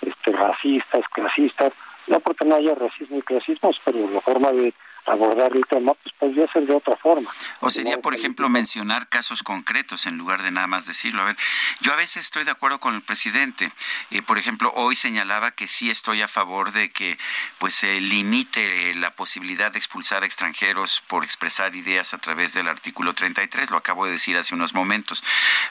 este, 0.00 0.32
racistas, 0.32 1.04
clasistas, 1.12 1.72
no 2.06 2.20
porque 2.20 2.44
no 2.44 2.56
haya 2.56 2.74
racismo 2.74 3.18
y 3.18 3.22
clasismos, 3.22 3.80
pero 3.84 4.08
la 4.10 4.20
forma 4.20 4.52
de 4.52 4.72
abordar 5.06 5.54
el 5.54 5.64
tema, 5.66 5.94
pues 5.94 6.14
podría 6.18 6.50
ser 6.52 6.66
de 6.66 6.74
otra 6.74 6.96
forma. 6.96 7.30
O 7.60 7.70
sería, 7.70 8.00
por 8.00 8.14
ejemplo, 8.14 8.48
mencionar 8.48 9.08
casos 9.08 9.42
concretos 9.42 10.06
en 10.06 10.18
lugar 10.18 10.42
de 10.42 10.50
nada 10.50 10.66
más 10.66 10.86
decirlo. 10.86 11.22
A 11.22 11.26
ver, 11.26 11.36
yo 11.80 11.92
a 11.92 11.96
veces 11.96 12.24
estoy 12.24 12.44
de 12.44 12.50
acuerdo 12.50 12.80
con 12.80 12.94
el 12.94 13.02
presidente. 13.02 13.72
Eh, 14.10 14.22
por 14.22 14.38
ejemplo, 14.38 14.72
hoy 14.74 14.96
señalaba 14.96 15.52
que 15.52 15.68
sí 15.68 15.90
estoy 15.90 16.22
a 16.22 16.28
favor 16.28 16.72
de 16.72 16.90
que 16.90 17.18
pues 17.58 17.74
se 17.74 18.00
limite 18.00 18.94
la 18.94 19.10
posibilidad 19.14 19.70
de 19.70 19.78
expulsar 19.78 20.22
a 20.22 20.26
extranjeros 20.26 21.02
por 21.06 21.24
expresar 21.24 21.76
ideas 21.76 22.14
a 22.14 22.18
través 22.18 22.54
del 22.54 22.68
artículo 22.68 23.14
33. 23.14 23.70
Lo 23.70 23.76
acabo 23.76 24.06
de 24.06 24.12
decir 24.12 24.36
hace 24.36 24.54
unos 24.54 24.74
momentos. 24.74 25.22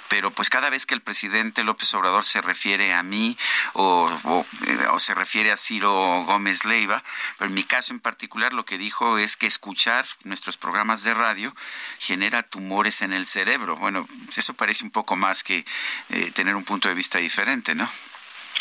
Pero 0.08 0.32
pues 0.32 0.50
cada 0.50 0.70
vez 0.70 0.86
que 0.86 0.94
el 0.94 1.02
presidente 1.02 1.64
López 1.64 1.94
Obrador 1.94 2.24
se 2.24 2.42
refiere 2.42 2.94
a 2.94 3.04
mí 3.04 3.38
o, 3.74 4.12
o, 4.24 4.46
eh, 4.68 4.88
o 4.92 5.00
se 5.00 5.14
refiere 5.14 5.52
a 5.52 5.58
Ciro 5.58 6.24
Gómez 6.26 6.66
Leiva, 6.66 7.04
pero 7.38 7.50
en 7.50 7.56
mi 7.56 7.64
caso 7.64 7.94
en 7.94 8.00
particular 8.00 8.54
lo 8.54 8.66
que 8.66 8.78
dijo 8.78 9.18
es 9.18 9.25
es 9.26 9.36
que 9.36 9.48
escuchar 9.48 10.06
nuestros 10.24 10.58
programas 10.58 11.04
de 11.04 11.14
radio 11.14 11.54
genera 12.00 12.44
tumores 12.44 13.02
en 13.02 13.12
el 13.12 13.26
cerebro. 13.26 13.76
Bueno, 13.76 14.08
eso 14.36 14.54
parece 14.54 14.86
un 14.86 14.92
poco 14.92 15.16
más 15.16 15.44
que 15.44 15.66
eh, 16.10 16.32
tener 16.32 16.56
un 16.56 16.64
punto 16.64 16.88
de 16.88 16.96
vista 16.96 17.20
diferente, 17.20 17.76
¿no? 17.76 17.90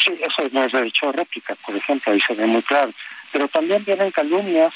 Sí, 0.05 0.19
eso 0.21 0.49
no 0.51 0.65
es 0.65 0.73
derecho 0.73 1.09
a 1.09 1.13
réplica, 1.13 1.55
por 1.55 1.77
ejemplo, 1.77 2.13
ahí 2.13 2.21
se 2.21 2.35
ve 2.35 2.47
muy 2.47 2.63
claro. 2.63 2.93
Pero 3.31 3.47
también 3.49 3.85
vienen 3.85 4.11
calumnias 4.11 4.75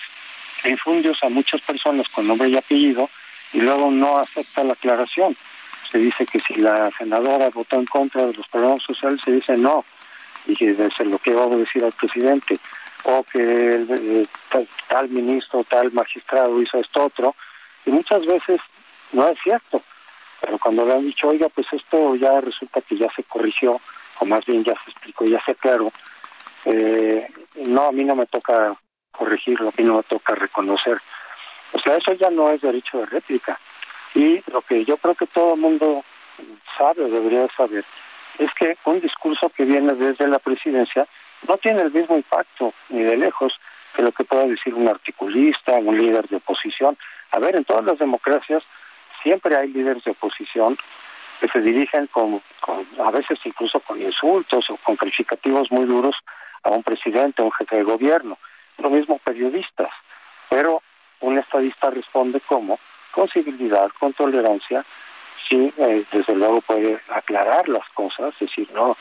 e 0.63 0.71
infundios 0.71 1.19
a 1.23 1.29
muchas 1.29 1.61
personas 1.63 2.09
con 2.09 2.27
nombre 2.27 2.49
y 2.49 2.57
apellido 2.57 3.11
y 3.53 3.61
luego 3.61 3.91
no 3.91 4.19
acepta 4.19 4.65
la 4.65 4.75
aclaración. 4.75 5.37
Se 5.91 5.99
dice 5.99 6.27
que 6.27 6.39
si 6.41 6.55
la 6.57 6.91
senadora 6.99 7.49
votó 7.51 7.77
en 7.77 7.87
contra 7.87 8.27
de 8.27 8.35
los 8.35 8.47
programas 8.49 8.83
sociales, 8.83 9.21
se 9.25 9.33
dice 9.33 9.57
no. 9.57 9.85
Y 10.47 10.65
es 10.65 11.01
lo 11.01 11.19
que 11.19 11.33
va 11.33 11.45
a 11.45 11.57
decir 11.57 11.85
al 11.85 11.93
presidente 11.93 12.59
o 13.05 13.23
que 13.25 13.39
el, 13.41 14.29
tal, 14.89 15.09
ministro, 15.09 15.65
tal 15.65 15.93
magistrado 15.93 16.61
hizo 16.61 16.79
esto 16.79 17.05
otro, 17.05 17.35
y 17.87 17.91
muchas 17.91 18.25
veces 18.27 18.61
no 19.13 19.29
es 19.29 19.39
cierto. 19.43 19.83
pero 20.41 20.59
cuando 20.59 20.87
le 20.87 20.95
han 20.95 21.05
dicho, 21.05 21.29
oiga, 21.29 21.49
pues 21.49 21.67
esto 21.73 22.15
ya 22.17 22.41
resulta 22.41 22.81
que 22.81 22.97
ya 22.97 23.11
se 23.15 23.25
corrigió, 23.25 23.81
o 24.21 24.25
más 24.25 24.45
bien 24.45 24.65
ya 24.65 24.75
se 24.85 24.91
explicó, 24.91 25.25
ya 25.25 25.43
se 25.45 25.53
aclaró, 25.53 25.93
eh, 26.65 27.29
no, 27.67 27.87
a 27.87 27.93
mí 27.93 28.05
no 28.05 28.15
me 28.15 28.27
toca 28.27 28.77
corregirlo, 29.11 29.69
a 29.69 29.73
mí 29.77 29.85
no 29.85 29.97
me 29.97 30.03
toca 30.03 30.35
reconocer. 30.35 31.01
O 31.73 31.81
sea, 31.81 31.97
eso 31.97 32.13
ya 32.15 32.31
no 32.31 32.51
es 32.51 32.61
derecho 32.61 32.99
de 32.99 33.07
réplica. 33.07 33.59
Y 34.15 34.43
lo 34.51 34.63
que 34.63 34.85
yo 34.85 34.97
creo 34.97 35.15
que 35.15 35.27
todo 35.27 35.55
el 35.55 35.61
mundo 35.61 36.05
sabe 36.77 37.05
o 37.05 37.09
debería 37.09 37.47
saber 37.57 37.85
es 38.39 38.53
que 38.55 38.77
un 38.85 39.01
discurso 39.01 39.51
que 39.51 39.65
viene 39.65 39.95
desde 39.95 40.29
la 40.29 40.39
presidencia 40.39 41.07
no 41.47 41.57
tiene 41.59 41.83
el 41.83 41.93
mismo 41.93 42.17
impacto 42.17 42.75
ni 42.89 43.03
de 43.03 43.17
lejos 43.17 43.59
que 43.95 44.03
lo 44.03 44.13
que 44.13 44.25
pueda 44.25 44.47
decir 44.47 44.75
un 44.75 44.89
articulista, 44.89 45.73
un 45.73 45.99
líder 45.99 46.29
de 46.29 46.37
oposición. 46.37 46.97
A 47.31 47.39
ver, 47.39 47.57
en 47.57 47.65
todas 47.65 47.85
las 47.85 47.99
democracias 47.99 48.63
siempre 49.23 49.57
hay 49.57 49.69
líderes 49.69 50.05
de 50.05 50.13
oposición 50.13 50.79
que 51.41 51.49
se 51.49 51.61
dirigen 51.61 52.07
con, 52.09 52.43
a 52.99 53.11
veces 53.11 53.39
incluso 53.45 53.81
con 53.81 54.01
insultos 54.01 54.69
o 54.71 54.77
con 54.79 54.97
calificativos 54.97 55.71
muy 55.71 55.85
duros 55.85 56.17
a 56.65 56.71
un 56.71 56.83
presidente, 56.83 57.43
a 57.43 57.45
un 57.45 57.53
jefe 57.53 57.77
de 57.77 57.85
gobierno. 57.85 58.39
Lo 58.79 58.91
mismo 58.91 59.19
periodistas. 59.19 59.91
Pero 60.49 60.83
un 61.21 61.39
estadista 61.39 61.91
responde 61.91 62.41
como 62.41 62.79
con 63.13 63.29
civilidad, 63.29 63.91
con 63.99 64.13
tolerancia, 64.13 64.85
sí, 65.49 65.73
eh, 65.77 66.05
desde 66.13 66.35
luego 66.35 66.61
puede 66.61 67.01
aclarar 67.09 67.69
las 67.69 67.89
cosas, 67.91 68.35
decir, 68.39 68.69
no, 68.73 68.97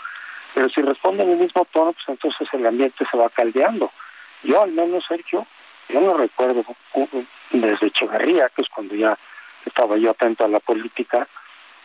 pero 0.53 0.69
si 0.69 0.81
responde 0.81 1.23
en 1.23 1.31
el 1.31 1.37
mismo 1.37 1.65
tono, 1.71 1.93
pues 1.93 2.07
entonces 2.07 2.47
el 2.53 2.65
ambiente 2.65 3.05
se 3.09 3.17
va 3.17 3.29
caldeando. 3.29 3.91
Yo 4.43 4.61
al 4.61 4.71
menos, 4.71 5.05
Sergio, 5.07 5.45
yo 5.89 6.01
no 6.01 6.15
recuerdo 6.17 6.63
desde 7.51 7.87
Echeverría, 7.87 8.49
que 8.49 8.61
es 8.61 8.69
cuando 8.69 8.95
ya 8.95 9.17
estaba 9.65 9.97
yo 9.97 10.11
atento 10.11 10.45
a 10.45 10.49
la 10.49 10.59
política, 10.59 11.27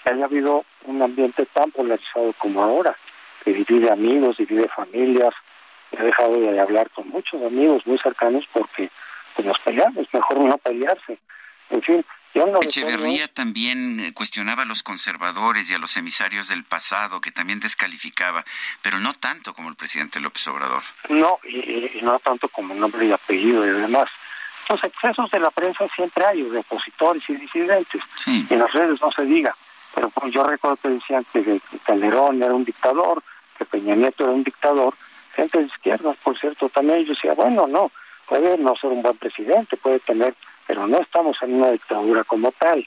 que 0.02 0.10
haya 0.10 0.24
habido 0.24 0.64
un 0.84 1.02
ambiente 1.02 1.46
tan 1.46 1.70
polarizado 1.70 2.32
como 2.38 2.62
ahora, 2.62 2.96
que 3.44 3.52
divide 3.52 3.90
amigos, 3.90 4.36
divide 4.36 4.68
familias. 4.68 5.34
He 5.92 6.02
dejado 6.02 6.38
de 6.38 6.58
hablar 6.58 6.90
con 6.90 7.08
muchos 7.08 7.42
amigos 7.42 7.86
muy 7.86 7.98
cercanos 7.98 8.48
porque 8.52 8.90
pues, 9.34 9.46
nos 9.46 9.58
peleamos, 9.60 10.06
mejor 10.12 10.40
no 10.40 10.58
pelearse. 10.58 11.18
En 11.70 11.82
fin, 11.82 12.04
Echeverría 12.34 13.28
también 13.28 14.00
eh, 14.00 14.14
cuestionaba 14.14 14.62
a 14.62 14.64
los 14.64 14.82
conservadores 14.82 15.70
y 15.70 15.74
a 15.74 15.78
los 15.78 15.96
emisarios 15.96 16.48
del 16.48 16.64
pasado, 16.64 17.20
que 17.20 17.30
también 17.30 17.60
descalificaba, 17.60 18.44
pero 18.80 18.98
no 19.00 19.12
tanto 19.12 19.52
como 19.52 19.68
el 19.68 19.76
presidente 19.76 20.18
López 20.18 20.46
Obrador. 20.48 20.82
No, 21.10 21.38
y, 21.44 22.00
no 22.02 22.18
tanto 22.20 22.48
como 22.48 22.74
nombre 22.74 23.06
y 23.06 23.12
apellido 23.12 23.66
y 23.66 23.80
demás. 23.80 24.06
Los 24.68 24.82
excesos 24.82 25.30
de 25.30 25.40
la 25.40 25.50
prensa 25.50 25.86
siempre 25.94 26.24
hay, 26.24 26.42
de 26.42 26.58
opositores 26.58 27.22
y 27.28 27.34
disidentes. 27.34 28.02
Y 28.26 28.46
en 28.48 28.58
las 28.60 28.72
redes 28.72 29.00
no 29.02 29.10
se 29.12 29.24
diga. 29.24 29.54
Pero 29.94 30.08
pues, 30.10 30.32
yo 30.32 30.44
recuerdo 30.44 30.78
que 30.78 30.88
decían 30.88 31.26
que, 31.32 31.60
Calderón 31.84 32.42
era 32.42 32.54
un 32.54 32.64
dictador, 32.64 33.22
que 33.58 33.66
Peña 33.66 33.94
Nieto 33.94 34.24
era 34.24 34.32
un 34.32 34.44
dictador. 34.44 34.94
Gente 35.34 35.58
de 35.58 35.66
izquierda, 35.66 36.14
por 36.22 36.38
cierto, 36.38 36.68
también 36.70 37.04
yo 37.04 37.12
decía, 37.12 37.34
bueno, 37.34 37.66
no, 37.66 37.90
puede 38.26 38.56
no 38.56 38.74
ser 38.76 38.90
un 38.90 39.02
buen 39.02 39.16
presidente, 39.18 39.76
puede 39.76 39.98
tener 40.00 40.34
pero 40.66 40.86
no 40.86 40.98
estamos 40.98 41.36
en 41.42 41.54
una 41.54 41.70
dictadura 41.70 42.24
como 42.24 42.52
tal. 42.52 42.86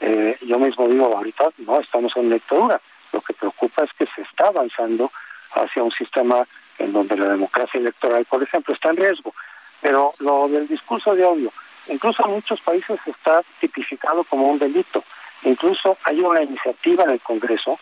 Eh, 0.00 0.36
yo 0.42 0.58
mismo 0.58 0.86
digo, 0.88 1.16
ahorita 1.16 1.48
no 1.58 1.80
estamos 1.80 2.16
en 2.16 2.26
una 2.26 2.34
dictadura. 2.34 2.80
Lo 3.12 3.20
que 3.20 3.34
preocupa 3.34 3.84
es 3.84 3.90
que 3.98 4.06
se 4.14 4.22
está 4.22 4.48
avanzando 4.48 5.10
hacia 5.52 5.82
un 5.82 5.92
sistema 5.92 6.46
en 6.78 6.92
donde 6.92 7.16
la 7.16 7.30
democracia 7.30 7.80
electoral, 7.80 8.24
por 8.26 8.42
ejemplo, 8.42 8.74
está 8.74 8.90
en 8.90 8.96
riesgo. 8.96 9.34
Pero 9.80 10.14
lo 10.18 10.48
del 10.48 10.68
discurso 10.68 11.14
de 11.14 11.24
odio, 11.24 11.52
incluso 11.88 12.24
en 12.26 12.32
muchos 12.32 12.60
países 12.60 12.98
está 13.06 13.42
tipificado 13.60 14.24
como 14.24 14.48
un 14.48 14.58
delito. 14.58 15.04
Incluso 15.42 15.96
hay 16.04 16.20
una 16.20 16.42
iniciativa 16.42 17.04
en 17.04 17.10
el 17.10 17.20
Congreso 17.20 17.78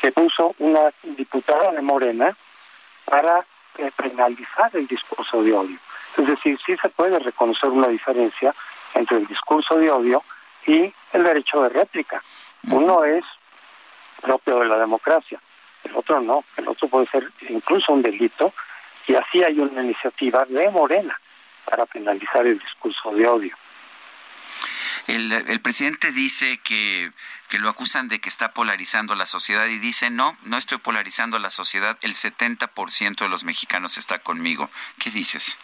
que 0.00 0.12
puso 0.12 0.54
una 0.58 0.92
diputada 1.02 1.72
de 1.72 1.82
Morena 1.82 2.36
para 3.04 3.44
eh, 3.78 3.90
penalizar 3.96 4.70
el 4.74 4.86
discurso 4.86 5.42
de 5.42 5.52
odio. 5.52 5.78
Es 6.16 6.26
decir, 6.26 6.58
sí 6.64 6.76
se 6.80 6.88
puede 6.90 7.18
reconocer 7.18 7.70
una 7.70 7.88
diferencia 7.88 8.54
entre 8.94 9.18
el 9.18 9.26
discurso 9.26 9.76
de 9.76 9.90
odio 9.90 10.22
y 10.66 10.92
el 11.12 11.24
derecho 11.24 11.62
de 11.62 11.68
réplica. 11.68 12.22
Uno 12.70 13.04
es 13.04 13.24
propio 14.20 14.58
de 14.60 14.66
la 14.66 14.78
democracia, 14.78 15.40
el 15.84 15.94
otro 15.96 16.20
no, 16.20 16.44
el 16.56 16.66
otro 16.68 16.88
puede 16.88 17.06
ser 17.08 17.30
incluso 17.48 17.92
un 17.92 18.02
delito 18.02 18.54
y 19.06 19.14
así 19.14 19.42
hay 19.42 19.58
una 19.58 19.82
iniciativa 19.82 20.44
de 20.48 20.70
Morena 20.70 21.18
para 21.64 21.84
penalizar 21.86 22.46
el 22.46 22.58
discurso 22.58 23.12
de 23.12 23.26
odio. 23.26 23.56
El, 25.06 25.60
presidente 25.60 26.12
dice 26.12 26.58
que, 26.64 27.12
que, 27.48 27.58
lo 27.58 27.68
acusan 27.68 28.08
de 28.08 28.20
que 28.20 28.30
está 28.30 28.52
polarizando 28.52 29.14
la 29.14 29.26
sociedad 29.26 29.66
y 29.66 29.78
dice, 29.78 30.08
no, 30.08 30.34
no 30.44 30.56
estoy 30.56 30.78
polarizando 30.78 31.38
la 31.38 31.50
sociedad, 31.50 31.98
el 32.00 32.14
70% 32.14 33.16
de 33.18 33.28
los 33.28 33.44
mexicanos 33.44 33.98
está 33.98 34.18
conmigo. 34.18 34.70
¿Qué 34.98 35.10
dices? 35.10 35.58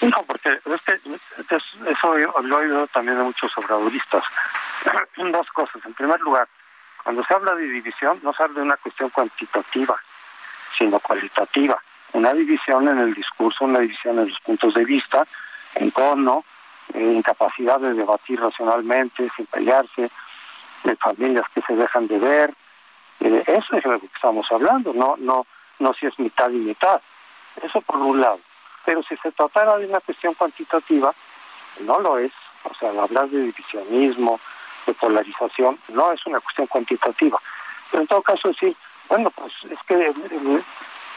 No, 0.00 0.22
porque 0.24 0.60
es 0.64 0.82
que 0.82 1.56
eso 1.90 2.14
lo 2.42 2.60
he 2.60 2.64
oído 2.64 2.86
también 2.88 3.18
de 3.18 3.24
muchos 3.24 3.50
obradoristas. 3.58 4.24
Dos 5.16 5.46
cosas. 5.50 5.84
En 5.84 5.94
primer 5.94 6.20
lugar, 6.20 6.48
cuando 7.02 7.24
se 7.24 7.34
habla 7.34 7.54
de 7.54 7.66
división, 7.66 8.20
no 8.22 8.32
se 8.32 8.42
habla 8.42 8.56
de 8.60 8.66
una 8.66 8.76
cuestión 8.76 9.10
cuantitativa, 9.10 10.00
sino 10.76 11.00
cualitativa. 11.00 11.82
Una 12.12 12.32
división 12.32 12.88
en 12.88 12.98
el 12.98 13.14
discurso, 13.14 13.64
una 13.64 13.80
división 13.80 14.18
en 14.20 14.28
los 14.28 14.40
puntos 14.40 14.74
de 14.74 14.84
vista, 14.84 15.26
en 15.74 15.90
tono, 15.90 16.44
en 16.94 17.16
incapacidad 17.16 17.80
de 17.80 17.94
debatir 17.94 18.40
racionalmente, 18.40 19.28
sin 19.36 19.46
pelearse, 19.46 20.10
de 20.84 20.96
familias 20.96 21.44
que 21.54 21.62
se 21.62 21.74
dejan 21.74 22.06
de 22.06 22.18
ver. 22.18 22.54
Eh, 23.20 23.42
eso 23.46 23.76
es 23.76 23.84
lo 23.84 23.98
que 23.98 24.06
estamos 24.06 24.46
hablando, 24.50 24.92
no, 24.94 25.16
no, 25.18 25.46
no 25.80 25.94
si 25.94 26.06
es 26.06 26.18
mitad 26.18 26.50
y 26.50 26.58
mitad. 26.58 27.00
Eso 27.62 27.80
por 27.80 27.96
un 27.96 28.20
lado. 28.20 28.38
Pero 28.88 29.02
si 29.02 29.14
se 29.18 29.30
tratara 29.32 29.76
de 29.76 29.84
una 29.84 30.00
cuestión 30.00 30.32
cuantitativa, 30.32 31.12
no 31.80 32.00
lo 32.00 32.16
es. 32.16 32.32
O 32.64 32.72
sea, 32.74 32.88
hablar 32.88 33.28
de 33.28 33.42
divisionismo, 33.42 34.40
de 34.86 34.94
polarización, 34.94 35.78
no 35.88 36.10
es 36.10 36.24
una 36.24 36.40
cuestión 36.40 36.66
cuantitativa. 36.68 37.38
Pero 37.90 38.00
en 38.00 38.06
todo 38.06 38.22
caso 38.22 38.48
decir, 38.48 38.74
bueno, 39.10 39.28
pues 39.28 39.52
es 39.64 39.78
que 39.82 40.14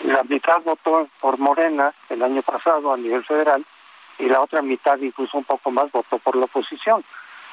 la 0.03 0.21
mitad 0.23 0.61
votó 0.65 1.07
por 1.21 1.37
Morena 1.37 1.93
el 2.09 2.21
año 2.21 2.41
pasado 2.41 2.91
a 2.91 2.97
nivel 2.97 3.23
federal 3.23 3.65
y 4.19 4.25
la 4.25 4.41
otra 4.41 4.61
mitad, 4.61 4.97
incluso 4.97 5.37
un 5.37 5.45
poco 5.45 5.71
más, 5.71 5.89
votó 5.93 6.17
por 6.19 6.35
la 6.35 6.47
oposición. 6.47 7.01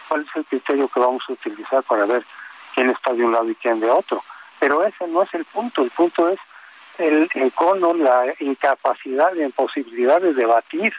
¿Cuál 0.08 0.22
es 0.22 0.34
el 0.34 0.44
criterio 0.46 0.88
que 0.88 0.98
vamos 0.98 1.22
a 1.28 1.32
utilizar 1.32 1.84
para 1.84 2.06
ver 2.06 2.26
quién 2.74 2.90
está 2.90 3.12
de 3.12 3.24
un 3.24 3.30
lado 3.30 3.48
y 3.48 3.54
quién 3.54 3.78
de 3.78 3.88
otro? 3.88 4.24
Pero 4.58 4.82
ese 4.82 5.06
no 5.06 5.22
es 5.22 5.32
el 5.32 5.44
punto. 5.44 5.82
El 5.82 5.92
punto 5.92 6.28
es 6.28 6.40
el 6.98 7.28
encono, 7.34 7.94
la 7.94 8.34
incapacidad 8.40 9.32
la 9.34 9.44
imposibilidad 9.44 10.20
de 10.20 10.34
debatir 10.34 10.92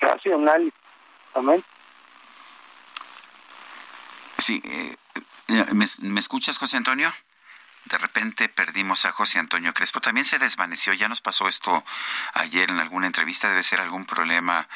racional. 0.00 0.72
Sí, 4.38 4.62
eh, 4.64 5.64
¿me, 5.74 5.84
¿me 6.02 6.20
escuchas, 6.20 6.58
José 6.58 6.76
Antonio? 6.76 7.12
De 7.88 7.98
repente 7.98 8.48
perdimos 8.48 9.04
a 9.04 9.12
José 9.12 9.38
Antonio 9.38 9.74
Crespo. 9.74 10.00
También 10.00 10.24
se 10.24 10.38
desvaneció, 10.38 10.92
ya 10.92 11.08
nos 11.08 11.20
pasó 11.20 11.48
esto 11.48 11.84
ayer 12.34 12.70
en 12.70 12.78
alguna 12.78 13.06
entrevista, 13.06 13.48
debe 13.48 13.62
ser 13.62 13.80
algún 13.80 14.04
problema 14.04 14.68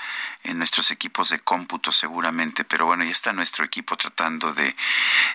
en 0.43 0.59
nuestros 0.59 0.91
equipos 0.91 1.29
de 1.29 1.39
cómputo 1.41 1.93
seguramente, 1.93 2.65
pero 2.65 2.87
bueno, 2.87 3.05
ya 3.05 3.11
está 3.11 3.33
nuestro 3.33 3.65
equipo 3.65 3.97
tratando 3.97 4.53
de, 4.53 4.75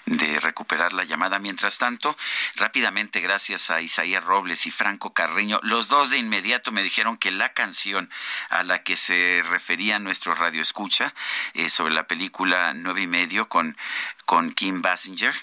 de 0.05 0.39
recuperar 0.39 0.93
la 0.93 1.03
llamada. 1.03 1.39
Mientras 1.39 1.77
tanto, 1.77 2.17
rápidamente, 2.55 3.21
gracias 3.21 3.69
a 3.69 3.81
Isaías 3.81 4.23
Robles 4.23 4.65
y 4.65 4.71
Franco 4.71 5.13
Carreño, 5.13 5.59
los 5.63 5.87
dos 5.87 6.09
de 6.09 6.17
inmediato 6.17 6.71
me 6.71 6.83
dijeron 6.83 7.17
que 7.17 7.31
la 7.31 7.53
canción 7.53 8.09
a 8.49 8.63
la 8.63 8.83
que 8.83 8.95
se 8.95 9.43
refería 9.49 9.99
nuestro 9.99 10.33
radio 10.33 10.61
escucha 10.61 11.13
eh, 11.53 11.69
sobre 11.69 11.93
la 11.93 12.07
película 12.07 12.73
Nueve 12.73 13.01
y 13.01 13.07
Medio 13.07 13.47
con, 13.47 13.77
con 14.25 14.51
Kim 14.51 14.81
Basinger 14.81 15.35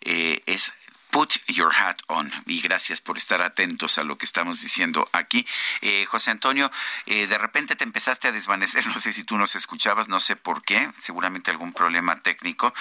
eh, 0.00 0.42
es 0.46 0.72
Put 1.12 1.34
Your 1.46 1.70
Hat 1.74 1.98
On. 2.06 2.32
Y 2.46 2.62
gracias 2.62 3.02
por 3.02 3.18
estar 3.18 3.42
atentos 3.42 3.98
a 3.98 4.02
lo 4.02 4.16
que 4.16 4.24
estamos 4.24 4.62
diciendo 4.62 5.06
aquí. 5.12 5.46
Eh, 5.82 6.06
José 6.06 6.30
Antonio, 6.30 6.70
eh, 7.04 7.26
de 7.26 7.36
repente 7.36 7.76
te 7.76 7.84
empezaste 7.84 8.28
a 8.28 8.32
desvanecer, 8.32 8.86
no 8.88 8.98
sé 8.98 9.12
si 9.12 9.22
tú 9.22 9.36
nos 9.36 9.54
escuchabas, 9.54 10.08
no 10.08 10.20
sé 10.20 10.36
por 10.36 10.64
qué, 10.64 10.90
seguramente 10.98 11.50
algún 11.50 11.74
problema 11.74 12.22
técnico, 12.22 12.72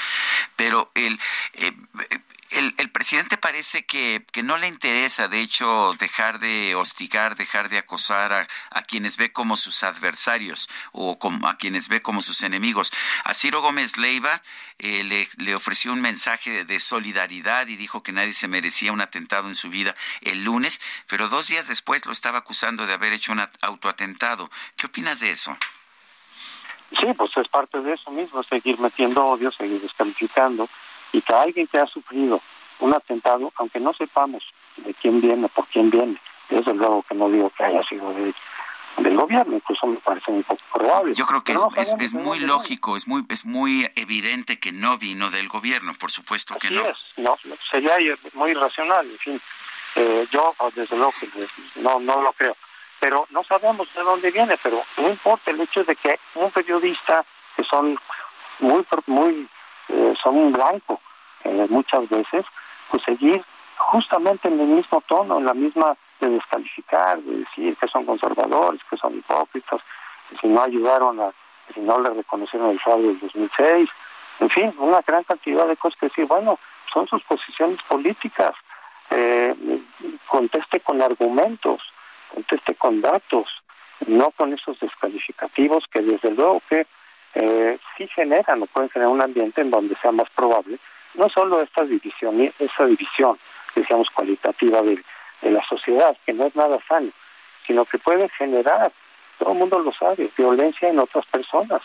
pero 0.56 0.92
el, 0.96 1.20
eh, 1.56 1.74
el, 2.52 2.74
el, 2.78 2.90
presidente 2.92 3.38
parece 3.38 3.86
que, 3.86 4.26
que, 4.32 4.44
no 4.44 4.58
le 4.58 4.68
interesa, 4.68 5.28
de 5.28 5.42
hecho, 5.42 5.92
dejar 6.00 6.40
de 6.40 6.76
hostigar, 6.76 7.36
dejar 7.36 7.70
de 7.70 7.78
acosar 7.78 8.34
a, 8.34 8.48
a 8.72 8.82
quienes 8.84 9.18
ve 9.18 9.32
como 9.32 9.56
sus 9.56 9.84
adversarios 9.84 10.70
o 10.92 11.18
como, 11.18 11.48
a 11.48 11.56
quienes 11.56 11.88
ve 11.88 12.02
como 12.02 12.22
sus 12.22 12.44
enemigos. 12.44 12.92
A 13.24 13.34
Ciro 13.34 13.62
Gómez 13.62 13.98
Leiva 13.98 14.42
eh, 14.80 15.04
le, 15.04 15.28
le, 15.38 15.56
ofreció 15.56 15.94
un 15.94 16.02
mensaje 16.02 16.66
de, 16.66 16.80
solidaridad 16.80 17.68
y 17.68 17.78
dijo 17.78 18.04
que 18.04 18.12
nadie 18.12 18.34
se 18.34 18.48
merecía 18.48 18.92
un 18.92 19.02
atentado 19.02 19.48
en 19.48 19.56
su 19.56 19.70
vida 19.70 19.96
el 20.22 20.44
lunes, 20.44 20.82
pero 21.08 21.30
dos 21.30 21.48
días 21.48 21.68
después 21.68 22.06
lo 22.06 22.12
estaba 22.12 22.40
acusando 22.40 22.86
de 22.86 22.94
haber 22.94 23.14
hecho 23.14 23.32
un 23.32 23.42
autoatentado. 23.62 24.50
¿Qué 24.76 24.88
opinas 24.88 25.20
de 25.20 25.32
eso? 25.32 25.56
Sí, 27.00 27.08
pues 27.18 27.32
es 27.38 27.48
parte 27.48 27.80
de 27.80 27.94
eso 27.94 28.12
mismo, 28.12 28.44
seguir 28.44 28.78
metiendo 28.80 29.26
odio, 29.26 29.52
seguir 29.52 29.82
descalificando 29.82 30.68
y 31.12 31.22
que 31.22 31.34
alguien 31.34 31.68
que 31.68 31.80
ha 31.80 31.88
sufrido 31.88 32.42
un 32.80 32.94
atentado, 32.94 33.52
aunque 33.58 33.80
no 33.80 33.94
sepamos 33.94 34.44
de 34.78 34.94
quién 34.96 35.22
viene, 35.22 35.48
por 35.50 35.68
quién 35.68 35.90
viene, 35.90 36.18
desde 36.50 36.74
luego 36.74 37.04
que 37.04 37.16
no 37.16 37.30
digo 37.30 37.50
que 37.52 37.64
haya 37.64 37.84
sido 37.84 38.14
de 38.14 38.34
del 38.98 39.16
gobierno, 39.16 39.56
incluso 39.56 39.88
me 39.88 39.98
parece 39.98 40.32
un 40.32 40.44
poco 40.44 40.62
probable. 40.74 41.14
Yo 41.14 41.26
creo 41.26 41.44
que 41.44 41.54
es, 41.54 41.96
es, 42.00 42.14
muy 42.14 42.40
lógico, 42.40 42.98
es 42.98 43.08
muy 43.08 43.26
es 43.30 43.46
muy 43.46 43.90
evidente 43.96 44.60
que 44.60 44.72
no 44.72 44.98
vino 44.98 45.30
del 45.32 45.48
gobierno, 45.48 45.94
por 45.96 46.12
supuesto 46.12 46.56
que 46.60 46.70
no. 46.70 46.84
no. 47.18 47.38
Sería 47.70 47.96
muy 48.34 48.52
irracional, 48.52 49.10
en 49.10 49.18
fin. 49.18 49.42
Eh, 49.96 50.28
yo, 50.32 50.56
desde 50.76 50.96
luego, 50.98 51.14
no, 51.78 52.00
no 52.00 52.22
lo 52.22 52.34
creo. 52.34 52.56
Pero 53.00 53.28
no 53.32 53.44
sabemos 53.44 53.92
de 53.94 54.02
dónde 54.04 54.30
viene, 54.30 54.58
pero 54.62 54.84
no 54.98 55.10
importa 55.10 55.52
el 55.52 55.62
hecho 55.62 55.84
de 55.84 55.96
que 55.96 56.20
un 56.36 56.52
periodista 56.52 57.26
que 57.56 57.64
son 57.64 57.98
muy, 58.60 58.86
muy, 59.08 59.48
eh, 59.92 60.14
son 60.22 60.38
un 60.38 60.52
blanco 60.52 61.00
eh, 61.44 61.68
muchas 61.70 62.08
veces, 62.10 62.46
pues 62.90 63.04
seguir 63.04 63.44
justamente 63.78 64.48
en 64.48 64.60
el 64.60 64.68
mismo 64.68 65.02
tono, 65.08 65.40
en 65.40 65.46
la 65.46 65.54
misma 65.54 65.96
de 66.20 66.30
descalificar, 66.30 67.20
de 67.20 67.40
decir 67.40 67.76
que 67.78 67.88
son 67.88 68.06
conservadores, 68.06 68.82
que 68.90 68.98
son 68.98 69.18
hipócritas, 69.18 69.82
que 70.30 70.38
si 70.38 70.48
no 70.48 70.62
ayudaron 70.62 71.20
a, 71.20 71.32
que 71.68 71.74
si 71.74 71.80
no 71.82 72.00
le 72.00 72.10
reconocieron 72.12 72.70
el 72.70 72.80
fraude 72.80 73.08
del 73.08 73.20
2006, 73.20 73.90
en 74.40 74.50
fin, 74.50 74.74
una 74.78 75.02
gran 75.02 75.24
cantidad 75.24 75.68
de 75.68 75.78
cosas 75.78 76.00
que 76.00 76.06
decir, 76.08 76.26
bueno, 76.26 76.60
son 76.94 77.08
sus 77.08 77.24
posiciones 77.24 77.82
políticas, 77.84 78.54
eh, 79.10 79.56
conteste 80.28 80.80
con 80.80 81.02
argumentos, 81.02 81.82
conteste 82.34 82.76
con 82.76 83.02
datos, 83.02 83.48
no 84.08 84.32
con 84.32 84.54
esos 84.54 84.80
descalificativos 84.80 85.84
que 85.92 86.02
desde 86.02 86.32
luego 86.32 86.62
que 86.70 86.88
eh, 87.36 87.78
sí 87.98 88.08
generan 88.08 88.62
o 88.62 88.66
pueden 88.66 88.90
generar 88.90 89.14
un 89.14 89.22
ambiente 89.22 89.62
en 89.62 89.72
donde 89.72 89.96
sea 90.02 90.12
más 90.12 90.30
probable 90.32 90.80
no 91.14 91.30
solo 91.30 91.62
esta 91.62 91.84
división, 91.84 92.52
esa 92.60 92.86
división, 92.86 93.38
decíamos, 93.76 94.10
cualitativa 94.10 94.82
de, 94.82 95.04
de 95.42 95.52
la 95.52 95.64
sociedad, 95.66 96.16
que 96.26 96.34
no 96.34 96.46
es 96.46 96.56
nada 96.56 96.78
sano, 96.88 97.12
sino 97.66 97.86
que 97.86 97.98
puede 97.98 98.30
generar, 98.30 98.92
todo 99.38 99.54
el 99.54 99.60
mundo 99.60 99.80
lo 99.80 99.92
sabe, 99.94 100.30
violencia 100.38 100.90
en 100.90 101.00
otras 101.00 101.26
personas, 101.26 101.82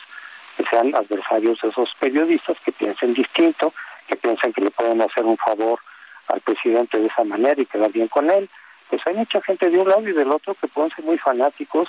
que 0.56 0.64
sean 0.64 0.94
adversarios 0.94 1.60
de 1.60 1.68
esos 1.68 1.90
periodistas 1.98 2.56
que 2.64 2.72
piensen 2.72 3.14
distinto, 3.14 3.72
que 4.06 4.16
piensen 4.16 4.52
que 4.52 4.62
le 4.62 4.70
pueden 4.70 5.02
hacer 5.02 5.24
un 5.24 5.36
favor 5.36 5.80
al 6.28 6.40
presidente 6.40 6.98
de 6.98 7.06
esa 7.06 7.24
manera 7.24 7.60
y 7.60 7.66
quedar 7.66 7.90
bien 7.92 8.08
con 8.08 8.30
él. 8.30 8.48
Pues 8.88 9.02
hay 9.06 9.14
mucha 9.14 9.40
gente 9.42 9.68
de 9.68 9.78
un 9.78 9.88
lado 9.88 10.08
y 10.08 10.12
del 10.12 10.30
otro 10.30 10.54
que 10.54 10.68
pueden 10.68 10.90
ser 10.92 11.04
muy 11.04 11.18
fanáticos 11.18 11.88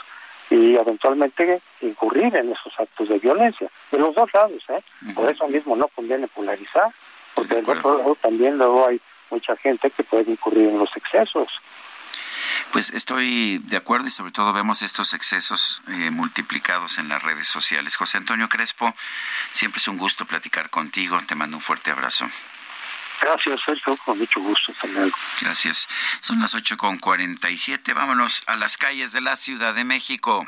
y 0.49 0.75
eventualmente 0.75 1.61
incurrir 1.81 2.35
en 2.35 2.51
esos 2.51 2.73
actos 2.79 3.09
de 3.09 3.19
violencia, 3.19 3.69
de 3.91 3.99
los 3.99 4.15
dos 4.15 4.29
lados, 4.33 4.63
¿eh? 4.69 4.83
Por 5.13 5.29
eso 5.29 5.47
mismo 5.47 5.75
no 5.75 5.87
conviene 5.89 6.27
polarizar, 6.27 6.93
porque 7.33 7.55
del 7.55 7.69
otro 7.69 7.97
lado 7.97 8.15
también 8.21 8.57
luego 8.57 8.87
hay 8.87 9.01
mucha 9.29 9.55
gente 9.57 9.89
que 9.91 10.03
puede 10.03 10.31
incurrir 10.31 10.69
en 10.69 10.79
los 10.79 10.95
excesos. 10.95 11.49
Pues 12.71 12.91
estoy 12.91 13.59
de 13.59 13.77
acuerdo 13.77 14.07
y 14.07 14.09
sobre 14.09 14.31
todo 14.31 14.53
vemos 14.53 14.81
estos 14.81 15.13
excesos 15.13 15.81
eh, 15.87 16.11
multiplicados 16.11 16.97
en 16.97 17.07
las 17.07 17.23
redes 17.23 17.47
sociales. 17.47 17.95
José 17.95 18.17
Antonio 18.17 18.49
Crespo, 18.49 18.93
siempre 19.51 19.79
es 19.79 19.87
un 19.87 19.97
gusto 19.97 20.25
platicar 20.25 20.69
contigo. 20.69 21.19
Te 21.27 21.35
mando 21.35 21.57
un 21.57 21.61
fuerte 21.61 21.91
abrazo. 21.91 22.27
Gracias, 23.21 23.59
Sergio, 23.65 23.97
con 24.05 24.17
mucho 24.17 24.39
gusto. 24.39 24.73
también. 24.81 25.11
Gracias. 25.41 25.87
Son 26.21 26.39
las 26.39 26.53
ocho 26.55 26.77
con 26.77 26.99
siete. 27.55 27.93
Vámonos 27.93 28.43
a 28.47 28.55
las 28.55 28.77
calles 28.77 29.11
de 29.11 29.21
la 29.21 29.35
Ciudad 29.35 29.73
de 29.73 29.83
México. 29.83 30.45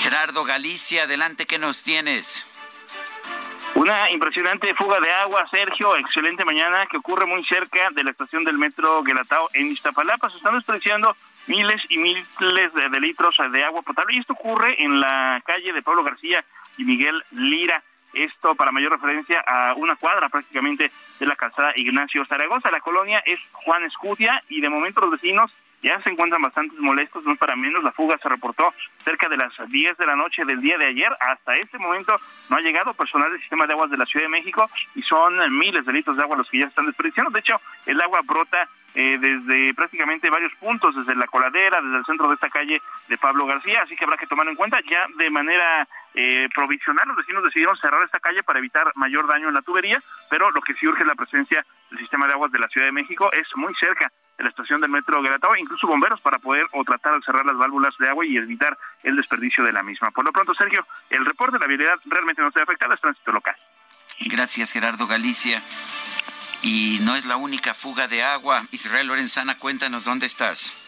Gerardo 0.00 0.44
Galicia, 0.44 1.04
adelante, 1.04 1.46
¿qué 1.46 1.58
nos 1.58 1.82
tienes? 1.82 2.46
Una 3.74 4.10
impresionante 4.10 4.74
fuga 4.74 4.98
de 5.00 5.12
agua, 5.12 5.46
Sergio. 5.50 5.96
Excelente 5.96 6.44
mañana 6.44 6.86
que 6.86 6.96
ocurre 6.96 7.26
muy 7.26 7.44
cerca 7.44 7.90
de 7.92 8.04
la 8.04 8.10
estación 8.10 8.42
del 8.42 8.56
metro 8.56 9.02
Guelatao 9.02 9.50
en 9.52 9.66
Iztapalapa. 9.68 10.30
Se 10.30 10.38
están 10.38 10.54
despreciando 10.54 11.14
miles 11.46 11.82
y 11.90 11.98
miles 11.98 12.26
de, 12.74 13.00
litros 13.00 13.36
de 13.52 13.64
agua 13.64 13.82
potable 13.82 14.14
y 14.14 14.20
esto 14.20 14.32
ocurre 14.32 14.82
en 14.82 14.98
la 15.00 15.42
calle 15.44 15.72
de 15.72 15.82
Pablo 15.82 16.04
García 16.04 16.44
y 16.78 16.84
Miguel 16.84 17.22
Lira. 17.32 17.82
Esto 18.16 18.54
para 18.54 18.72
mayor 18.72 18.92
referencia 18.92 19.44
a 19.46 19.74
una 19.74 19.94
cuadra 19.96 20.28
prácticamente 20.30 20.90
de 21.20 21.26
la 21.26 21.36
calzada 21.36 21.72
Ignacio 21.76 22.24
Zaragoza. 22.24 22.70
La 22.70 22.80
colonia 22.80 23.22
es 23.26 23.38
Juan 23.52 23.84
Escutia 23.84 24.40
y 24.48 24.62
de 24.62 24.70
momento 24.70 25.02
los 25.02 25.10
vecinos 25.10 25.52
ya 25.86 26.02
se 26.02 26.10
encuentran 26.10 26.42
bastante 26.42 26.74
molestos, 26.80 27.24
no 27.24 27.32
es 27.32 27.38
para 27.38 27.54
menos. 27.54 27.84
La 27.84 27.92
fuga 27.92 28.18
se 28.18 28.28
reportó 28.28 28.74
cerca 28.98 29.28
de 29.28 29.36
las 29.36 29.52
10 29.68 29.96
de 29.96 30.06
la 30.06 30.16
noche 30.16 30.44
del 30.44 30.60
día 30.60 30.76
de 30.76 30.86
ayer. 30.86 31.10
Hasta 31.20 31.54
este 31.54 31.78
momento 31.78 32.16
no 32.50 32.56
ha 32.56 32.60
llegado 32.60 32.92
personal 32.92 33.30
del 33.30 33.40
sistema 33.40 33.66
de 33.66 33.74
aguas 33.74 33.90
de 33.90 33.96
la 33.96 34.04
Ciudad 34.04 34.24
de 34.24 34.30
México 34.30 34.68
y 34.96 35.02
son 35.02 35.34
miles 35.56 35.86
de 35.86 35.92
litros 35.92 36.16
de 36.16 36.24
agua 36.24 36.38
los 36.38 36.50
que 36.50 36.58
ya 36.58 36.66
están 36.66 36.86
desperdiciando. 36.86 37.30
De 37.30 37.38
hecho, 37.38 37.60
el 37.86 38.00
agua 38.00 38.20
brota 38.24 38.68
eh, 38.96 39.16
desde 39.20 39.74
prácticamente 39.74 40.28
varios 40.28 40.52
puntos, 40.54 40.96
desde 40.96 41.14
la 41.14 41.28
coladera, 41.28 41.80
desde 41.80 41.98
el 41.98 42.04
centro 42.04 42.28
de 42.28 42.34
esta 42.34 42.50
calle 42.50 42.82
de 43.08 43.18
Pablo 43.18 43.46
García, 43.46 43.82
así 43.82 43.94
que 43.94 44.04
habrá 44.04 44.16
que 44.16 44.26
tomarlo 44.26 44.50
en 44.50 44.56
cuenta. 44.56 44.80
Ya 44.90 45.06
de 45.18 45.30
manera 45.30 45.86
eh, 46.14 46.48
provisional, 46.52 47.06
los 47.06 47.18
vecinos 47.18 47.44
decidieron 47.44 47.76
cerrar 47.76 48.02
esta 48.02 48.18
calle 48.18 48.42
para 48.42 48.58
evitar 48.58 48.90
mayor 48.96 49.28
daño 49.28 49.48
en 49.48 49.54
la 49.54 49.62
tubería, 49.62 50.02
pero 50.30 50.50
lo 50.50 50.60
que 50.62 50.74
sí 50.74 50.88
urge 50.88 51.02
es 51.02 51.08
la 51.08 51.14
presencia 51.14 51.64
del 51.90 52.00
sistema 52.00 52.26
de 52.26 52.32
aguas 52.32 52.50
de 52.50 52.58
la 52.58 52.68
Ciudad 52.68 52.86
de 52.86 52.92
México, 52.92 53.30
es 53.32 53.46
muy 53.54 53.72
cerca 53.74 54.10
la 54.38 54.48
estación 54.48 54.80
del 54.80 54.90
metro 54.90 55.22
Guelatao, 55.22 55.56
incluso 55.56 55.86
bomberos 55.86 56.20
para 56.20 56.38
poder 56.38 56.66
o 56.72 56.84
tratar 56.84 57.14
de 57.14 57.22
cerrar 57.22 57.44
las 57.46 57.56
válvulas 57.56 57.94
de 57.98 58.08
agua 58.08 58.26
y 58.26 58.36
evitar 58.36 58.76
el 59.02 59.16
desperdicio 59.16 59.64
de 59.64 59.72
la 59.72 59.82
misma. 59.82 60.10
Por 60.10 60.24
lo 60.24 60.32
pronto, 60.32 60.54
Sergio, 60.54 60.86
el 61.10 61.24
reporte 61.24 61.56
de 61.56 61.60
la 61.60 61.66
vialidad 61.66 61.98
realmente 62.04 62.42
no 62.42 62.48
está 62.48 62.62
afectado, 62.62 62.94
es 62.94 63.00
tránsito 63.00 63.32
local. 63.32 63.56
Gracias, 64.20 64.72
Gerardo 64.72 65.06
Galicia. 65.06 65.62
Y 66.62 66.98
no 67.02 67.14
es 67.16 67.26
la 67.26 67.36
única 67.36 67.74
fuga 67.74 68.08
de 68.08 68.22
agua. 68.22 68.64
Israel 68.72 69.06
Lorenzana, 69.06 69.56
cuéntanos 69.56 70.04
dónde 70.04 70.26
estás. 70.26 70.85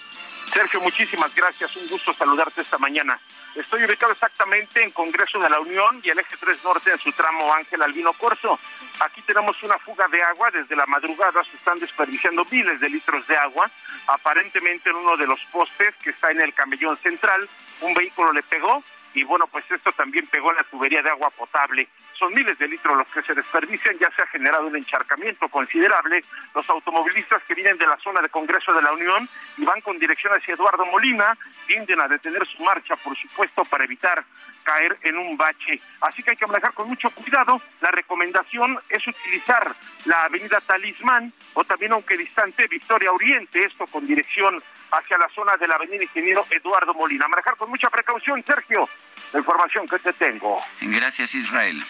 Sergio, 0.49 0.81
muchísimas 0.81 1.35
gracias. 1.35 1.77
Un 1.77 1.87
gusto 1.89 2.15
saludarte 2.15 2.62
esta 2.62 2.79
mañana. 2.79 3.19
Estoy 3.55 3.85
ubicado 3.85 4.12
exactamente 4.12 4.83
en 4.83 4.91
Congreso 4.91 5.39
de 5.39 5.51
la 5.51 5.61
Unión 5.61 6.01
y 6.03 6.11
el 6.11 6.19
eje 6.19 6.37
3 6.39 6.65
Norte 6.65 6.91
en 6.91 6.99
su 6.99 7.12
tramo 7.12 7.53
Ángel 7.53 7.83
Albino 7.83 8.12
Corso. 8.15 8.59
Aquí 9.01 9.23
tenemos 9.23 9.62
una 9.62 9.79
fuga 9.79 10.09
de 10.09 10.23
agua. 10.23 10.51
Desde 10.51 10.77
la 10.77 10.87
madrugada 10.87 11.43
se 11.43 11.57
están 11.57 11.79
desperdiciando 11.79 12.45
miles 12.51 12.81
de 12.81 12.89
litros 12.89 13.27
de 13.27 13.37
agua. 13.37 13.70
Aparentemente 14.07 14.91
en 14.91 14.97
uno 14.97 15.16
de 15.16 15.27
los 15.27 15.41
postes 15.53 15.95
que 16.03 16.11
está 16.11 16.31
en 16.31 16.41
el 16.41 16.55
camellón 16.55 16.97
central, 16.99 17.49
un 17.81 17.95
vehículo 17.95 18.33
le 18.33 18.43
pegó 18.43 18.83
y 19.19 19.24
bueno, 19.24 19.49
pues 19.49 19.65
esto 19.69 19.90
también 19.90 20.28
pegó 20.28 20.53
en 20.53 20.59
la 20.59 20.62
tubería 20.62 21.03
de 21.03 21.11
agua 21.11 21.28
potable. 21.31 21.89
Son 22.12 22.32
miles 22.32 22.57
de 22.57 22.69
litros 22.69 22.97
los 22.97 23.09
que 23.09 23.20
se 23.23 23.35
desperdician, 23.35 23.99
ya 23.99 24.09
se 24.12 24.23
ha 24.23 24.27
generado 24.28 24.69
un 24.69 24.77
encharcamiento 24.77 25.49
considerable. 25.49 26.23
Los 26.55 26.70
automovilistas 26.70 27.43
que 27.43 27.55
vienen 27.55 27.77
de 27.78 27.86
la 27.89 27.97
zona 27.99 28.20
de 28.20 28.28
Congreso 28.28 28.73
de 28.73 28.81
la 28.81 28.93
Unión 28.93 29.28
y 29.57 29.65
van 29.65 29.81
con 29.81 29.99
dirección 29.99 30.32
hacia 30.35 30.55
Eduardo 30.55 30.86
Molina 30.86 31.36
tienden 31.66 32.01
a 32.01 32.07
detener 32.07 32.47
su 32.47 32.62
marcha, 32.62 32.95
por 32.95 33.16
supuesto, 33.19 33.65
para 33.65 33.82
evitar 33.82 34.23
caer 34.62 34.97
en 35.03 35.19
un 35.19 35.36
bache. 35.36 35.81
Así 36.01 36.23
que 36.23 36.31
hay 36.31 36.36
que 36.36 36.47
manejar 36.47 36.73
con 36.74 36.86
mucho 36.86 37.11
cuidado. 37.11 37.61
La 37.81 37.90
recomendación 37.90 38.78
es 38.89 39.05
utilizar 39.05 39.74
la 40.05 40.27
avenida 40.27 40.61
Talismán 40.61 41.32
o 41.55 41.65
también, 41.65 41.93
aunque 41.93 42.16
distante, 42.16 42.69
Victoria 42.69 43.11
Oriente, 43.11 43.65
esto 43.65 43.85
con 43.86 44.07
dirección 44.07 44.62
hacia 44.93 45.19
la 45.19 45.28
zona 45.31 45.57
de 45.57 45.66
la 45.66 45.74
avenida 45.74 46.05
Ingeniero 46.05 46.47
Eduardo 46.51 46.95
Molina. 46.95 47.27
Manejar 47.27 47.57
con 47.57 47.69
mucha 47.69 47.90
precaución, 47.90 48.45
Sergio 48.45 48.89
la 49.32 49.38
información 49.38 49.86
que 49.86 49.98
te 49.98 50.12
tengo. 50.12 50.60
Gracias, 50.80 51.34
Israel. 51.34 51.82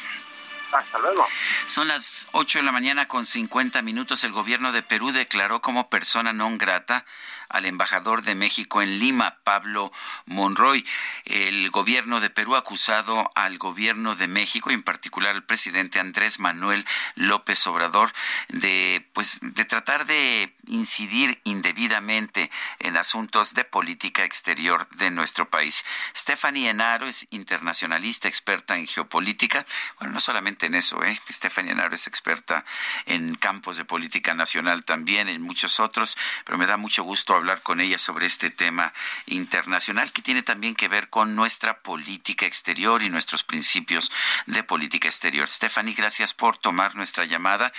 Hasta 0.72 0.98
luego. 0.98 1.26
Son 1.66 1.88
las 1.88 2.28
8 2.32 2.58
de 2.58 2.64
la 2.64 2.72
mañana 2.72 3.08
con 3.08 3.24
50 3.24 3.80
minutos. 3.82 4.22
El 4.24 4.32
gobierno 4.32 4.72
de 4.72 4.82
Perú 4.82 5.12
declaró 5.12 5.62
como 5.62 5.88
persona 5.88 6.32
non 6.32 6.58
grata 6.58 7.04
al 7.48 7.66
embajador 7.66 8.22
de 8.22 8.34
México 8.34 8.82
en 8.82 8.98
Lima, 8.98 9.38
Pablo 9.44 9.92
Monroy. 10.26 10.86
El 11.24 11.70
gobierno 11.70 12.20
de 12.20 12.30
Perú 12.30 12.56
ha 12.56 12.60
acusado 12.60 13.30
al 13.34 13.58
gobierno 13.58 14.14
de 14.14 14.28
México, 14.28 14.70
en 14.70 14.82
particular 14.82 15.34
al 15.34 15.44
presidente 15.44 16.00
Andrés 16.00 16.38
Manuel 16.38 16.84
López 17.14 17.66
Obrador, 17.66 18.12
de 18.48 19.08
pues 19.12 19.38
de 19.42 19.64
tratar 19.64 20.06
de 20.06 20.54
incidir 20.66 21.40
indebidamente 21.44 22.50
en 22.78 22.96
asuntos 22.96 23.54
de 23.54 23.64
política 23.64 24.24
exterior 24.24 24.88
de 24.90 25.10
nuestro 25.10 25.48
país. 25.48 25.84
Stephanie 26.14 26.68
Enaro 26.68 27.06
es 27.06 27.26
internacionalista, 27.30 28.28
experta 28.28 28.76
en 28.76 28.86
geopolítica. 28.86 29.64
Bueno, 29.98 30.14
no 30.14 30.20
solamente 30.20 30.66
en 30.66 30.74
eso, 30.74 31.02
¿eh? 31.04 31.18
Stephanie 31.30 31.72
Enaro 31.72 31.94
es 31.94 32.06
experta 32.06 32.64
en 33.06 33.34
campos 33.34 33.76
de 33.76 33.84
política 33.84 34.34
nacional 34.34 34.84
también, 34.84 35.28
en 35.28 35.42
muchos 35.42 35.80
otros, 35.80 36.16
pero 36.44 36.58
me 36.58 36.66
da 36.66 36.76
mucho 36.76 37.02
gusto 37.02 37.34
hablar 37.38 37.62
con 37.62 37.80
ella 37.80 37.98
sobre 37.98 38.26
este 38.26 38.50
tema 38.50 38.92
internacional 39.26 40.12
que 40.12 40.22
tiene 40.22 40.42
también 40.42 40.74
que 40.74 40.88
ver 40.88 41.08
con 41.08 41.34
nuestra 41.34 41.80
política 41.80 42.46
exterior 42.46 43.02
y 43.02 43.08
nuestros 43.08 43.44
principios 43.44 44.10
de 44.46 44.62
política 44.62 45.08
exterior. 45.08 45.48
Stephanie, 45.48 45.94
gracias 45.94 46.34
por 46.34 46.56
tomar 46.58 46.94
nuestra 46.94 47.24
llamada. 47.24 47.72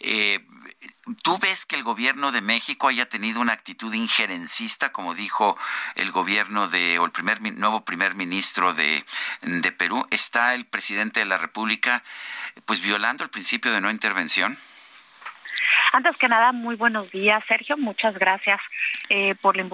Eh, 0.00 0.44
¿Tú 1.22 1.38
ves 1.38 1.64
que 1.66 1.76
el 1.76 1.82
gobierno 1.82 2.32
de 2.32 2.42
México 2.42 2.88
haya 2.88 3.08
tenido 3.08 3.40
una 3.40 3.54
actitud 3.54 3.92
injerencista, 3.94 4.92
como 4.92 5.14
dijo 5.14 5.56
el 5.94 6.12
gobierno 6.12 6.68
de, 6.68 6.98
o 6.98 7.04
el 7.04 7.12
primer, 7.12 7.40
nuevo 7.40 7.84
primer 7.84 8.14
ministro 8.14 8.74
de, 8.74 9.04
de 9.42 9.72
Perú? 9.72 10.06
¿Está 10.10 10.54
el 10.54 10.66
presidente 10.66 11.20
de 11.20 11.26
la 11.26 11.38
República 11.38 12.02
pues 12.66 12.80
violando 12.80 13.24
el 13.24 13.30
principio 13.30 13.72
de 13.72 13.80
no 13.80 13.90
intervención? 13.90 14.58
Antes 15.92 16.16
que 16.16 16.28
nada, 16.28 16.52
muy 16.52 16.76
buenos 16.76 17.10
días, 17.10 17.42
Sergio. 17.46 17.76
Muchas 17.76 18.18
gracias 18.18 18.60
eh, 19.08 19.34
por, 19.40 19.56
la, 19.56 19.64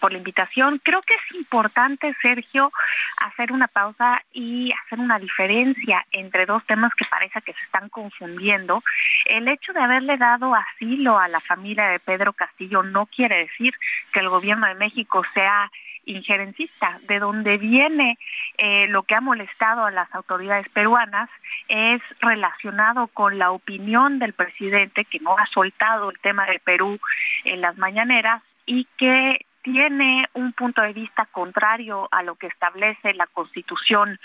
por 0.00 0.12
la 0.12 0.18
invitación. 0.18 0.80
Creo 0.82 1.00
que 1.02 1.14
es 1.14 1.34
importante, 1.34 2.14
Sergio, 2.22 2.72
hacer 3.18 3.52
una 3.52 3.68
pausa 3.68 4.22
y 4.32 4.72
hacer 4.72 4.98
una 4.98 5.18
diferencia 5.18 6.06
entre 6.12 6.46
dos 6.46 6.64
temas 6.64 6.92
que 6.94 7.06
parece 7.06 7.42
que 7.42 7.52
se 7.52 7.64
están 7.64 7.88
confundiendo. 7.88 8.82
El 9.26 9.48
hecho 9.48 9.72
de 9.72 9.80
haberle 9.80 10.16
dado 10.16 10.54
asilo 10.54 11.18
a 11.18 11.28
la 11.28 11.40
familia 11.40 11.88
de 11.88 11.98
Pedro 11.98 12.32
Castillo 12.32 12.82
no 12.82 13.06
quiere 13.06 13.36
decir 13.38 13.74
que 14.12 14.20
el 14.20 14.28
gobierno 14.28 14.66
de 14.66 14.74
México 14.74 15.24
sea 15.34 15.70
injerencista. 16.06 17.00
De 17.08 17.18
donde 17.18 17.58
viene 17.58 18.18
eh, 18.58 18.86
lo 18.88 19.02
que 19.02 19.14
ha 19.14 19.20
molestado 19.20 19.84
a 19.84 19.90
las 19.90 20.12
autoridades 20.14 20.68
peruanas 20.68 21.28
es 21.68 22.00
relacionado 22.20 23.08
con 23.08 23.38
la 23.38 23.50
opinión 23.50 24.18
del 24.18 24.32
presidente 24.32 25.04
que 25.04 25.20
no 25.20 25.36
ha 25.38 25.46
soltado 25.46 26.10
el 26.10 26.18
tema 26.18 26.46
de 26.46 26.60
Perú 26.60 26.98
en 27.44 27.60
las 27.60 27.76
mañaneras 27.78 28.42
y 28.66 28.86
que 28.96 29.44
tiene 29.64 30.28
un 30.34 30.52
punto 30.52 30.82
de 30.82 30.92
vista 30.92 31.24
contrario 31.24 32.06
a 32.12 32.22
lo 32.22 32.34
que 32.34 32.46
establece 32.46 33.14
la 33.14 33.26
constitución 33.26 34.20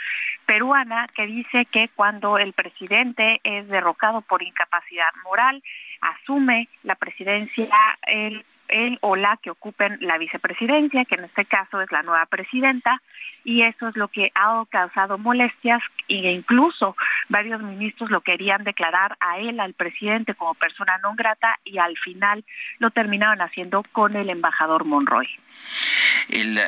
peruana, 0.45 1.07
que 1.15 1.25
dice 1.27 1.65
que 1.65 1.89
cuando 1.95 2.37
el 2.37 2.51
presidente 2.51 3.39
es 3.43 3.69
derrocado 3.69 4.19
por 4.21 4.43
incapacidad 4.43 5.09
moral, 5.23 5.63
asume 6.01 6.67
la 6.83 6.95
presidencia 6.95 7.69
el 8.05 8.43
él 8.69 8.97
o 9.01 9.15
la 9.15 9.37
que 9.37 9.51
ocupen 9.51 9.97
la 10.01 10.17
vicepresidencia, 10.17 11.05
que 11.05 11.15
en 11.15 11.25
este 11.25 11.45
caso 11.45 11.81
es 11.81 11.91
la 11.91 12.03
nueva 12.03 12.25
presidenta, 12.25 13.01
y 13.43 13.63
eso 13.63 13.87
es 13.87 13.95
lo 13.95 14.09
que 14.09 14.31
ha 14.35 14.63
causado 14.69 15.17
molestias 15.17 15.81
e 16.07 16.31
incluso 16.31 16.95
varios 17.29 17.61
ministros 17.61 18.11
lo 18.11 18.21
querían 18.21 18.63
declarar 18.63 19.15
a 19.19 19.39
él, 19.39 19.59
al 19.59 19.73
presidente, 19.73 20.35
como 20.35 20.53
persona 20.55 20.97
no 20.99 21.15
grata 21.15 21.59
y 21.63 21.77
al 21.77 21.97
final 21.97 22.43
lo 22.79 22.91
terminaron 22.91 23.41
haciendo 23.41 23.83
con 23.91 24.15
el 24.15 24.29
embajador 24.29 24.85
Monroy 24.85 25.27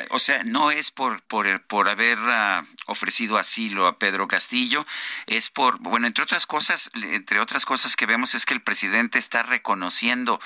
o 0.10 0.20
sea, 0.20 0.44
no 0.44 0.72
es 0.72 0.92
por, 0.92 1.22
por, 1.24 1.62
por 1.64 1.90
haber 1.90 2.18
uh, 2.20 2.66
ofrecido 2.88 3.38
asilo 3.38 3.88
a 3.88 3.98
Pedro 3.98 4.28
Castillo, 4.28 4.86
es 5.28 5.50
por, 5.50 5.80
bueno, 5.80 6.08
entre 6.08 6.24
otras 6.24 6.46
cosas, 6.46 6.90
entre 6.94 7.40
otras 7.40 7.66
cosas 7.66 7.96
que 7.96 8.06
vemos 8.06 8.36
es 8.36 8.46
que 8.46 8.54
el 8.54 8.62
presidente 8.62 9.20
está 9.20 9.44
reconociendo 9.44 10.40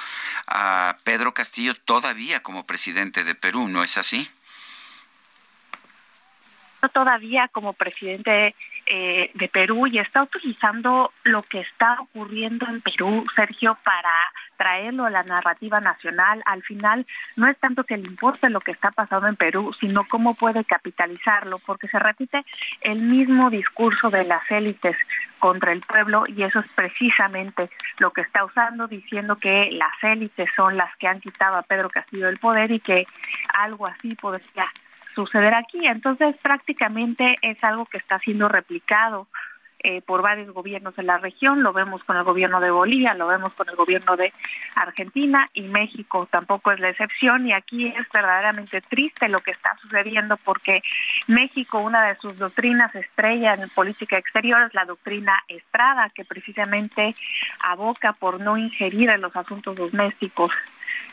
a 0.47 0.97
Pedro 1.03 1.33
Castillo 1.33 1.75
todavía 1.75 2.41
como 2.41 2.65
presidente 2.65 3.23
de 3.23 3.35
Perú, 3.35 3.67
¿no 3.67 3.83
es 3.83 3.97
así? 3.97 4.29
todavía 6.89 7.47
como 7.47 7.73
presidente 7.73 8.55
eh, 8.87 9.31
de 9.33 9.47
Perú 9.47 9.87
y 9.87 9.97
está 9.99 10.23
utilizando 10.23 11.11
lo 11.23 11.41
que 11.41 11.61
está 11.61 11.97
ocurriendo 12.01 12.67
en 12.67 12.81
Perú, 12.81 13.25
Sergio, 13.35 13.77
para 13.83 14.13
traerlo 14.57 15.05
a 15.05 15.09
la 15.09 15.23
narrativa 15.23 15.79
nacional. 15.81 16.43
Al 16.45 16.61
final 16.63 17.05
no 17.35 17.47
es 17.47 17.57
tanto 17.57 17.83
que 17.83 17.97
le 17.97 18.07
importe 18.07 18.49
lo 18.49 18.61
que 18.61 18.71
está 18.71 18.91
pasando 18.91 19.27
en 19.27 19.35
Perú, 19.35 19.73
sino 19.79 20.03
cómo 20.03 20.35
puede 20.35 20.63
capitalizarlo, 20.63 21.59
porque 21.59 21.87
se 21.87 21.99
repite 21.99 22.45
el 22.81 23.03
mismo 23.03 23.49
discurso 23.49 24.09
de 24.09 24.23
las 24.23 24.49
élites 24.51 24.95
contra 25.39 25.71
el 25.71 25.81
pueblo 25.81 26.23
y 26.27 26.43
eso 26.43 26.59
es 26.59 26.67
precisamente 26.75 27.69
lo 27.99 28.11
que 28.11 28.21
está 28.21 28.45
usando, 28.45 28.87
diciendo 28.87 29.37
que 29.37 29.69
las 29.71 29.93
élites 30.03 30.49
son 30.55 30.77
las 30.77 30.95
que 30.97 31.07
han 31.07 31.19
quitado 31.19 31.57
a 31.57 31.63
Pedro 31.63 31.89
Castillo 31.89 32.27
del 32.27 32.37
poder 32.37 32.71
y 32.71 32.79
que 32.79 33.05
algo 33.53 33.87
así 33.87 34.15
podría 34.15 34.71
suceder 35.15 35.53
aquí. 35.53 35.87
Entonces 35.87 36.35
prácticamente 36.41 37.35
es 37.41 37.63
algo 37.63 37.85
que 37.85 37.97
está 37.97 38.19
siendo 38.19 38.47
replicado 38.47 39.27
eh, 39.87 40.01
por 40.01 40.23
varios 40.23 40.51
gobiernos 40.51 40.97
en 40.97 41.05
la 41.05 41.19
región, 41.19 41.61
lo 41.61 41.71
vemos 41.71 42.03
con 42.03 42.17
el 42.17 42.23
gobierno 42.23 42.59
de 42.59 42.71
Bolivia, 42.71 43.13
lo 43.13 43.27
vemos 43.27 43.53
con 43.53 43.69
el 43.69 43.75
gobierno 43.75 44.17
de 44.17 44.33
Argentina 44.73 45.47
y 45.53 45.61
México. 45.61 46.27
Tampoco 46.31 46.71
es 46.71 46.79
la 46.79 46.89
excepción 46.89 47.45
y 47.45 47.53
aquí 47.53 47.85
es 47.89 48.11
verdaderamente 48.11 48.81
triste 48.81 49.29
lo 49.29 49.41
que 49.41 49.51
está 49.51 49.77
sucediendo 49.79 50.37
porque 50.37 50.81
México, 51.27 51.77
una 51.81 52.03
de 52.07 52.15
sus 52.15 52.35
doctrinas 52.37 52.95
estrella 52.95 53.53
en 53.53 53.69
política 53.69 54.17
exterior 54.17 54.63
es 54.63 54.73
la 54.73 54.85
doctrina 54.85 55.43
Estrada, 55.47 56.09
que 56.09 56.25
precisamente 56.25 57.15
aboca 57.59 58.13
por 58.13 58.39
no 58.39 58.57
ingerir 58.57 59.11
en 59.11 59.21
los 59.21 59.35
asuntos 59.35 59.75
domésticos 59.75 60.49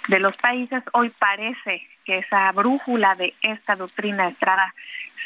de 0.08 0.18
los 0.18 0.36
países, 0.36 0.82
hoy 0.92 1.10
parece 1.10 1.88
que 2.04 2.18
esa 2.18 2.50
brújula 2.52 3.14
de 3.14 3.34
esta 3.42 3.76
doctrina 3.76 4.28
Estrada 4.28 4.74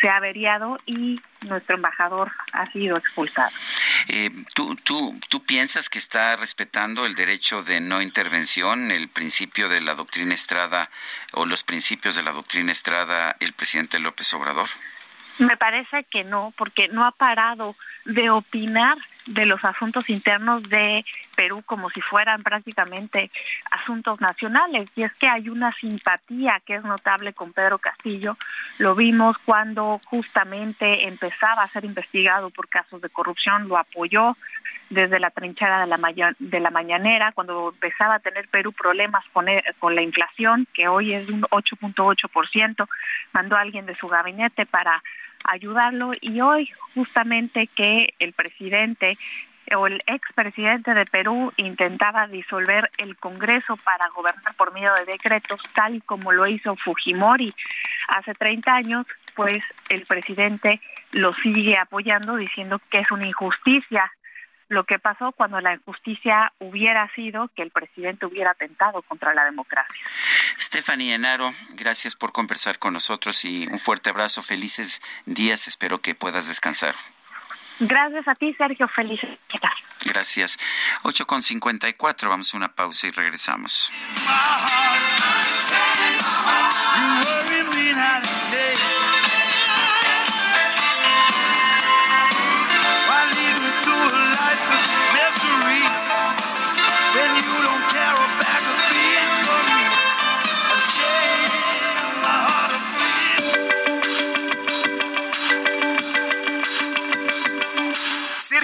se 0.00 0.08
ha 0.08 0.16
averiado 0.16 0.78
y 0.84 1.20
nuestro 1.46 1.76
embajador 1.76 2.30
ha 2.52 2.66
sido 2.66 2.96
expulsado. 2.96 3.50
Eh, 4.08 4.30
¿tú, 4.54 4.76
tú, 4.76 5.18
¿Tú 5.28 5.42
piensas 5.44 5.88
que 5.88 5.98
está 5.98 6.36
respetando 6.36 7.06
el 7.06 7.14
derecho 7.14 7.62
de 7.62 7.80
no 7.80 8.02
intervención, 8.02 8.90
el 8.90 9.08
principio 9.08 9.68
de 9.68 9.80
la 9.80 9.94
doctrina 9.94 10.34
Estrada 10.34 10.90
o 11.32 11.46
los 11.46 11.64
principios 11.64 12.16
de 12.16 12.22
la 12.22 12.32
doctrina 12.32 12.72
Estrada 12.72 13.36
el 13.40 13.52
presidente 13.54 13.98
López 13.98 14.32
Obrador? 14.34 14.68
Me 15.38 15.56
parece 15.56 16.04
que 16.04 16.24
no, 16.24 16.52
porque 16.56 16.88
no 16.88 17.04
ha 17.04 17.12
parado 17.12 17.76
de 18.04 18.30
opinar 18.30 18.96
de 19.26 19.46
los 19.46 19.64
asuntos 19.64 20.08
internos 20.08 20.68
de 20.68 21.04
Perú 21.34 21.62
como 21.64 21.90
si 21.90 22.00
fueran 22.00 22.42
prácticamente 22.42 23.30
asuntos 23.70 24.20
nacionales. 24.20 24.90
Y 24.96 25.02
es 25.02 25.12
que 25.14 25.28
hay 25.28 25.48
una 25.48 25.72
simpatía 25.72 26.60
que 26.64 26.76
es 26.76 26.84
notable 26.84 27.32
con 27.32 27.52
Pedro 27.52 27.78
Castillo. 27.78 28.36
Lo 28.78 28.94
vimos 28.94 29.38
cuando 29.38 30.00
justamente 30.04 31.08
empezaba 31.08 31.62
a 31.62 31.68
ser 31.68 31.84
investigado 31.84 32.50
por 32.50 32.68
casos 32.68 33.00
de 33.00 33.08
corrupción, 33.08 33.68
lo 33.68 33.78
apoyó 33.78 34.36
desde 34.90 35.18
la 35.18 35.30
trinchera 35.30 35.80
de 35.80 35.86
la, 35.86 36.34
de 36.38 36.60
la 36.60 36.70
mañanera, 36.70 37.32
cuando 37.32 37.70
empezaba 37.70 38.14
a 38.14 38.18
tener 38.20 38.48
Perú 38.48 38.72
problemas 38.72 39.24
con, 39.32 39.48
e, 39.48 39.64
con 39.78 39.94
la 39.94 40.02
inflación, 40.02 40.66
que 40.72 40.88
hoy 40.88 41.12
es 41.12 41.26
de 41.26 41.32
un 41.32 41.42
8.8%, 41.42 42.88
mandó 43.32 43.56
a 43.56 43.60
alguien 43.60 43.86
de 43.86 43.94
su 43.94 44.06
gabinete 44.06 44.64
para 44.64 45.02
ayudarlo. 45.46 46.12
Y 46.20 46.40
hoy 46.40 46.70
justamente 46.94 47.66
que 47.66 48.14
el 48.18 48.32
presidente 48.32 49.18
o 49.74 49.86
el 49.86 50.00
expresidente 50.06 50.94
de 50.94 51.04
Perú 51.06 51.52
intentaba 51.56 52.28
disolver 52.28 52.90
el 52.98 53.16
Congreso 53.16 53.76
para 53.76 54.08
gobernar 54.10 54.54
por 54.54 54.72
medio 54.72 54.94
de 54.94 55.04
decretos, 55.06 55.60
tal 55.74 56.02
como 56.04 56.32
lo 56.32 56.46
hizo 56.46 56.76
Fujimori 56.76 57.52
hace 58.08 58.34
30 58.34 58.74
años, 58.74 59.06
pues 59.34 59.64
el 59.88 60.06
presidente 60.06 60.80
lo 61.12 61.32
sigue 61.32 61.76
apoyando 61.76 62.36
diciendo 62.36 62.80
que 62.90 63.00
es 63.00 63.10
una 63.10 63.26
injusticia 63.26 64.12
lo 64.68 64.84
que 64.84 64.98
pasó 64.98 65.32
cuando 65.32 65.60
la 65.60 65.74
injusticia 65.74 66.52
hubiera 66.58 67.12
sido 67.14 67.48
que 67.54 67.62
el 67.62 67.70
presidente 67.70 68.26
hubiera 68.26 68.50
atentado 68.50 69.02
contra 69.02 69.34
la 69.34 69.44
democracia. 69.44 70.04
Stephanie 70.58 71.14
Enaro, 71.14 71.52
gracias 71.74 72.16
por 72.16 72.32
conversar 72.32 72.78
con 72.78 72.92
nosotros 72.92 73.44
y 73.44 73.66
un 73.68 73.78
fuerte 73.78 74.10
abrazo, 74.10 74.42
felices 74.42 75.00
días, 75.24 75.68
espero 75.68 76.00
que 76.00 76.14
puedas 76.14 76.48
descansar. 76.48 76.94
Gracias 77.78 78.26
a 78.26 78.34
ti, 78.34 78.54
Sergio, 78.54 78.88
felices 78.88 79.28
días. 79.52 79.72
Gracias. 80.06 80.58
8 81.02 81.26
con 81.26 81.42
54, 81.42 82.30
vamos 82.30 82.54
a 82.54 82.56
una 82.56 82.72
pausa 82.72 83.06
y 83.08 83.10
regresamos. 83.10 83.90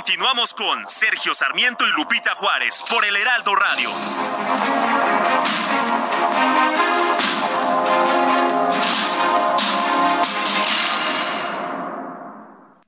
Continuamos 0.00 0.54
con 0.54 0.88
Sergio 0.88 1.34
Sarmiento 1.34 1.86
y 1.86 1.90
Lupita 1.90 2.34
Juárez 2.34 2.82
por 2.88 3.04
el 3.04 3.14
Heraldo 3.14 3.54
Radio. 3.54 3.90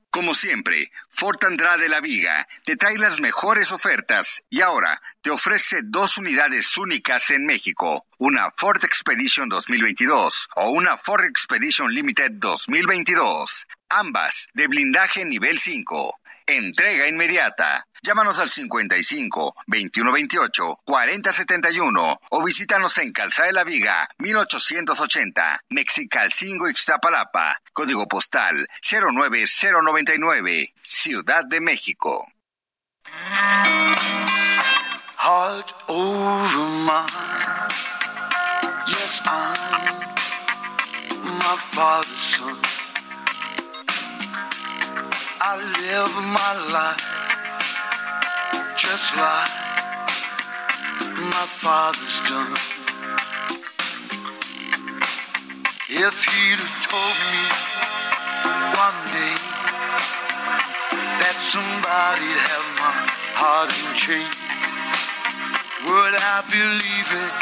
Como 0.09 0.33
siempre, 0.33 0.91
Ford 1.09 1.37
Andrade 1.45 1.87
La 1.87 2.01
Viga 2.01 2.47
te 2.65 2.75
trae 2.77 2.97
las 2.97 3.19
mejores 3.19 3.71
ofertas 3.71 4.43
y 4.49 4.61
ahora 4.61 4.99
te 5.21 5.29
ofrece 5.29 5.81
dos 5.83 6.17
unidades 6.17 6.75
únicas 6.77 7.29
en 7.29 7.45
México, 7.45 8.07
una 8.17 8.49
Ford 8.55 8.83
Expedition 8.83 9.49
2022 9.49 10.49
o 10.55 10.71
una 10.71 10.97
Ford 10.97 11.25
Expedition 11.25 11.93
Limited 11.93 12.31
2022, 12.31 13.67
ambas 13.89 14.47
de 14.55 14.65
blindaje 14.65 15.25
nivel 15.25 15.59
5. 15.59 16.19
Entrega 16.47 17.07
inmediata. 17.07 17.87
Llámanos 18.01 18.39
al 18.39 18.49
55 18.49 19.55
2128 19.67 20.79
4071 20.83 22.19
o 22.31 22.43
visítanos 22.43 22.97
en 22.97 23.13
Calzada 23.13 23.47
de 23.47 23.53
la 23.53 23.63
Viga 23.63 24.09
1880, 24.17 25.63
Mexicalcingo 25.69 26.69
Ixtapalapa, 26.69 27.61
código 27.71 28.07
postal 28.07 28.67
09099, 28.81 30.73
Ciudad 30.81 31.45
de 31.45 31.61
México. 31.61 32.27
Heart 35.17 35.73
over 35.87 36.67
mind. 36.83 37.71
Yes, 38.89 39.21
I'm 39.25 40.13
my 41.39 41.55
father's 41.71 42.22
I 45.45 45.57
live 45.59 46.15
my 46.31 46.53
life 46.71 47.03
just 48.79 49.11
like 49.19 49.51
my 51.19 51.45
father's 51.59 52.17
done. 52.31 52.55
If 55.91 56.15
he'd 56.23 56.63
have 56.63 56.79
told 56.87 57.15
me 57.27 57.43
one 58.71 58.99
day 59.11 59.35
that 61.19 61.35
somebody'd 61.51 62.39
have 62.39 62.67
my 62.79 62.95
heart 63.35 63.67
in 63.67 63.87
chains, 63.99 64.39
would 65.83 66.15
I 66.23 66.39
believe 66.47 67.09
it? 67.19 67.35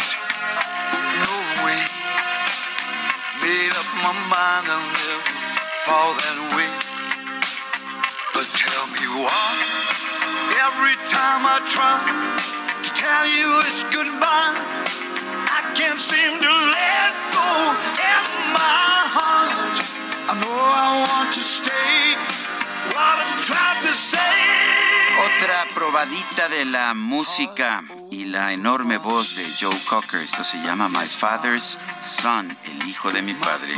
No 1.22 1.34
way. 1.70 1.86
Made 3.46 3.74
up 3.78 3.90
my 4.02 4.14
mind 4.26 4.66
I'll 4.74 4.90
never 4.90 5.22
fall 5.86 6.14
that 6.18 6.58
way. 6.58 6.91
But 8.34 8.48
tell 8.56 8.88
me 8.88 9.06
why, 9.24 9.54
every 10.68 10.96
time 11.12 11.44
I 11.46 11.60
try 11.68 12.00
to 12.84 12.90
tell 12.96 13.26
you 13.28 13.60
it's 13.60 13.84
goodbye, 13.92 14.56
I 15.52 15.62
can't 15.76 16.00
seem 16.00 16.40
to 16.40 16.54
let 16.78 17.12
go 17.36 17.50
in 18.00 18.24
my 18.56 18.98
heart. 19.16 19.78
I 20.32 20.34
know 20.40 20.48
I 20.48 21.04
want 21.04 21.30
to 21.36 21.44
stay, 21.44 22.16
what 22.96 23.16
I'm 23.20 23.38
trying 23.44 23.84
to 23.84 23.94
say. 23.94 24.22
Otra 25.28 25.66
probadita 25.76 26.48
de 26.50 26.66
la 26.66 26.94
música 26.94 27.84
y 28.10 28.26
la 28.26 28.54
enorme 28.54 28.98
voz 28.98 29.36
de 29.36 29.46
Joe 29.60 29.78
Cocker. 29.90 30.22
Esto 30.22 30.44
se 30.44 30.58
llama 30.62 30.88
My 30.90 31.06
Father's 31.06 31.78
Son, 32.00 32.50
el 32.66 32.88
hijo 32.88 33.12
de 33.12 33.22
mi 33.22 33.34
padre. 33.34 33.76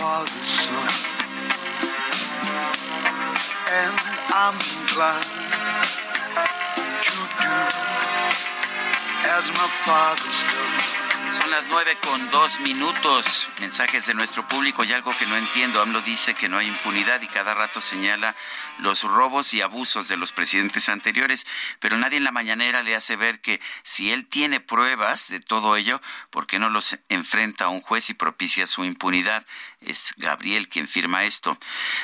Son 11.32 11.50
las 11.50 11.68
nueve 11.70 11.98
con 12.04 12.30
dos 12.30 12.60
minutos. 12.60 13.50
Mensajes 13.60 14.06
de 14.06 14.14
nuestro 14.14 14.48
público 14.48 14.84
y 14.84 14.94
algo 14.94 15.12
que 15.18 15.26
no 15.26 15.36
entiendo. 15.36 15.82
AMLO 15.82 16.02
dice 16.02 16.36
que 16.36 16.48
no 16.48 16.60
hay 16.60 16.68
impunidad 16.68 17.22
y 17.24 17.28
cada 17.28 17.56
rato 17.56 17.82
señala 17.82 18.36
los 18.78 19.04
robos 19.04 19.54
y 19.56 19.62
abusos 19.62 20.08
de 20.08 20.18
los 20.18 20.32
presidentes 20.32 20.90
anteriores, 20.90 21.48
pero 21.80 21.98
nadie 21.98 22.18
en 22.18 22.24
la 22.24 22.32
mañanera 22.32 22.84
le 22.84 22.96
hace 22.96 23.16
ver 23.16 23.42
que 23.42 23.60
si 23.82 24.12
él 24.12 24.28
tiene 24.28 24.60
pruebas 24.60 25.30
de 25.30 25.40
todo 25.40 25.76
ello, 25.76 26.02
¿por 26.30 26.46
qué 26.46 26.60
no 26.60 26.70
los 26.70 27.00
enfrenta 27.10 27.66
a 27.66 27.70
un 27.70 27.82
juez 27.82 28.10
y 28.10 28.14
propicia 28.14 28.68
su 28.68 28.84
impunidad? 28.84 29.46
Es 29.86 30.14
Gabriel 30.18 30.68
quien 30.68 30.88
firma 30.88 31.24
esto. 31.24 31.58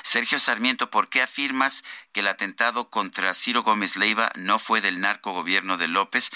Sergio 0.03 0.39
Sarmiento, 0.39 0.89
¿por 0.89 1.09
qué 1.09 1.21
afirmas 1.21 1.83
que 2.13 2.21
el 2.21 2.27
atentado 2.27 2.89
contra 2.89 3.33
Ciro 3.33 3.63
Gómez 3.63 3.95
Leiva 3.95 4.31
no 4.35 4.57
fue 4.57 4.81
del 4.81 4.99
narco 4.99 5.33
gobierno 5.33 5.77
de 5.77 5.87
López? 5.87 6.31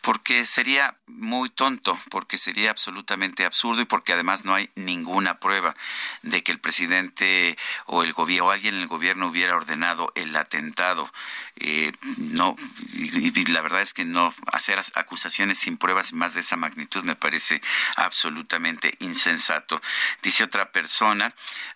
Porque 0.00 0.46
sería 0.46 0.96
muy 1.06 1.48
tonto, 1.48 1.98
porque 2.10 2.38
sería 2.38 2.70
absolutamente 2.70 3.44
absurdo 3.44 3.82
y 3.82 3.86
porque 3.86 4.12
además 4.12 4.44
no 4.44 4.54
hay 4.54 4.70
ninguna 4.74 5.40
prueba 5.40 5.74
de 6.22 6.42
que 6.42 6.52
el 6.52 6.60
presidente 6.60 7.56
o 7.86 8.02
el 8.02 8.12
gobierno 8.12 8.26
o 8.46 8.50
alguien 8.50 8.74
en 8.74 8.82
el 8.82 8.88
gobierno 8.88 9.28
hubiera 9.28 9.56
ordenado 9.56 10.12
el 10.14 10.34
atentado. 10.36 11.10
Eh, 11.56 11.92
no, 12.18 12.56
y, 12.92 13.52
la 13.52 13.62
verdad 13.62 13.82
es 13.82 13.94
que 13.94 14.04
no 14.04 14.34
hacer 14.52 14.78
acusaciones 14.94 15.58
sin 15.58 15.76
pruebas 15.76 16.12
más 16.12 16.34
de 16.34 16.40
esa 16.40 16.56
magnitud 16.56 17.04
me 17.04 17.16
parece 17.16 17.62
absolutamente 17.96 18.94
insensato. 19.00 19.80
Dice 20.22 20.44
otra 20.44 20.72
persona, 20.72 20.85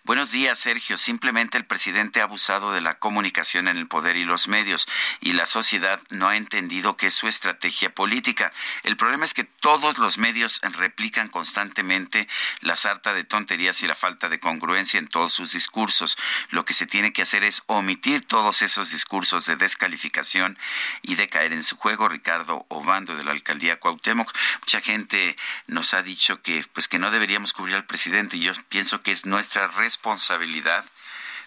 buenos 0.03 0.31
días 0.31 0.59
Sergio, 0.59 0.97
simplemente 0.97 1.57
el 1.57 1.65
presidente 1.65 2.21
ha 2.21 2.23
abusado 2.23 2.71
de 2.71 2.81
la 2.81 2.97
comunicación 2.99 3.67
en 3.67 3.77
el 3.77 3.87
poder 3.87 4.15
y 4.15 4.23
los 4.23 4.47
medios 4.47 4.87
y 5.19 5.33
la 5.33 5.45
sociedad 5.45 5.99
no 6.09 6.29
ha 6.29 6.37
entendido 6.37 6.95
que 6.95 7.07
es 7.07 7.13
su 7.13 7.27
estrategia 7.27 7.93
política. 7.93 8.51
El 8.83 8.95
problema 8.97 9.25
es 9.25 9.33
que 9.33 9.43
todos 9.43 9.97
los 9.97 10.17
medios 10.17 10.61
replican 10.63 11.29
constantemente 11.29 12.27
la 12.61 12.75
sarta 12.75 13.13
de 13.13 13.23
tonterías 13.23 13.83
y 13.83 13.87
la 13.87 13.95
falta 13.95 14.29
de 14.29 14.39
congruencia 14.39 14.99
en 14.99 15.07
todos 15.07 15.33
sus 15.33 15.51
discursos. 15.51 16.17
Lo 16.49 16.63
que 16.63 16.73
se 16.73 16.87
tiene 16.87 17.11
que 17.11 17.23
hacer 17.23 17.43
es 17.43 17.63
omitir 17.67 18.25
todos 18.25 18.61
esos 18.61 18.91
discursos 18.91 19.45
de 19.45 19.55
descalificación 19.55 20.57
y 21.01 21.15
de 21.15 21.27
caer 21.27 21.53
en 21.53 21.63
su 21.63 21.75
juego. 21.75 22.07
Ricardo 22.07 22.65
Obando 22.69 23.15
de 23.15 23.23
la 23.23 23.31
alcaldía 23.31 23.79
Cuauhtémoc. 23.79 24.31
Mucha 24.61 24.81
gente 24.81 25.35
nos 25.67 25.93
ha 25.93 26.01
dicho 26.01 26.41
que 26.41 26.65
pues 26.73 26.87
que 26.87 26.99
no 26.99 27.11
deberíamos 27.11 27.53
cubrir 27.53 27.75
al 27.75 27.85
presidente 27.85 28.37
y 28.37 28.41
yo 28.41 28.53
pienso 28.69 29.00
que 29.01 29.11
es 29.11 29.25
nuestra 29.25 29.67
responsabilidad 29.67 30.85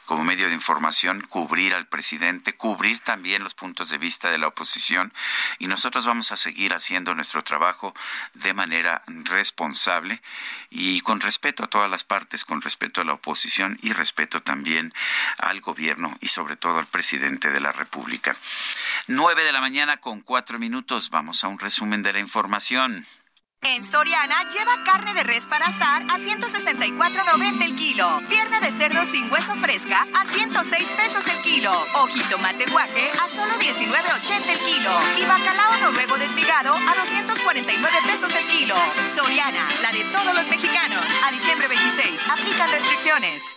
como 0.05 0.24
medio 0.24 0.48
de 0.48 0.55
información, 0.55 1.22
cubrir 1.22 1.74
al 1.74 1.86
presidente, 1.86 2.55
cubrir 2.55 3.01
también 3.01 3.43
los 3.43 3.55
puntos 3.55 3.89
de 3.89 3.98
vista 3.98 4.31
de 4.31 4.39
la 4.39 4.48
oposición 4.48 5.12
y 5.59 5.66
nosotros 5.66 6.05
vamos 6.05 6.31
a 6.32 6.36
seguir 6.36 6.74
haciendo 6.74 7.14
nuestro 7.14 7.43
trabajo 7.43 7.94
de 8.35 8.52
manera 8.52 9.02
responsable 9.06 10.20
y 10.70 11.01
con 11.01 11.20
respeto 11.20 11.64
a 11.64 11.68
todas 11.68 11.90
las 11.90 12.05
partes, 12.05 12.44
con 12.44 12.60
respeto 12.60 13.01
a 13.01 13.05
la 13.05 13.14
oposición 13.14 13.78
y 13.82 13.93
respeto 13.93 14.43
también 14.43 14.93
al 15.39 15.60
gobierno 15.60 16.16
y 16.20 16.28
sobre 16.28 16.56
todo 16.56 16.78
al 16.78 16.86
presidente 16.86 17.51
de 17.51 17.60
la 17.60 17.72
República. 17.72 18.36
Nueve 19.06 19.44
de 19.44 19.52
la 19.52 19.60
mañana 19.60 19.98
con 19.98 20.20
cuatro 20.20 20.59
minutos, 20.59 21.10
vamos 21.10 21.44
a 21.44 21.48
un 21.48 21.59
resumen 21.59 22.02
de 22.02 22.12
la 22.12 22.20
información. 22.20 23.06
En 23.66 23.82
Soriana 23.82 24.45
lleva 24.53 24.85
carne 24.85 25.15
de 25.15 25.23
res 25.23 25.47
para 25.47 25.65
asar 25.65 26.03
a 26.03 26.19
164.90 26.19 27.65
el 27.65 27.74
kilo. 27.77 28.20
Pierna 28.28 28.61
de 28.61 28.70
cerdo 28.70 29.05
sin 29.07 29.31
hueso 29.32 29.55
fresca 29.57 30.07
a 30.12 30.27
106 30.27 30.93
pesos 30.93 31.27
el 31.27 31.41
kilo. 31.41 31.73
Ojito 31.95 32.36
mate 32.39 32.66
guaje 32.66 33.11
a 33.23 33.28
solo 33.28 33.55
19.80 33.55 34.49
el 34.49 34.59
kilo. 34.59 34.91
Y 35.19 35.24
bacalao 35.24 35.77
noruego 35.81 36.16
desmigado 36.19 36.74
a 36.74 36.95
249 36.95 37.99
pesos 38.07 38.35
el 38.36 38.47
kilo. 38.49 38.77
Soriana, 39.16 39.66
la 39.81 39.93
de 39.93 40.05
todos 40.12 40.35
los 40.35 40.49
mexicanos. 40.51 41.01
A 41.24 41.32
diciembre 41.32 41.66
26, 41.69 42.28
aplican 42.28 42.70
restricciones. 42.70 43.57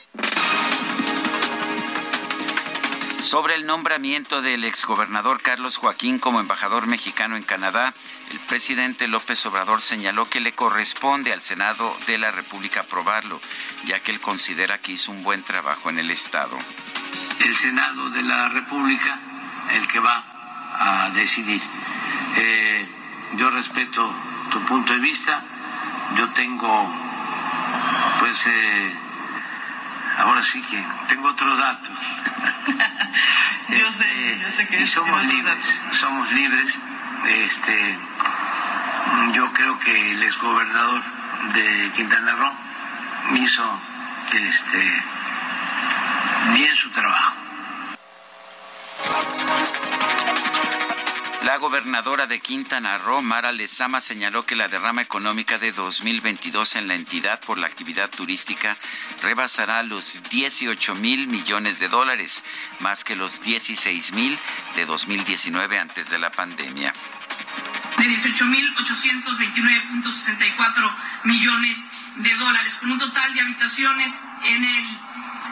Sobre 3.27 3.55
el 3.55 3.65
nombramiento 3.65 4.41
del 4.41 4.63
exgobernador 4.63 5.41
Carlos 5.41 5.75
Joaquín 5.75 6.17
como 6.17 6.39
embajador 6.39 6.87
mexicano 6.87 7.35
en 7.35 7.43
Canadá, 7.43 7.93
el 8.31 8.39
presidente 8.39 9.09
López 9.09 9.45
Obrador 9.45 9.81
señaló 9.81 10.29
que 10.29 10.39
le 10.39 10.55
corresponde 10.55 11.33
al 11.33 11.41
Senado 11.41 11.93
de 12.07 12.17
la 12.17 12.31
República 12.31 12.79
aprobarlo, 12.79 13.41
ya 13.83 13.99
que 13.99 14.11
él 14.11 14.21
considera 14.21 14.77
que 14.77 14.93
hizo 14.93 15.11
un 15.11 15.23
buen 15.23 15.43
trabajo 15.43 15.89
en 15.89 15.99
el 15.99 16.09
Estado. 16.09 16.57
el 17.41 17.57
Senado 17.57 18.09
de 18.11 18.23
la 18.23 18.47
República 18.47 19.19
el 19.73 19.85
que 19.89 19.99
va 19.99 20.23
a 20.79 21.09
decidir. 21.09 21.61
Eh, 22.37 22.87
yo 23.35 23.49
respeto 23.49 24.09
tu 24.51 24.61
punto 24.61 24.93
de 24.93 24.99
vista, 24.99 25.43
yo 26.15 26.29
tengo, 26.29 26.89
pues, 28.21 28.47
eh, 28.47 29.06
ahora 30.17 30.43
sí 30.43 30.61
que 30.61 30.83
tengo 31.07 31.29
otro 31.29 31.55
dato. 31.55 31.89
yo 33.69 33.91
sé, 33.91 34.39
yo 34.41 34.51
sé 34.51 34.67
que 34.67 34.81
y 34.81 34.87
somos 34.87 35.23
libres, 35.25 35.81
somos 35.99 36.31
libres. 36.31 36.77
Este, 37.27 37.97
yo 39.33 39.51
creo 39.53 39.79
que 39.79 40.11
el 40.11 40.23
exgobernador 40.23 41.01
de 41.53 41.91
Quintana 41.95 42.35
Roo 42.35 42.53
hizo 43.35 43.79
este, 44.33 45.03
bien 46.53 46.75
su 46.75 46.89
trabajo. 46.91 47.33
La 51.47 51.55
gobernadora 51.55 52.27
de 52.27 52.41
Quintana 52.41 52.97
Roo, 52.97 53.21
Mara 53.21 53.53
Lezama, 53.53 54.01
señaló 54.01 54.45
que 54.45 54.57
la 54.57 54.67
derrama 54.67 55.01
económica 55.01 55.57
de 55.57 55.71
2022 55.71 56.75
en 56.75 56.89
la 56.89 56.95
entidad 56.95 57.39
por 57.39 57.57
la 57.57 57.67
actividad 57.67 58.09
turística 58.09 58.77
rebasará 59.21 59.81
los 59.81 60.19
18 60.29 60.95
mil 60.95 61.27
millones 61.27 61.79
de 61.79 61.87
dólares, 61.87 62.43
más 62.81 63.05
que 63.05 63.15
los 63.15 63.41
16 63.43 64.11
mil 64.11 64.37
de 64.75 64.85
2019 64.85 65.79
antes 65.79 66.09
de 66.09 66.19
la 66.19 66.31
pandemia. 66.31 66.91
De 67.97 68.03
18.829.64 68.03 70.95
millones 71.23 71.79
de 72.17 72.35
dólares, 72.35 72.75
con 72.75 72.91
un 72.91 72.99
total 72.99 73.33
de 73.33 73.39
habitaciones 73.39 74.21
en 74.43 74.65
el 74.65 74.99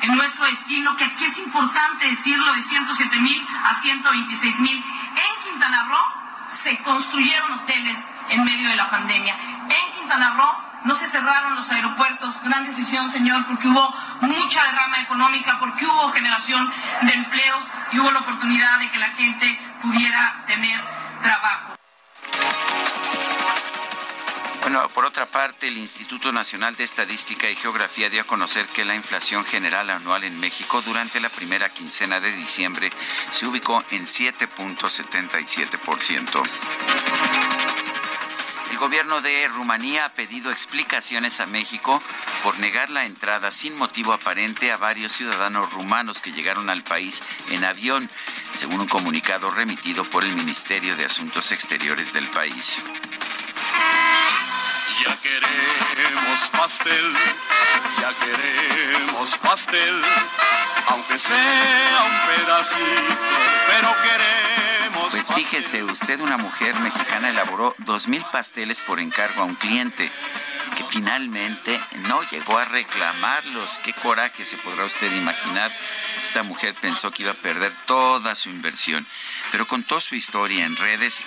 en 0.05 0.15
nuestro 0.15 0.45
destino, 0.45 0.95
que 0.95 1.05
aquí 1.05 1.25
es 1.25 1.39
importante 1.39 2.05
decirlo, 2.05 2.53
de 2.53 2.61
107 2.61 3.17
mil 3.17 3.47
a 3.65 3.73
126 3.73 4.59
mil. 4.59 4.77
En 4.77 5.43
Quintana 5.43 5.83
Roo 5.85 6.47
se 6.49 6.77
construyeron 6.83 7.51
hoteles 7.53 8.07
en 8.29 8.43
medio 8.43 8.69
de 8.69 8.75
la 8.75 8.89
pandemia. 8.89 9.35
En 9.35 9.93
Quintana 9.95 10.35
Roo 10.37 10.55
no 10.83 10.93
se 10.93 11.07
cerraron 11.07 11.55
los 11.55 11.71
aeropuertos, 11.71 12.39
gran 12.43 12.65
decisión, 12.65 13.09
señor, 13.09 13.47
porque 13.47 13.67
hubo 13.67 13.95
mucha 14.21 14.63
derrama 14.65 14.99
económica, 14.99 15.57
porque 15.59 15.85
hubo 15.85 16.11
generación 16.11 16.71
de 17.01 17.13
empleos 17.13 17.65
y 17.91 17.99
hubo 17.99 18.11
la 18.11 18.19
oportunidad 18.19 18.77
de 18.79 18.89
que 18.91 18.99
la 18.99 19.09
gente 19.09 19.59
pudiera 19.81 20.43
tener 20.45 20.79
trabajo. 21.23 21.73
Bueno, 24.65 24.89
por 24.89 25.05
otra 25.05 25.25
parte, 25.27 25.67
el 25.67 25.77
Instituto 25.77 26.31
Nacional 26.31 26.75
de 26.75 26.83
Estadística 26.83 27.47
y 27.47 27.55
Geografía 27.55 28.09
dio 28.09 28.21
a 28.21 28.23
conocer 28.23 28.65
que 28.65 28.83
la 28.83 28.95
inflación 28.95 29.45
general 29.45 29.91
anual 29.91 30.23
en 30.23 30.39
México 30.39 30.81
durante 30.81 31.19
la 31.19 31.29
primera 31.29 31.69
quincena 31.69 32.19
de 32.19 32.31
diciembre 32.31 32.89
se 33.29 33.45
ubicó 33.45 33.83
en 33.91 34.07
7.77%. 34.07 36.41
El 38.71 38.77
gobierno 38.79 39.21
de 39.21 39.47
Rumanía 39.49 40.05
ha 40.05 40.13
pedido 40.13 40.49
explicaciones 40.49 41.41
a 41.41 41.45
México 41.45 42.01
por 42.41 42.57
negar 42.57 42.89
la 42.89 43.05
entrada 43.05 43.51
sin 43.51 43.77
motivo 43.77 44.13
aparente 44.13 44.71
a 44.71 44.77
varios 44.77 45.11
ciudadanos 45.11 45.71
rumanos 45.73 46.21
que 46.21 46.31
llegaron 46.31 46.71
al 46.71 46.81
país 46.81 47.21
en 47.49 47.63
avión, 47.65 48.09
según 48.55 48.81
un 48.81 48.87
comunicado 48.87 49.51
remitido 49.51 50.03
por 50.05 50.23
el 50.23 50.35
Ministerio 50.35 50.95
de 50.95 51.05
Asuntos 51.05 51.51
Exteriores 51.51 52.13
del 52.13 52.27
país. 52.29 52.81
Ya 55.03 55.19
queremos 55.21 56.49
pastel, 56.51 57.13
ya 57.99 58.13
queremos 58.13 59.37
pastel, 59.39 60.01
aunque 60.87 61.19
sea 61.19 62.03
un 62.05 62.35
pedacito, 62.35 63.15
pero 63.67 63.93
queremos. 64.01 65.11
Pues 65.11 65.33
fíjese, 65.33 65.83
usted, 65.83 66.19
una 66.21 66.37
mujer 66.37 66.79
mexicana, 66.79 67.29
elaboró 67.29 67.75
dos 67.79 68.07
mil 68.07 68.23
pasteles 68.31 68.79
por 68.79 68.99
encargo 69.01 69.41
a 69.41 69.45
un 69.45 69.55
cliente 69.55 70.09
que 70.77 70.83
finalmente 70.83 71.79
no 72.07 72.21
llegó 72.31 72.57
a 72.57 72.65
reclamarlos. 72.65 73.79
Qué 73.79 73.93
coraje 73.93 74.45
se 74.45 74.57
podrá 74.57 74.85
usted 74.85 75.11
imaginar. 75.11 75.71
Esta 76.23 76.43
mujer 76.43 76.73
pensó 76.79 77.11
que 77.11 77.23
iba 77.23 77.31
a 77.31 77.35
perder 77.35 77.73
toda 77.85 78.33
su 78.35 78.49
inversión, 78.49 79.05
pero 79.51 79.67
contó 79.67 79.99
su 79.99 80.15
historia 80.15 80.65
en 80.65 80.77
redes 80.77 81.25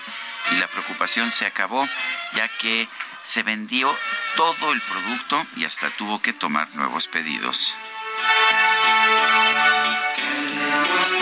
y 0.53 0.57
la 0.57 0.67
preocupación 0.69 1.31
se 1.31 1.47
acabó, 1.47 1.87
ya 2.35 2.49
que 2.49 2.89
se 3.29 3.43
vendió 3.43 3.95
todo 4.37 4.73
el 4.73 4.81
producto 4.81 5.45
y 5.57 5.67
hasta 5.67 5.91
tuvo 5.91 6.23
que 6.23 6.33
tomar 6.33 6.75
nuevos 6.75 7.09
pedidos. 7.09 7.75
Queremos 10.17 11.21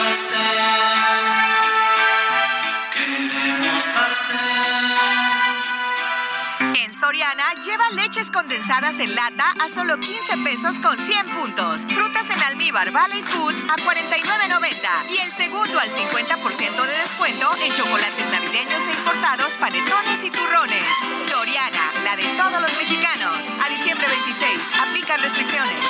En 6.84 6.92
Soriana 6.92 7.54
lleva 7.64 7.88
leches 7.92 8.30
condensadas 8.30 8.98
en 8.98 9.14
lata 9.14 9.54
a 9.64 9.68
solo 9.70 9.98
15 9.98 10.36
pesos 10.44 10.78
con 10.78 10.98
100 10.98 11.26
puntos. 11.30 11.80
Frutas 11.88 12.28
en 12.28 12.42
almíbar 12.42 12.90
Valley 12.90 13.22
Foods 13.22 13.64
a 13.64 13.76
49.90 13.76 15.10
y 15.10 15.16
el 15.18 15.32
segundo 15.32 15.78
al 15.80 15.88
50% 15.88 16.86
de 16.86 16.98
descuento 16.98 17.56
en 17.62 17.72
chocolates 17.72 18.30
navideños 18.30 18.82
e 18.88 18.92
importados, 18.92 19.54
panetones 19.54 20.22
y 20.22 20.30
turrones. 20.30 20.86
Soriana, 21.30 21.92
la 22.04 22.14
de 22.14 22.24
todos 22.36 22.60
los 22.60 22.76
mexicanos. 22.76 23.38
A 23.64 23.68
diciembre 23.70 24.06
26, 24.06 24.60
aplica 24.78 25.16
restricciones. 25.16 25.84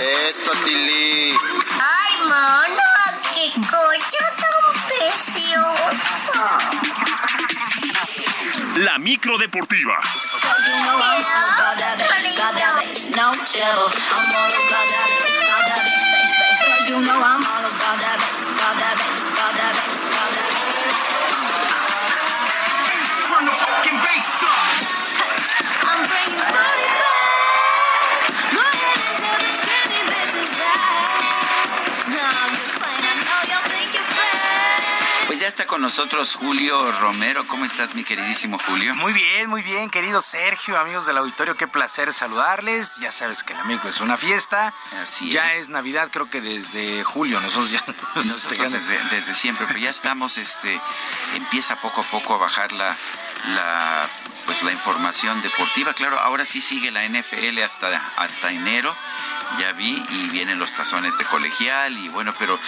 Eso, 0.00 0.50
Tilly. 0.64 1.36
Ay, 1.78 2.28
mano, 2.28 2.82
qué 3.34 3.52
coche 3.70 4.18
tan 4.36 4.88
precioso. 4.88 6.01
La 8.92 8.98
micro 8.98 9.38
deportiva. 9.38 9.98
Ya 35.42 35.48
está 35.48 35.66
con 35.66 35.80
nosotros 35.82 36.36
Julio 36.36 36.92
Romero. 37.00 37.44
¿Cómo 37.48 37.64
estás, 37.64 37.96
mi 37.96 38.04
queridísimo 38.04 38.60
Julio? 38.60 38.94
Muy 38.94 39.12
bien, 39.12 39.50
muy 39.50 39.60
bien, 39.60 39.90
querido 39.90 40.20
Sergio, 40.20 40.78
amigos 40.78 41.04
del 41.04 41.18
auditorio, 41.18 41.56
qué 41.56 41.66
placer 41.66 42.12
saludarles. 42.12 42.98
Ya 42.98 43.10
sabes 43.10 43.42
que 43.42 43.52
el 43.52 43.58
amigo 43.58 43.88
es 43.88 44.00
una 44.00 44.16
fiesta. 44.16 44.72
Así 45.02 45.32
ya 45.32 45.52
es. 45.54 45.62
es. 45.62 45.68
Navidad, 45.68 46.10
creo 46.12 46.30
que 46.30 46.40
desde 46.40 47.02
julio. 47.02 47.40
Nosotros 47.40 47.72
ya 47.72 47.82
nos 48.14 48.24
Nosotros 48.24 48.70
desde, 48.70 48.96
desde 49.10 49.34
siempre, 49.34 49.66
pero 49.66 49.80
ya 49.80 49.90
estamos, 49.90 50.38
este, 50.38 50.80
empieza 51.34 51.80
poco 51.80 52.02
a 52.02 52.04
poco 52.04 52.36
a 52.36 52.38
bajar 52.38 52.70
la, 52.70 52.96
la, 53.48 54.08
pues 54.46 54.62
la 54.62 54.70
información 54.70 55.42
deportiva. 55.42 55.92
Claro, 55.92 56.20
ahora 56.20 56.44
sí 56.44 56.60
sigue 56.60 56.92
la 56.92 57.04
NFL 57.08 57.58
hasta, 57.64 58.00
hasta 58.14 58.52
enero. 58.52 58.94
Ya 59.58 59.72
vi 59.72 60.04
y 60.08 60.28
vienen 60.30 60.58
los 60.58 60.74
tazones 60.74 61.16
de 61.18 61.24
colegial 61.24 61.96
y 61.98 62.08
bueno, 62.08 62.34
pero 62.38 62.58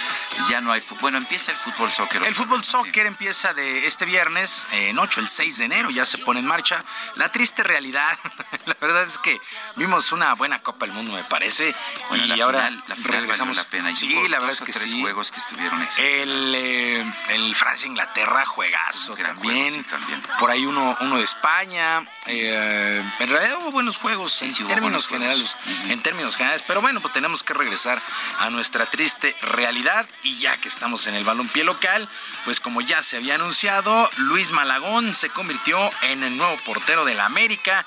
ya 0.49 0.61
no 0.61 0.71
hay. 0.71 0.83
Bueno, 1.01 1.17
empieza 1.17 1.51
el 1.51 1.57
fútbol 1.57 1.91
soccer. 1.91 2.21
El 2.23 2.35
fútbol 2.35 2.63
soccer 2.63 3.05
empieza 3.05 3.53
de 3.53 3.87
este 3.87 4.05
viernes, 4.05 4.67
en 4.71 4.97
8, 4.99 5.19
el 5.21 5.29
6 5.29 5.57
de 5.57 5.65
enero, 5.65 5.89
ya 5.89 6.05
se 6.05 6.17
pone 6.19 6.39
en 6.39 6.45
marcha. 6.45 6.83
La 7.15 7.31
triste 7.31 7.63
realidad, 7.63 8.17
la 8.65 8.75
verdad 8.79 9.03
es 9.03 9.17
que 9.17 9.39
vimos 9.75 10.11
una 10.11 10.33
buena 10.35 10.61
Copa 10.61 10.85
del 10.85 10.93
Mundo, 10.95 11.11
me 11.13 11.23
parece. 11.23 11.73
Bueno, 12.09 12.25
y 12.25 12.27
la 12.27 12.43
ahora 12.45 12.65
final, 12.67 12.83
la 12.87 12.95
final 12.95 13.11
regresamos. 13.21 13.57
valió 13.57 13.63
la 13.63 13.69
pena. 13.69 13.91
Y 13.91 13.95
Sí, 13.95 14.13
la 14.29 14.39
verdad 14.39 14.53
es 14.53 14.61
que 14.61 14.71
tres 14.73 14.91
sí. 14.91 15.01
juegos 15.01 15.31
que 15.31 15.39
estuvieron 15.39 15.81
El, 15.97 16.53
eh, 16.55 17.13
el 17.29 17.55
Francia-Inglaterra, 17.55 18.45
juegazo 18.45 19.15
también. 19.15 19.69
juego, 19.71 19.83
sí, 19.83 19.89
también. 19.89 20.21
Por 20.39 20.51
ahí 20.51 20.65
uno, 20.65 20.95
uno 21.01 21.17
de 21.17 21.23
España. 21.23 22.05
eh, 22.27 23.03
en 23.19 23.29
realidad 23.29 23.57
hubo 23.61 23.71
buenos 23.71 23.97
juegos 23.97 24.41
en 24.41 24.51
sí, 24.51 24.63
hubo 24.63 24.69
términos 24.73 25.07
generales. 25.07 25.57
En 25.87 26.01
términos 26.01 26.35
generales. 26.37 26.63
Pero 26.67 26.74
bueno, 26.81 27.01
pues 27.01 27.13
tenemos 27.13 27.43
que 27.43 27.53
regresar 27.53 28.01
a 28.39 28.49
nuestra 28.49 28.85
triste 28.85 29.35
realidad. 29.41 30.07
Y 30.23 30.37
ya 30.37 30.57
que 30.57 30.69
estamos 30.69 31.07
en 31.07 31.15
el 31.15 31.23
balompié 31.23 31.63
local, 31.63 32.09
pues 32.43 32.59
como 32.59 32.81
ya 32.81 33.01
se 33.01 33.17
había 33.17 33.35
anunciado, 33.35 34.09
Luis 34.17 34.51
Malagón 34.51 35.15
se 35.15 35.29
convirtió 35.29 35.77
en 36.03 36.23
el 36.23 36.37
nuevo 36.37 36.57
portero 36.65 37.05
de 37.05 37.15
la 37.15 37.25
América 37.25 37.85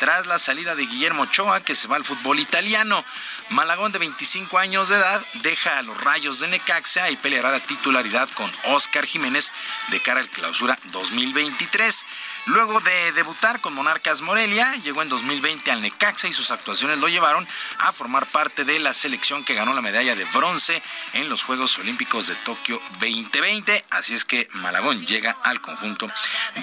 tras 0.00 0.26
la 0.26 0.38
salida 0.38 0.74
de 0.74 0.86
Guillermo 0.86 1.24
Ochoa, 1.24 1.62
que 1.62 1.74
se 1.74 1.86
va 1.86 1.96
al 1.96 2.04
fútbol 2.04 2.40
italiano. 2.40 3.04
Malagón, 3.50 3.92
de 3.92 3.98
25 3.98 4.56
años 4.56 4.88
de 4.88 4.96
edad, 4.96 5.22
deja 5.42 5.78
a 5.78 5.82
los 5.82 6.00
rayos 6.00 6.40
de 6.40 6.48
Necaxa 6.48 7.10
y 7.10 7.16
peleará 7.16 7.50
la 7.50 7.60
titularidad 7.60 8.26
con 8.30 8.50
Oscar 8.68 9.04
Jiménez 9.04 9.52
de 9.88 10.00
cara 10.00 10.20
al 10.20 10.30
clausura 10.30 10.78
2023. 10.86 12.06
Luego 12.46 12.80
de 12.80 13.12
debutar 13.12 13.60
con 13.60 13.74
Monarcas 13.74 14.22
Morelia, 14.22 14.74
llegó 14.76 15.02
en 15.02 15.10
2020 15.10 15.70
al 15.70 15.82
Necaxa 15.82 16.26
y 16.26 16.32
sus 16.32 16.50
actuaciones 16.50 16.98
lo 16.98 17.08
llevaron 17.08 17.46
a 17.78 17.92
formar 17.92 18.26
parte 18.26 18.64
de 18.64 18.78
la 18.78 18.94
selección 18.94 19.44
que 19.44 19.54
ganó 19.54 19.74
la 19.74 19.82
medalla 19.82 20.16
de 20.16 20.24
bronce 20.24 20.82
en 21.12 21.28
los 21.28 21.44
Juegos 21.44 21.78
Olímpicos 21.78 22.26
de 22.28 22.34
Tokio 22.36 22.80
2020. 22.98 23.84
Así 23.90 24.14
es 24.14 24.24
que 24.24 24.48
Malagón 24.54 25.04
llega 25.06 25.36
al 25.42 25.60
conjunto 25.60 26.06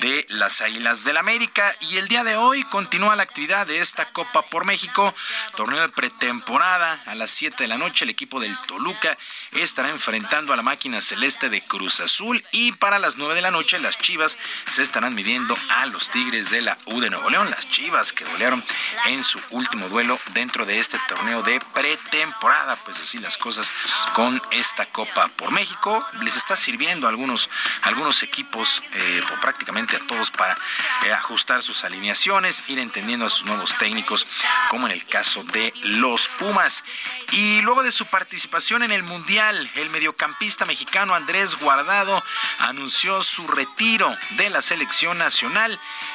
de 0.01 0.25
las 0.29 0.61
Águilas 0.61 1.03
del 1.03 1.17
América 1.17 1.75
y 1.79 1.97
el 1.97 2.07
día 2.07 2.23
de 2.23 2.35
hoy 2.35 2.63
continúa 2.63 3.15
la 3.15 3.23
actividad 3.23 3.67
de 3.67 3.79
esta 3.79 4.05
Copa 4.11 4.41
por 4.41 4.65
México, 4.65 5.13
torneo 5.55 5.81
de 5.81 5.89
pretemporada 5.89 6.99
a 7.05 7.13
las 7.13 7.29
7 7.31 7.55
de 7.63 7.67
la 7.67 7.77
noche. 7.77 8.03
El 8.03 8.09
equipo 8.09 8.39
del 8.39 8.57
Toluca 8.61 9.17
estará 9.51 9.89
enfrentando 9.89 10.53
a 10.53 10.57
la 10.57 10.63
máquina 10.63 11.01
celeste 11.01 11.49
de 11.49 11.61
Cruz 11.61 11.99
Azul 11.99 12.43
y 12.51 12.71
para 12.73 12.99
las 12.99 13.17
9 13.17 13.35
de 13.35 13.41
la 13.41 13.51
noche 13.51 13.79
las 13.79 13.97
Chivas 13.97 14.37
se 14.65 14.81
estarán 14.81 15.13
midiendo 15.13 15.55
a 15.69 15.85
los 15.87 16.09
Tigres 16.09 16.49
de 16.49 16.61
la 16.61 16.77
U 16.85 16.99
de 16.99 17.09
Nuevo 17.09 17.29
León. 17.29 17.49
Las 17.49 17.69
Chivas 17.69 18.13
que 18.13 18.25
golearon 18.25 18.63
en 19.07 19.23
su 19.23 19.39
último 19.51 19.87
duelo 19.89 20.19
dentro 20.33 20.65
de 20.65 20.79
este 20.79 20.97
torneo 21.07 21.43
de 21.43 21.59
pretemporada. 21.73 22.75
Pues 22.77 22.99
así 22.99 23.19
las 23.19 23.37
cosas 23.37 23.71
con 24.13 24.41
esta 24.51 24.85
Copa 24.85 25.27
por 25.29 25.51
México. 25.51 26.05
Les 26.21 26.35
está 26.35 26.55
sirviendo 26.55 27.07
a 27.07 27.09
algunos, 27.09 27.49
algunos 27.81 28.23
equipos, 28.23 28.81
eh, 28.93 29.23
prácticamente 29.41 29.95
a 29.95 29.99
todos, 30.07 30.31
para 30.31 30.57
eh, 31.05 31.13
ajustar 31.13 31.61
sus 31.61 31.83
alineaciones, 31.83 32.63
ir 32.67 32.79
entendiendo 32.79 33.25
a 33.25 33.29
sus 33.29 33.45
nuevos 33.45 33.77
técnicos, 33.77 34.25
como 34.69 34.87
en 34.87 34.93
el 34.93 35.05
caso 35.05 35.43
de 35.43 35.73
los 35.83 36.27
Pumas. 36.27 36.83
Y 37.31 37.61
luego 37.61 37.83
de 37.83 37.91
su 37.91 38.05
participación 38.05 38.83
en 38.83 38.91
el 38.91 39.03
Mundial, 39.03 39.69
el 39.75 39.89
mediocampista 39.89 40.65
mexicano 40.65 41.13
Andrés 41.15 41.59
Guardado 41.59 42.23
anunció 42.61 43.23
su 43.23 43.47
retiro 43.47 44.15
de 44.31 44.49
la 44.49 44.61
selección 44.61 45.17
nacional. 45.17 45.56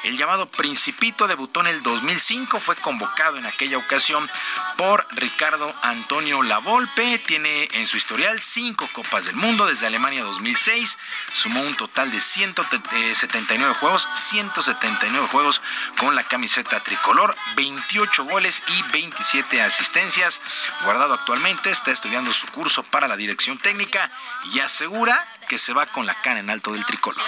El 0.05 0.16
llamado 0.16 0.47
Principito 0.47 1.27
debutó 1.27 1.60
en 1.62 1.66
el 1.66 1.82
2005, 1.82 2.60
fue 2.60 2.77
convocado 2.77 3.39
en 3.39 3.47
aquella 3.47 3.77
ocasión 3.77 4.31
por 4.77 5.05
Ricardo 5.10 5.74
Antonio 5.82 6.43
Lavolpe. 6.44 7.19
Tiene 7.19 7.69
en 7.73 7.89
su 7.89 7.97
historial 7.97 8.40
cinco 8.40 8.89
Copas 8.93 9.24
del 9.24 9.35
Mundo 9.35 9.66
desde 9.66 9.89
Alemania 9.89 10.23
2006. 10.23 10.97
Sumó 11.32 11.60
un 11.62 11.74
total 11.74 12.12
de 12.12 12.20
179 12.20 13.74
juegos, 13.74 14.09
179 14.14 15.27
juegos 15.27 15.60
con 15.98 16.14
la 16.14 16.23
camiseta 16.23 16.78
tricolor, 16.81 17.35
28 17.56 18.24
goles 18.24 18.62
y 18.69 18.93
27 18.93 19.60
asistencias. 19.60 20.40
Guardado 20.85 21.14
actualmente 21.14 21.70
está 21.70 21.90
estudiando 21.90 22.32
su 22.32 22.47
curso 22.48 22.85
para 22.85 23.09
la 23.09 23.16
dirección 23.16 23.59
técnica 23.59 24.09
y 24.52 24.60
asegura 24.60 25.27
que 25.48 25.59
se 25.59 25.73
va 25.73 25.86
con 25.86 26.06
la 26.06 26.14
cana 26.14 26.40
en 26.40 26.51
alto 26.51 26.73
del 26.73 26.85
tricolor. 26.86 27.23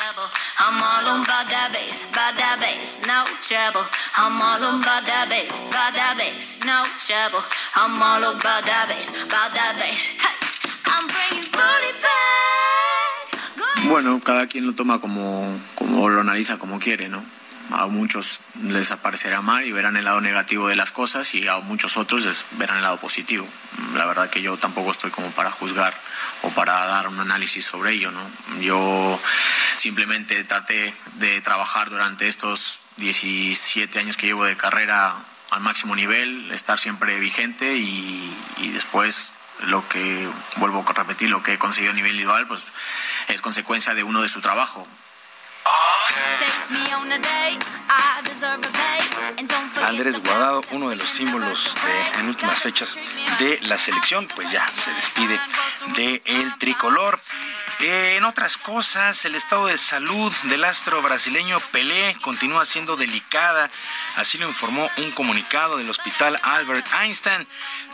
Bueno, 13.84 14.20
cada 14.20 14.46
quien 14.46 14.66
lo 14.66 14.74
toma 14.74 15.00
como, 15.00 15.60
como 15.74 16.08
lo 16.08 16.20
analiza 16.20 16.58
como 16.58 16.78
quiere, 16.78 17.08
¿no? 17.08 17.22
A 17.70 17.86
muchos 17.86 18.40
les 18.62 18.90
aparecerá 18.90 19.40
mal 19.40 19.64
y 19.64 19.72
verán 19.72 19.96
el 19.96 20.04
lado 20.04 20.20
negativo 20.20 20.68
de 20.68 20.76
las 20.76 20.92
cosas 20.92 21.34
y 21.34 21.48
a 21.48 21.58
muchos 21.58 21.96
otros 21.96 22.24
les 22.24 22.44
verán 22.52 22.76
el 22.76 22.82
lado 22.82 22.98
positivo. 22.98 23.48
La 23.94 24.04
verdad 24.04 24.30
que 24.30 24.42
yo 24.42 24.56
tampoco 24.56 24.90
estoy 24.90 25.10
como 25.10 25.30
para 25.30 25.50
juzgar 25.50 25.94
o 26.42 26.50
para 26.50 26.86
dar 26.86 27.08
un 27.08 27.18
análisis 27.18 27.64
sobre 27.64 27.92
ello, 27.92 28.10
¿no? 28.10 28.60
Yo 28.60 29.18
simplemente 29.76 30.44
traté 30.44 30.94
de 31.14 31.40
trabajar 31.40 31.90
durante 31.90 32.28
estos 32.28 32.80
17 32.96 33.98
años 33.98 34.16
que 34.16 34.26
llevo 34.26 34.44
de 34.44 34.56
carrera 34.56 35.16
al 35.50 35.60
máximo 35.60 35.96
nivel, 35.96 36.50
estar 36.52 36.78
siempre 36.78 37.18
vigente 37.18 37.76
y, 37.76 38.36
y 38.58 38.68
después 38.68 39.32
lo 39.66 39.88
que, 39.88 40.28
vuelvo 40.56 40.84
a 40.86 40.92
repetir, 40.92 41.30
lo 41.30 41.42
que 41.42 41.54
he 41.54 41.58
conseguido 41.58 41.92
a 41.92 41.94
nivel 41.94 42.12
individual, 42.12 42.46
pues 42.46 42.62
es 43.28 43.40
consecuencia 43.40 43.94
de 43.94 44.02
uno 44.02 44.22
de 44.22 44.28
su 44.28 44.40
trabajo. 44.40 44.86
Andrés 49.86 50.20
Guardado, 50.20 50.62
uno 50.72 50.90
de 50.90 50.96
los 50.96 51.06
símbolos 51.06 51.74
de, 51.74 52.20
en 52.20 52.28
últimas 52.28 52.58
fechas 52.58 52.98
de 53.38 53.58
la 53.62 53.78
selección, 53.78 54.26
pues 54.34 54.50
ya 54.50 54.66
se 54.74 54.92
despide 54.92 55.40
de 55.96 56.22
el 56.24 56.58
tricolor. 56.58 57.20
Eh, 57.80 58.16
en 58.16 58.24
otras 58.24 58.56
cosas, 58.56 59.24
el 59.24 59.34
estado 59.34 59.66
de 59.66 59.78
salud 59.78 60.32
del 60.44 60.64
astro 60.64 61.02
brasileño 61.02 61.58
Pelé 61.72 62.16
continúa 62.22 62.64
siendo 62.64 62.96
delicada, 62.96 63.70
así 64.16 64.38
lo 64.38 64.48
informó 64.48 64.88
un 64.98 65.10
comunicado 65.10 65.76
del 65.76 65.90
hospital 65.90 66.38
Albert 66.42 66.86
Einstein. 67.00 67.46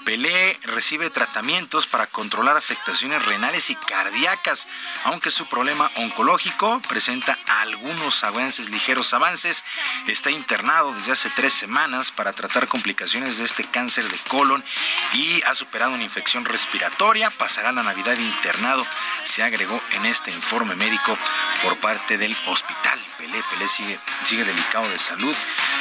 Pelé 0.04 0.58
recibe 0.62 1.10
tratamientos 1.10 1.86
para 1.86 2.06
controlar 2.06 2.56
afectaciones 2.56 3.24
renales 3.26 3.68
y 3.70 3.76
cardíacas, 3.76 4.66
aunque 5.04 5.30
su 5.30 5.46
problema 5.46 5.90
oncológico 5.96 6.80
presenta 6.88 7.38
algunos 7.46 8.24
avances, 8.24 8.70
ligeros 8.70 9.12
avances. 9.12 9.62
Está 10.06 10.30
internado 10.30 10.94
desde 10.94 11.12
hace 11.12 11.30
tres 11.30 11.52
semanas 11.52 12.10
para 12.10 12.32
tratar 12.32 12.66
complicaciones 12.66 13.38
de 13.38 13.44
este 13.44 13.64
cáncer 13.64 14.08
de 14.08 14.18
colon 14.28 14.64
y 15.12 15.42
ha 15.42 15.54
superado 15.54 15.92
una 15.92 16.02
infección 16.02 16.44
respiratoria. 16.44 17.30
Pasará 17.30 17.70
la 17.70 17.82
Navidad 17.82 18.16
internado, 18.16 18.86
se 19.24 19.42
agregó 19.42 19.80
en 19.92 20.06
este 20.06 20.30
informe 20.30 20.76
médico 20.76 21.16
por 21.62 21.76
parte 21.76 22.16
del 22.16 22.34
hospital. 22.46 22.98
Pelé, 23.18 23.42
Pelé 23.50 23.68
sigue, 23.68 23.98
sigue 24.24 24.44
delicado 24.44 24.88
de 24.88 24.98
salud, 24.98 25.36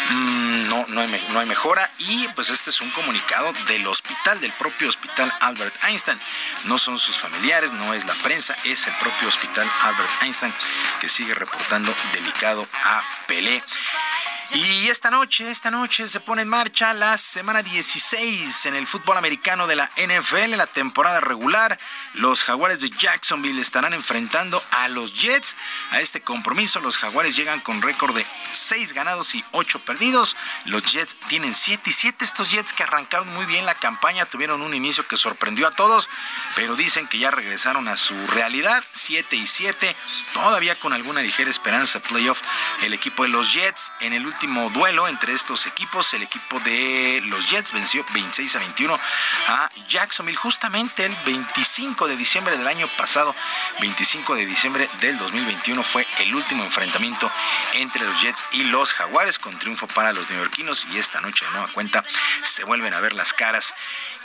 mm, 0.10 0.68
no, 0.68 1.02
hay, 1.02 1.28
no 1.30 1.40
hay 1.40 1.48
mejora 1.48 1.90
y 1.98 2.28
pues 2.30 2.50
este 2.50 2.70
es 2.70 2.82
un 2.82 2.92
comunicado 2.92 3.54
del 3.68 3.88
del 4.42 4.54
propio 4.54 4.90
hospital 4.90 5.32
Albert 5.40 5.76
Einstein. 5.84 6.20
No 6.66 6.78
son 6.78 7.00
sus 7.00 7.18
familiares, 7.18 7.72
no 7.72 7.94
es 7.94 8.06
la 8.06 8.14
prensa, 8.16 8.56
es 8.64 8.86
el 8.86 8.94
propio 8.96 9.28
hospital 9.28 9.68
Albert 9.82 10.10
Einstein 10.22 10.54
que 11.02 11.08
sigue 11.08 11.34
reportando 11.34 11.94
delicado 12.14 12.68
a 12.84 13.02
Pelé. 13.28 13.64
Y 14.52 14.88
esta 14.88 15.12
noche, 15.12 15.52
esta 15.52 15.70
noche 15.70 16.08
se 16.08 16.20
pone 16.20 16.42
en 16.42 16.50
marcha 16.50 16.92
la 16.96 17.20
semana 17.20 17.62
16 17.62 18.66
en 18.66 18.76
el 18.76 18.88
fútbol 18.88 19.18
americano 19.18 19.68
de 19.68 19.76
la 19.76 19.92
NFL, 19.96 20.56
la 20.56 20.66
temporada 20.66 21.20
regular. 21.20 21.78
Los 22.16 22.44
Jaguares 22.44 22.80
de 22.80 22.90
Jacksonville 22.90 23.62
estarán 23.62 23.94
enfrentando 23.94 24.64
a 24.72 24.88
los 24.88 25.14
Jets. 25.14 25.56
A 25.92 26.00
este 26.00 26.22
compromiso, 26.22 26.80
los 26.80 26.98
Jaguares 26.98 27.36
llegan 27.36 27.60
con 27.60 27.84
récord 27.84 28.16
de 28.16 28.26
6 28.52 28.94
ganados 28.94 29.36
y 29.36 29.46
8 29.52 29.82
perdidos. 29.82 30.36
Los 30.66 30.92
Jets 30.92 31.16
tienen 31.28 31.54
7 31.54 31.88
y 31.88 31.94
7. 31.94 32.26
Estos 32.26 32.50
Jets 32.50 32.74
que 32.74 32.84
arrancaron 32.84 33.32
muy 33.36 33.46
bien 33.46 33.68
la 33.68 33.76
campaña, 33.76 34.26
tuvieron 34.26 34.62
un 34.62 34.74
inicio 34.74 35.08
que 35.08 35.18
sorprendió 35.18 35.68
a 35.68 35.72
todos, 35.72 36.10
pero 36.56 36.76
dicen 36.76 37.08
que 37.08 37.20
ya 37.20 37.30
regresaron 37.30 37.88
a 37.88 37.98
su 37.98 38.16
realidad. 38.28 38.84
7 38.94 39.36
y 39.36 39.46
7, 39.46 39.96
todavía 40.34 40.80
con 40.80 40.94
alguna 40.94 41.22
ligera 41.22 41.52
esperanza 41.52 42.00
playoff. 42.00 42.42
El 42.82 42.96
equipo 42.96 43.24
de 43.24 43.30
los 43.30 43.54
Jets 43.54 43.92
en 44.00 44.14
el 44.14 44.26
último 44.26 44.39
último 44.40 44.70
duelo 44.70 45.06
entre 45.10 45.34
estos 45.34 45.68
equipos, 45.68 46.14
el 46.14 46.24
equipo 46.24 46.62
de 46.62 47.20
los 47.26 47.50
Jets 47.50 47.74
venció 47.74 48.06
26 48.14 48.56
a 48.56 48.60
21 48.60 48.98
a 49.50 49.70
Jacksonville 49.90 50.38
justamente 50.38 51.06
el 51.06 51.14
25 51.26 52.08
de 52.08 52.16
diciembre 52.16 52.58
del 52.58 52.66
año 52.66 52.88
pasado. 52.98 53.36
25 53.82 54.36
de 54.36 54.46
diciembre 54.46 54.90
del 55.02 55.18
2021 55.18 55.84
fue 55.84 56.08
el 56.22 56.34
último 56.34 56.64
enfrentamiento 56.64 57.30
entre 57.74 58.06
los 58.06 58.22
Jets 58.22 58.46
y 58.54 58.64
los 58.64 58.94
Jaguares 58.94 59.40
con 59.40 59.60
triunfo 59.60 59.88
para 59.88 60.14
los 60.14 60.30
neoyorquinos 60.30 60.86
y 60.86 61.00
esta 61.00 61.20
noche 61.20 61.44
de 61.44 61.52
nueva 61.52 61.68
cuenta 61.74 62.06
se 62.42 62.64
vuelven 62.64 62.94
a 62.94 63.02
ver 63.02 63.12
las 63.12 63.34
caras 63.34 63.74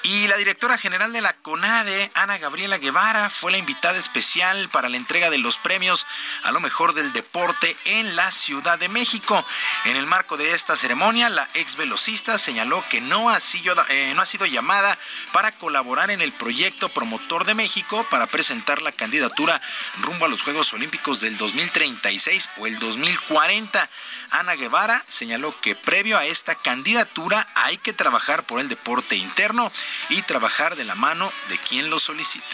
y 0.05 0.29
la 0.29 0.37
directora 0.37 0.77
general 0.77 1.15
de 1.15 1.23
la 1.23 1.33
CONADE, 1.33 2.11
Ana 2.13 2.37
Gabriela 2.37 2.77
Guevara, 2.77 3.31
fue 3.31 3.51
la 3.51 3.57
invitada 3.57 3.99
especial 3.99 4.69
para 4.69 4.91
la 4.91 4.99
entrega 4.99 5.31
de 5.31 5.39
los 5.39 5.57
premios 5.57 6.07
a 6.43 6.53
lo 6.53 6.61
mejor 6.61 6.93
del 6.93 7.15
deporte 7.15 7.75
en 7.87 8.15
la 8.15 8.31
Ciudad 8.31 8.79
de 8.79 8.91
México. 8.91 9.47
En 9.87 9.97
el 9.97 10.07
marco 10.07 10.37
de 10.37 10.53
esta 10.53 10.77
ceremonia, 10.77 11.31
la 11.31 11.49
ex 11.55 11.77
velocista 11.77 12.37
señaló 12.37 12.85
que 12.91 13.01
no 13.01 13.31
ha, 13.31 13.41
sido, 13.41 13.75
eh, 13.89 14.13
no 14.15 14.21
ha 14.21 14.27
sido 14.27 14.45
llamada 14.45 14.99
para 15.33 15.53
colaborar 15.53 16.11
en 16.11 16.21
el 16.21 16.33
proyecto 16.33 16.91
promotor 16.91 17.47
de 17.47 17.55
México 17.55 18.07
para 18.11 18.27
presentar 18.27 18.83
la 18.83 18.93
candidatura 18.93 19.59
rumbo 20.03 20.27
a 20.27 20.29
los 20.29 20.43
Juegos 20.43 20.75
Olímpicos 20.75 21.23
del 21.23 21.39
2036 21.39 22.51
o 22.59 22.67
el 22.67 22.79
2040. 22.79 23.89
Ana 24.31 24.55
Guevara 24.55 25.03
señaló 25.09 25.55
que 25.61 25.75
previo 25.75 26.19
a 26.19 26.27
esta 26.27 26.55
candidatura 26.55 27.47
hay 27.55 27.79
que 27.79 27.93
trabajar 27.93 28.45
por 28.45 28.61
el 28.61 28.69
deporte 28.69 29.17
interno 29.17 29.71
y 30.09 30.23
trabajar 30.23 30.77
de 30.77 30.85
la 30.85 30.95
mano 30.95 31.31
de 31.49 31.59
quien 31.59 31.91
lo 31.91 31.99
solicite. 31.99 32.45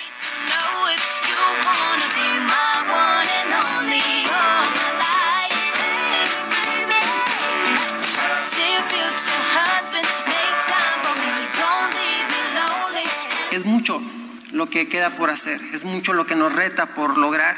Es 13.53 13.65
mucho 13.65 14.01
lo 14.53 14.71
que 14.71 14.89
queda 14.89 15.11
por 15.17 15.31
hacer, 15.31 15.61
es 15.73 15.85
mucho 15.85 16.13
lo 16.13 16.27
que 16.27 16.37
nos 16.37 16.55
reta 16.55 16.95
por 16.95 17.19
lograr. 17.19 17.57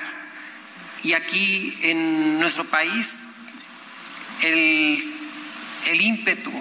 Y 1.02 1.14
aquí 1.14 1.76
en 1.82 2.38
nuestro 2.38 2.64
país 2.64 3.20
el, 4.42 5.14
el 5.86 6.00
ímpetu, 6.00 6.52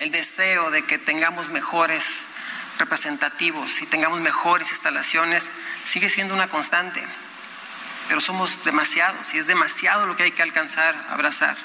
el 0.00 0.10
deseo 0.10 0.70
de 0.70 0.84
que 0.84 0.98
tengamos 0.98 1.50
mejores 1.50 2.24
representativos 2.78 3.82
y 3.82 3.86
tengamos 3.86 4.20
mejores 4.20 4.70
instalaciones 4.70 5.50
sigue 5.84 6.08
siendo 6.08 6.34
una 6.34 6.48
constante. 6.48 7.02
Pero 8.08 8.20
somos 8.20 8.64
demasiados 8.64 9.34
y 9.34 9.38
es 9.38 9.46
demasiado 9.46 10.06
lo 10.06 10.16
que 10.16 10.24
hay 10.24 10.32
que 10.32 10.42
alcanzar, 10.42 10.94
abrazar. 11.10 11.56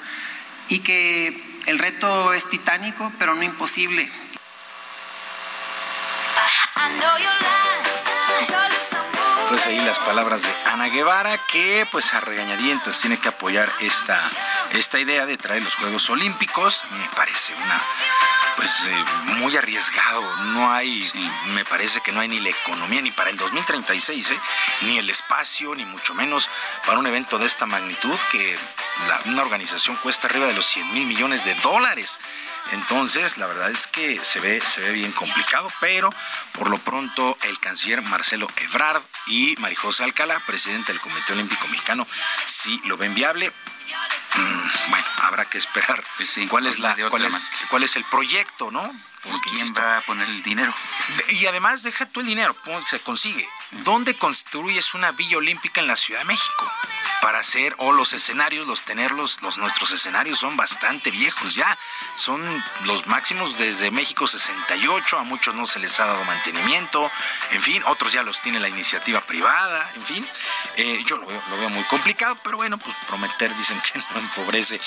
y 0.68 0.80
que 0.80 1.60
el 1.66 1.78
reto 1.78 2.32
es 2.32 2.48
titánico, 2.50 3.12
pero 3.18 3.36
no 3.36 3.42
imposible. 3.44 4.10
Pues 9.48 9.64
ahí 9.66 9.78
las 9.84 9.98
palabras 10.00 10.42
de 10.42 10.48
Ana 10.66 10.88
Guevara, 10.88 11.38
que 11.52 11.86
pues 11.92 12.12
a 12.14 12.20
regañadientes 12.20 13.00
tiene 13.00 13.16
que 13.16 13.28
apoyar 13.28 13.68
esta, 13.80 14.18
esta 14.72 14.98
idea 14.98 15.24
de 15.24 15.36
traer 15.36 15.62
los 15.62 15.74
Juegos 15.76 16.10
Olímpicos. 16.10 16.82
Me 16.90 17.08
parece 17.14 17.54
una 17.54 17.80
pues 18.56 18.86
eh, 18.86 19.04
muy 19.38 19.56
arriesgado. 19.56 20.22
No 20.44 20.72
hay, 20.72 21.00
me 21.54 21.64
parece 21.64 22.00
que 22.00 22.12
no 22.12 22.20
hay 22.20 22.28
ni 22.28 22.40
la 22.40 22.48
economía 22.48 23.02
ni 23.02 23.10
para 23.10 23.30
el 23.30 23.36
2036, 23.36 24.30
¿eh? 24.30 24.38
ni 24.82 24.98
el 24.98 25.10
espacio, 25.10 25.74
ni 25.74 25.84
mucho 25.84 26.14
menos 26.14 26.48
para 26.86 26.98
un 26.98 27.06
evento 27.06 27.38
de 27.38 27.46
esta 27.46 27.66
magnitud 27.66 28.16
que 28.32 28.56
una 29.26 29.42
organización 29.42 29.96
cuesta 29.96 30.26
arriba 30.26 30.46
de 30.46 30.54
los 30.54 30.66
100 30.66 30.92
mil 30.94 31.06
millones 31.06 31.44
de 31.44 31.54
dólares. 31.56 32.18
Entonces, 32.72 33.38
la 33.38 33.46
verdad 33.46 33.70
es 33.70 33.86
que 33.86 34.18
se 34.24 34.40
ve, 34.40 34.60
se 34.60 34.80
ve 34.80 34.90
bien 34.90 35.12
complicado, 35.12 35.70
pero 35.80 36.10
por 36.52 36.68
lo 36.68 36.78
pronto 36.78 37.38
el 37.42 37.60
canciller 37.60 38.02
Marcelo 38.02 38.48
Ebrard 38.56 39.02
y 39.26 39.54
Marijosa 39.58 40.04
Alcalá, 40.04 40.40
presidente 40.46 40.92
del 40.92 41.00
Comité 41.00 41.34
Olímpico 41.34 41.68
Mexicano, 41.68 42.06
sí 42.46 42.80
lo 42.84 42.96
ven 42.96 43.14
viable. 43.14 43.52
Bueno, 44.88 45.06
habrá 45.22 45.44
que 45.46 45.58
esperar 45.58 46.02
pues 46.16 46.38
cuál 46.48 46.66
es 46.66 46.78
la 46.78 46.96
cuál 47.08 47.24
es, 47.24 47.50
cuál 47.70 47.82
es 47.82 47.96
el 47.96 48.04
proyecto, 48.04 48.70
¿no? 48.70 48.94
¿Quién 49.50 49.74
va 49.76 49.98
a 49.98 50.00
poner 50.02 50.28
el 50.28 50.42
dinero? 50.42 50.72
Y 51.28 51.46
además, 51.46 51.82
deja 51.82 52.06
tú 52.06 52.20
el 52.20 52.26
dinero, 52.26 52.54
se 52.86 53.00
consigue. 53.00 53.48
¿Dónde 53.70 54.14
construyes 54.14 54.94
una 54.94 55.10
villa 55.12 55.38
olímpica 55.38 55.80
en 55.80 55.88
la 55.88 55.96
Ciudad 55.96 56.20
de 56.20 56.26
México? 56.26 56.70
Para 57.20 57.40
hacer, 57.40 57.74
o 57.78 57.92
los 57.92 58.12
escenarios, 58.12 58.66
los 58.66 58.84
tenerlos, 58.84 59.42
los 59.42 59.58
nuestros 59.58 59.90
escenarios 59.90 60.38
son 60.38 60.56
bastante 60.56 61.10
viejos 61.10 61.54
ya. 61.54 61.76
Son 62.16 62.64
los 62.84 63.06
máximos 63.06 63.58
desde 63.58 63.90
México 63.90 64.26
68, 64.28 65.18
a 65.18 65.24
muchos 65.24 65.54
no 65.54 65.66
se 65.66 65.80
les 65.80 65.98
ha 65.98 66.06
dado 66.06 66.24
mantenimiento, 66.24 67.10
en 67.50 67.62
fin, 67.62 67.82
otros 67.86 68.12
ya 68.12 68.22
los 68.22 68.40
tiene 68.42 68.60
la 68.60 68.68
iniciativa 68.68 69.20
privada, 69.20 69.90
en 69.94 70.02
fin. 70.02 70.28
Eh, 70.76 71.02
yo 71.06 71.16
lo 71.16 71.26
veo, 71.26 71.42
lo 71.50 71.58
veo 71.58 71.70
muy 71.70 71.84
complicado, 71.84 72.36
pero 72.44 72.58
bueno, 72.58 72.78
pues 72.78 72.96
prometer 73.06 73.54
dicen 73.56 73.80
que 73.80 73.98
no 74.14 74.20
empobrece. 74.20 74.80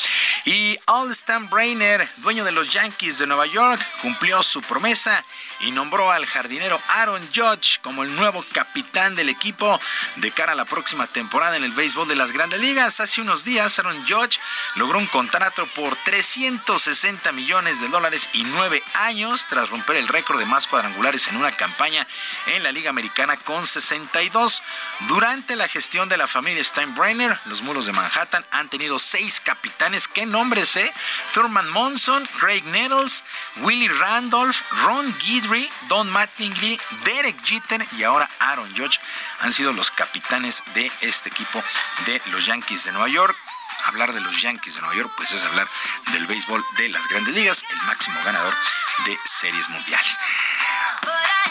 Y 0.46 0.80
All 0.86 1.12
Stan 1.12 1.50
Brainer, 1.50 2.10
dueño 2.18 2.46
de 2.46 2.52
los 2.52 2.72
Yankees 2.72 3.20
de 3.20 3.28
Nueva 3.28 3.46
York, 3.48 3.82
su 4.44 4.62
promesa 4.62 5.24
y 5.62 5.72
nombró 5.72 6.12
al 6.12 6.26
jardinero 6.26 6.80
Aaron 6.90 7.28
Judge 7.34 7.80
como 7.82 8.04
el 8.04 8.16
nuevo 8.16 8.44
capitán 8.54 9.16
del 9.16 9.30
equipo 9.30 9.80
de 10.18 10.32
cara 10.32 10.54
a 10.54 10.56
la 10.56 10.66
próxima 10.66 11.08
temporada 11.08 11.58
en 11.58 11.64
el 11.64 11.72
béisbol 11.72 12.08
de 12.08 12.16
las 12.16 12.32
grandes 12.32 12.60
ligas. 12.60 13.00
Hace 13.00 13.22
unos 13.22 13.44
días 13.44 13.78
Aaron 13.80 14.06
Judge 14.08 14.40
logró 14.76 15.00
un 15.00 15.08
contrato 15.08 15.66
por 15.76 15.96
360 15.96 17.32
millones 17.32 17.82
de 17.82 17.88
dólares 17.88 18.30
y 18.34 18.44
nueve 18.44 18.84
años 18.94 19.46
tras 19.50 19.70
romper 19.70 19.98
el 19.98 20.08
récord 20.08 20.40
de 20.40 20.46
más 20.46 20.68
cuadrangulares 20.68 21.28
en 21.28 21.38
una 21.38 21.52
campaña 21.52 22.08
en 22.48 22.64
la 22.64 22.72
Liga 22.72 22.90
Americana 22.90 23.36
con 23.38 23.66
62. 23.66 24.62
Durante 25.08 25.56
la 25.56 25.68
gestión 25.68 26.10
de 26.10 26.18
la 26.18 26.28
familia 26.28 26.64
Steinbrenner, 26.64 27.40
los 27.46 27.62
muros 27.62 27.86
de 27.86 27.94
Manhattan 27.94 28.46
han 28.52 28.70
tenido 28.70 29.00
seis 29.00 29.40
capitanes. 29.40 30.08
¿Qué 30.08 30.26
nombres, 30.26 30.76
eh? 30.76 30.92
Thurman 31.34 31.70
Monson, 31.70 32.28
Craig 32.40 32.64
Nettles, 32.66 33.24
Willie 33.58 33.90
Randolph, 33.90 34.58
Ron 34.84 35.14
Don 35.88 36.08
Mattingly, 36.12 36.80
Derek 37.04 37.42
Jeter 37.44 37.84
y 37.98 38.04
ahora 38.04 38.30
Aaron 38.40 38.70
Judge 38.76 39.00
han 39.40 39.52
sido 39.52 39.74
los 39.74 39.90
capitanes 39.90 40.62
de 40.76 40.92
este 41.02 41.30
equipo 41.30 41.64
de 42.06 42.22
los 42.32 42.46
Yankees 42.46 42.86
de 42.86 42.92
Nueva 42.92 43.08
York 43.08 43.36
hablar 43.86 44.14
de 44.14 44.22
los 44.22 44.40
Yankees 44.42 44.76
de 44.76 44.82
Nueva 44.82 44.96
York, 44.96 45.12
pues 45.18 45.32
es 45.32 45.44
hablar 45.46 45.68
del 46.12 46.28
béisbol 46.28 46.64
de 46.78 46.90
las 46.90 47.08
grandes 47.08 47.34
ligas, 47.34 47.64
el 47.72 47.88
máximo 47.88 48.20
ganador 48.24 48.54
de 49.06 49.18
series 49.26 49.68
mundiales. 49.70 50.20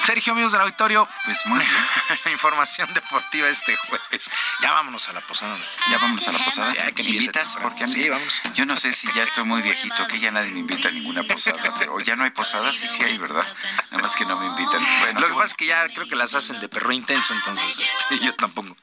Sergio, 0.09 0.33
amigos 0.33 0.53
del 0.53 0.63
auditorio, 0.63 1.07
pues 1.27 1.45
muy 1.45 1.59
bien. 1.59 1.71
Información 2.33 2.89
deportiva 2.95 3.47
este 3.47 3.77
jueves. 3.77 4.31
Ya 4.63 4.73
vámonos 4.73 5.07
a 5.11 5.13
la 5.13 5.21
posada. 5.21 5.55
Ya 5.91 5.99
vámonos 5.99 6.27
a 6.29 6.33
la 6.33 6.39
posada. 6.39 6.73
Ya 6.73 6.93
que 6.93 7.03
¿Me 7.03 7.11
invitas? 7.11 7.59
Porque 7.61 7.87
sí, 7.87 8.09
vamos. 8.09 8.41
Yo 8.55 8.65
no 8.65 8.79
sé 8.79 8.95
si 8.95 9.07
ya 9.13 9.23
estoy 9.23 9.45
muy 9.45 9.61
viejito, 9.61 10.07
que 10.09 10.19
ya 10.19 10.31
nadie 10.31 10.51
me 10.51 10.61
invita 10.61 10.89
a 10.89 10.93
ninguna 10.93 11.25
posada. 11.25 11.75
Pero 11.79 12.01
ya 12.01 12.17
no 12.17 12.25
hay 12.25 12.31
posadas, 12.31 12.75
sí, 12.75 12.89
sí 12.89 13.03
hay, 13.05 13.19
¿verdad? 13.19 13.45
Nada 13.91 14.03
más 14.03 14.17
que 14.17 14.25
no 14.25 14.39
me 14.39 14.47
invitan. 14.47 14.83
Bueno, 15.01 15.21
Lo 15.21 15.29
que 15.29 15.35
pasa 15.35 15.47
es 15.49 15.55
que 15.55 15.67
ya 15.67 15.87
creo 15.89 16.09
que 16.09 16.17
las 16.17 16.35
hacen 16.35 16.59
de 16.59 16.71
perro 16.71 16.91
intenso, 16.93 17.35
entonces 17.35 17.79
este, 18.11 18.25
yo 18.25 18.35
tampoco. 18.35 18.75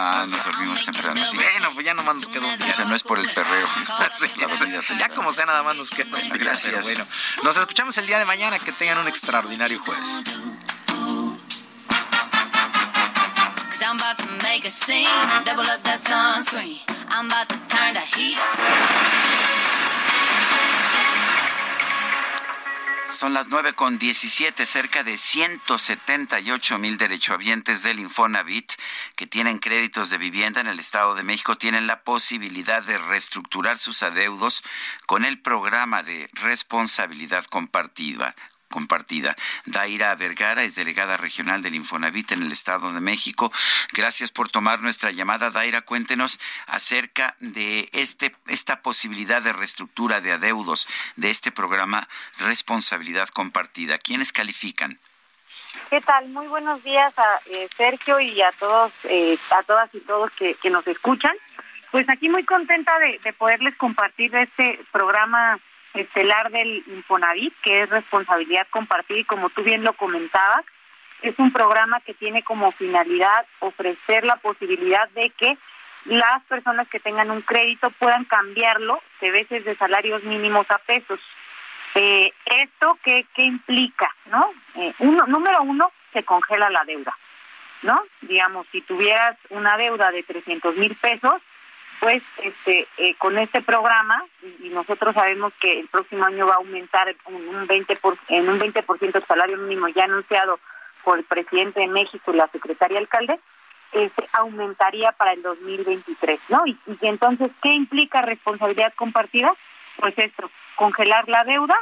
Ah, 0.00 0.24
nos 0.28 0.44
dormimos 0.44 0.84
temprano. 0.84 1.26
Sí. 1.26 1.36
Bueno, 1.36 1.72
pues 1.74 1.84
ya 1.84 1.94
nomás 1.94 2.14
nos 2.14 2.28
quedó 2.28 2.46
un 2.46 2.56
día. 2.56 2.70
O 2.70 2.74
sea, 2.74 2.84
no 2.84 2.94
es 2.94 3.02
por 3.02 3.18
el 3.18 3.28
perreo, 3.30 3.68
es 3.82 3.90
por 3.90 4.38
la 4.38 4.46
dormida 4.46 4.80
Ya 4.96 5.08
como 5.08 5.32
sea, 5.32 5.46
nada 5.46 5.64
más 5.64 5.74
nos 5.74 5.90
queda 5.90 6.14
un 6.14 6.22
día, 6.22 6.32
Gracias. 6.34 6.86
pero 6.86 7.04
bueno, 7.04 7.06
nos 7.42 7.56
escuchamos 7.56 7.98
el 7.98 8.06
día 8.06 8.20
de 8.20 8.24
mañana. 8.24 8.60
Que 8.60 8.70
tengan 8.70 8.98
un 8.98 9.08
extraordinario 9.08 9.67
up. 9.76 9.98
Son 23.08 23.34
las 23.34 23.48
9 23.48 23.72
con 23.72 23.98
17, 23.98 24.64
cerca 24.64 25.02
de 25.02 25.16
178 25.16 26.78
mil 26.78 26.98
derechohabientes 26.98 27.82
del 27.82 28.00
Infonavit 28.00 28.72
que 29.16 29.26
tienen 29.26 29.58
créditos 29.58 30.10
de 30.10 30.18
vivienda 30.18 30.60
en 30.60 30.68
el 30.68 30.78
Estado 30.78 31.14
de 31.14 31.22
México 31.22 31.56
tienen 31.56 31.86
la 31.86 32.02
posibilidad 32.04 32.82
de 32.82 32.96
reestructurar 32.98 33.78
sus 33.78 34.02
adeudos 34.02 34.62
con 35.06 35.24
el 35.24 35.40
programa 35.40 36.02
de 36.02 36.30
responsabilidad 36.34 37.44
compartida 37.46 38.34
compartida. 38.68 39.34
Daira 39.64 40.14
Vergara 40.14 40.62
es 40.62 40.74
delegada 40.74 41.16
regional 41.16 41.62
del 41.62 41.74
Infonavit 41.74 42.32
en 42.32 42.42
el 42.42 42.52
Estado 42.52 42.92
de 42.92 43.00
México. 43.00 43.52
Gracias 43.92 44.30
por 44.30 44.50
tomar 44.50 44.80
nuestra 44.80 45.10
llamada. 45.10 45.50
Daira, 45.50 45.82
cuéntenos 45.82 46.38
acerca 46.66 47.36
de 47.40 47.88
este, 47.92 48.34
esta 48.46 48.82
posibilidad 48.82 49.42
de 49.42 49.52
reestructura 49.52 50.20
de 50.20 50.32
adeudos 50.32 50.86
de 51.16 51.30
este 51.30 51.50
programa 51.50 52.08
Responsabilidad 52.38 53.28
Compartida. 53.28 53.98
¿Quiénes 53.98 54.32
califican? 54.32 54.98
¿Qué 55.90 56.00
tal? 56.00 56.28
Muy 56.28 56.46
buenos 56.46 56.82
días 56.82 57.12
a 57.18 57.40
eh, 57.46 57.68
Sergio 57.76 58.20
y 58.20 58.40
a 58.42 58.52
todos, 58.58 58.92
eh, 59.04 59.38
a 59.50 59.62
todas 59.62 59.92
y 59.94 60.00
todos 60.00 60.30
que, 60.32 60.56
nos 60.70 60.86
escuchan. 60.86 61.34
Pues 61.90 62.08
aquí 62.10 62.28
muy 62.28 62.44
contenta 62.44 62.98
de, 62.98 63.18
de 63.24 63.32
poderles 63.32 63.74
compartir 63.76 64.34
este 64.36 64.80
programa 64.92 65.58
estelar 65.98 66.50
del 66.50 66.82
Infonavit, 66.86 67.54
que 67.62 67.82
es 67.82 67.90
responsabilidad 67.90 68.66
compartida 68.70 69.18
y 69.18 69.24
como 69.24 69.50
tú 69.50 69.62
bien 69.62 69.84
lo 69.84 69.92
comentabas, 69.94 70.64
es 71.22 71.38
un 71.38 71.52
programa 71.52 72.00
que 72.00 72.14
tiene 72.14 72.42
como 72.42 72.70
finalidad 72.72 73.46
ofrecer 73.60 74.24
la 74.24 74.36
posibilidad 74.36 75.08
de 75.10 75.30
que 75.30 75.58
las 76.04 76.42
personas 76.44 76.88
que 76.88 77.00
tengan 77.00 77.30
un 77.30 77.42
crédito 77.42 77.90
puedan 77.98 78.24
cambiarlo 78.24 79.02
de 79.20 79.30
veces 79.30 79.64
de 79.64 79.76
salarios 79.76 80.22
mínimos 80.22 80.70
a 80.70 80.78
pesos. 80.78 81.20
Eh, 81.94 82.32
¿Esto 82.46 82.98
qué, 83.02 83.26
qué 83.34 83.42
implica? 83.42 84.14
no 84.26 84.52
eh, 84.76 84.94
uno 85.00 85.26
Número 85.26 85.62
uno, 85.62 85.90
se 86.12 86.22
congela 86.22 86.70
la 86.70 86.84
deuda. 86.84 87.16
¿no? 87.82 88.00
Digamos, 88.22 88.66
si 88.72 88.80
tuvieras 88.82 89.36
una 89.50 89.76
deuda 89.76 90.10
de 90.10 90.22
300 90.22 90.76
mil 90.76 90.94
pesos, 90.96 91.40
pues 92.00 92.22
este 92.42 92.86
eh, 92.98 93.14
con 93.18 93.38
este 93.38 93.60
programa 93.62 94.24
y 94.62 94.68
nosotros 94.68 95.14
sabemos 95.14 95.52
que 95.60 95.80
el 95.80 95.88
próximo 95.88 96.24
año 96.24 96.46
va 96.46 96.54
a 96.54 96.58
aumentar 96.58 97.08
en 97.08 97.48
un 97.48 97.66
20 97.66 97.96
por, 97.96 98.16
en 98.28 98.48
un 98.48 98.58
20% 98.58 99.16
el 99.16 99.26
salario 99.26 99.56
mínimo 99.56 99.88
ya 99.88 100.04
anunciado 100.04 100.60
por 101.04 101.18
el 101.18 101.24
presidente 101.24 101.80
de 101.80 101.88
México 101.88 102.32
y 102.32 102.36
la 102.36 102.48
secretaria 102.48 102.98
alcalde 102.98 103.38
este 103.92 104.28
aumentaría 104.32 105.12
para 105.12 105.32
el 105.32 105.42
2023 105.42 106.40
no 106.48 106.62
y, 106.66 106.78
y 106.86 107.06
entonces 107.06 107.50
qué 107.62 107.72
implica 107.72 108.22
responsabilidad 108.22 108.92
compartida 108.94 109.52
pues 109.96 110.14
esto 110.18 110.50
congelar 110.76 111.28
la 111.28 111.44
deuda 111.44 111.76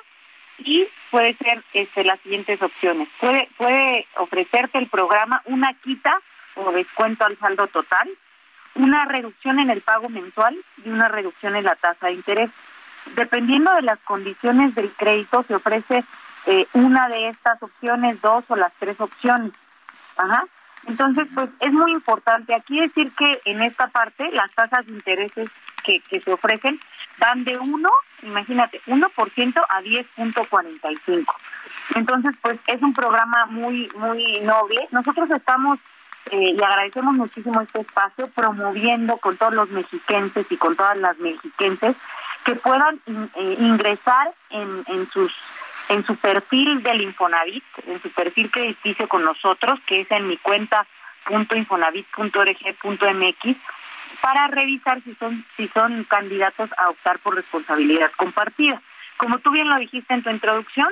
y 0.58 0.88
puede 1.10 1.34
ser 1.34 1.62
este 1.72 2.04
las 2.04 2.20
siguientes 2.20 2.60
opciones. 2.62 3.08
Puede 3.20 3.48
puede 3.56 4.06
ofrecerte 4.16 4.78
el 4.78 4.88
programa 4.88 5.42
una 5.44 5.74
quita 5.74 6.20
o 6.54 6.72
descuento 6.72 7.24
al 7.24 7.38
saldo 7.38 7.66
total 7.68 8.08
una 8.76 9.04
reducción 9.06 9.58
en 9.58 9.70
el 9.70 9.80
pago 9.80 10.08
mensual 10.08 10.56
y 10.84 10.88
una 10.88 11.08
reducción 11.08 11.56
en 11.56 11.64
la 11.64 11.74
tasa 11.76 12.06
de 12.06 12.14
interés. 12.14 12.50
Dependiendo 13.14 13.72
de 13.74 13.82
las 13.82 13.98
condiciones 14.00 14.74
del 14.74 14.90
crédito, 14.92 15.44
se 15.44 15.54
ofrece 15.54 16.04
eh, 16.46 16.66
una 16.72 17.08
de 17.08 17.28
estas 17.28 17.62
opciones, 17.62 18.20
dos 18.20 18.44
o 18.48 18.56
las 18.56 18.72
tres 18.78 19.00
opciones. 19.00 19.52
Ajá. 20.16 20.44
Entonces, 20.86 21.26
pues 21.34 21.50
es 21.60 21.72
muy 21.72 21.92
importante 21.92 22.54
aquí 22.54 22.80
decir 22.80 23.12
que 23.12 23.40
en 23.44 23.62
esta 23.62 23.88
parte 23.88 24.30
las 24.32 24.52
tasas 24.52 24.86
de 24.86 24.92
intereses 24.92 25.50
que, 25.82 26.00
que 26.00 26.20
se 26.20 26.32
ofrecen 26.32 26.78
van 27.18 27.44
de 27.44 27.58
1, 27.58 27.90
imagínate, 28.22 28.80
1% 28.86 29.66
a 29.68 29.80
10.45. 29.82 31.24
Entonces, 31.94 32.36
pues 32.40 32.58
es 32.66 32.82
un 32.82 32.92
programa 32.92 33.46
muy, 33.46 33.88
muy 33.96 34.40
noble. 34.40 34.86
Nosotros 34.90 35.30
estamos 35.30 35.78
eh, 36.30 36.54
y 36.56 36.62
agradecemos 36.62 37.14
muchísimo 37.14 37.60
este 37.60 37.80
espacio 37.80 38.28
promoviendo 38.28 39.16
con 39.18 39.36
todos 39.36 39.54
los 39.54 39.68
mexiquenses 39.70 40.46
y 40.50 40.56
con 40.56 40.76
todas 40.76 40.96
las 40.96 41.18
mexiquenses 41.18 41.96
que 42.44 42.54
puedan 42.56 43.00
eh, 43.06 43.56
ingresar 43.58 44.34
en, 44.50 44.84
en 44.88 45.10
sus 45.10 45.32
en 45.88 46.04
su 46.04 46.16
perfil 46.16 46.82
del 46.82 47.02
Infonavit, 47.02 47.62
en 47.86 48.02
su 48.02 48.10
perfil 48.10 48.50
crediticio 48.50 49.08
con 49.08 49.24
nosotros, 49.24 49.78
que 49.86 50.00
es 50.00 50.10
en 50.10 50.26
mi 50.26 50.36
cuenta 50.38 50.84
.infonavit.org.mx 51.28 53.56
para 54.20 54.46
revisar 54.48 55.02
si 55.02 55.14
son 55.16 55.44
si 55.56 55.68
son 55.68 56.04
candidatos 56.04 56.70
a 56.78 56.90
optar 56.90 57.18
por 57.20 57.34
responsabilidad 57.34 58.10
compartida. 58.16 58.80
Como 59.16 59.38
tú 59.38 59.50
bien 59.50 59.68
lo 59.68 59.76
dijiste 59.76 60.14
en 60.14 60.22
tu 60.22 60.30
introducción, 60.30 60.88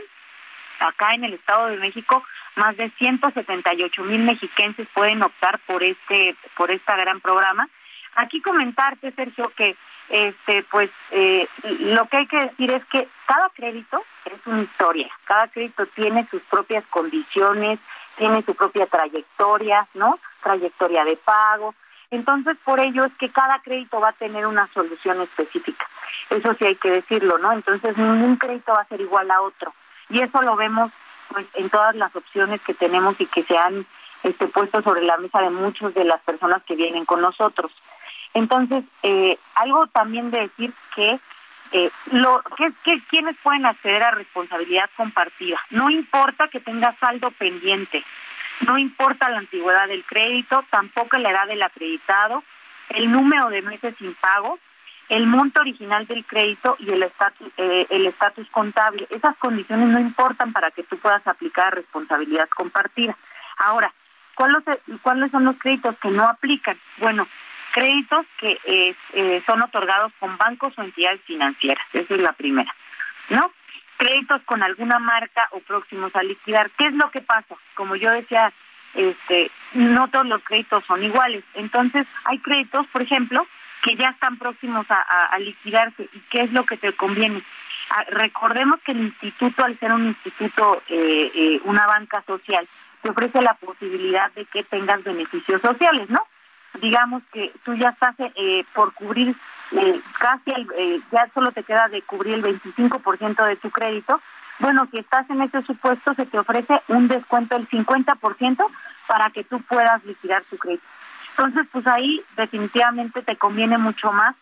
acá 0.81 1.15
en 1.15 1.25
el 1.25 1.35
Estado 1.35 1.67
de 1.67 1.77
México 1.77 2.25
más 2.57 2.77
de 2.77 2.91
178 2.91 4.05
mil 4.05 4.23
mexiquenses 4.23 4.87
pueden 4.95 5.23
optar 5.23 5.59
por 5.61 5.83
este 5.83 6.37
por 6.57 6.71
este 6.71 6.97
gran 6.97 7.21
programa. 7.21 7.69
Aquí 8.17 8.41
comentarte, 8.41 9.13
Sergio, 9.13 9.51
que 9.57 9.77
este 10.09 10.65
pues 10.71 10.91
eh, 11.11 11.49
lo 11.81 12.07
que 12.07 12.19
hay 12.19 12.27
que 12.27 12.41
decir 12.41 12.71
es 12.71 12.85
que 12.87 13.09
cada 13.27 13.49
crédito 13.51 14.05
es 14.27 14.47
una 14.47 14.63
historia, 14.63 15.11
cada 15.25 15.49
crédito 15.49 15.87
tiene 15.87 16.27
sus 16.31 16.43
propias 16.43 16.85
condiciones, 16.91 17.81
tiene 18.17 18.43
su 18.43 18.55
propia 18.55 18.87
trayectoria, 18.87 19.89
¿no? 19.95 20.19
Trayectoria 20.43 21.05
de 21.05 21.17
pago. 21.17 21.75
Entonces, 22.11 22.57
por 22.65 22.79
ello 22.79 23.05
es 23.05 23.13
que 23.15 23.31
cada 23.31 23.59
crédito 23.61 23.99
va 23.99 24.11
a 24.11 24.13
tener 24.13 24.47
una 24.47 24.69
solución 24.73 25.21
específica. 25.23 25.89
Eso 26.31 26.55
sí 26.55 26.65
hay 26.65 26.77
que 26.77 26.91
decirlo, 26.91 27.39
¿no? 27.39 27.51
Entonces, 27.53 27.97
ningún 27.97 28.37
crédito 28.37 28.73
va 28.73 28.83
a 28.83 28.89
ser 28.89 29.01
igual 29.01 29.29
a 29.33 29.41
otro. 29.41 29.75
Y 30.15 30.21
eso 30.21 30.41
lo 30.43 30.55
vemos 30.55 30.93
pues 31.29 31.45
en 31.55 31.69
todas 31.69 31.97
las 31.97 32.15
opciones 32.15 32.61
que 32.61 32.73
tenemos 32.73 33.21
y 33.21 33.27
que 33.27 33.43
se 33.43 33.59
han 33.59 33.85
este, 34.23 34.47
puesto 34.47 34.81
sobre 34.81 35.03
la 35.03 35.17
mesa 35.17 35.41
de 35.43 35.51
muchas 35.51 35.93
de 35.93 36.05
las 36.05 36.21
personas 36.21 36.63
que 36.63 36.77
vienen 36.77 37.05
con 37.05 37.21
nosotros. 37.21 37.73
Entonces, 38.33 38.85
eh, 39.03 39.37
algo 39.57 39.89
también 39.89 40.31
de 40.31 40.43
decir 40.43 40.73
que 40.95 41.19
eh, 41.73 41.91
lo 42.13 42.43
que, 42.57 42.73
que 42.85 43.03
quienes 43.09 43.37
pueden 43.43 43.67
acceder 43.67 44.05
a 44.05 44.13
responsabilidad 44.13 44.89
compartida. 44.97 45.59
No 45.71 45.91
importa 45.91 46.47
que 46.47 46.61
tenga 46.61 46.97
saldo 47.01 47.33
pendiente, 47.33 48.05
no 48.61 48.79
importa 48.79 49.29
la 49.31 49.39
antigüedad 49.39 49.89
del 49.89 50.05
crédito, 50.05 50.65
tampoco 50.71 51.17
la 51.17 51.31
edad 51.31 51.49
del 51.49 51.63
acreditado, 51.63 52.45
el 52.91 53.11
número 53.11 53.49
de 53.49 53.63
meses 53.63 53.97
sin 53.99 54.15
pago, 54.15 54.61
el 55.09 55.27
monto 55.27 55.61
original 55.61 56.07
del 56.07 56.25
crédito 56.25 56.77
y 56.79 56.91
el 56.91 57.03
estatus 57.03 57.49
eh, 57.57 57.87
el 57.91 58.07
estatus 58.07 58.49
contable. 58.51 59.07
Esas 59.11 59.37
condiciones 59.37 59.89
no 59.89 60.01
importan 60.01 60.53
para 60.53 60.71
que 60.71 60.83
tú 60.83 60.99
puedas 60.99 61.27
aplicar 61.27 61.75
responsabilidad 61.75 62.49
compartida. 62.57 63.17
Ahora, 63.59 63.93
¿cuáles, 64.35 64.63
¿cuáles 65.03 65.31
son 65.31 65.45
los 65.45 65.57
créditos 65.59 65.97
que 65.99 66.09
no 66.11 66.27
aplican? 66.29 66.79
Bueno, 66.99 67.29
créditos 67.73 68.25
que 68.39 68.59
eh, 68.65 68.95
eh, 69.13 69.43
son 69.47 69.63
otorgados 69.63 70.13
con 70.19 70.37
bancos 70.39 70.73
o 70.79 70.83
entidades 70.83 71.21
financieras. 71.23 71.85
Esa 71.93 72.15
es 72.15 72.21
la 72.21 72.33
primera, 72.33 72.75
¿no? 73.29 73.53
Créditos 73.97 74.43
con 74.43 74.63
alguna 74.63 74.99
marca 74.99 75.49
o 75.51 75.61
próximos 75.61 76.15
a 76.17 76.23
liquidar. 76.23 76.71
¿Qué 76.79 76.87
es 76.87 76.95
lo 76.95 77.11
que 77.11 77.21
pasa? 77.21 77.55
Como 77.75 77.97
yo 77.97 78.11
decía, 78.11 78.53
este, 78.95 79.51
no 79.75 80.09
todos 80.09 80.27
los 80.27 80.43
créditos 80.43 80.85
son 80.87 81.03
iguales. 81.03 81.45
Entonces, 81.55 82.07
hay 82.25 82.39
créditos, 82.39 82.87
por 82.89 83.03
ejemplo, 83.03 83.47
que 83.85 83.97
ya 83.97 84.09
están 84.09 84.39
próximos 84.39 84.87
a, 84.89 85.39
liquidarse. 85.39 86.09
¿Y 86.13 86.21
qué 86.31 86.43
es 86.43 86.53
lo 86.53 86.65
que 86.65 86.79
te 86.79 86.95
conviene? 86.95 87.43
Ah, 87.91 88.05
recordemos 88.09 88.81
que 88.85 88.93
el 88.93 89.03
instituto, 89.03 89.63
al 89.63 89.79
ser 89.79 89.93
un 89.93 90.07
instituto, 90.07 90.83
eh, 90.89 91.61
una 91.65 91.87
banca 91.87 92.25
social, 92.27 92.67
te 93.03 93.11
ofrece 93.11 93.43
la 93.43 93.55
posibilidad 93.55 94.33
de 94.33 94.47
que 94.47 94.63
tengas 94.65 95.05
beneficios 95.05 95.61
sociales, 95.61 96.09
¿no? 96.09 96.27
digamos 96.81 97.23
que 97.33 97.53
tú 97.65 97.75
ya 97.75 97.91
estás 97.91 98.15
eh, 98.19 98.65
por 98.75 98.93
cubrir 98.95 99.35
eh, 99.73 100.01
casi, 100.19 100.51
el, 100.51 100.69
eh, 100.77 101.01
ya 101.13 101.29
solo 101.35 101.53
te 101.53 101.63
queda 101.63 101.89
de 101.89 102.03
cubrir 102.03 102.35
el 102.35 102.43
25% 102.43 103.47
de 103.47 103.57
tu 103.57 103.71
crédito, 103.71 104.21
bueno, 104.59 104.87
si 104.91 104.99
estás 104.99 105.29
en 105.31 105.43
ese 105.43 105.63
supuesto, 105.63 106.15
se 106.15 106.27
te 106.27 106.39
ofrece 106.39 106.81
un 106.89 107.09
descuento 107.09 107.57
del 107.57 107.69
50% 107.69 108.65
para 109.07 109.31
que 109.31 109.45
tú 109.45 109.61
puedas 109.63 110.05
liquidar 110.05 110.43
tu 110.45 110.57
crédito. 110.57 110.85
Entonces, 111.37 111.67
pues 111.73 111.87
ahí 111.87 112.23
definitivamente 112.37 113.23
te 113.23 113.37
conviene 113.37 113.79
mucho 113.79 114.13
más 114.13 114.35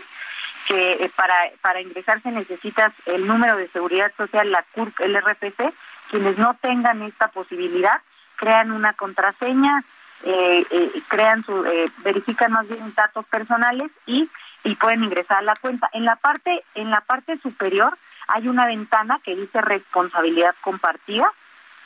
que 0.67 0.91
eh, 0.91 1.11
para 1.15 1.33
para 1.59 1.81
ingresar 1.81 2.21
se 2.21 2.29
necesita 2.29 2.93
el 3.07 3.25
número 3.25 3.57
de 3.57 3.67
seguridad 3.69 4.13
social, 4.15 4.51
la 4.51 4.63
CURP, 4.73 4.99
el 4.99 5.19
RPC. 5.19 5.73
Quienes 6.11 6.37
no 6.37 6.55
tengan 6.61 7.01
esta 7.01 7.29
posibilidad, 7.29 7.99
crean 8.35 8.71
una 8.71 8.93
contraseña, 8.93 9.83
eh, 10.23 10.63
eh, 10.69 11.01
crean 11.07 11.43
su, 11.43 11.65
eh, 11.65 11.85
verifican 12.03 12.51
más 12.51 12.67
bien 12.67 12.93
datos 12.93 13.25
personales 13.25 13.89
y, 14.05 14.29
y 14.63 14.75
pueden 14.75 15.03
ingresar 15.03 15.39
a 15.39 15.41
la 15.41 15.55
cuenta. 15.55 15.89
En 15.93 16.05
la 16.05 16.15
parte, 16.15 16.63
en 16.75 16.91
la 16.91 17.01
parte 17.01 17.39
superior 17.39 17.97
hay 18.27 18.47
una 18.47 18.67
ventana 18.67 19.19
que 19.23 19.35
dice 19.35 19.61
responsabilidad 19.61 20.53
compartida, 20.61 21.33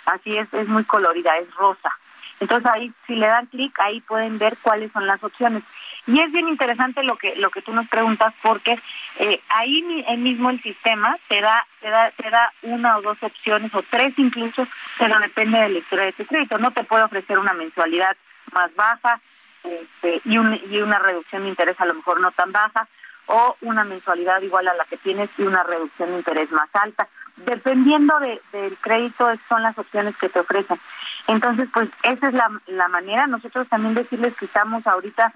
así 0.06 0.38
es, 0.38 0.52
es 0.53 0.68
muy 0.68 0.84
colorida, 0.84 1.38
es 1.38 1.53
rosa. 1.56 1.91
Entonces 2.40 2.69
ahí, 2.72 2.94
si 3.07 3.15
le 3.15 3.27
dan 3.27 3.45
clic, 3.48 3.77
ahí 3.80 4.02
pueden 4.02 4.38
ver 4.38 4.57
cuáles 4.61 4.91
son 4.91 5.07
las 5.07 5.23
opciones. 5.23 5.64
Y 6.07 6.19
es 6.19 6.32
bien 6.32 6.48
interesante 6.49 7.03
lo 7.03 7.18
que 7.18 7.36
lo 7.38 7.49
que 7.49 7.61
tú 7.61 7.73
nos 7.73 7.88
preguntas 7.88 8.34
porque 8.44 8.80
eh, 9.18 9.41
ahí 9.49 9.82
mismo 10.18 10.49
el 10.49 10.61
sistema 10.61 11.18
te 11.27 11.41
da 11.41 11.65
te 11.80 11.90
da 11.90 12.11
te 12.11 12.30
da 12.30 12.52
una 12.61 12.98
o 12.98 13.02
dos 13.02 13.18
opciones 13.22 13.73
o 13.73 13.82
tres 13.90 14.14
incluso, 14.18 14.68
pero 14.99 15.18
depende 15.19 15.60
de 15.60 15.69
la 15.69 15.80
historia 15.80 16.06
de 16.06 16.14
tu 16.14 16.26
crédito. 16.26 16.57
No 16.57 16.72
te 16.72 16.84
puede 16.84 17.03
ofrecer 17.03 17.40
una 17.40 17.53
mensualidad 17.53 18.15
más 18.52 18.73
baja 18.76 19.19
este, 19.64 20.22
y, 20.26 20.38
un, 20.38 20.60
y 20.69 20.80
una 20.82 20.99
reducción 20.99 21.44
de 21.44 21.49
interés 21.49 21.80
a 21.80 21.86
lo 21.86 21.95
mejor 21.95 22.19
no 22.19 22.32
tan 22.32 22.52
baja 22.52 22.88
o 23.27 23.57
una 23.61 23.84
mensualidad 23.84 24.41
igual 24.41 24.68
a 24.68 24.76
la 24.76 24.86
que 24.86 24.98
tienes 24.98 25.30
y 25.38 25.44
una 25.44 25.64
reducción 25.64 26.11
de 26.11 26.18
interés 26.18 26.52
más 26.52 26.69
alta. 26.73 27.07
Dependiendo 27.37 28.17
de, 28.19 28.41
del 28.51 28.77
crédito, 28.77 29.27
son 29.49 29.61
las 29.61 29.77
opciones 29.77 30.15
que 30.17 30.29
te 30.29 30.39
ofrecen. 30.39 30.79
Entonces, 31.27 31.67
pues 31.73 31.89
esa 32.03 32.27
es 32.27 32.33
la, 32.33 32.49
la 32.67 32.87
manera. 32.87 33.27
Nosotros 33.27 33.67
también 33.67 33.93
decirles 33.93 34.35
que 34.37 34.45
estamos 34.45 34.85
ahorita 34.87 35.33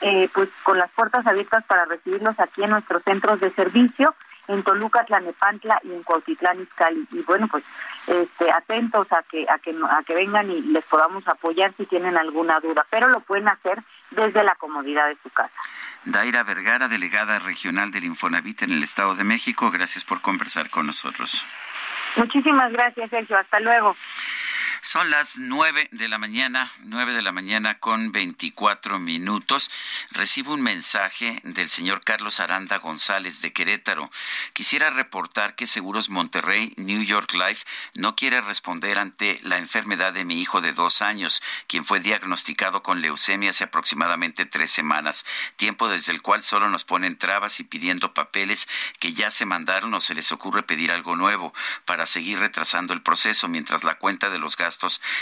eh, 0.00 0.28
pues 0.34 0.48
con 0.62 0.78
las 0.78 0.90
puertas 0.90 1.26
abiertas 1.26 1.64
para 1.64 1.84
recibirlos 1.86 2.38
aquí 2.38 2.62
en 2.62 2.70
nuestros 2.70 3.02
centros 3.02 3.40
de 3.40 3.50
servicio 3.52 4.14
en 4.48 4.62
Toluca, 4.62 5.04
Tlanepantla 5.04 5.80
y 5.82 5.92
en 5.92 6.02
Cuautitlán 6.02 6.60
Izcalli. 6.60 7.06
Y 7.12 7.22
bueno, 7.22 7.48
pues 7.48 7.64
este, 8.06 8.50
atentos 8.52 9.06
a 9.10 9.22
que, 9.24 9.46
a, 9.48 9.58
que, 9.58 9.74
a 9.90 10.02
que 10.04 10.14
vengan 10.14 10.50
y 10.50 10.60
les 10.60 10.84
podamos 10.84 11.26
apoyar 11.26 11.74
si 11.76 11.86
tienen 11.86 12.16
alguna 12.16 12.60
duda, 12.60 12.86
pero 12.90 13.08
lo 13.08 13.20
pueden 13.20 13.48
hacer 13.48 13.82
desde 14.10 14.44
la 14.44 14.54
comodidad 14.56 15.08
de 15.08 15.16
su 15.22 15.30
casa. 15.30 15.54
Daira 16.06 16.44
Vergara, 16.44 16.86
delegada 16.88 17.40
regional 17.40 17.90
del 17.90 18.04
Infonavit 18.04 18.62
en 18.62 18.70
el 18.70 18.82
Estado 18.82 19.16
de 19.16 19.24
México, 19.24 19.72
gracias 19.72 20.04
por 20.04 20.20
conversar 20.20 20.70
con 20.70 20.86
nosotros. 20.86 21.44
Muchísimas 22.14 22.72
gracias, 22.72 23.10
Sergio. 23.10 23.36
Hasta 23.36 23.58
luego. 23.58 23.96
Son 24.86 25.10
las 25.10 25.38
nueve 25.38 25.88
de 25.90 26.06
la 26.06 26.16
mañana, 26.16 26.70
nueve 26.84 27.12
de 27.12 27.20
la 27.20 27.32
mañana 27.32 27.80
con 27.80 28.12
veinticuatro 28.12 29.00
minutos. 29.00 29.68
Recibo 30.12 30.54
un 30.54 30.62
mensaje 30.62 31.40
del 31.42 31.68
señor 31.68 32.04
Carlos 32.04 32.38
Aranda 32.38 32.78
González 32.78 33.42
de 33.42 33.52
Querétaro. 33.52 34.08
Quisiera 34.52 34.90
reportar 34.90 35.56
que 35.56 35.66
Seguros 35.66 36.08
Monterrey 36.08 36.72
New 36.76 37.02
York 37.02 37.34
Life 37.34 37.66
no 37.94 38.14
quiere 38.14 38.40
responder 38.40 39.00
ante 39.00 39.40
la 39.42 39.58
enfermedad 39.58 40.12
de 40.12 40.24
mi 40.24 40.40
hijo 40.40 40.60
de 40.60 40.72
dos 40.72 41.02
años, 41.02 41.42
quien 41.66 41.84
fue 41.84 41.98
diagnosticado 41.98 42.84
con 42.84 43.00
leucemia 43.00 43.50
hace 43.50 43.64
aproximadamente 43.64 44.46
tres 44.46 44.70
semanas, 44.70 45.26
tiempo 45.56 45.88
desde 45.88 46.12
el 46.12 46.22
cual 46.22 46.44
solo 46.44 46.70
nos 46.70 46.84
ponen 46.84 47.18
trabas 47.18 47.58
y 47.58 47.64
pidiendo 47.64 48.14
papeles 48.14 48.68
que 49.00 49.14
ya 49.14 49.32
se 49.32 49.46
mandaron 49.46 49.92
o 49.94 50.00
se 50.00 50.14
les 50.14 50.30
ocurre 50.30 50.62
pedir 50.62 50.92
algo 50.92 51.16
nuevo 51.16 51.52
para 51.86 52.06
seguir 52.06 52.38
retrasando 52.38 52.94
el 52.94 53.02
proceso 53.02 53.48
mientras 53.48 53.82
la 53.82 53.96
cuenta 53.96 54.30
de 54.30 54.38
los 54.38 54.54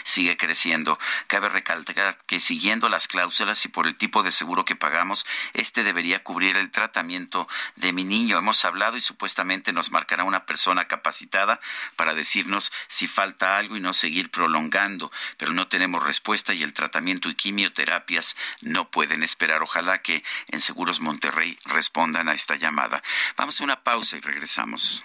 sigue 0.03 0.37
creciendo. 0.37 0.99
Cabe 1.27 1.49
recalcar 1.49 2.19
que 2.27 2.41
siguiendo 2.41 2.89
las 2.89 3.09
cláusulas 3.09 3.65
y 3.65 3.69
por 3.69 3.87
el 3.87 3.97
tipo 3.97 4.23
de 4.23 4.31
seguro 4.31 4.65
que 4.65 4.77
pagamos, 4.77 5.27
este 5.53 5.85
debería 5.85 6.23
cubrir 6.23 6.57
el 6.57 6.71
tratamiento 6.71 7.49
de 7.77 7.93
mi 7.93 8.05
niño. 8.05 8.39
Hemos 8.39 8.65
hablado 8.65 8.97
y 8.97 9.01
supuestamente 9.01 9.73
nos 9.73 9.91
marcará 9.91 10.25
una 10.25 10.47
persona 10.47 10.87
capacitada 10.87 11.61
para 11.97 12.15
decirnos 12.15 12.73
si 12.89 13.07
falta 13.07 13.59
algo 13.59 13.77
y 13.77 13.81
no 13.81 13.93
seguir 13.93 14.31
prolongando, 14.31 15.11
pero 15.37 15.53
no 15.53 15.69
tenemos 15.69 16.03
respuesta 16.03 16.55
y 16.55 16.63
el 16.63 16.73
tratamiento 16.73 17.29
y 17.29 17.35
quimioterapias 17.35 18.37
no 18.63 18.91
pueden 18.91 19.23
esperar. 19.23 19.63
Ojalá 19.63 20.03
que 20.03 20.25
en 20.49 20.61
Seguros 20.61 21.01
Monterrey 21.01 21.59
respondan 21.65 22.29
a 22.29 22.35
esta 22.35 22.57
llamada. 22.57 23.03
Vamos 23.37 23.61
a 23.61 23.65
una 23.65 23.83
pausa 23.83 24.17
y 24.17 24.21
regresamos. 24.21 25.05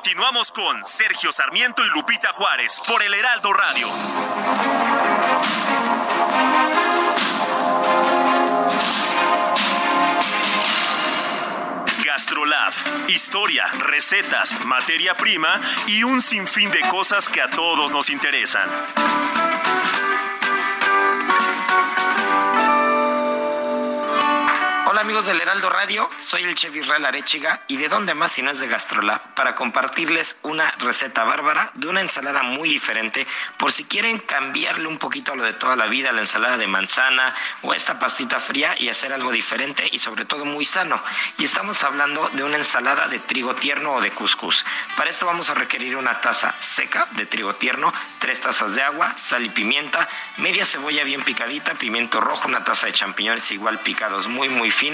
Continuamos 0.00 0.52
con 0.52 0.86
Sergio 0.86 1.32
Sarmiento 1.32 1.84
y 1.84 1.88
Lupita 1.88 2.32
Juárez 2.32 2.80
por 2.86 3.02
el 3.02 3.12
Heraldo 3.12 3.52
Radio. 3.52 3.88
Gastrolab, 12.04 12.72
historia, 13.08 13.66
recetas, 13.80 14.64
materia 14.64 15.16
prima 15.16 15.60
y 15.88 16.04
un 16.04 16.22
sinfín 16.22 16.70
de 16.70 16.82
cosas 16.82 17.28
que 17.28 17.42
a 17.42 17.50
todos 17.50 17.90
nos 17.90 18.08
interesan. 18.08 18.70
Hola 24.98 25.04
amigos 25.04 25.26
del 25.26 25.40
Heraldo 25.40 25.70
Radio, 25.70 26.10
soy 26.18 26.42
el 26.42 26.56
chef 26.56 26.74
Israel 26.74 27.04
Arechiga. 27.04 27.60
Y 27.68 27.76
de 27.76 27.88
dónde 27.88 28.14
más 28.14 28.32
si 28.32 28.42
no 28.42 28.50
es 28.50 28.58
de 28.58 28.66
Gastrolab 28.66 29.32
para 29.34 29.54
compartirles 29.54 30.40
una 30.42 30.72
receta 30.80 31.22
bárbara 31.22 31.70
de 31.74 31.86
una 31.86 32.00
ensalada 32.00 32.42
muy 32.42 32.68
diferente. 32.68 33.24
Por 33.58 33.70
si 33.70 33.84
quieren 33.84 34.18
cambiarle 34.18 34.88
un 34.88 34.98
poquito 34.98 35.30
a 35.30 35.36
lo 35.36 35.44
de 35.44 35.52
toda 35.52 35.76
la 35.76 35.86
vida, 35.86 36.10
la 36.10 36.22
ensalada 36.22 36.58
de 36.58 36.66
manzana 36.66 37.32
o 37.62 37.74
esta 37.74 38.00
pastita 38.00 38.40
fría 38.40 38.74
y 38.76 38.88
hacer 38.88 39.12
algo 39.12 39.30
diferente 39.30 39.88
y 39.88 40.00
sobre 40.00 40.24
todo 40.24 40.44
muy 40.44 40.64
sano. 40.64 41.00
Y 41.38 41.44
estamos 41.44 41.84
hablando 41.84 42.28
de 42.30 42.42
una 42.42 42.56
ensalada 42.56 43.06
de 43.06 43.20
trigo 43.20 43.54
tierno 43.54 43.92
o 43.92 44.00
de 44.00 44.10
couscous. 44.10 44.66
Para 44.96 45.10
esto 45.10 45.26
vamos 45.26 45.48
a 45.48 45.54
requerir 45.54 45.96
una 45.96 46.20
taza 46.20 46.56
seca 46.58 47.06
de 47.12 47.24
trigo 47.24 47.54
tierno, 47.54 47.92
tres 48.18 48.40
tazas 48.40 48.74
de 48.74 48.82
agua, 48.82 49.16
sal 49.16 49.44
y 49.44 49.48
pimienta, 49.48 50.08
media 50.38 50.64
cebolla 50.64 51.04
bien 51.04 51.22
picadita, 51.22 51.74
pimiento 51.74 52.20
rojo, 52.20 52.48
una 52.48 52.64
taza 52.64 52.88
de 52.88 52.94
champiñones 52.94 53.48
igual 53.52 53.78
picados 53.78 54.26
muy 54.26 54.48
muy 54.48 54.72
finos, 54.72 54.87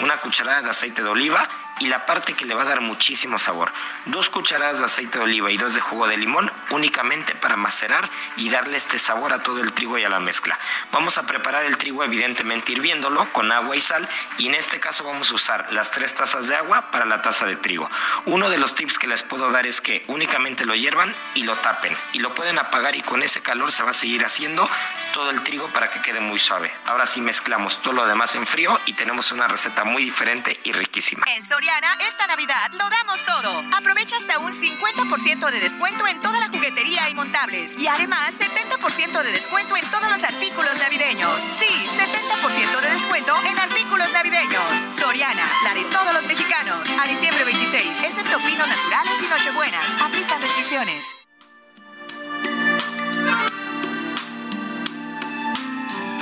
una 0.00 0.16
cucharada 0.18 0.62
de 0.62 0.70
aceite 0.70 1.02
de 1.02 1.08
oliva 1.08 1.48
y 1.80 1.86
la 1.86 2.06
parte 2.06 2.34
que 2.34 2.44
le 2.44 2.54
va 2.54 2.62
a 2.62 2.66
dar 2.66 2.80
muchísimo 2.80 3.38
sabor. 3.38 3.72
Dos 4.06 4.30
cucharadas 4.30 4.78
de 4.78 4.84
aceite 4.84 5.18
de 5.18 5.24
oliva 5.24 5.50
y 5.50 5.56
dos 5.56 5.74
de 5.74 5.80
jugo 5.80 6.06
de 6.06 6.16
limón 6.16 6.50
únicamente 6.70 7.34
para 7.34 7.56
macerar 7.56 8.08
y 8.36 8.50
darle 8.50 8.76
este 8.76 8.98
sabor 8.98 9.32
a 9.32 9.42
todo 9.42 9.60
el 9.60 9.72
trigo 9.72 9.98
y 9.98 10.04
a 10.04 10.08
la 10.08 10.20
mezcla. 10.20 10.58
Vamos 10.92 11.18
a 11.18 11.26
preparar 11.26 11.64
el 11.64 11.76
trigo 11.76 12.04
evidentemente 12.04 12.72
hirviéndolo 12.72 13.30
con 13.32 13.50
agua 13.52 13.76
y 13.76 13.80
sal 13.80 14.08
y 14.38 14.46
en 14.46 14.54
este 14.54 14.80
caso 14.80 15.04
vamos 15.04 15.30
a 15.30 15.34
usar 15.34 15.72
las 15.72 15.90
tres 15.90 16.14
tazas 16.14 16.48
de 16.48 16.56
agua 16.56 16.90
para 16.90 17.04
la 17.04 17.22
taza 17.22 17.46
de 17.46 17.56
trigo. 17.56 17.90
Uno 18.26 18.50
de 18.50 18.58
los 18.58 18.74
tips 18.74 18.98
que 18.98 19.06
les 19.06 19.22
puedo 19.22 19.50
dar 19.50 19.66
es 19.66 19.80
que 19.80 20.04
únicamente 20.06 20.64
lo 20.66 20.74
hiervan 20.74 21.14
y 21.34 21.42
lo 21.42 21.56
tapen 21.56 21.96
y 22.12 22.18
lo 22.18 22.34
pueden 22.34 22.58
apagar 22.58 22.94
y 22.94 23.02
con 23.02 23.22
ese 23.22 23.40
calor 23.40 23.72
se 23.72 23.82
va 23.82 23.90
a 23.90 23.94
seguir 23.94 24.24
haciendo 24.24 24.68
todo 25.12 25.30
el 25.30 25.42
trigo 25.42 25.68
para 25.72 25.90
que 25.90 26.00
quede 26.00 26.20
muy 26.20 26.38
suave. 26.38 26.72
Ahora 26.86 27.06
sí 27.06 27.20
mezclamos 27.20 27.82
todo 27.82 27.94
lo 27.94 28.06
demás 28.06 28.34
en 28.34 28.46
frío 28.46 28.78
y 28.86 28.94
tenemos 28.94 29.32
una 29.32 29.46
receta 29.46 29.84
muy 29.84 30.04
diferente 30.04 30.58
y 30.64 30.72
riquísima. 30.72 31.24
En 31.34 31.42
Soriana, 31.64 31.96
esta 32.06 32.26
Navidad 32.26 32.72
lo 32.72 32.90
damos 32.90 33.24
todo. 33.24 33.64
Aprovecha 33.74 34.18
hasta 34.18 34.38
un 34.38 34.52
50% 34.52 35.50
de 35.50 35.60
descuento 35.60 36.06
en 36.06 36.20
toda 36.20 36.38
la 36.38 36.48
juguetería 36.48 37.08
y 37.08 37.14
montables. 37.14 37.78
Y 37.78 37.86
además, 37.86 38.34
70% 38.38 39.22
de 39.22 39.32
descuento 39.32 39.74
en 39.74 39.90
todos 39.90 40.10
los 40.10 40.22
artículos 40.22 40.76
navideños. 40.78 41.40
Sí, 41.58 41.88
70% 41.88 42.80
de 42.82 42.90
descuento 42.90 43.34
en 43.46 43.58
artículos 43.58 44.12
navideños. 44.12 44.62
Soriana, 45.00 45.42
la 45.64 45.72
de 45.72 45.84
todos 45.84 46.12
los 46.12 46.26
mexicanos. 46.26 46.86
A 47.02 47.08
diciembre 47.08 47.44
26, 47.44 47.98
excepto 48.02 48.36
pinos 48.40 48.68
naturales 48.68 49.22
y 49.22 49.26
nochebuenas. 49.26 49.86
Aplican 50.02 50.42
restricciones. 50.42 51.16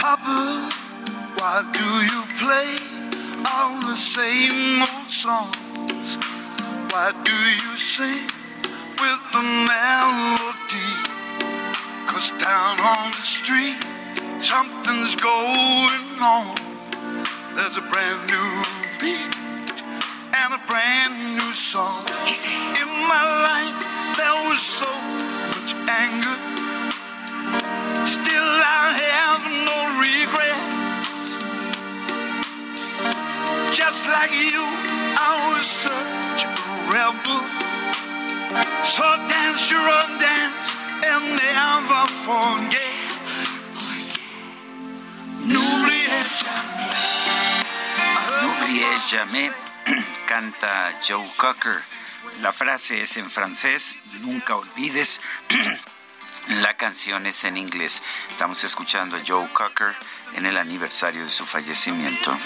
Papa, 0.01 0.69
why 1.37 1.63
do 1.73 2.05
you 2.05 2.23
play 2.39 2.92
all 3.51 3.81
the 3.81 3.97
same 3.97 4.83
old 4.83 5.11
songs? 5.11 6.17
Why 6.93 7.13
do 7.25 7.33
you 7.33 7.77
sing 7.77 8.27
with 9.01 9.23
the 9.33 9.43
melody? 9.43 10.93
Cause 12.07 12.31
down 12.39 12.77
on 12.81 13.11
the 13.11 13.27
street, 13.27 13.81
something's 14.41 15.17
going 15.17 16.07
on. 16.21 16.55
There's 17.57 17.77
a 17.77 17.85
brand 17.93 18.21
new 18.31 18.51
beat 19.01 19.35
and 20.35 20.55
a 20.55 20.61
brand 20.67 21.15
new 21.39 21.53
song. 21.53 22.05
In 22.81 22.89
my 23.09 23.25
life, 23.49 23.79
there 24.19 24.39
was 24.49 24.61
so 24.61 24.91
much 25.53 25.75
anger. 25.89 26.37
Still, 28.07 28.51
I 28.65 28.87
have 29.09 29.43
no 29.69 29.79
regrets. 30.01 30.72
Just 33.73 34.07
like 34.07 34.31
you, 34.33 34.61
I 35.17 35.33
was 35.49 35.65
such 35.65 36.45
a 36.45 36.53
rebel. 36.93 37.41
So 38.85 39.05
dance 39.33 39.71
your 39.71 39.81
own 39.81 40.19
dance 40.21 40.77
and 41.09 41.25
never 41.41 42.05
forget. 42.27 42.93
N'oubliez 45.49 46.29
jamais. 46.45 46.93
N'oubliez 48.43 48.99
jamais, 49.11 49.51
canta 50.27 50.93
Joe 51.03 51.25
Cocker. 51.39 51.81
La 52.43 52.53
frase 52.53 53.03
es 53.03 53.17
en 53.17 53.29
francés, 53.31 54.01
nunca 54.21 54.57
olvides. 54.57 55.21
La 56.49 56.75
canción 56.75 57.27
es 57.27 57.45
en 57.45 57.57
inglés. 57.57 58.03
Estamos 58.31 58.63
escuchando 58.65 59.17
a 59.17 59.21
Joe 59.27 59.49
Cocker 59.53 59.95
en 60.35 60.47
el 60.47 60.57
aniversario 60.57 61.23
de 61.23 61.31
su 61.31 61.47
fallecimiento. 61.47 62.37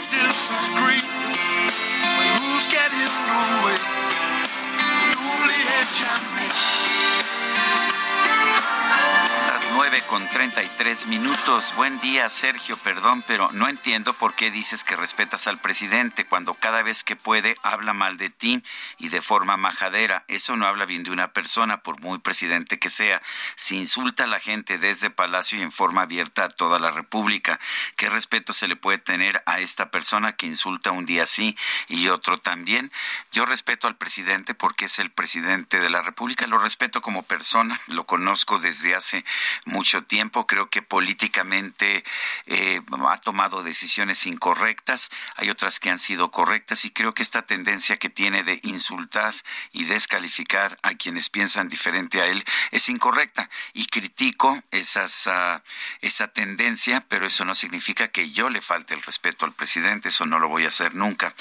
9 9.76 10.02
con 10.08 10.26
33 10.26 11.06
minutos. 11.06 11.74
Buen 11.76 12.00
día, 12.00 12.30
Sergio. 12.30 12.78
Perdón, 12.78 13.22
pero 13.26 13.50
no 13.52 13.68
entiendo 13.68 14.14
por 14.14 14.34
qué 14.34 14.50
dices 14.50 14.84
que 14.84 14.96
respetas 14.96 15.46
al 15.48 15.58
presidente 15.58 16.24
cuando 16.24 16.54
cada 16.54 16.82
vez 16.82 17.04
que 17.04 17.14
puede 17.14 17.58
habla 17.62 17.92
mal 17.92 18.16
de 18.16 18.30
ti 18.30 18.62
y 18.96 19.10
de 19.10 19.20
forma 19.20 19.58
majadera. 19.58 20.24
Eso 20.28 20.56
no 20.56 20.64
habla 20.66 20.86
bien 20.86 21.02
de 21.02 21.10
una 21.10 21.34
persona, 21.34 21.82
por 21.82 22.00
muy 22.00 22.18
presidente 22.18 22.78
que 22.78 22.88
sea. 22.88 23.20
Si 23.54 23.76
insulta 23.76 24.24
a 24.24 24.28
la 24.28 24.40
gente 24.40 24.78
desde 24.78 25.10
Palacio 25.10 25.58
y 25.58 25.62
en 25.62 25.72
forma 25.72 26.02
abierta 26.02 26.44
a 26.44 26.48
toda 26.48 26.78
la 26.78 26.90
República, 26.90 27.60
¿qué 27.96 28.08
respeto 28.08 28.54
se 28.54 28.68
le 28.68 28.76
puede 28.76 28.96
tener 28.96 29.42
a 29.44 29.60
esta 29.60 29.90
persona 29.90 30.32
que 30.32 30.46
insulta 30.46 30.90
un 30.90 31.04
día 31.04 31.26
sí 31.26 31.54
y 31.88 32.08
otro 32.08 32.38
también? 32.38 32.90
Yo 33.30 33.44
respeto 33.44 33.88
al 33.88 33.96
presidente 33.96 34.54
porque 34.54 34.86
es 34.86 34.98
el 34.98 35.10
presidente 35.10 35.80
de 35.80 35.90
la 35.90 36.00
República. 36.00 36.46
Lo 36.46 36.58
respeto 36.58 37.02
como 37.02 37.24
persona. 37.24 37.78
Lo 37.88 38.06
conozco 38.06 38.58
desde 38.58 38.94
hace 38.94 39.22
mucho 39.66 40.04
tiempo. 40.04 40.46
Creo 40.46 40.70
que 40.70 40.82
políticamente 40.82 42.04
eh, 42.46 42.80
ha 43.08 43.20
tomado 43.20 43.62
decisiones 43.62 44.26
incorrectas, 44.26 45.10
hay 45.36 45.50
otras 45.50 45.78
que 45.78 45.90
han 45.90 45.98
sido 45.98 46.30
correctas 46.30 46.84
y 46.84 46.90
creo 46.90 47.14
que 47.14 47.22
esta 47.22 47.42
tendencia 47.42 47.98
que 47.98 48.08
tiene 48.08 48.42
de 48.42 48.60
insultar 48.62 49.34
y 49.72 49.84
descalificar 49.84 50.78
a 50.82 50.94
quienes 50.94 51.28
piensan 51.28 51.68
diferente 51.68 52.20
a 52.20 52.26
él 52.26 52.44
es 52.70 52.88
incorrecta 52.88 53.50
y 53.74 53.86
critico 53.86 54.62
esas, 54.70 55.26
ah, 55.26 55.62
esa 56.00 56.28
tendencia, 56.28 57.04
pero 57.08 57.26
eso 57.26 57.44
no 57.44 57.54
significa 57.54 58.08
que 58.08 58.30
yo 58.30 58.50
le 58.50 58.62
falte 58.62 58.94
el 58.94 59.02
respeto 59.02 59.44
al 59.44 59.52
presidente, 59.52 60.08
eso 60.08 60.26
no 60.26 60.38
lo 60.38 60.48
voy 60.48 60.64
a 60.64 60.68
hacer 60.68 60.94
nunca. 60.94 61.34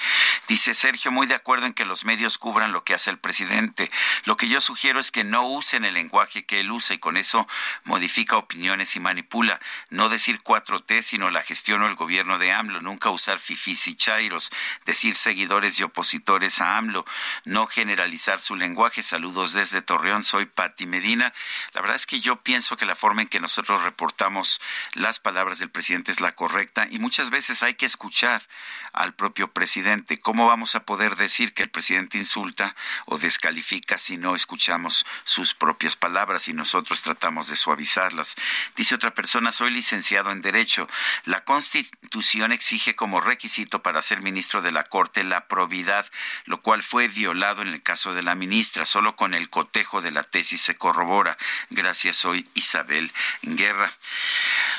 Dice 0.48 0.74
Sergio, 0.74 1.12
muy 1.12 1.28
de 1.28 1.36
acuerdo 1.36 1.66
en 1.66 1.74
que 1.74 1.86
los 1.86 2.06
medios 2.06 2.38
cubran 2.38 2.72
lo 2.72 2.84
que 2.84 2.94
hace 2.94 3.10
el 3.10 3.18
presidente. 3.18 3.90
Lo 4.26 4.38
que 4.38 4.48
yo 4.48 4.62
sugiero 4.62 5.00
es 5.00 5.12
que 5.12 5.24
no 5.24 5.48
usen 5.48 5.86
el 5.86 5.94
lenguaje 5.94 6.46
que 6.46 6.60
él 6.60 6.72
usa 6.72 6.96
y 6.96 7.00
con 7.00 7.18
eso 7.18 7.48
modifica 8.16 8.38
opiniones 8.38 8.96
y 8.96 9.02
manipula. 9.02 9.60
No 9.90 10.08
decir 10.08 10.40
4T, 10.42 11.02
sino 11.02 11.30
la 11.32 11.42
gestión 11.42 11.82
o 11.82 11.88
el 11.88 11.96
gobierno 11.96 12.40
de 12.40 12.54
AMLO. 12.54 12.80
Nunca 12.80 13.10
usar 13.10 13.40
fifis 13.40 13.90
y 13.90 13.96
chairos. 13.96 14.52
Decir 14.86 15.18
seguidores 15.18 15.78
y 15.80 15.84
opositores 15.84 16.62
a 16.62 16.78
AMLO. 16.78 17.04
No 17.44 17.68
generalizar 17.68 18.40
su 18.40 18.56
lenguaje. 18.56 19.04
Saludos 19.04 19.52
desde 19.52 19.82
Torreón. 19.82 20.24
Soy 20.24 20.46
Patti 20.46 20.86
Medina. 20.86 21.34
La 21.74 21.82
verdad 21.82 21.98
es 21.98 22.06
que 22.06 22.22
yo 22.22 22.38
pienso 22.38 22.78
que 22.78 22.86
la 22.86 22.96
forma 22.96 23.22
en 23.22 23.28
que 23.28 23.42
nosotros 23.42 23.84
reportamos 23.84 24.62
las 24.94 25.20
palabras 25.20 25.60
del 25.60 25.70
presidente 25.70 26.14
es 26.14 26.22
la 26.22 26.32
correcta 26.32 26.88
y 26.90 27.00
muchas 27.00 27.32
veces 27.32 27.64
hay 27.64 27.74
que 27.74 27.86
escuchar 27.86 28.48
al 28.94 29.14
propio 29.14 29.52
presidente. 29.52 30.22
¿Cómo 30.22 30.48
vamos 30.48 30.76
a 30.76 30.86
poder 30.86 31.18
decir 31.18 31.54
que 31.54 31.64
el 31.64 31.70
presidente 31.70 32.18
insulta 32.18 32.78
o 33.08 33.18
descalifica 33.18 33.98
si 33.98 34.16
no 34.16 34.36
escuchamos 34.36 35.06
sus 35.26 35.54
propias 35.54 35.98
palabras 35.98 36.48
y 36.48 36.54
nosotros 36.54 37.02
tratamos 37.02 37.50
de 37.50 37.58
suavizar 37.58 38.05
Dice 38.76 38.96
otra 38.96 39.14
persona, 39.14 39.52
soy 39.52 39.72
licenciado 39.72 40.32
en 40.32 40.42
Derecho. 40.42 40.88
La 41.26 41.44
Constitución 41.44 42.52
exige 42.52 42.96
como 42.96 43.22
requisito 43.22 43.82
para 43.82 44.02
ser 44.02 44.22
ministro 44.22 44.62
de 44.62 44.72
la 44.72 44.84
Corte 44.84 45.24
la 45.24 45.48
probidad, 45.48 46.06
lo 46.46 46.62
cual 46.62 46.84
fue 46.84 47.08
violado 47.08 47.62
en 47.62 47.70
el 47.70 47.82
caso 47.82 48.14
de 48.14 48.24
la 48.24 48.36
ministra. 48.36 48.86
Solo 48.86 49.16
con 49.16 49.34
el 49.34 49.50
cotejo 49.50 50.02
de 50.02 50.12
la 50.12 50.24
tesis 50.24 50.62
se 50.62 50.76
corrobora. 50.76 51.38
Gracias, 51.70 52.18
soy 52.18 52.48
Isabel 52.54 53.12
Guerra. 53.42 53.92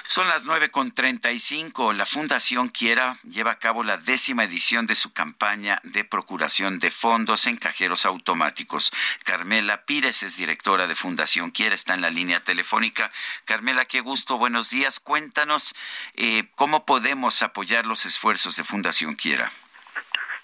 Son 0.04 0.28
las 0.28 0.46
nueve 0.46 0.70
con 0.70 0.92
treinta 0.92 1.32
y 1.32 1.38
cinco. 1.38 1.92
La 1.92 2.06
Fundación 2.06 2.68
Quiera 2.68 3.18
lleva 3.24 3.52
a 3.52 3.58
cabo 3.58 3.82
la 3.82 3.96
décima 3.96 4.44
edición 4.44 4.86
de 4.86 4.94
su 4.94 5.12
campaña 5.12 5.80
de 5.82 6.04
procuración 6.04 6.78
de 6.78 6.90
fondos 6.90 7.46
en 7.46 7.56
cajeros 7.56 8.06
automáticos. 8.06 8.92
Carmela 9.24 9.84
Pires 9.84 10.22
es 10.22 10.36
directora 10.36 10.86
de 10.86 10.94
Fundación 10.94 11.50
Quiera, 11.50 11.74
está 11.74 11.94
en 11.94 12.00
la 12.00 12.10
línea 12.10 12.40
telefónica. 12.40 13.10
Carmela, 13.44 13.84
qué 13.84 14.00
gusto, 14.00 14.38
buenos 14.38 14.70
días. 14.70 15.00
Cuéntanos 15.00 15.74
eh, 16.14 16.44
cómo 16.54 16.84
podemos 16.84 17.42
apoyar 17.42 17.86
los 17.86 18.06
esfuerzos 18.06 18.56
de 18.56 18.64
Fundación 18.64 19.14
Quiera. 19.14 19.50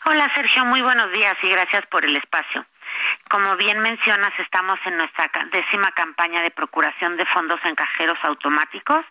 Hola 0.04 0.30
Sergio, 0.34 0.64
muy 0.64 0.82
buenos 0.82 1.12
días 1.12 1.34
y 1.42 1.48
gracias 1.48 1.86
por 1.86 2.04
el 2.04 2.16
espacio. 2.16 2.66
Como 3.30 3.56
bien 3.56 3.78
mencionas, 3.78 4.32
estamos 4.38 4.78
en 4.84 4.96
nuestra 4.96 5.30
décima 5.52 5.90
campaña 5.92 6.42
de 6.42 6.50
procuración 6.50 7.16
de 7.16 7.24
fondos 7.26 7.60
en 7.64 7.74
cajeros 7.74 8.18
automáticos 8.22 9.04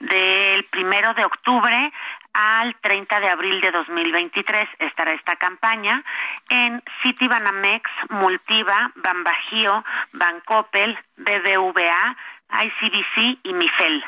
del 0.00 0.64
primero 0.64 1.14
de 1.14 1.24
octubre 1.24 1.92
al 2.34 2.74
30 2.80 3.20
de 3.20 3.28
abril 3.28 3.60
de 3.60 3.70
2023 3.70 4.68
estará 4.80 5.12
esta 5.12 5.36
campaña 5.36 6.02
en 6.50 6.82
Citibanamex, 7.02 7.88
Multiva, 8.10 8.90
Banbajío, 8.96 9.84
Bancoppel, 10.12 10.98
BBVA, 11.16 12.16
ICBC 12.62 13.40
y 13.42 13.52
MIFEL. 13.52 14.04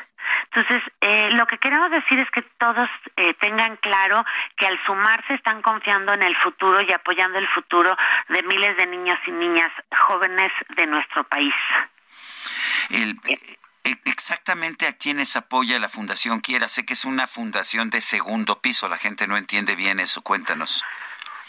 Entonces, 0.51 0.81
eh, 1.01 1.29
lo 1.31 1.45
que 1.45 1.57
queremos 1.57 1.91
decir 1.91 2.19
es 2.19 2.29
que 2.31 2.41
todos 2.57 2.89
eh, 3.15 3.33
tengan 3.39 3.75
claro 3.77 4.25
que 4.57 4.67
al 4.67 4.79
sumarse 4.85 5.33
están 5.33 5.61
confiando 5.61 6.13
en 6.13 6.23
el 6.23 6.35
futuro 6.37 6.81
y 6.81 6.91
apoyando 6.91 7.37
el 7.37 7.47
futuro 7.49 7.95
de 8.29 8.43
miles 8.43 8.77
de 8.77 8.85
niños 8.87 9.19
y 9.27 9.31
niñas 9.31 9.71
jóvenes 10.07 10.51
de 10.75 10.87
nuestro 10.87 11.23
país. 11.25 11.53
El, 12.89 13.19
e, 13.83 13.91
exactamente 14.05 14.87
a 14.87 14.93
quienes 14.93 15.35
apoya 15.35 15.79
la 15.79 15.89
Fundación 15.89 16.39
Quiera. 16.39 16.67
Sé 16.67 16.85
que 16.85 16.93
es 16.93 17.05
una 17.05 17.27
fundación 17.27 17.89
de 17.89 18.01
segundo 18.01 18.61
piso, 18.61 18.87
la 18.87 18.97
gente 18.97 19.27
no 19.27 19.37
entiende 19.37 19.75
bien 19.75 19.99
eso. 19.99 20.21
Cuéntanos. 20.21 20.83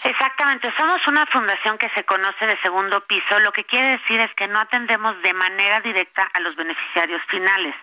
Exactamente, 0.04 0.72
somos 0.76 1.04
una 1.08 1.26
fundación 1.26 1.76
que 1.76 1.88
se 1.90 2.04
conoce 2.04 2.46
de 2.46 2.56
segundo 2.62 3.00
piso, 3.06 3.40
lo 3.40 3.50
que 3.50 3.64
quiere 3.64 3.98
decir 3.98 4.20
es 4.20 4.32
que 4.34 4.46
no 4.46 4.60
atendemos 4.60 5.20
de 5.22 5.32
manera 5.32 5.80
directa 5.80 6.28
a 6.32 6.40
los 6.40 6.54
beneficiarios 6.54 7.20
finales. 7.28 7.74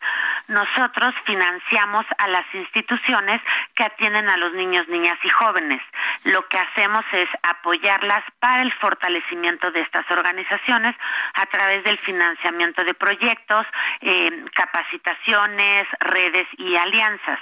Nosotros 0.47 1.13
financiamos 1.25 2.05
a 2.17 2.27
las 2.29 2.45
instituciones 2.53 3.41
que 3.75 3.83
atienden 3.83 4.29
a 4.29 4.37
los 4.37 4.53
niños, 4.53 4.87
niñas 4.87 5.17
y 5.23 5.29
jóvenes. 5.29 5.81
Lo 6.23 6.47
que 6.47 6.57
hacemos 6.57 7.03
es 7.11 7.27
apoyarlas 7.43 8.23
para 8.39 8.61
el 8.61 8.71
fortalecimiento 8.73 9.71
de 9.71 9.81
estas 9.81 10.09
organizaciones 10.09 10.95
a 11.33 11.45
través 11.47 11.83
del 11.83 11.97
financiamiento 11.97 12.83
de 12.85 12.93
proyectos, 12.93 13.65
eh, 14.01 14.45
capacitaciones, 14.53 15.85
redes 15.99 16.47
y 16.57 16.77
alianzas. 16.77 17.39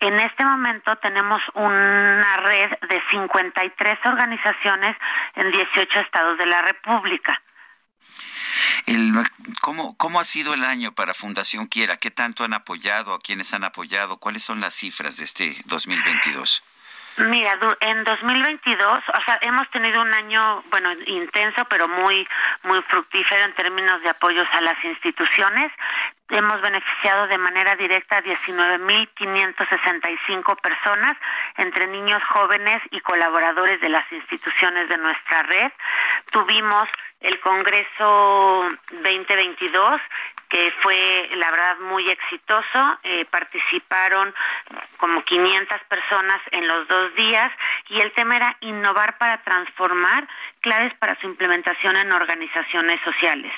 En 0.00 0.14
este 0.14 0.44
momento 0.44 0.96
tenemos 0.96 1.40
una 1.54 2.36
red 2.38 2.70
de 2.88 3.02
53 3.10 3.98
organizaciones 4.08 4.96
en 5.36 5.52
18 5.52 6.00
estados 6.00 6.38
de 6.38 6.46
la 6.46 6.62
República. 6.62 7.40
¿cómo, 9.60 9.96
¿Cómo 9.96 10.20
ha 10.20 10.24
sido 10.24 10.54
el 10.54 10.64
año 10.64 10.92
para 10.92 11.14
Fundación 11.14 11.66
Quiera? 11.66 11.96
¿Qué 11.96 12.10
tanto 12.10 12.44
han 12.44 12.54
apoyado? 12.54 13.14
¿A 13.14 13.20
quiénes 13.20 13.52
han 13.54 13.64
apoyado? 13.64 14.18
¿Cuáles 14.18 14.42
son 14.42 14.60
las 14.60 14.74
cifras 14.74 15.18
de 15.18 15.24
este 15.24 15.56
2022? 15.66 16.62
Mira, 17.18 17.58
en 17.80 18.04
2022, 18.04 18.86
o 18.86 19.24
sea, 19.24 19.38
hemos 19.42 19.68
tenido 19.70 20.00
un 20.00 20.14
año, 20.14 20.62
bueno, 20.70 20.92
intenso, 21.06 21.64
pero 21.68 21.88
muy, 21.88 22.26
muy 22.62 22.80
fructífero 22.82 23.44
en 23.44 23.54
términos 23.54 24.00
de 24.02 24.10
apoyos 24.10 24.46
a 24.52 24.60
las 24.60 24.76
instituciones. 24.84 25.72
Hemos 26.30 26.60
beneficiado 26.60 27.26
de 27.26 27.38
manera 27.38 27.74
directa 27.76 28.18
a 28.18 28.22
19.565 28.22 30.60
personas, 30.60 31.16
entre 31.56 31.86
niños 31.86 32.22
jóvenes 32.32 32.82
y 32.90 33.00
colaboradores 33.00 33.80
de 33.80 33.88
las 33.88 34.04
instituciones 34.12 34.90
de 34.90 34.98
nuestra 34.98 35.42
red. 35.44 35.72
Tuvimos 36.30 36.86
el 37.20 37.40
Congreso 37.40 38.60
2022 38.90 40.02
que 40.48 40.72
fue 40.80 41.28
la 41.36 41.50
verdad 41.50 41.78
muy 41.92 42.08
exitoso. 42.08 42.98
Eh, 43.02 43.26
participaron 43.30 44.34
como 44.96 45.22
500 45.24 45.80
personas 45.88 46.40
en 46.50 46.66
los 46.66 46.88
dos 46.88 47.14
días 47.14 47.52
y 47.90 48.00
el 48.00 48.12
tema 48.12 48.36
era 48.36 48.56
innovar 48.60 49.18
para 49.18 49.42
transformar, 49.42 50.26
claves 50.60 50.94
para 50.94 51.18
su 51.20 51.26
implementación 51.26 51.96
en 51.96 52.12
organizaciones 52.12 53.00
sociales. 53.02 53.52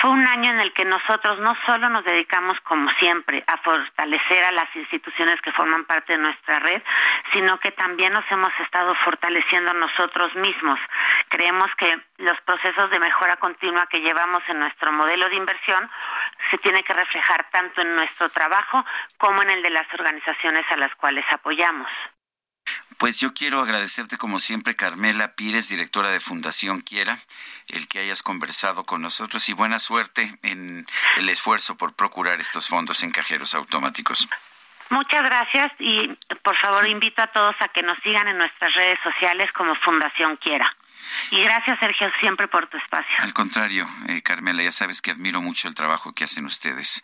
Fue 0.00 0.10
un 0.10 0.26
año 0.26 0.50
en 0.50 0.60
el 0.60 0.72
que 0.72 0.84
nosotros 0.84 1.38
no 1.40 1.54
solo 1.66 1.88
nos 1.90 2.04
dedicamos, 2.04 2.58
como 2.60 2.90
siempre, 3.00 3.44
a 3.46 3.58
fortalecer 3.58 4.44
a 4.44 4.52
las 4.52 4.74
instituciones 4.74 5.40
que 5.42 5.52
forman 5.52 5.84
parte 5.84 6.14
de 6.14 6.22
nuestra 6.22 6.58
red, 6.60 6.82
sino 7.32 7.58
que 7.58 7.70
también 7.72 8.12
nos 8.12 8.24
hemos 8.30 8.52
estado 8.60 8.94
fortaleciendo 9.04 9.74
nosotros 9.74 10.34
mismos. 10.36 10.78
Creemos 11.28 11.68
que 11.76 12.00
los 12.18 12.40
procesos 12.42 12.90
de 12.90 12.98
mejora 12.98 13.36
continua 13.36 13.86
que 13.90 14.00
llevamos 14.00 14.42
en 14.48 14.60
nuestro 14.60 14.90
modelo 14.92 15.28
de 15.28 15.36
inversión 15.36 15.88
se 16.50 16.58
tiene 16.58 16.82
que 16.82 16.94
reflejar 16.94 17.50
tanto 17.50 17.82
en 17.82 17.94
nuestro 17.94 18.30
trabajo 18.30 18.84
como 19.18 19.42
en 19.42 19.50
el 19.50 19.62
de 19.62 19.70
las 19.70 19.86
organizaciones 19.92 20.64
a 20.70 20.76
las 20.76 20.94
cuales 20.94 21.24
apoyamos. 21.30 21.90
Pues 23.00 23.18
yo 23.18 23.32
quiero 23.32 23.62
agradecerte 23.62 24.18
como 24.18 24.38
siempre, 24.38 24.76
Carmela 24.76 25.34
Pires, 25.34 25.70
directora 25.70 26.10
de 26.10 26.20
Fundación 26.20 26.82
Quiera, 26.82 27.18
el 27.68 27.88
que 27.88 28.00
hayas 28.00 28.22
conversado 28.22 28.84
con 28.84 29.00
nosotros 29.00 29.48
y 29.48 29.54
buena 29.54 29.78
suerte 29.78 30.38
en 30.42 30.86
el 31.16 31.30
esfuerzo 31.30 31.78
por 31.78 31.94
procurar 31.94 32.42
estos 32.42 32.68
fondos 32.68 33.02
en 33.02 33.10
cajeros 33.10 33.54
automáticos. 33.54 34.28
Muchas 34.90 35.22
gracias 35.22 35.72
y 35.78 36.08
por 36.42 36.58
favor 36.58 36.88
invito 36.88 37.22
a 37.22 37.28
todos 37.28 37.54
a 37.60 37.68
que 37.68 37.82
nos 37.82 37.96
sigan 38.02 38.26
en 38.26 38.38
nuestras 38.38 38.74
redes 38.74 38.98
sociales 39.04 39.50
como 39.52 39.74
Fundación 39.76 40.36
Quiera. 40.36 40.74
Y 41.30 41.40
gracias, 41.42 41.78
Sergio, 41.78 42.10
siempre 42.20 42.48
por 42.48 42.66
tu 42.66 42.76
espacio. 42.76 43.14
Al 43.18 43.32
contrario, 43.32 43.88
eh, 44.08 44.20
Carmela, 44.22 44.62
ya 44.64 44.72
sabes 44.72 45.00
que 45.00 45.12
admiro 45.12 45.40
mucho 45.40 45.68
el 45.68 45.76
trabajo 45.76 46.12
que 46.12 46.24
hacen 46.24 46.44
ustedes. 46.44 47.02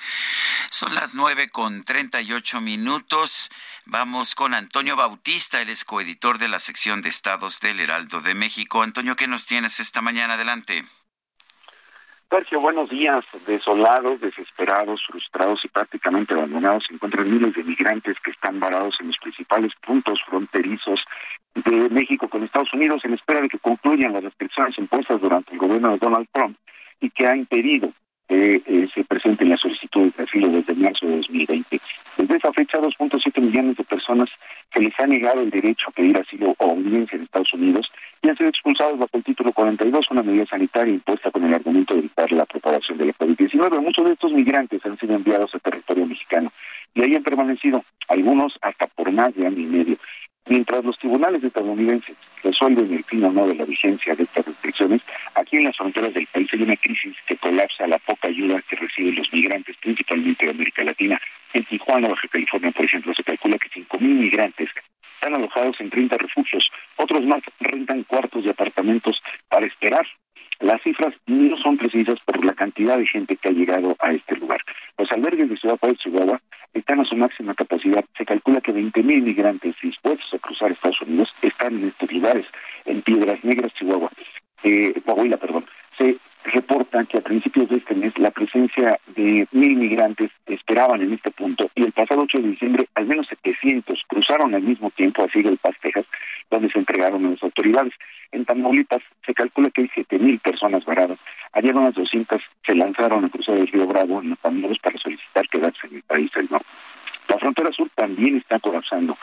Son 0.69 0.95
las 0.95 1.15
nueve 1.15 1.49
con 1.49 1.85
treinta 1.85 2.21
y 2.21 2.33
ocho 2.33 2.61
minutos. 2.61 3.51
Vamos 3.85 4.35
con 4.35 4.55
Antonio 4.55 4.97
Bautista, 4.97 5.61
él 5.61 5.69
es 5.69 5.85
coeditor 5.85 6.39
de 6.39 6.49
la 6.49 6.59
sección 6.59 7.03
de 7.03 7.09
estados 7.09 7.61
del 7.61 7.79
Heraldo 7.79 8.21
de 8.21 8.35
México. 8.35 8.83
Antonio, 8.83 9.15
¿qué 9.15 9.29
nos 9.29 9.47
tienes 9.47 9.79
esta 9.79 10.03
mañana? 10.03 10.35
Adelante. 10.35 10.85
Sergio, 12.28 12.61
buenos 12.61 12.90
días. 12.90 13.24
Desolados, 13.47 14.20
desesperados, 14.20 15.01
frustrados 15.07 15.65
y 15.65 15.69
prácticamente 15.69 16.35
abandonados 16.35 16.85
se 16.86 16.94
encuentran 16.94 17.31
miles 17.31 17.55
de 17.55 17.62
migrantes 17.62 18.16
que 18.24 18.32
están 18.32 18.59
varados 18.59 18.97
en 19.01 19.09
los 19.09 19.19
principales 19.19 19.73
puntos 19.86 20.19
fronterizos 20.27 21.01
de 21.55 21.89
México 21.90 22.28
con 22.28 22.43
Estados 22.43 22.73
Unidos 22.74 23.05
en 23.05 23.15
espera 23.15 23.40
de 23.40 23.48
que 23.48 23.61
concluyan 23.61 24.12
las 24.12 24.24
restricciones 24.24 24.77
impuestas 24.77 25.20
durante 25.20 25.53
el 25.53 25.59
gobierno 25.59 25.93
de 25.93 25.98
Donald 25.98 26.27
Trump 26.32 26.57
y 27.01 27.11
que 27.11 27.28
ha 27.28 27.36
impedido 27.36 27.93
que 28.28 28.62
eh, 28.66 28.89
se 28.93 29.05
presenten 29.05 29.51
las 29.51 29.61
solicitudes 29.61 30.16
de 30.16 30.24
asilo 30.24 30.48
desde 30.48 30.74
marzo 30.74 31.07
de 31.07 31.16
2020. 31.16 31.81
Desde 32.19 32.36
esa 32.36 32.53
fecha, 32.53 32.78
2.7 32.78 33.40
millones 33.40 33.77
de 33.77 33.85
personas 33.85 34.28
se 34.73 34.81
les 34.81 34.98
ha 34.98 35.07
negado 35.07 35.43
el 35.43 35.51
derecho 35.51 35.89
a 35.89 35.93
pedir 35.93 36.16
asilo 36.19 36.55
o 36.59 36.70
audiencia 36.70 37.16
en 37.16 37.23
Estados 37.23 37.53
Unidos 37.55 37.90
y 38.23 38.28
han 38.28 38.36
sido 38.36 38.48
expulsados 38.48 38.98
bajo 38.98 39.16
el 39.16 39.24
título 39.24 39.53
42, 39.53 40.11
una 40.11 40.23
medida 40.23 40.47
sanitaria 40.47 40.94
impuesta 40.94 41.31
con 41.31 41.44
el 41.44 41.55
argumento 41.55 41.94
de 41.94 42.01
evitar 42.01 42.32
la 42.32 42.47
propagación 42.47 42.98
de 42.98 43.07
la 43.07 43.12
COVID-19. 43.12 43.81
Muchos 43.81 44.07
de 44.07 44.12
estos 44.15 44.32
migrantes 44.32 44.85
han 44.85 44.98
sido 44.98 45.15
enviados 45.15 45.55
a 45.55 45.59
territorio 45.59 46.07
mexicano 46.07 46.53
y 46.94 47.03
ahí 47.03 47.15
han 47.15 47.23
permanecido, 47.23 47.85
algunos 48.09 48.59
hasta 48.62 48.86
por 48.86 49.12
más 49.12 49.35
de 49.35 49.47
año 49.47 49.61
y 49.61 49.66
medio. 49.66 49.98
Mientras 50.48 50.85
los 50.85 50.97
tribunales 50.98 51.43
estadounidenses 51.43 52.16
resuelven 52.44 52.93
el 52.93 53.02
fin 53.02 53.24
o 53.24 53.32
no 53.32 53.48
de 53.48 53.56
la 53.56 53.64
vigencia 53.64 54.14
de 54.14 54.23
estas 54.23 54.47
restricciones, 54.47 55.02
aquí 55.35 55.56
en 55.56 55.64
las 55.64 55.77
fronteras 55.77 56.14
del 56.14 56.27
país 56.28 56.48
hay 56.52 56.62
una 56.62 56.77
crisis 56.77 57.16
que 57.27 57.36
colapsa 57.36 57.86
la 57.89 57.98
poca 57.98 58.28
ayuda 58.28 58.62
que 58.62 58.77
reciben 58.77 59.16
los 59.16 59.32
migrantes, 59.32 59.77
principalmente 59.78 60.44
de 60.44 60.52
América 60.52 60.85
Latina. 60.85 61.20
En 61.52 61.64
Tijuana, 61.64 62.09
Baja 62.09 62.28
California, 62.28 62.70
por 62.70 62.85
ejemplo, 62.85 63.12
se 63.14 63.24
calcula 63.24 63.59
que 63.59 63.68
5.000 63.70 64.01
migrantes 64.01 64.68
están 65.14 65.35
alojados 65.35 65.81
en 65.81 65.90
30 65.90 66.16
refugios. 66.16 66.70
Otros 66.97 67.24
más 67.24 67.43
rentan 67.59 68.05
cuartos 68.05 68.44
de 68.44 68.51
apartamentos 68.51 69.21
para 69.48 69.66
esperar 69.66 70.06
las 70.60 70.82
cifras 70.82 71.14
no 71.26 71.56
son 71.59 71.76
precisas 71.76 72.18
por 72.20 72.44
la 72.44 72.54
cantidad 72.54 72.98
de 72.98 73.06
gente 73.06 73.36
que 73.36 73.48
ha 73.48 73.52
llegado 73.52 73.96
a 73.98 74.12
este 74.12 74.36
lugar. 74.36 74.60
Los 74.98 75.10
albergues 75.12 75.51
de 75.51 75.56
Ciudad 75.56 75.78
Juárez, 75.78 75.98
Chihuahua, 75.98 76.40
están 76.72 77.01
a 77.01 77.04
su 77.04 77.16
máxima 77.16 77.54
capacidad. 77.54 78.04
Se 78.16 78.24
calcula 78.24 78.60
que 78.60 78.72
20.000 78.72 79.22
migrantes 79.22 79.74
dispuestos 79.82 80.32
a 80.32 80.38
cruzar 80.38 80.70
Estados 80.70 81.02
Unidos 81.02 81.35
están 81.43 81.76
en 81.76 81.88
estos 81.88 82.10
lugares, 82.10 82.46
en 82.85 83.02
Piedras 83.02 83.43
Negras, 83.44 83.72
Chihuahua, 83.74 84.10
eh, 84.62 84.94
Coahuila, 85.04 85.36
perdón. 85.36 85.66
Se 85.98 86.16
reporta 86.53 86.99
consta 86.99 87.05
que 87.05 87.19
a 87.19 87.23
principios 87.23 87.69
de 87.69 87.77
este 87.77 87.95
mes 87.95 88.16
la 88.19 88.31
presencia 88.31 88.99
de 89.15 89.47
mil 89.53 89.77
migrantes 89.77 90.31
esperaban 90.47 91.03
en 91.03 91.13
este 91.13 91.31
punto 91.31 91.71
y 91.75 91.83
el 91.83 91.93
pasado 91.93 92.23
8 92.23 92.39
de 92.39 92.49
diciembre 92.49 92.89
al 92.95 93.07
menos 93.07 93.27
700 93.29 94.03
cruzaron 94.07 94.55
al 94.55 94.63
mismo 94.63 94.91
tiempo 94.91 95.23
a 95.23 95.27
el 95.35 95.59
Paz, 95.59 95.75
donde 96.51 96.71
se 96.71 96.79
entregaron 96.79 97.27
a 97.27 97.31
las 97.31 97.43
autoridades. 97.43 97.93
En 98.33 98.45
Tamaulipas 98.45 99.03
se 99.25 99.35
calcula 99.35 99.71
que 99.71 99.83
hay 99.83 99.91
7 99.93 100.19
mil 100.19 100.39
personas 100.39 100.85
varadas. 100.85 101.19
Ayer 101.53 101.75
unas 101.75 101.95
200 101.95 102.41
se 102.65 102.75
lanzaron 102.75 103.25
a 103.25 103.29
cruzar 103.29 103.57
el 103.57 103.69
río 103.69 103.87
Bravo 103.87 104.23
en 104.23 104.31
los 104.31 104.39
Tamaulipas 104.39 104.79
para 104.79 104.99
solicitar 104.99 105.49
quedarse 105.49 105.87
en 105.87 105.97
el 105.97 106.03
país 106.03 106.31
del 106.33 106.49
norte. 106.51 106.66
La 107.29 107.39
frontera 107.39 107.73
sur 107.73 107.89
también 107.95 108.37
está 108.37 108.59
colapsando. 108.59 109.16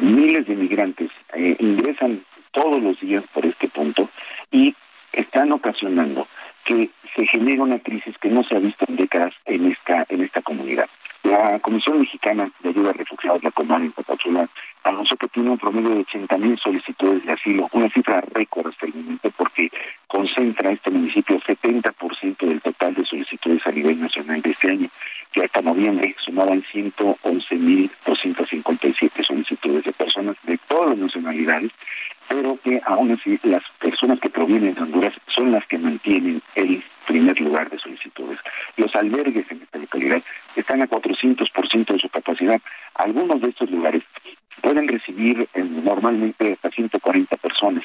Miles 0.00 0.46
de 0.46 0.56
migrantes 0.56 1.10
eh, 1.34 1.56
ingresan 1.58 2.22
todos 2.50 2.82
los 2.82 3.00
días 3.00 3.24
por 3.32 3.46
este 3.46 3.68
punto 3.68 4.10
y 4.50 4.74
están 5.12 5.52
ocasionando 5.52 6.26
que 6.66 6.90
se 7.14 7.26
genere 7.26 7.62
una 7.62 7.78
crisis 7.78 8.18
que 8.18 8.28
no 8.28 8.44
se 8.44 8.56
ha 8.56 8.58
visto 8.58 8.84
en 8.88 8.96
décadas 8.96 9.32
en 9.46 9.72
esta 9.72 10.04
en 10.08 10.22
esta 10.22 10.42
comunidad. 10.42 10.86
La 11.22 11.58
Comisión 11.60 11.98
Mexicana 11.98 12.50
de 12.60 12.68
Ayuda 12.68 12.90
a 12.90 12.92
Refugiados, 12.92 13.42
la 13.42 13.50
Comar 13.50 13.80
en 13.80 13.92
Tapachula, 13.92 14.46
anunció 14.84 15.16
que 15.16 15.28
tiene 15.28 15.48
un 15.50 15.56
promedio 15.58 15.88
de 15.90 16.02
80 16.02 16.38
mil 16.38 16.58
solicitudes 16.58 17.24
de 17.24 17.32
asilo, 17.32 17.68
una 17.72 17.88
cifra 17.90 18.22
récord 18.32 18.68
hasta 18.68 18.86
el 18.86 18.94
momento 18.94 19.30
porque 19.36 19.72
concentra 20.06 20.70
este 20.70 20.90
municipio 20.90 21.40
70% 21.40 22.46
del 22.46 22.60
total 22.60 22.94
de 22.94 23.04
solicitudes 23.04 23.66
a 23.66 23.72
nivel 23.72 24.00
nacional 24.00 24.40
de 24.40 24.50
este 24.50 24.70
año, 24.70 24.88
que 25.32 25.42
hasta 25.44 25.62
noviembre 25.62 26.14
sumaban 26.24 26.62
111.257 26.62 29.26
solicitudes 29.26 29.82
de 29.84 29.92
personas 29.92 30.36
de 30.44 30.58
todas 30.68 30.90
las 30.90 30.98
nacionalidades 30.98 31.72
pero 32.28 32.58
que 32.62 32.80
aún 32.84 33.12
así 33.12 33.38
las 33.42 33.62
personas 33.78 34.20
que 34.20 34.30
provienen 34.30 34.74
de 34.74 34.82
Honduras 34.82 35.14
son 35.28 35.52
las 35.52 35.66
que 35.66 35.78
mantienen 35.78 36.42
el 36.54 36.82
primer 37.06 37.40
lugar 37.40 37.70
de 37.70 37.78
solicitudes. 37.78 38.38
Los 38.76 38.94
albergues 38.94 39.50
en 39.50 39.62
esta 39.62 39.78
localidad 39.78 40.22
están 40.56 40.82
a 40.82 40.88
400% 40.88 41.86
de 41.86 41.98
su 41.98 42.08
capacidad. 42.08 42.60
Algunos 42.94 43.40
de 43.40 43.50
estos 43.50 43.70
lugares 43.70 44.02
pueden 44.60 44.88
recibir 44.88 45.48
eh, 45.54 45.62
normalmente 45.62 46.54
hasta 46.54 46.70
140 46.70 47.36
personas, 47.36 47.84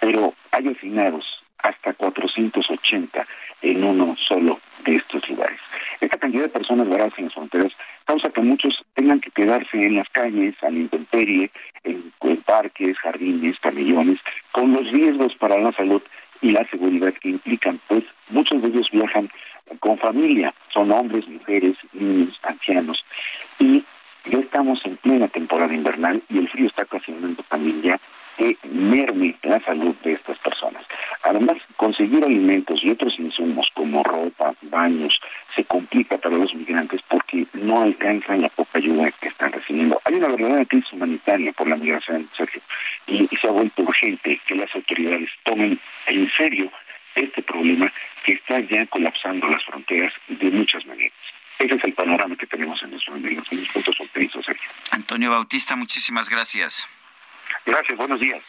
pero 0.00 0.34
hay 0.52 0.68
asignados 0.68 1.39
hasta 1.62 1.92
480 1.92 3.26
en 3.62 3.84
uno 3.84 4.16
solo 4.16 4.60
de 4.84 4.96
estos 4.96 5.28
lugares. 5.28 5.60
Esta 6.00 6.16
cantidad 6.16 6.44
de 6.44 6.48
personas 6.48 6.88
varadas 6.88 7.12
en 7.18 7.26
las 7.26 7.34
fronteras 7.34 7.72
causa 8.04 8.30
que 8.30 8.40
muchos 8.40 8.82
tengan 8.94 9.20
que 9.20 9.30
quedarse 9.30 9.86
en 9.86 9.96
las 9.96 10.08
calles, 10.08 10.54
a 10.62 10.70
la 10.70 10.78
intemperie, 10.78 11.50
en, 11.84 12.10
parques, 12.50 12.98
jardines, 12.98 13.58
camillones, 13.60 14.18
con 14.50 14.72
los 14.72 14.90
riesgos 14.90 15.34
para 15.36 15.58
la 15.58 15.72
salud 15.72 16.02
y 16.40 16.50
la 16.50 16.66
seguridad 16.68 17.12
que 17.14 17.28
implican, 17.28 17.80
pues 17.86 18.02
muchos 18.30 18.60
de 18.62 18.68
ellos 18.68 18.90
viajan 18.90 19.30
con 19.78 19.98
familia, 19.98 20.52
son 20.72 20.90
hombres, 20.90 21.28
mujeres, 21.28 21.76
niños, 21.92 22.40
ancianos, 22.42 23.04
y 23.58 23.84
ya 24.24 24.38
estamos 24.38 24.84
en 24.84 24.96
plena 24.96 25.28
temporada 25.28 25.72
invernal 25.72 26.20
y 26.28 26.38
el 26.38 26.48
frío 26.48 26.66
está 26.66 26.82
ocasionando 26.82 27.42
también 27.44 27.82
ya 27.82 28.00
que 28.40 28.56
merme 28.70 29.36
la 29.42 29.60
salud 29.60 29.94
de 30.02 30.12
estas 30.14 30.38
personas. 30.38 30.82
Además, 31.24 31.58
conseguir 31.76 32.24
alimentos 32.24 32.82
y 32.82 32.90
otros 32.90 33.18
insumos 33.18 33.68
como 33.74 34.02
ropa, 34.02 34.54
baños, 34.62 35.20
se 35.54 35.62
complica 35.64 36.16
para 36.16 36.38
los 36.38 36.54
migrantes 36.54 37.02
porque 37.06 37.46
no 37.52 37.82
alcanzan 37.82 38.40
la 38.40 38.48
poca 38.48 38.78
ayuda 38.78 39.12
que 39.20 39.28
están 39.28 39.52
recibiendo. 39.52 40.00
Hay 40.06 40.14
una 40.14 40.28
verdadera 40.28 40.64
crisis 40.64 40.90
humanitaria 40.90 41.52
por 41.52 41.68
la 41.68 41.76
migración, 41.76 42.30
Sergio, 42.34 42.62
y, 43.06 43.28
y 43.30 43.36
se 43.36 43.46
ha 43.46 43.50
vuelto 43.50 43.82
urgente 43.82 44.40
que 44.46 44.54
las 44.54 44.74
autoridades 44.74 45.28
tomen 45.44 45.78
en 46.06 46.30
serio 46.32 46.72
este 47.14 47.42
problema 47.42 47.92
que 48.24 48.32
está 48.32 48.60
ya 48.60 48.86
colapsando 48.86 49.48
las 49.48 49.62
fronteras 49.64 50.14
de 50.28 50.50
muchas 50.50 50.86
maneras. 50.86 51.12
Ese 51.58 51.74
es 51.74 51.84
el 51.84 51.92
panorama 51.92 52.36
que 52.36 52.46
tenemos 52.46 52.82
en 52.82 52.92
nuestro 52.92 53.12
en. 53.12 53.42
Antonio 54.92 55.30
Bautista, 55.30 55.76
muchísimas 55.76 56.30
gracias. 56.30 56.88
Gracias, 57.66 57.96
buenos 57.96 58.20
días. 58.20 58.42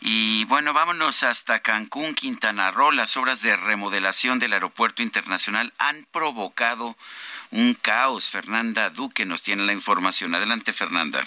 Y 0.00 0.44
bueno, 0.44 0.72
vámonos 0.72 1.24
hasta 1.24 1.60
Cancún, 1.60 2.14
Quintana 2.14 2.70
Roo. 2.70 2.92
Las 2.92 3.16
obras 3.16 3.42
de 3.42 3.56
remodelación 3.56 4.38
del 4.38 4.52
aeropuerto 4.52 5.02
internacional 5.02 5.72
han 5.78 6.06
provocado 6.12 6.96
un 7.50 7.74
caos. 7.74 8.30
Fernanda 8.30 8.90
Duque 8.90 9.26
nos 9.26 9.42
tiene 9.42 9.64
la 9.66 9.72
información. 9.72 10.34
Adelante, 10.34 10.72
Fernanda. 10.72 11.24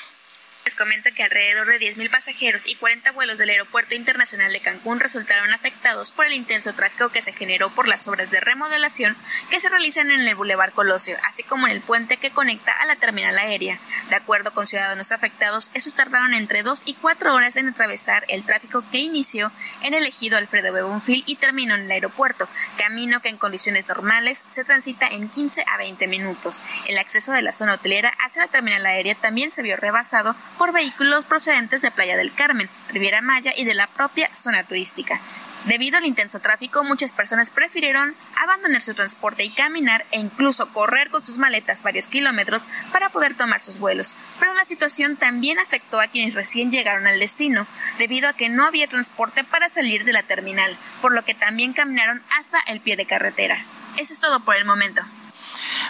Les 0.64 0.76
comento 0.76 1.10
que 1.16 1.24
alrededor 1.24 1.66
de 1.68 1.80
10.000 1.80 2.12
pasajeros 2.12 2.68
y 2.68 2.76
40 2.76 3.12
vuelos 3.14 3.40
del 3.40 3.50
Aeropuerto 3.50 3.96
Internacional 3.96 4.54
de 4.54 4.60
Cancún 4.60 5.00
resultaron 5.00 5.52
afectados 5.54 6.12
por 6.12 6.28
el 6.28 6.34
intenso 6.34 6.74
tráfico 6.74 7.10
que 7.10 7.24
se 7.24 7.34
generó 7.34 7.72
por 7.72 7.88
las 7.88 8.08
obras 8.08 8.30
de 8.30 8.40
remodelación 8.42 9.18
que 9.50 9.60
se 9.60 9.70
realizan 9.70 10.12
en 10.12 10.22
el 10.22 10.36
Boulevard 10.36 10.72
Colosio, 10.72 11.18
así 11.28 11.42
como 11.42 11.66
en 11.66 11.74
el 11.74 11.82
puente 11.82 12.18
que 12.18 12.30
conecta 12.30 12.74
a 12.74 12.86
la 12.86 12.96
terminal 12.96 13.40
aérea. 13.40 13.80
De 14.10 14.16
acuerdo 14.16 14.54
con 14.54 14.68
ciudadanos 14.68 15.12
afectados, 15.12 15.72
estos 15.74 15.96
tardaron 15.96 16.36
entre 16.36 16.62
2 16.62 16.84
y 16.86 16.94
4 16.94 17.34
horas 17.34 17.56
en 17.56 17.70
atravesar 17.70 18.24
el 18.28 18.44
tráfico 18.44 18.84
que 18.92 19.00
inició 19.00 19.52
en 19.82 19.96
el 19.96 20.06
ejido 20.06 20.38
Alfredo 20.38 20.72
Bebonfil 20.72 21.24
y 21.26 21.38
terminó 21.38 21.74
en 21.74 21.86
el 21.86 21.92
aeropuerto, 21.92 22.48
camino 22.78 23.20
que 23.20 23.30
en 23.30 23.38
condiciones 23.38 23.88
normales 23.88 24.46
se 24.48 24.64
transita 24.64 25.08
en 25.08 25.28
15 25.28 25.66
a 25.68 25.78
20 25.78 26.08
minutos. 26.08 26.62
El 26.86 27.00
acceso 27.00 27.32
de 27.32 27.42
la 27.42 27.52
zona 27.52 27.74
hotelera 27.74 28.14
hacia 28.24 28.44
la 28.44 28.52
terminal 28.52 28.86
aérea 28.86 29.16
también 29.16 29.52
se 29.52 29.64
vio 29.64 29.76
rebasado 29.76 30.36
por 30.58 30.74
vehículos 30.74 31.26
procedentes 31.26 31.82
de 31.82 31.92
Playa 31.92 32.18
del 32.18 32.34
Carmen, 32.34 32.70
Riviera 32.90 33.22
Maya 33.22 33.54
y 33.56 33.66
de 33.66 33.74
la 33.74 33.88
propia 33.88 34.34
zona 34.36 34.64
turística. 34.64 35.20
Debido 35.66 36.00
al 36.00 36.06
intenso 36.06 36.40
tráfico, 36.40 36.84
muchas 36.84 37.12
personas 37.12 37.52
prefirieron 37.52 38.16
abandonar 38.36 38.82
su 38.82 38.96
transporte 38.96 39.44
y 39.44 39.52
caminar 39.52 40.06
e 40.10 40.20
incluso 40.20 40.70
correr 40.74 41.12
con 41.12 41.24
sus 41.24 41.38
maletas 41.38 41.84
varios 41.84 42.08
kilómetros 42.08 42.64
para 42.92 43.10
poder 43.10 43.36
tomar 43.36 43.62
sus 43.62 43.78
vuelos. 43.78 44.16
Pero 44.40 44.56
la 44.56 44.66
situación 44.66 45.18
también 45.18 45.60
afectó 45.60 46.00
a 46.00 46.08
quienes 46.08 46.34
recién 46.34 46.72
llegaron 46.72 47.06
al 47.06 47.20
destino, 47.20 47.68
debido 48.00 48.28
a 48.28 48.34
que 48.34 48.50
no 48.50 48.66
había 48.66 48.88
transporte 48.88 49.44
para 49.44 49.70
salir 49.70 50.04
de 50.04 50.14
la 50.14 50.24
terminal, 50.24 50.76
por 51.00 51.14
lo 51.14 51.24
que 51.24 51.36
también 51.36 51.74
caminaron 51.74 52.24
hasta 52.40 52.60
el 52.62 52.80
pie 52.80 52.96
de 52.96 53.06
carretera. 53.06 53.64
Eso 53.98 54.14
es 54.14 54.20
todo 54.20 54.40
por 54.40 54.56
el 54.56 54.66
momento. 54.66 55.04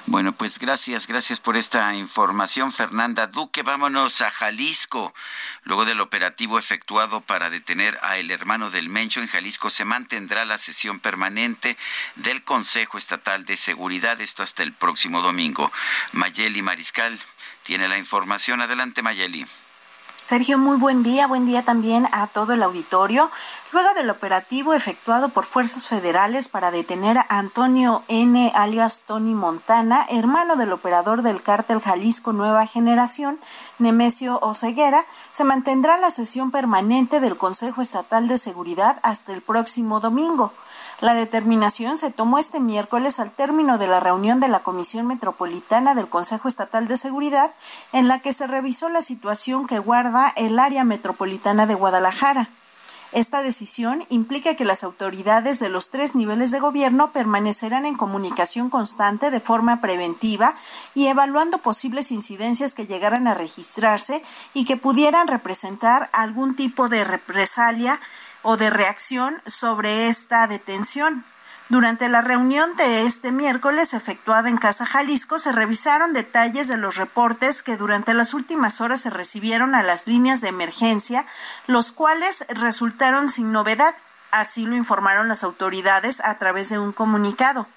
Bueno, 0.07 0.31
pues 0.31 0.57
gracias, 0.57 1.05
gracias 1.05 1.39
por 1.39 1.55
esta 1.55 1.93
información, 1.95 2.73
Fernanda 2.73 3.27
Duque. 3.27 3.61
Vámonos 3.61 4.21
a 4.21 4.31
Jalisco. 4.31 5.13
Luego 5.63 5.85
del 5.85 6.01
operativo 6.01 6.57
efectuado 6.57 7.21
para 7.21 7.51
detener 7.51 7.99
a 8.01 8.17
el 8.17 8.31
hermano 8.31 8.71
del 8.71 8.89
Mencho 8.89 9.21
en 9.21 9.27
Jalisco, 9.27 9.69
se 9.69 9.85
mantendrá 9.85 10.43
la 10.43 10.57
sesión 10.57 10.99
permanente 10.99 11.77
del 12.15 12.43
Consejo 12.43 12.97
Estatal 12.97 13.45
de 13.45 13.57
Seguridad, 13.57 14.19
esto 14.21 14.41
hasta 14.41 14.63
el 14.63 14.73
próximo 14.73 15.21
domingo. 15.21 15.71
Mayeli 16.13 16.63
Mariscal 16.63 17.17
tiene 17.63 17.87
la 17.87 17.97
información. 17.97 18.61
Adelante, 18.61 19.03
Mayeli. 19.03 19.45
Sergio, 20.31 20.57
muy 20.57 20.77
buen 20.77 21.03
día, 21.03 21.27
buen 21.27 21.45
día 21.45 21.63
también 21.63 22.07
a 22.13 22.25
todo 22.25 22.53
el 22.53 22.63
auditorio. 22.63 23.29
Luego 23.73 23.93
del 23.95 24.09
operativo 24.09 24.73
efectuado 24.73 25.27
por 25.27 25.45
fuerzas 25.45 25.89
federales 25.89 26.47
para 26.47 26.71
detener 26.71 27.17
a 27.17 27.25
Antonio 27.27 28.03
N. 28.07 28.49
alias 28.55 29.03
Tony 29.05 29.33
Montana, 29.33 30.05
hermano 30.09 30.55
del 30.55 30.71
operador 30.71 31.21
del 31.21 31.43
cártel 31.43 31.81
Jalisco 31.81 32.31
Nueva 32.31 32.65
Generación, 32.65 33.41
Nemesio 33.77 34.39
Oceguera, 34.41 35.05
se 35.33 35.43
mantendrá 35.43 35.97
la 35.97 36.09
sesión 36.09 36.49
permanente 36.49 37.19
del 37.19 37.35
Consejo 37.35 37.81
Estatal 37.81 38.29
de 38.29 38.37
Seguridad 38.37 39.01
hasta 39.03 39.33
el 39.33 39.41
próximo 39.41 39.99
domingo. 39.99 40.53
La 41.01 41.15
determinación 41.15 41.97
se 41.97 42.11
tomó 42.11 42.37
este 42.37 42.59
miércoles 42.59 43.19
al 43.19 43.31
término 43.31 43.79
de 43.79 43.87
la 43.87 43.99
reunión 43.99 44.39
de 44.39 44.47
la 44.47 44.59
Comisión 44.59 45.07
Metropolitana 45.07 45.95
del 45.95 46.07
Consejo 46.07 46.47
Estatal 46.47 46.87
de 46.87 46.95
Seguridad, 46.95 47.49
en 47.91 48.07
la 48.07 48.19
que 48.19 48.33
se 48.33 48.45
revisó 48.45 48.87
la 48.87 49.01
situación 49.01 49.65
que 49.65 49.79
guarda 49.79 50.31
el 50.35 50.59
área 50.59 50.83
metropolitana 50.83 51.65
de 51.65 51.73
Guadalajara. 51.73 52.49
Esta 53.13 53.41
decisión 53.41 54.05
implica 54.09 54.55
que 54.55 54.63
las 54.63 54.83
autoridades 54.83 55.59
de 55.59 55.69
los 55.69 55.89
tres 55.89 56.13
niveles 56.13 56.51
de 56.51 56.59
gobierno 56.59 57.11
permanecerán 57.11 57.87
en 57.87 57.97
comunicación 57.97 58.69
constante 58.69 59.31
de 59.31 59.39
forma 59.39 59.81
preventiva 59.81 60.53
y 60.93 61.07
evaluando 61.07 61.57
posibles 61.57 62.11
incidencias 62.11 62.75
que 62.75 62.85
llegaran 62.85 63.27
a 63.27 63.33
registrarse 63.33 64.21
y 64.53 64.65
que 64.65 64.77
pudieran 64.77 65.27
representar 65.27 66.11
algún 66.13 66.55
tipo 66.55 66.89
de 66.89 67.03
represalia 67.03 67.99
o 68.43 68.57
de 68.57 68.69
reacción 68.69 69.41
sobre 69.45 70.07
esta 70.07 70.47
detención. 70.47 71.23
Durante 71.69 72.09
la 72.09 72.19
reunión 72.19 72.75
de 72.75 73.05
este 73.05 73.31
miércoles 73.31 73.93
efectuada 73.93 74.49
en 74.49 74.57
Casa 74.57 74.85
Jalisco 74.85 75.39
se 75.39 75.53
revisaron 75.53 76.11
detalles 76.11 76.67
de 76.67 76.75
los 76.75 76.97
reportes 76.97 77.63
que 77.63 77.77
durante 77.77 78.13
las 78.13 78.33
últimas 78.33 78.81
horas 78.81 78.99
se 78.99 79.09
recibieron 79.09 79.73
a 79.73 79.81
las 79.81 80.05
líneas 80.05 80.41
de 80.41 80.49
emergencia, 80.49 81.25
los 81.67 81.93
cuales 81.93 82.45
resultaron 82.49 83.29
sin 83.29 83.53
novedad. 83.53 83.95
Así 84.31 84.65
lo 84.65 84.75
informaron 84.75 85.29
las 85.29 85.45
autoridades 85.45 86.19
a 86.25 86.37
través 86.37 86.69
de 86.69 86.77
un 86.77 86.91
comunicado. 86.91 87.67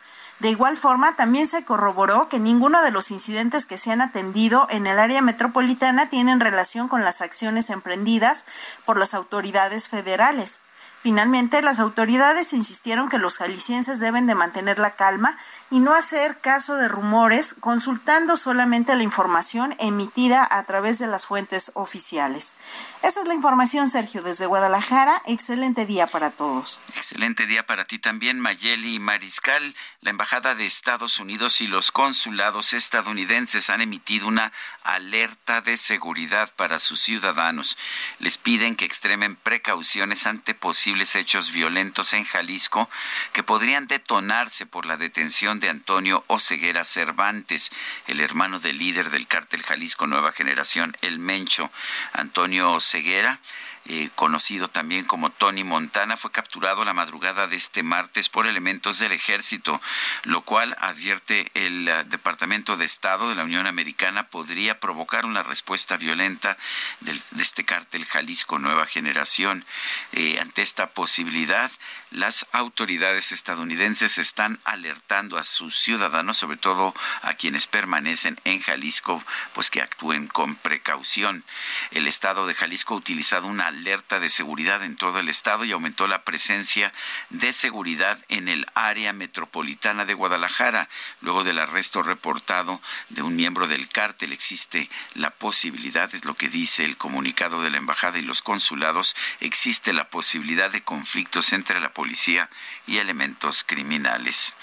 De 0.41 0.51
igual 0.51 0.77
forma, 0.77 1.15
también 1.15 1.47
se 1.47 1.65
corroboró 1.65 2.29
que 2.29 2.39
ninguno 2.39 2.83
de 2.83 2.91
los 2.91 3.11
incidentes 3.11 3.67
que 3.67 3.79
se 3.79 3.93
han 3.93 4.01
atendido 4.01 4.67
en 4.71 4.87
el 4.87 4.99
área 4.99 5.23
metropolitana 5.23 6.09
tienen 6.09 6.41
relación 6.41 6.89
con 6.89 7.05
las 7.05 7.21
acciones 7.21 7.71
emprendidas 7.71 8.45
por 8.85 8.99
las 8.99 9.15
autoridades 9.15 9.89
federales. 9.89 10.61
Finalmente, 11.05 11.61
las 11.61 11.81
autoridades 11.81 12.55
insistieron 12.55 13.11
que 13.11 13.19
los 13.19 13.37
jaliscienses 13.37 14.01
deben 14.01 14.27
de 14.27 14.35
mantener 14.35 14.79
la 14.79 14.93
calma 14.93 15.37
y 15.71 15.81
no 15.81 15.93
hacer 15.93 16.39
caso 16.39 16.77
de 16.77 16.89
rumores, 16.89 17.55
consultando 17.61 18.39
solamente 18.39 18.97
la 18.97 19.03
información 19.03 19.77
emitida 19.81 20.49
a 20.51 20.63
través 20.63 20.99
de 20.99 21.07
las 21.07 21.27
fuentes 21.27 21.73
oficiales. 21.75 22.57
Esa 23.03 23.21
es 23.21 23.29
la 23.29 23.35
información, 23.35 23.91
Sergio, 23.91 24.23
desde 24.23 24.47
Guadalajara. 24.47 25.21
Excelente 25.27 25.85
día 25.85 26.07
para 26.07 26.31
todos. 26.31 26.81
Excelente 26.89 27.47
día 27.47 27.67
para 27.67 27.85
ti 27.85 27.99
también, 27.99 28.41
Mayeli 28.41 28.99
Mariscal. 28.99 29.75
La 30.05 30.11
Embajada 30.11 30.55
de 30.55 30.67
Estados 30.67 31.19
Unidos 31.19 31.63
y 31.63 31.67
los 31.67 31.91
consulados 31.91 32.75
estadounidenses 32.75 33.71
han 33.71 33.81
emitido 33.81 34.29
una 34.29 34.53
alerta 34.83 35.63
de 35.63 35.79
seguridad 35.79 36.55
para 36.57 36.79
sus 36.79 37.01
ciudadanos. 37.01 37.79
Les 38.19 38.37
piden 38.37 38.77
que 38.77 38.85
extremen 38.85 39.35
precauciones 39.35 40.27
ante 40.27 40.53
posibles 40.53 41.17
hechos 41.17 41.53
violentos 41.53 42.13
en 42.13 42.25
Jalisco 42.25 42.91
que 43.33 43.43
podrían 43.43 43.87
detonarse 43.87 44.67
por 44.67 44.85
la 44.85 44.99
detención 44.99 45.59
de 45.59 45.71
Antonio 45.71 46.23
Oseguera 46.27 46.85
Cervantes, 46.85 47.71
el 48.07 48.21
hermano 48.21 48.61
del 48.61 48.77
líder 48.77 49.09
del 49.09 49.27
cártel 49.27 49.63
Jalisco 49.63 50.07
Nueva 50.07 50.33
Generación, 50.33 50.95
El 51.01 51.19
Mencho. 51.19 51.71
Antonio 52.13 52.73
Oseguera 52.73 53.41
eh, 53.87 54.09
conocido 54.15 54.69
también 54.69 55.05
como 55.05 55.31
Tony 55.31 55.63
Montana, 55.63 56.17
fue 56.17 56.33
capturado 56.33 56.85
la 56.85 56.95
madrugada 56.95 57.47
de 57.47 57.57
este 57.57 57.83
martes 57.83 58.29
por 58.29 58.47
elementos 58.47 58.99
del 58.99 59.13
ejército, 59.13 59.81
lo 60.23 60.43
cual 60.43 60.77
advierte 60.81 61.51
el 61.55 61.89
uh, 61.89 62.09
Departamento 62.09 62.77
de 62.77 62.85
Estado 62.85 63.29
de 63.29 63.35
la 63.35 63.45
Unión 63.45 63.67
Americana 63.67 64.29
podría 64.29 64.81
provocar 64.81 65.27
una 65.27 65.43
respuesta 65.43 65.97
violenta 65.97 66.57
del, 67.01 67.19
de 67.19 67.43
este 67.43 67.65
cártel 67.65 68.05
Jalisco 68.07 68.59
Nueva 68.59 68.87
Generación. 68.87 69.65
Eh, 70.13 70.39
ante 70.41 70.63
esta 70.63 70.91
posibilidad, 70.91 71.71
las 72.11 72.47
autoridades 72.53 73.33
estadounidenses 73.33 74.19
están 74.19 74.61
alertando 74.65 75.37
a 75.37 75.45
sus 75.45 75.77
ciudadanos, 75.77 76.37
sobre 76.37 76.57
todo 76.57 76.95
a 77.23 77.35
quienes 77.35 77.67
permanecen 77.67 78.41
en 78.45 78.61
Jalisco, 78.61 79.23
pues 79.53 79.71
que 79.71 79.83
actúen 79.83 80.29
con 80.29 80.57
precaución. 80.57 81.45
El 81.91 82.07
Estado 82.07 82.47
de 82.47 82.55
Jalisco 82.55 82.95
ha 82.95 82.99
utilizado 82.99 83.47
una 83.47 83.74
alerta 83.75 84.21
de 84.21 84.29
seguridad 84.29 84.83
en 84.83 84.97
todo 84.97 85.19
el 85.19 85.29
estado 85.29 85.65
y 85.65 85.73
aumentó 85.73 86.07
la 86.07 86.23
presencia 86.23 86.93
de 87.31 87.53
seguridad 87.53 88.19
en 88.29 88.49
el 88.49 88.67
área 88.75 89.13
metropolitana 89.13 90.05
de 90.05 90.15
Guadalajara. 90.15 90.89
Luego 91.21 91.45
del 91.45 91.59
arresto 91.59 92.03
reportado 92.03 92.81
de 93.09 93.23
un 93.23 93.37
miembro 93.37 93.67
del 93.67 93.89
cártel 93.89 94.33
existe 94.33 94.89
la 95.15 95.31
posibilidad, 95.31 96.15
es 96.15 96.25
lo 96.25 96.35
que 96.35 96.49
dice 96.49 96.85
el 96.85 96.97
comunicado 96.97 97.63
de 97.63 97.71
la 97.71 97.79
embajada 97.79 98.19
y 98.19 98.23
los 98.23 98.43
consulados, 98.43 99.17
existe 99.41 99.93
la 99.93 100.09
posibilidad 100.09 100.71
de 100.71 100.83
conflictos 100.83 101.53
entre 101.53 101.81
la 101.81 101.93
policía 101.93 102.49
y 102.87 102.99
elementos 102.99 103.65
criminales. 103.65 104.55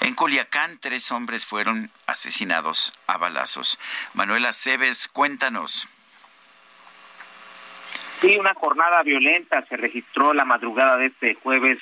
En 0.00 0.14
Culiacán, 0.14 0.78
tres 0.78 1.10
hombres 1.10 1.46
fueron 1.46 1.90
asesinados 2.06 2.92
a 3.06 3.16
balazos. 3.16 3.78
Manuela 4.12 4.52
Cebes, 4.52 5.08
cuéntanos. 5.08 5.88
Sí, 8.24 8.38
una 8.38 8.54
jornada 8.54 9.02
violenta 9.02 9.66
se 9.68 9.76
registró 9.76 10.32
la 10.32 10.46
madrugada 10.46 10.96
de 10.96 11.06
este 11.06 11.34
jueves 11.34 11.76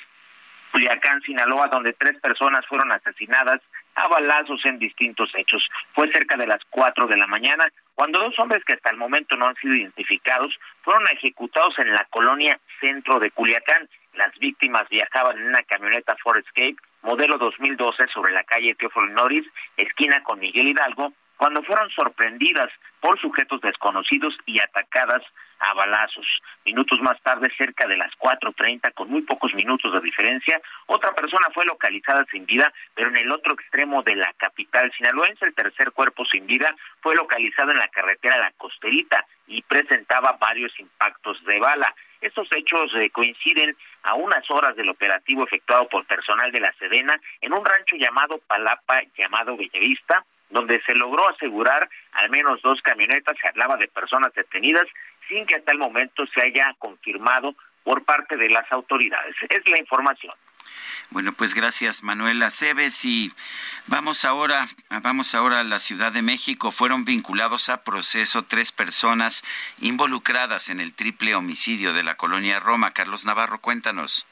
Culiacán, 0.73 1.21
Sinaloa, 1.21 1.69
donde 1.69 1.93
tres 1.93 2.19
personas 2.19 2.65
fueron 2.67 2.91
asesinadas 2.91 3.61
a 3.95 4.09
balazos 4.09 4.59
en 4.65 4.77
distintos 4.77 5.31
hechos. 5.37 5.65
Fue 5.93 6.11
cerca 6.11 6.35
de 6.35 6.45
las 6.45 6.59
cuatro 6.69 7.07
de 7.07 7.15
la 7.15 7.27
mañana 7.27 7.71
cuando 7.95 8.19
dos 8.19 8.37
hombres 8.39 8.61
que 8.65 8.73
hasta 8.73 8.89
el 8.89 8.97
momento 8.97 9.37
no 9.37 9.45
han 9.45 9.55
sido 9.55 9.73
identificados 9.73 10.53
fueron 10.81 11.07
ejecutados 11.13 11.79
en 11.79 11.93
la 11.93 12.05
colonia 12.09 12.59
centro 12.81 13.19
de 13.19 13.31
Culiacán. 13.31 13.87
Las 14.15 14.37
víctimas 14.37 14.83
viajaban 14.89 15.37
en 15.37 15.47
una 15.47 15.63
camioneta 15.63 16.17
Ford 16.21 16.39
Escape 16.39 16.75
modelo 17.03 17.37
2012 17.37 18.07
sobre 18.13 18.33
la 18.33 18.43
calle 18.43 18.75
Teófilo 18.75 19.07
Norris, 19.07 19.45
esquina 19.77 20.21
con 20.23 20.39
Miguel 20.39 20.67
Hidalgo, 20.67 21.13
cuando 21.43 21.61
fueron 21.63 21.89
sorprendidas 21.89 22.69
por 23.01 23.19
sujetos 23.19 23.59
desconocidos 23.59 24.33
y 24.45 24.61
atacadas 24.61 25.21
a 25.59 25.73
balazos. 25.73 26.25
Minutos 26.63 27.01
más 27.01 27.21
tarde, 27.21 27.51
cerca 27.57 27.85
de 27.85 27.97
las 27.97 28.13
4.30, 28.13 28.93
con 28.93 29.09
muy 29.09 29.23
pocos 29.23 29.53
minutos 29.53 29.91
de 29.91 29.99
diferencia, 29.99 30.61
otra 30.85 31.11
persona 31.11 31.45
fue 31.53 31.65
localizada 31.65 32.23
sin 32.31 32.45
vida, 32.45 32.71
pero 32.95 33.09
en 33.09 33.17
el 33.17 33.29
otro 33.29 33.55
extremo 33.55 34.03
de 34.03 34.15
la 34.15 34.31
capital 34.37 34.89
sinaloense, 34.95 35.43
el 35.43 35.53
tercer 35.53 35.91
cuerpo 35.91 36.23
sin 36.31 36.47
vida 36.47 36.73
fue 37.01 37.13
localizado 37.13 37.71
en 37.71 37.79
la 37.79 37.89
carretera 37.89 38.37
La 38.37 38.53
Costerita 38.53 39.25
y 39.45 39.63
presentaba 39.63 40.37
varios 40.39 40.71
impactos 40.79 41.43
de 41.43 41.59
bala. 41.59 41.93
Estos 42.21 42.47
hechos 42.55 42.89
eh, 42.95 43.09
coinciden 43.09 43.75
a 44.03 44.13
unas 44.13 44.49
horas 44.49 44.77
del 44.77 44.87
operativo 44.87 45.43
efectuado 45.43 45.89
por 45.89 46.05
personal 46.05 46.53
de 46.53 46.61
la 46.61 46.71
Sedena 46.79 47.19
en 47.41 47.51
un 47.51 47.65
rancho 47.65 47.97
llamado 47.97 48.39
Palapa, 48.47 49.01
llamado 49.17 49.57
Bellavista, 49.57 50.23
donde 50.53 50.81
se 50.85 50.93
logró 50.95 51.29
asegurar 51.29 51.89
al 52.13 52.29
menos 52.29 52.61
dos 52.61 52.81
camionetas, 52.81 53.35
se 53.41 53.47
hablaba 53.47 53.75
de 53.75 53.87
personas 53.87 54.33
detenidas, 54.33 54.87
sin 55.27 55.45
que 55.45 55.55
hasta 55.55 55.71
el 55.71 55.79
momento 55.79 56.25
se 56.27 56.41
haya 56.41 56.73
confirmado 56.77 57.55
por 57.83 58.05
parte 58.05 58.37
de 58.37 58.49
las 58.49 58.71
autoridades. 58.71 59.35
Es 59.49 59.67
la 59.69 59.79
información. 59.79 60.31
Bueno, 61.09 61.33
pues 61.33 61.53
gracias 61.53 62.01
Manuela 62.03 62.49
Cebes 62.49 63.03
y 63.03 63.31
vamos 63.87 64.25
ahora, 64.25 64.67
vamos 65.01 65.35
ahora 65.35 65.59
a 65.59 65.63
la 65.63 65.79
Ciudad 65.79 66.11
de 66.11 66.21
México. 66.21 66.71
Fueron 66.71 67.03
vinculados 67.03 67.69
a 67.69 67.83
proceso 67.83 68.43
tres 68.43 68.71
personas 68.71 69.43
involucradas 69.79 70.69
en 70.69 70.79
el 70.79 70.93
triple 70.93 71.35
homicidio 71.35 71.93
de 71.93 72.03
la 72.03 72.15
colonia 72.15 72.59
Roma. 72.59 72.91
Carlos 72.91 73.25
Navarro, 73.25 73.59
cuéntanos. 73.59 74.25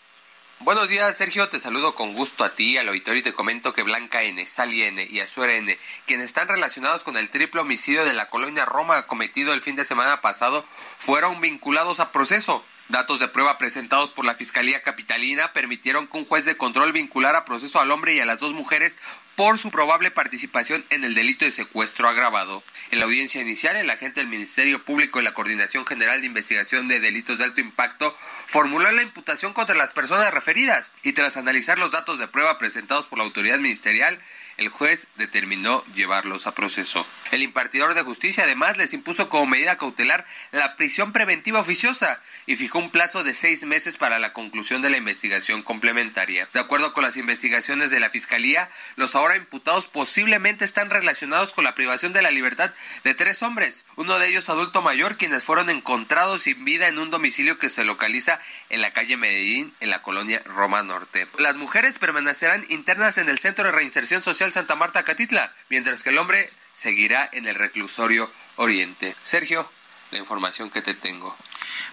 Buenos 0.63 0.89
días, 0.89 1.17
Sergio. 1.17 1.49
Te 1.49 1.59
saludo 1.59 1.95
con 1.95 2.13
gusto 2.13 2.43
a 2.43 2.53
ti, 2.53 2.77
al 2.77 2.87
auditorio, 2.87 3.21
y 3.21 3.23
te 3.23 3.33
comento 3.33 3.73
que 3.73 3.81
Blanca 3.81 4.21
N., 4.21 4.45
Sally 4.45 4.83
N. 4.83 5.07
y 5.09 5.19
Azuera 5.19 5.55
N., 5.55 5.75
quienes 6.05 6.27
están 6.27 6.47
relacionados 6.47 7.03
con 7.03 7.17
el 7.17 7.31
triple 7.31 7.61
homicidio 7.61 8.05
de 8.05 8.13
la 8.13 8.29
colonia 8.29 8.63
Roma 8.65 9.07
cometido 9.07 9.53
el 9.53 9.61
fin 9.61 9.75
de 9.75 9.83
semana 9.83 10.21
pasado, 10.21 10.63
fueron 10.99 11.41
vinculados 11.41 11.99
a 11.99 12.11
proceso. 12.11 12.63
Datos 12.89 13.19
de 13.19 13.27
prueba 13.27 13.57
presentados 13.57 14.11
por 14.11 14.23
la 14.23 14.35
Fiscalía 14.35 14.83
Capitalina 14.83 15.51
permitieron 15.51 16.07
que 16.07 16.19
un 16.19 16.25
juez 16.25 16.45
de 16.45 16.57
control 16.57 16.91
vinculara 16.91 17.39
a 17.39 17.45
proceso 17.45 17.79
al 17.79 17.89
hombre 17.89 18.13
y 18.13 18.19
a 18.19 18.25
las 18.25 18.39
dos 18.39 18.53
mujeres 18.53 18.99
por 19.35 19.57
su 19.57 19.71
probable 19.71 20.11
participación 20.11 20.85
en 20.89 21.03
el 21.03 21.15
delito 21.15 21.45
de 21.45 21.51
secuestro 21.51 22.07
agravado. 22.07 22.63
En 22.91 22.99
la 22.99 23.05
audiencia 23.05 23.41
inicial, 23.41 23.75
el 23.75 23.89
agente 23.89 24.19
del 24.19 24.29
Ministerio 24.29 24.83
Público 24.83 25.19
y 25.19 25.23
la 25.23 25.33
Coordinación 25.33 25.85
General 25.85 26.19
de 26.21 26.27
Investigación 26.27 26.87
de 26.87 26.99
Delitos 26.99 27.37
de 27.37 27.45
Alto 27.45 27.61
Impacto 27.61 28.15
formuló 28.47 28.91
la 28.91 29.01
imputación 29.01 29.53
contra 29.53 29.75
las 29.75 29.91
personas 29.91 30.33
referidas 30.33 30.91
y 31.03 31.13
tras 31.13 31.37
analizar 31.37 31.79
los 31.79 31.91
datos 31.91 32.19
de 32.19 32.27
prueba 32.27 32.57
presentados 32.59 33.07
por 33.07 33.17
la 33.17 33.23
autoridad 33.23 33.59
ministerial, 33.59 34.19
el 34.57 34.69
juez 34.69 35.07
determinó 35.15 35.83
llevarlos 35.93 36.47
a 36.47 36.53
proceso. 36.53 37.05
El 37.31 37.41
impartidor 37.41 37.93
de 37.93 38.03
justicia 38.03 38.43
además 38.43 38.77
les 38.77 38.93
impuso 38.93 39.29
como 39.29 39.45
medida 39.45 39.77
cautelar 39.77 40.25
la 40.51 40.75
prisión 40.75 41.13
preventiva 41.13 41.59
oficiosa 41.59 42.21
y 42.45 42.55
fijó 42.55 42.79
un 42.79 42.89
plazo 42.89 43.23
de 43.23 43.33
seis 43.33 43.63
meses 43.63 43.97
para 43.97 44.19
la 44.19 44.33
conclusión 44.33 44.81
de 44.81 44.89
la 44.89 44.97
investigación 44.97 45.63
complementaria. 45.63 46.47
De 46.53 46.59
acuerdo 46.59 46.93
con 46.93 47.03
las 47.03 47.17
investigaciones 47.17 47.91
de 47.91 47.99
la 47.99 48.09
Fiscalía, 48.09 48.69
los 48.95 49.15
ahora 49.15 49.35
imputados 49.35 49.87
posiblemente 49.87 50.65
están 50.65 50.89
relacionados 50.89 51.53
con 51.53 51.63
la 51.63 51.75
privación 51.75 52.13
de 52.13 52.21
la 52.21 52.31
libertad 52.31 52.71
de 53.03 53.13
tres 53.13 53.41
hombres, 53.43 53.85
uno 53.95 54.19
de 54.19 54.27
ellos 54.27 54.49
adulto 54.49 54.81
mayor, 54.81 55.17
quienes 55.17 55.43
fueron 55.43 55.69
encontrados 55.69 56.43
sin 56.43 56.63
vida 56.65 56.87
en 56.87 56.99
un 56.99 57.09
domicilio 57.09 57.57
que 57.57 57.69
se 57.69 57.83
localiza 57.83 58.39
en 58.69 58.81
la 58.81 58.91
calle 58.91 59.17
Medellín, 59.17 59.73
en 59.79 59.89
la 59.89 60.01
colonia 60.01 60.41
Roma 60.45 60.83
Norte. 60.83 61.27
Las 61.37 61.55
mujeres 61.55 61.97
permanecerán 61.97 62.65
internas 62.69 63.17
en 63.17 63.29
el 63.29 63.39
Centro 63.39 63.65
de 63.65 63.71
Reinserción 63.71 64.23
Social 64.23 64.50
Santa 64.51 64.75
Marta 64.75 65.03
Catitla, 65.03 65.53
mientras 65.69 66.03
que 66.03 66.09
el 66.09 66.17
hombre 66.17 66.49
seguirá 66.73 67.29
en 67.31 67.47
el 67.47 67.55
reclusorio 67.55 68.31
Oriente. 68.55 69.15
Sergio, 69.23 69.69
la 70.11 70.17
información 70.17 70.69
que 70.69 70.81
te 70.81 70.93
tengo. 70.93 71.35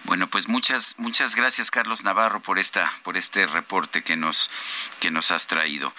Bueno, 0.03 0.27
pues 0.27 0.47
muchas 0.47 0.95
muchas 0.97 1.35
gracias 1.35 1.71
Carlos 1.71 2.03
Navarro 2.03 2.41
por 2.41 2.59
esta 2.59 2.91
por 3.03 3.17
este 3.17 3.45
reporte 3.47 4.03
que 4.03 4.15
nos 4.15 4.49
que 4.99 5.11
nos 5.11 5.31
has 5.31 5.47
traído. 5.47 5.93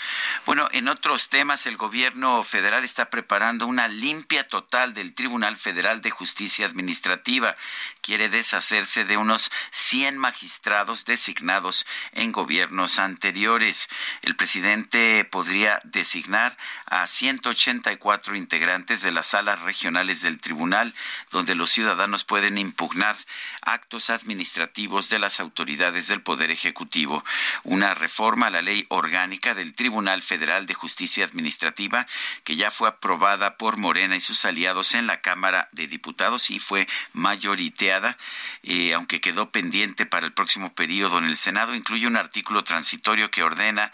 Bueno, 0.46 0.68
en 0.72 0.88
otros 0.88 1.28
temas 1.28 1.66
el 1.66 1.76
gobierno 1.76 2.42
federal 2.42 2.84
está 2.84 3.10
preparando 3.10 3.66
una 3.66 3.88
limpia 3.88 4.46
total 4.48 4.94
del 4.94 5.14
Tribunal 5.14 5.56
Federal 5.56 6.00
de 6.00 6.10
Justicia 6.10 6.66
Administrativa. 6.66 7.54
Quiere 8.00 8.28
deshacerse 8.28 9.04
de 9.04 9.16
unos 9.16 9.50
100 9.70 10.18
magistrados 10.18 11.04
designados 11.04 11.86
en 12.12 12.32
gobiernos 12.32 12.98
anteriores. 12.98 13.88
El 14.22 14.36
presidente 14.36 15.24
podría 15.24 15.80
designar 15.84 16.56
a 16.86 17.06
184 17.06 18.36
integrantes 18.36 19.02
de 19.02 19.12
las 19.12 19.26
salas 19.26 19.60
regionales 19.62 20.22
del 20.22 20.40
tribunal 20.40 20.94
donde 21.30 21.54
los 21.54 21.70
ciudadanos 21.70 22.24
pueden 22.24 22.58
impugnar 22.58 23.16
actos 23.72 24.10
administrativos 24.10 25.08
de 25.08 25.18
las 25.18 25.40
autoridades 25.40 26.08
del 26.08 26.22
Poder 26.22 26.50
Ejecutivo. 26.50 27.24
Una 27.64 27.94
reforma 27.94 28.48
a 28.48 28.50
la 28.50 28.62
ley 28.62 28.86
orgánica 28.88 29.54
del 29.54 29.74
Tribunal 29.74 30.22
Federal 30.22 30.66
de 30.66 30.74
Justicia 30.74 31.24
Administrativa 31.24 32.06
que 32.44 32.56
ya 32.56 32.70
fue 32.70 32.88
aprobada 32.88 33.56
por 33.56 33.76
Morena 33.76 34.16
y 34.16 34.20
sus 34.20 34.44
aliados 34.44 34.94
en 34.94 35.06
la 35.06 35.20
Cámara 35.20 35.68
de 35.72 35.86
Diputados 35.86 36.50
y 36.50 36.58
fue 36.58 36.86
mayoriteada, 37.12 38.16
eh, 38.62 38.94
aunque 38.94 39.20
quedó 39.20 39.50
pendiente 39.50 40.06
para 40.06 40.26
el 40.26 40.32
próximo 40.32 40.72
periodo 40.74 41.18
en 41.18 41.24
el 41.24 41.36
Senado, 41.36 41.74
incluye 41.74 42.06
un 42.06 42.16
artículo 42.16 42.64
transitorio 42.64 43.30
que 43.30 43.42
ordena 43.42 43.92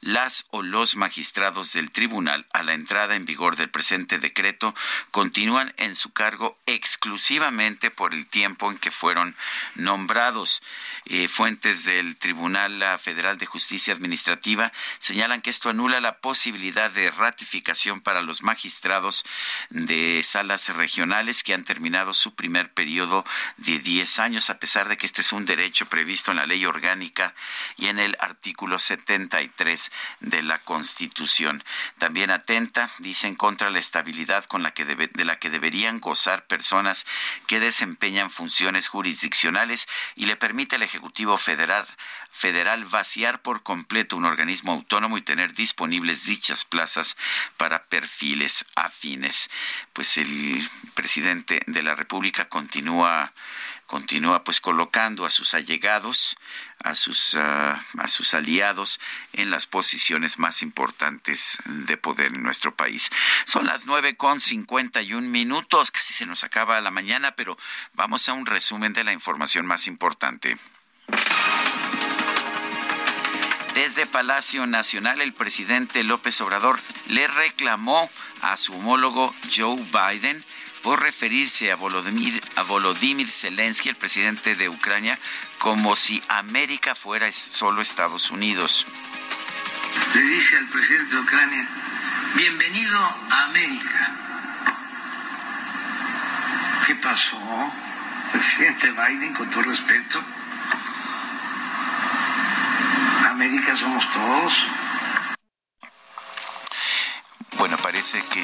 las 0.00 0.46
o 0.50 0.62
los 0.62 0.96
magistrados 0.96 1.72
del 1.72 1.90
tribunal 1.90 2.46
a 2.52 2.62
la 2.62 2.74
entrada 2.74 3.16
en 3.16 3.26
vigor 3.26 3.56
del 3.56 3.68
presente 3.68 4.18
decreto 4.18 4.74
continúan 5.10 5.74
en 5.76 5.94
su 5.94 6.12
cargo 6.12 6.58
exclusivamente 6.66 7.90
por 7.90 8.14
el 8.14 8.26
tiempo 8.26 8.70
en 8.70 8.78
que 8.78 8.90
fueron 8.90 9.36
nombrados. 9.74 10.62
Eh, 11.04 11.28
fuentes 11.28 11.84
del 11.84 12.16
Tribunal 12.16 12.82
Federal 12.98 13.38
de 13.38 13.46
Justicia 13.46 13.92
Administrativa 13.92 14.72
señalan 14.98 15.42
que 15.42 15.50
esto 15.50 15.70
anula 15.70 16.00
la 16.00 16.18
posibilidad 16.18 16.90
de 16.90 17.10
ratificación 17.10 18.00
para 18.00 18.22
los 18.22 18.42
magistrados 18.42 19.24
de 19.70 20.22
salas 20.24 20.68
regionales 20.70 21.42
que 21.42 21.54
han 21.54 21.64
terminado 21.64 22.14
su 22.14 22.34
primer 22.34 22.72
periodo 22.72 23.24
de 23.56 23.78
10 23.78 24.18
años, 24.18 24.50
a 24.50 24.58
pesar 24.58 24.88
de 24.88 24.96
que 24.96 25.06
este 25.06 25.20
es 25.20 25.32
un 25.32 25.44
derecho 25.44 25.86
previsto 25.86 26.30
en 26.30 26.38
la 26.38 26.46
ley 26.46 26.64
orgánica 26.64 27.34
y 27.76 27.86
en 27.86 27.98
el 27.98 28.16
artículo 28.20 28.78
73 28.78 29.89
de 30.20 30.42
la 30.42 30.58
Constitución. 30.58 31.62
También 31.98 32.30
atenta, 32.30 32.90
dicen, 32.98 33.34
contra 33.34 33.70
la 33.70 33.78
estabilidad 33.78 34.44
con 34.44 34.62
la 34.62 34.72
que 34.72 34.84
de 34.84 35.24
la 35.24 35.38
que 35.38 35.50
deberían 35.50 36.00
gozar 36.00 36.46
personas 36.46 37.06
que 37.46 37.60
desempeñan 37.60 38.30
funciones 38.30 38.88
jurisdiccionales 38.88 39.86
y 40.16 40.26
le 40.26 40.36
permite 40.36 40.76
al 40.76 40.82
Ejecutivo 40.82 41.36
Federal 41.36 41.86
federal 42.30 42.84
vaciar 42.84 43.42
por 43.42 43.62
completo 43.62 44.16
un 44.16 44.24
organismo 44.24 44.72
autónomo 44.72 45.18
y 45.18 45.22
tener 45.22 45.52
disponibles 45.52 46.26
dichas 46.26 46.64
plazas 46.64 47.16
para 47.56 47.84
perfiles 47.84 48.64
afines. 48.76 49.50
Pues 49.92 50.16
el 50.16 50.68
presidente 50.94 51.60
de 51.66 51.82
la 51.82 51.94
República 51.94 52.48
continúa 52.48 53.32
continúa 53.90 54.44
pues 54.44 54.60
colocando 54.60 55.26
a 55.26 55.30
sus 55.30 55.52
allegados, 55.52 56.36
a 56.78 56.94
sus, 56.94 57.34
ah, 57.34 57.84
a 57.98 58.06
sus 58.06 58.34
aliados 58.34 59.00
en 59.32 59.50
las 59.50 59.66
posiciones 59.66 60.38
más 60.38 60.62
importantes 60.62 61.58
de 61.64 61.96
poder 61.96 62.28
en 62.28 62.44
nuestro 62.44 62.72
país. 62.72 63.10
Son 63.46 63.66
las 63.66 63.86
nueve 63.86 64.16
con 64.16 64.38
cincuenta 64.38 65.02
y 65.02 65.12
un 65.12 65.32
minutos, 65.32 65.90
casi 65.90 66.14
se 66.14 66.24
nos 66.24 66.44
acaba 66.44 66.80
la 66.80 66.92
mañana, 66.92 67.32
pero 67.32 67.58
vamos 67.94 68.28
a 68.28 68.32
un 68.32 68.46
resumen 68.46 68.92
de 68.92 69.02
la 69.02 69.12
información 69.12 69.66
más 69.66 69.88
importante. 69.88 70.56
Desde 73.74 74.06
Palacio 74.06 74.68
Nacional, 74.68 75.20
el 75.20 75.32
presidente 75.32 76.04
López 76.04 76.40
Obrador 76.42 76.78
le 77.08 77.26
reclamó 77.26 78.08
a 78.40 78.56
su 78.56 78.72
homólogo 78.72 79.34
Joe 79.52 79.82
Biden 79.90 80.44
por 80.82 81.02
referirse 81.02 81.70
a 81.70 81.76
Volodymyr, 81.76 82.40
a 82.56 82.62
Volodymyr 82.62 83.28
Zelensky, 83.28 83.88
el 83.88 83.96
presidente 83.96 84.54
de 84.54 84.68
Ucrania, 84.68 85.18
como 85.58 85.96
si 85.96 86.22
América 86.28 86.94
fuera 86.94 87.30
solo 87.32 87.82
Estados 87.82 88.30
Unidos. 88.30 88.86
Le 90.14 90.22
dice 90.22 90.56
al 90.56 90.68
presidente 90.68 91.14
de 91.14 91.20
Ucrania, 91.20 91.68
bienvenido 92.34 92.98
a 92.98 93.44
América. 93.44 94.16
¿Qué 96.86 96.94
pasó, 96.96 97.72
presidente 98.32 98.90
Biden, 98.90 99.34
con 99.34 99.48
todo 99.50 99.62
respeto? 99.62 100.24
América 103.40 103.76
somos 103.76 104.10
todos. 104.12 104.52
Bueno, 107.60 107.76
parece 107.76 108.22
que, 108.32 108.40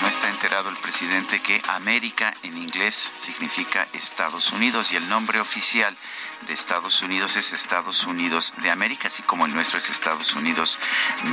no 0.00 0.06
está 0.06 0.28
enterado 0.28 0.68
el 0.68 0.76
presidente 0.76 1.42
que 1.42 1.60
América 1.68 2.32
en 2.44 2.56
inglés 2.56 2.94
significa 3.16 3.88
Estados 3.92 4.52
Unidos 4.52 4.92
y 4.92 4.96
el 4.96 5.08
nombre 5.08 5.40
oficial 5.40 5.96
de 6.42 6.52
Estados 6.52 7.02
Unidos 7.02 7.36
es 7.36 7.52
Estados 7.52 8.04
Unidos 8.04 8.52
de 8.58 8.70
América, 8.70 9.08
así 9.08 9.22
como 9.22 9.46
el 9.46 9.54
nuestro 9.54 9.78
es 9.78 9.90
Estados 9.90 10.34
Unidos 10.34 10.78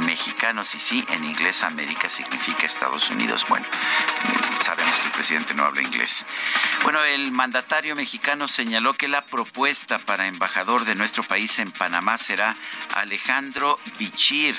mexicanos. 0.06 0.76
Y 0.76 0.80
sí, 0.80 1.06
en 1.10 1.24
inglés 1.24 1.64
América 1.64 2.10
significa 2.10 2.66
Estados 2.66 3.10
Unidos. 3.10 3.46
Bueno, 3.48 3.66
sabemos 4.62 5.00
que 5.00 5.08
el 5.08 5.12
presidente 5.12 5.54
no 5.54 5.66
habla 5.66 5.82
inglés. 5.82 6.26
Bueno, 6.84 7.04
el 7.04 7.32
mandatario 7.32 7.96
mexicano 7.96 8.48
señaló 8.48 8.94
que 8.94 9.08
la 9.08 9.26
propuesta 9.26 10.00
para 10.00 10.28
embajador 10.28 10.86
de 10.86 10.96
nuestro 10.96 11.24
país 11.24 11.60
en 11.60 11.72
Panamá 11.72 12.18
será 12.18 12.56
Alejandro 12.96 13.80
Bichir 14.00 14.56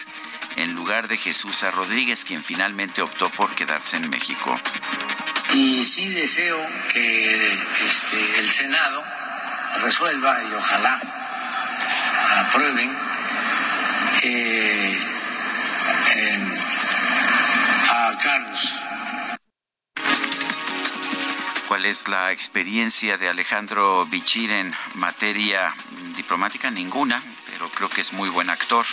en 0.56 0.74
lugar 0.74 1.08
de 1.08 1.16
Jesús 1.16 1.62
A. 1.64 1.70
Rodríguez, 1.70 2.24
quien 2.24 2.42
finalmente 2.42 3.02
optó 3.02 3.28
por 3.31 3.55
quedarse 3.55 3.97
en 3.97 4.08
México. 4.10 4.55
Y 5.52 5.84
sí 5.84 6.08
deseo 6.08 6.58
que 6.92 7.52
este, 7.86 8.39
el 8.40 8.50
Senado 8.50 9.05
resuelva 9.82 10.42
y 10.42 10.54
ojalá 10.54 11.00
aprueben 12.38 12.96
eh, 14.22 14.98
a 17.90 18.18
Carlos. 18.22 18.74
¿Cuál 21.68 21.86
es 21.86 22.08
la 22.08 22.30
experiencia 22.30 23.16
de 23.16 23.28
Alejandro 23.28 24.04
Bichir 24.06 24.50
en 24.52 24.74
materia 24.94 25.74
diplomática? 26.14 26.70
Ninguna 26.70 27.20
pero 27.55 27.70
creo 27.70 27.89
que 27.89 28.00
es 28.00 28.12
muy 28.12 28.28
buen 28.28 28.50
actor. 28.50 28.84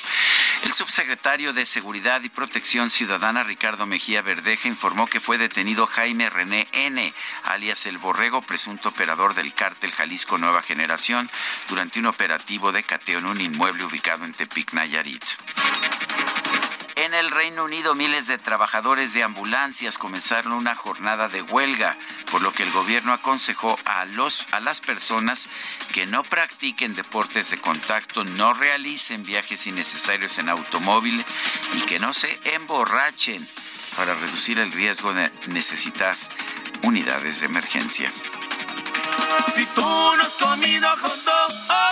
El 0.63 0.71
subsecretario 0.71 1.51
de 1.51 1.65
Seguridad 1.65 2.21
y 2.21 2.29
Protección 2.29 2.91
Ciudadana, 2.91 3.43
Ricardo 3.43 3.87
Mejía 3.87 4.21
Verdeja, 4.21 4.67
informó 4.67 5.07
que 5.07 5.19
fue 5.19 5.39
detenido 5.39 5.87
Jaime 5.87 6.29
René 6.29 6.67
N., 6.71 7.11
alias 7.43 7.87
El 7.87 7.97
Borrego, 7.97 8.43
presunto 8.43 8.89
operador 8.89 9.33
del 9.33 9.55
cártel 9.55 9.91
Jalisco 9.91 10.37
Nueva 10.37 10.61
Generación, 10.61 11.27
durante 11.69 11.99
un 11.99 12.05
operativo 12.05 12.71
de 12.71 12.83
cateo 12.83 13.17
en 13.17 13.25
un 13.25 13.41
inmueble 13.41 13.83
ubicado 13.83 14.25
en 14.25 14.33
Tepic, 14.33 14.73
Nayarit. 14.73 15.25
En 16.95 17.13
el 17.13 17.31
Reino 17.31 17.63
Unido, 17.63 17.95
miles 17.95 18.27
de 18.27 18.37
trabajadores 18.37 19.13
de 19.13 19.23
ambulancias 19.23 19.97
comenzaron 19.97 20.53
una 20.53 20.75
jornada 20.75 21.29
de 21.29 21.41
huelga, 21.41 21.97
por 22.31 22.41
lo 22.41 22.53
que 22.53 22.63
el 22.63 22.71
gobierno 22.71 23.13
aconsejó 23.13 23.79
a, 23.85 24.05
los, 24.05 24.45
a 24.51 24.59
las 24.59 24.81
personas 24.81 25.47
que 25.93 26.05
no 26.05 26.23
practiquen 26.23 26.93
deportes 26.93 27.51
de 27.51 27.59
contacto, 27.59 28.23
no 28.23 28.53
realicen 28.53 29.23
viajes 29.23 29.67
innecesarios 29.67 30.37
en 30.37 30.49
automóvil 30.49 31.25
y 31.73 31.81
que 31.83 31.99
no 31.99 32.13
se 32.13 32.39
emborrachen 32.43 33.47
para 33.95 34.13
reducir 34.13 34.59
el 34.59 34.71
riesgo 34.71 35.13
de 35.13 35.31
necesitar 35.47 36.17
unidades 36.83 37.39
de 37.39 37.45
emergencia. 37.45 38.11
Si 39.55 39.65
tú 39.67 39.81
no 39.81 40.21
has 40.21 40.33
comido 40.39 40.89
oh, 41.69 41.89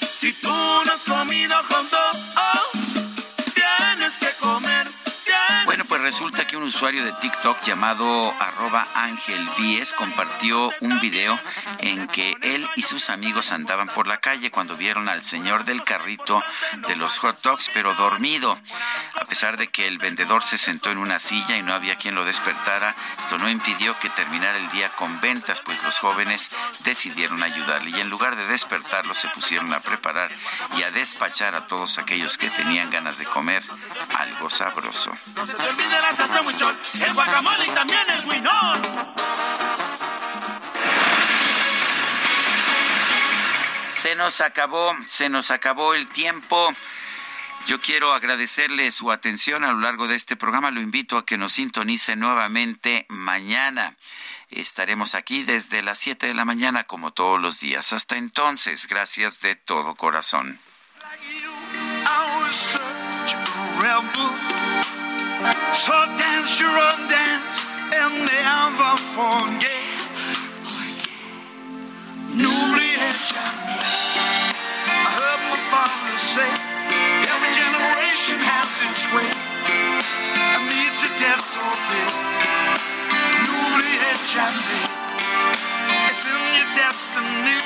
si 0.00 0.32
tú 0.32 0.48
no 0.48 0.92
has 0.92 1.04
comido 1.04 1.56
resulta 6.06 6.46
que 6.46 6.56
un 6.56 6.62
usuario 6.62 7.04
de 7.04 7.10
TikTok 7.14 7.64
llamado 7.64 8.32
arroba 8.38 8.86
Ángel 8.94 9.44
Vies 9.58 9.92
compartió 9.92 10.70
un 10.80 11.00
video 11.00 11.36
en 11.80 12.06
que 12.06 12.36
él 12.42 12.64
y 12.76 12.82
sus 12.82 13.10
amigos 13.10 13.50
andaban 13.50 13.88
por 13.88 14.06
la 14.06 14.18
calle 14.18 14.52
cuando 14.52 14.76
vieron 14.76 15.08
al 15.08 15.24
señor 15.24 15.64
del 15.64 15.82
carrito 15.82 16.40
de 16.86 16.94
los 16.94 17.18
hot 17.18 17.42
dogs, 17.42 17.70
pero 17.74 17.92
dormido. 17.94 18.56
A 19.16 19.24
pesar 19.24 19.56
de 19.56 19.66
que 19.66 19.88
el 19.88 19.98
vendedor 19.98 20.44
se 20.44 20.58
sentó 20.58 20.92
en 20.92 20.98
una 20.98 21.18
silla 21.18 21.56
y 21.56 21.62
no 21.62 21.74
había 21.74 21.96
quien 21.96 22.14
lo 22.14 22.24
despertara, 22.24 22.94
esto 23.18 23.38
no 23.38 23.50
impidió 23.50 23.98
que 23.98 24.08
terminara 24.10 24.58
el 24.58 24.70
día 24.70 24.90
con 24.90 25.20
ventas, 25.20 25.60
pues 25.60 25.82
los 25.82 25.98
jóvenes 25.98 26.52
decidieron 26.84 27.42
ayudarle 27.42 27.90
y 27.90 28.00
en 28.00 28.10
lugar 28.10 28.36
de 28.36 28.46
despertarlo 28.46 29.12
se 29.12 29.26
pusieron 29.30 29.74
a 29.74 29.80
preparar 29.80 30.30
y 30.78 30.84
a 30.84 30.92
despachar 30.92 31.56
a 31.56 31.66
todos 31.66 31.98
aquellos 31.98 32.38
que 32.38 32.48
tenían 32.50 32.90
ganas 32.90 33.18
de 33.18 33.24
comer 33.24 33.64
algo 34.14 34.48
sabroso 34.50 35.10
el 37.04 37.12
guacamole 37.14 37.66
y 37.66 37.70
también 37.70 38.10
el 38.10 38.22
Se 43.88 44.14
nos 44.14 44.40
acabó, 44.40 44.94
se 45.06 45.28
nos 45.28 45.50
acabó 45.50 45.94
el 45.94 46.06
tiempo. 46.08 46.72
Yo 47.66 47.80
quiero 47.80 48.12
agradecerle 48.12 48.90
su 48.92 49.10
atención 49.10 49.64
a 49.64 49.72
lo 49.72 49.80
largo 49.80 50.06
de 50.06 50.14
este 50.14 50.36
programa. 50.36 50.70
Lo 50.70 50.80
invito 50.80 51.18
a 51.18 51.26
que 51.26 51.36
nos 51.36 51.54
sintonice 51.54 52.14
nuevamente 52.14 53.06
mañana. 53.08 53.96
Estaremos 54.50 55.16
aquí 55.16 55.42
desde 55.42 55.82
las 55.82 55.98
7 55.98 56.26
de 56.26 56.34
la 56.34 56.44
mañana 56.44 56.84
como 56.84 57.12
todos 57.12 57.40
los 57.40 57.58
días. 57.58 57.92
Hasta 57.92 58.16
entonces, 58.16 58.86
gracias 58.86 59.40
de 59.40 59.56
todo 59.56 59.96
corazón. 59.96 60.60
So 65.84 65.92
dance 66.18 66.60
your 66.60 66.70
own 66.70 67.00
dance 67.08 67.66
and 67.92 68.12
never 68.26 68.96
forget. 69.14 69.86
n'oubliez 72.36 73.16
jamais. 73.32 73.84
I 74.88 75.08
heard 75.18 75.40
my 75.52 75.60
father 75.72 76.16
say, 76.34 76.50
every 77.32 77.52
generation 77.62 78.38
has 78.50 78.70
its 78.88 79.04
way. 79.14 79.30
I 80.54 80.58
need 80.72 80.92
to 81.02 81.08
disobey. 81.22 82.08
N'oubliez 83.44 84.20
jamais. 84.34 84.84
It's 86.10 86.24
in 86.24 86.42
your 86.58 86.70
destiny. 86.76 87.60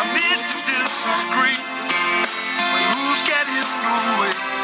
I 0.00 0.04
need 0.18 0.40
to 0.52 0.58
disagree. 0.74 1.60
But 2.72 2.82
who's 2.92 3.22
getting 3.24 3.56
in 3.56 4.55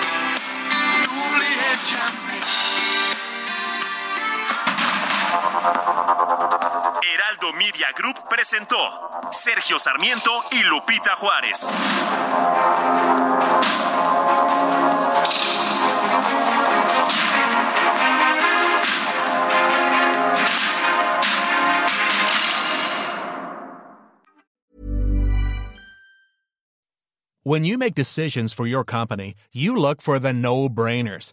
Heraldo 7.03 7.53
Media 7.57 7.87
Group 7.97 8.29
presentó 8.29 8.77
Sergio 9.31 9.79
Sarmiento 9.79 10.31
y 10.51 10.63
Lupita 10.65 11.17
Juárez. 11.17 11.67
When 27.45 27.65
you 27.65 27.77
make 27.79 27.95
decisions 27.95 28.53
for 28.53 28.67
your 28.67 28.85
company, 28.85 29.35
you 29.53 29.75
look 29.75 30.03
for 30.03 30.19
the 30.19 30.33
no-brainers. 30.33 31.33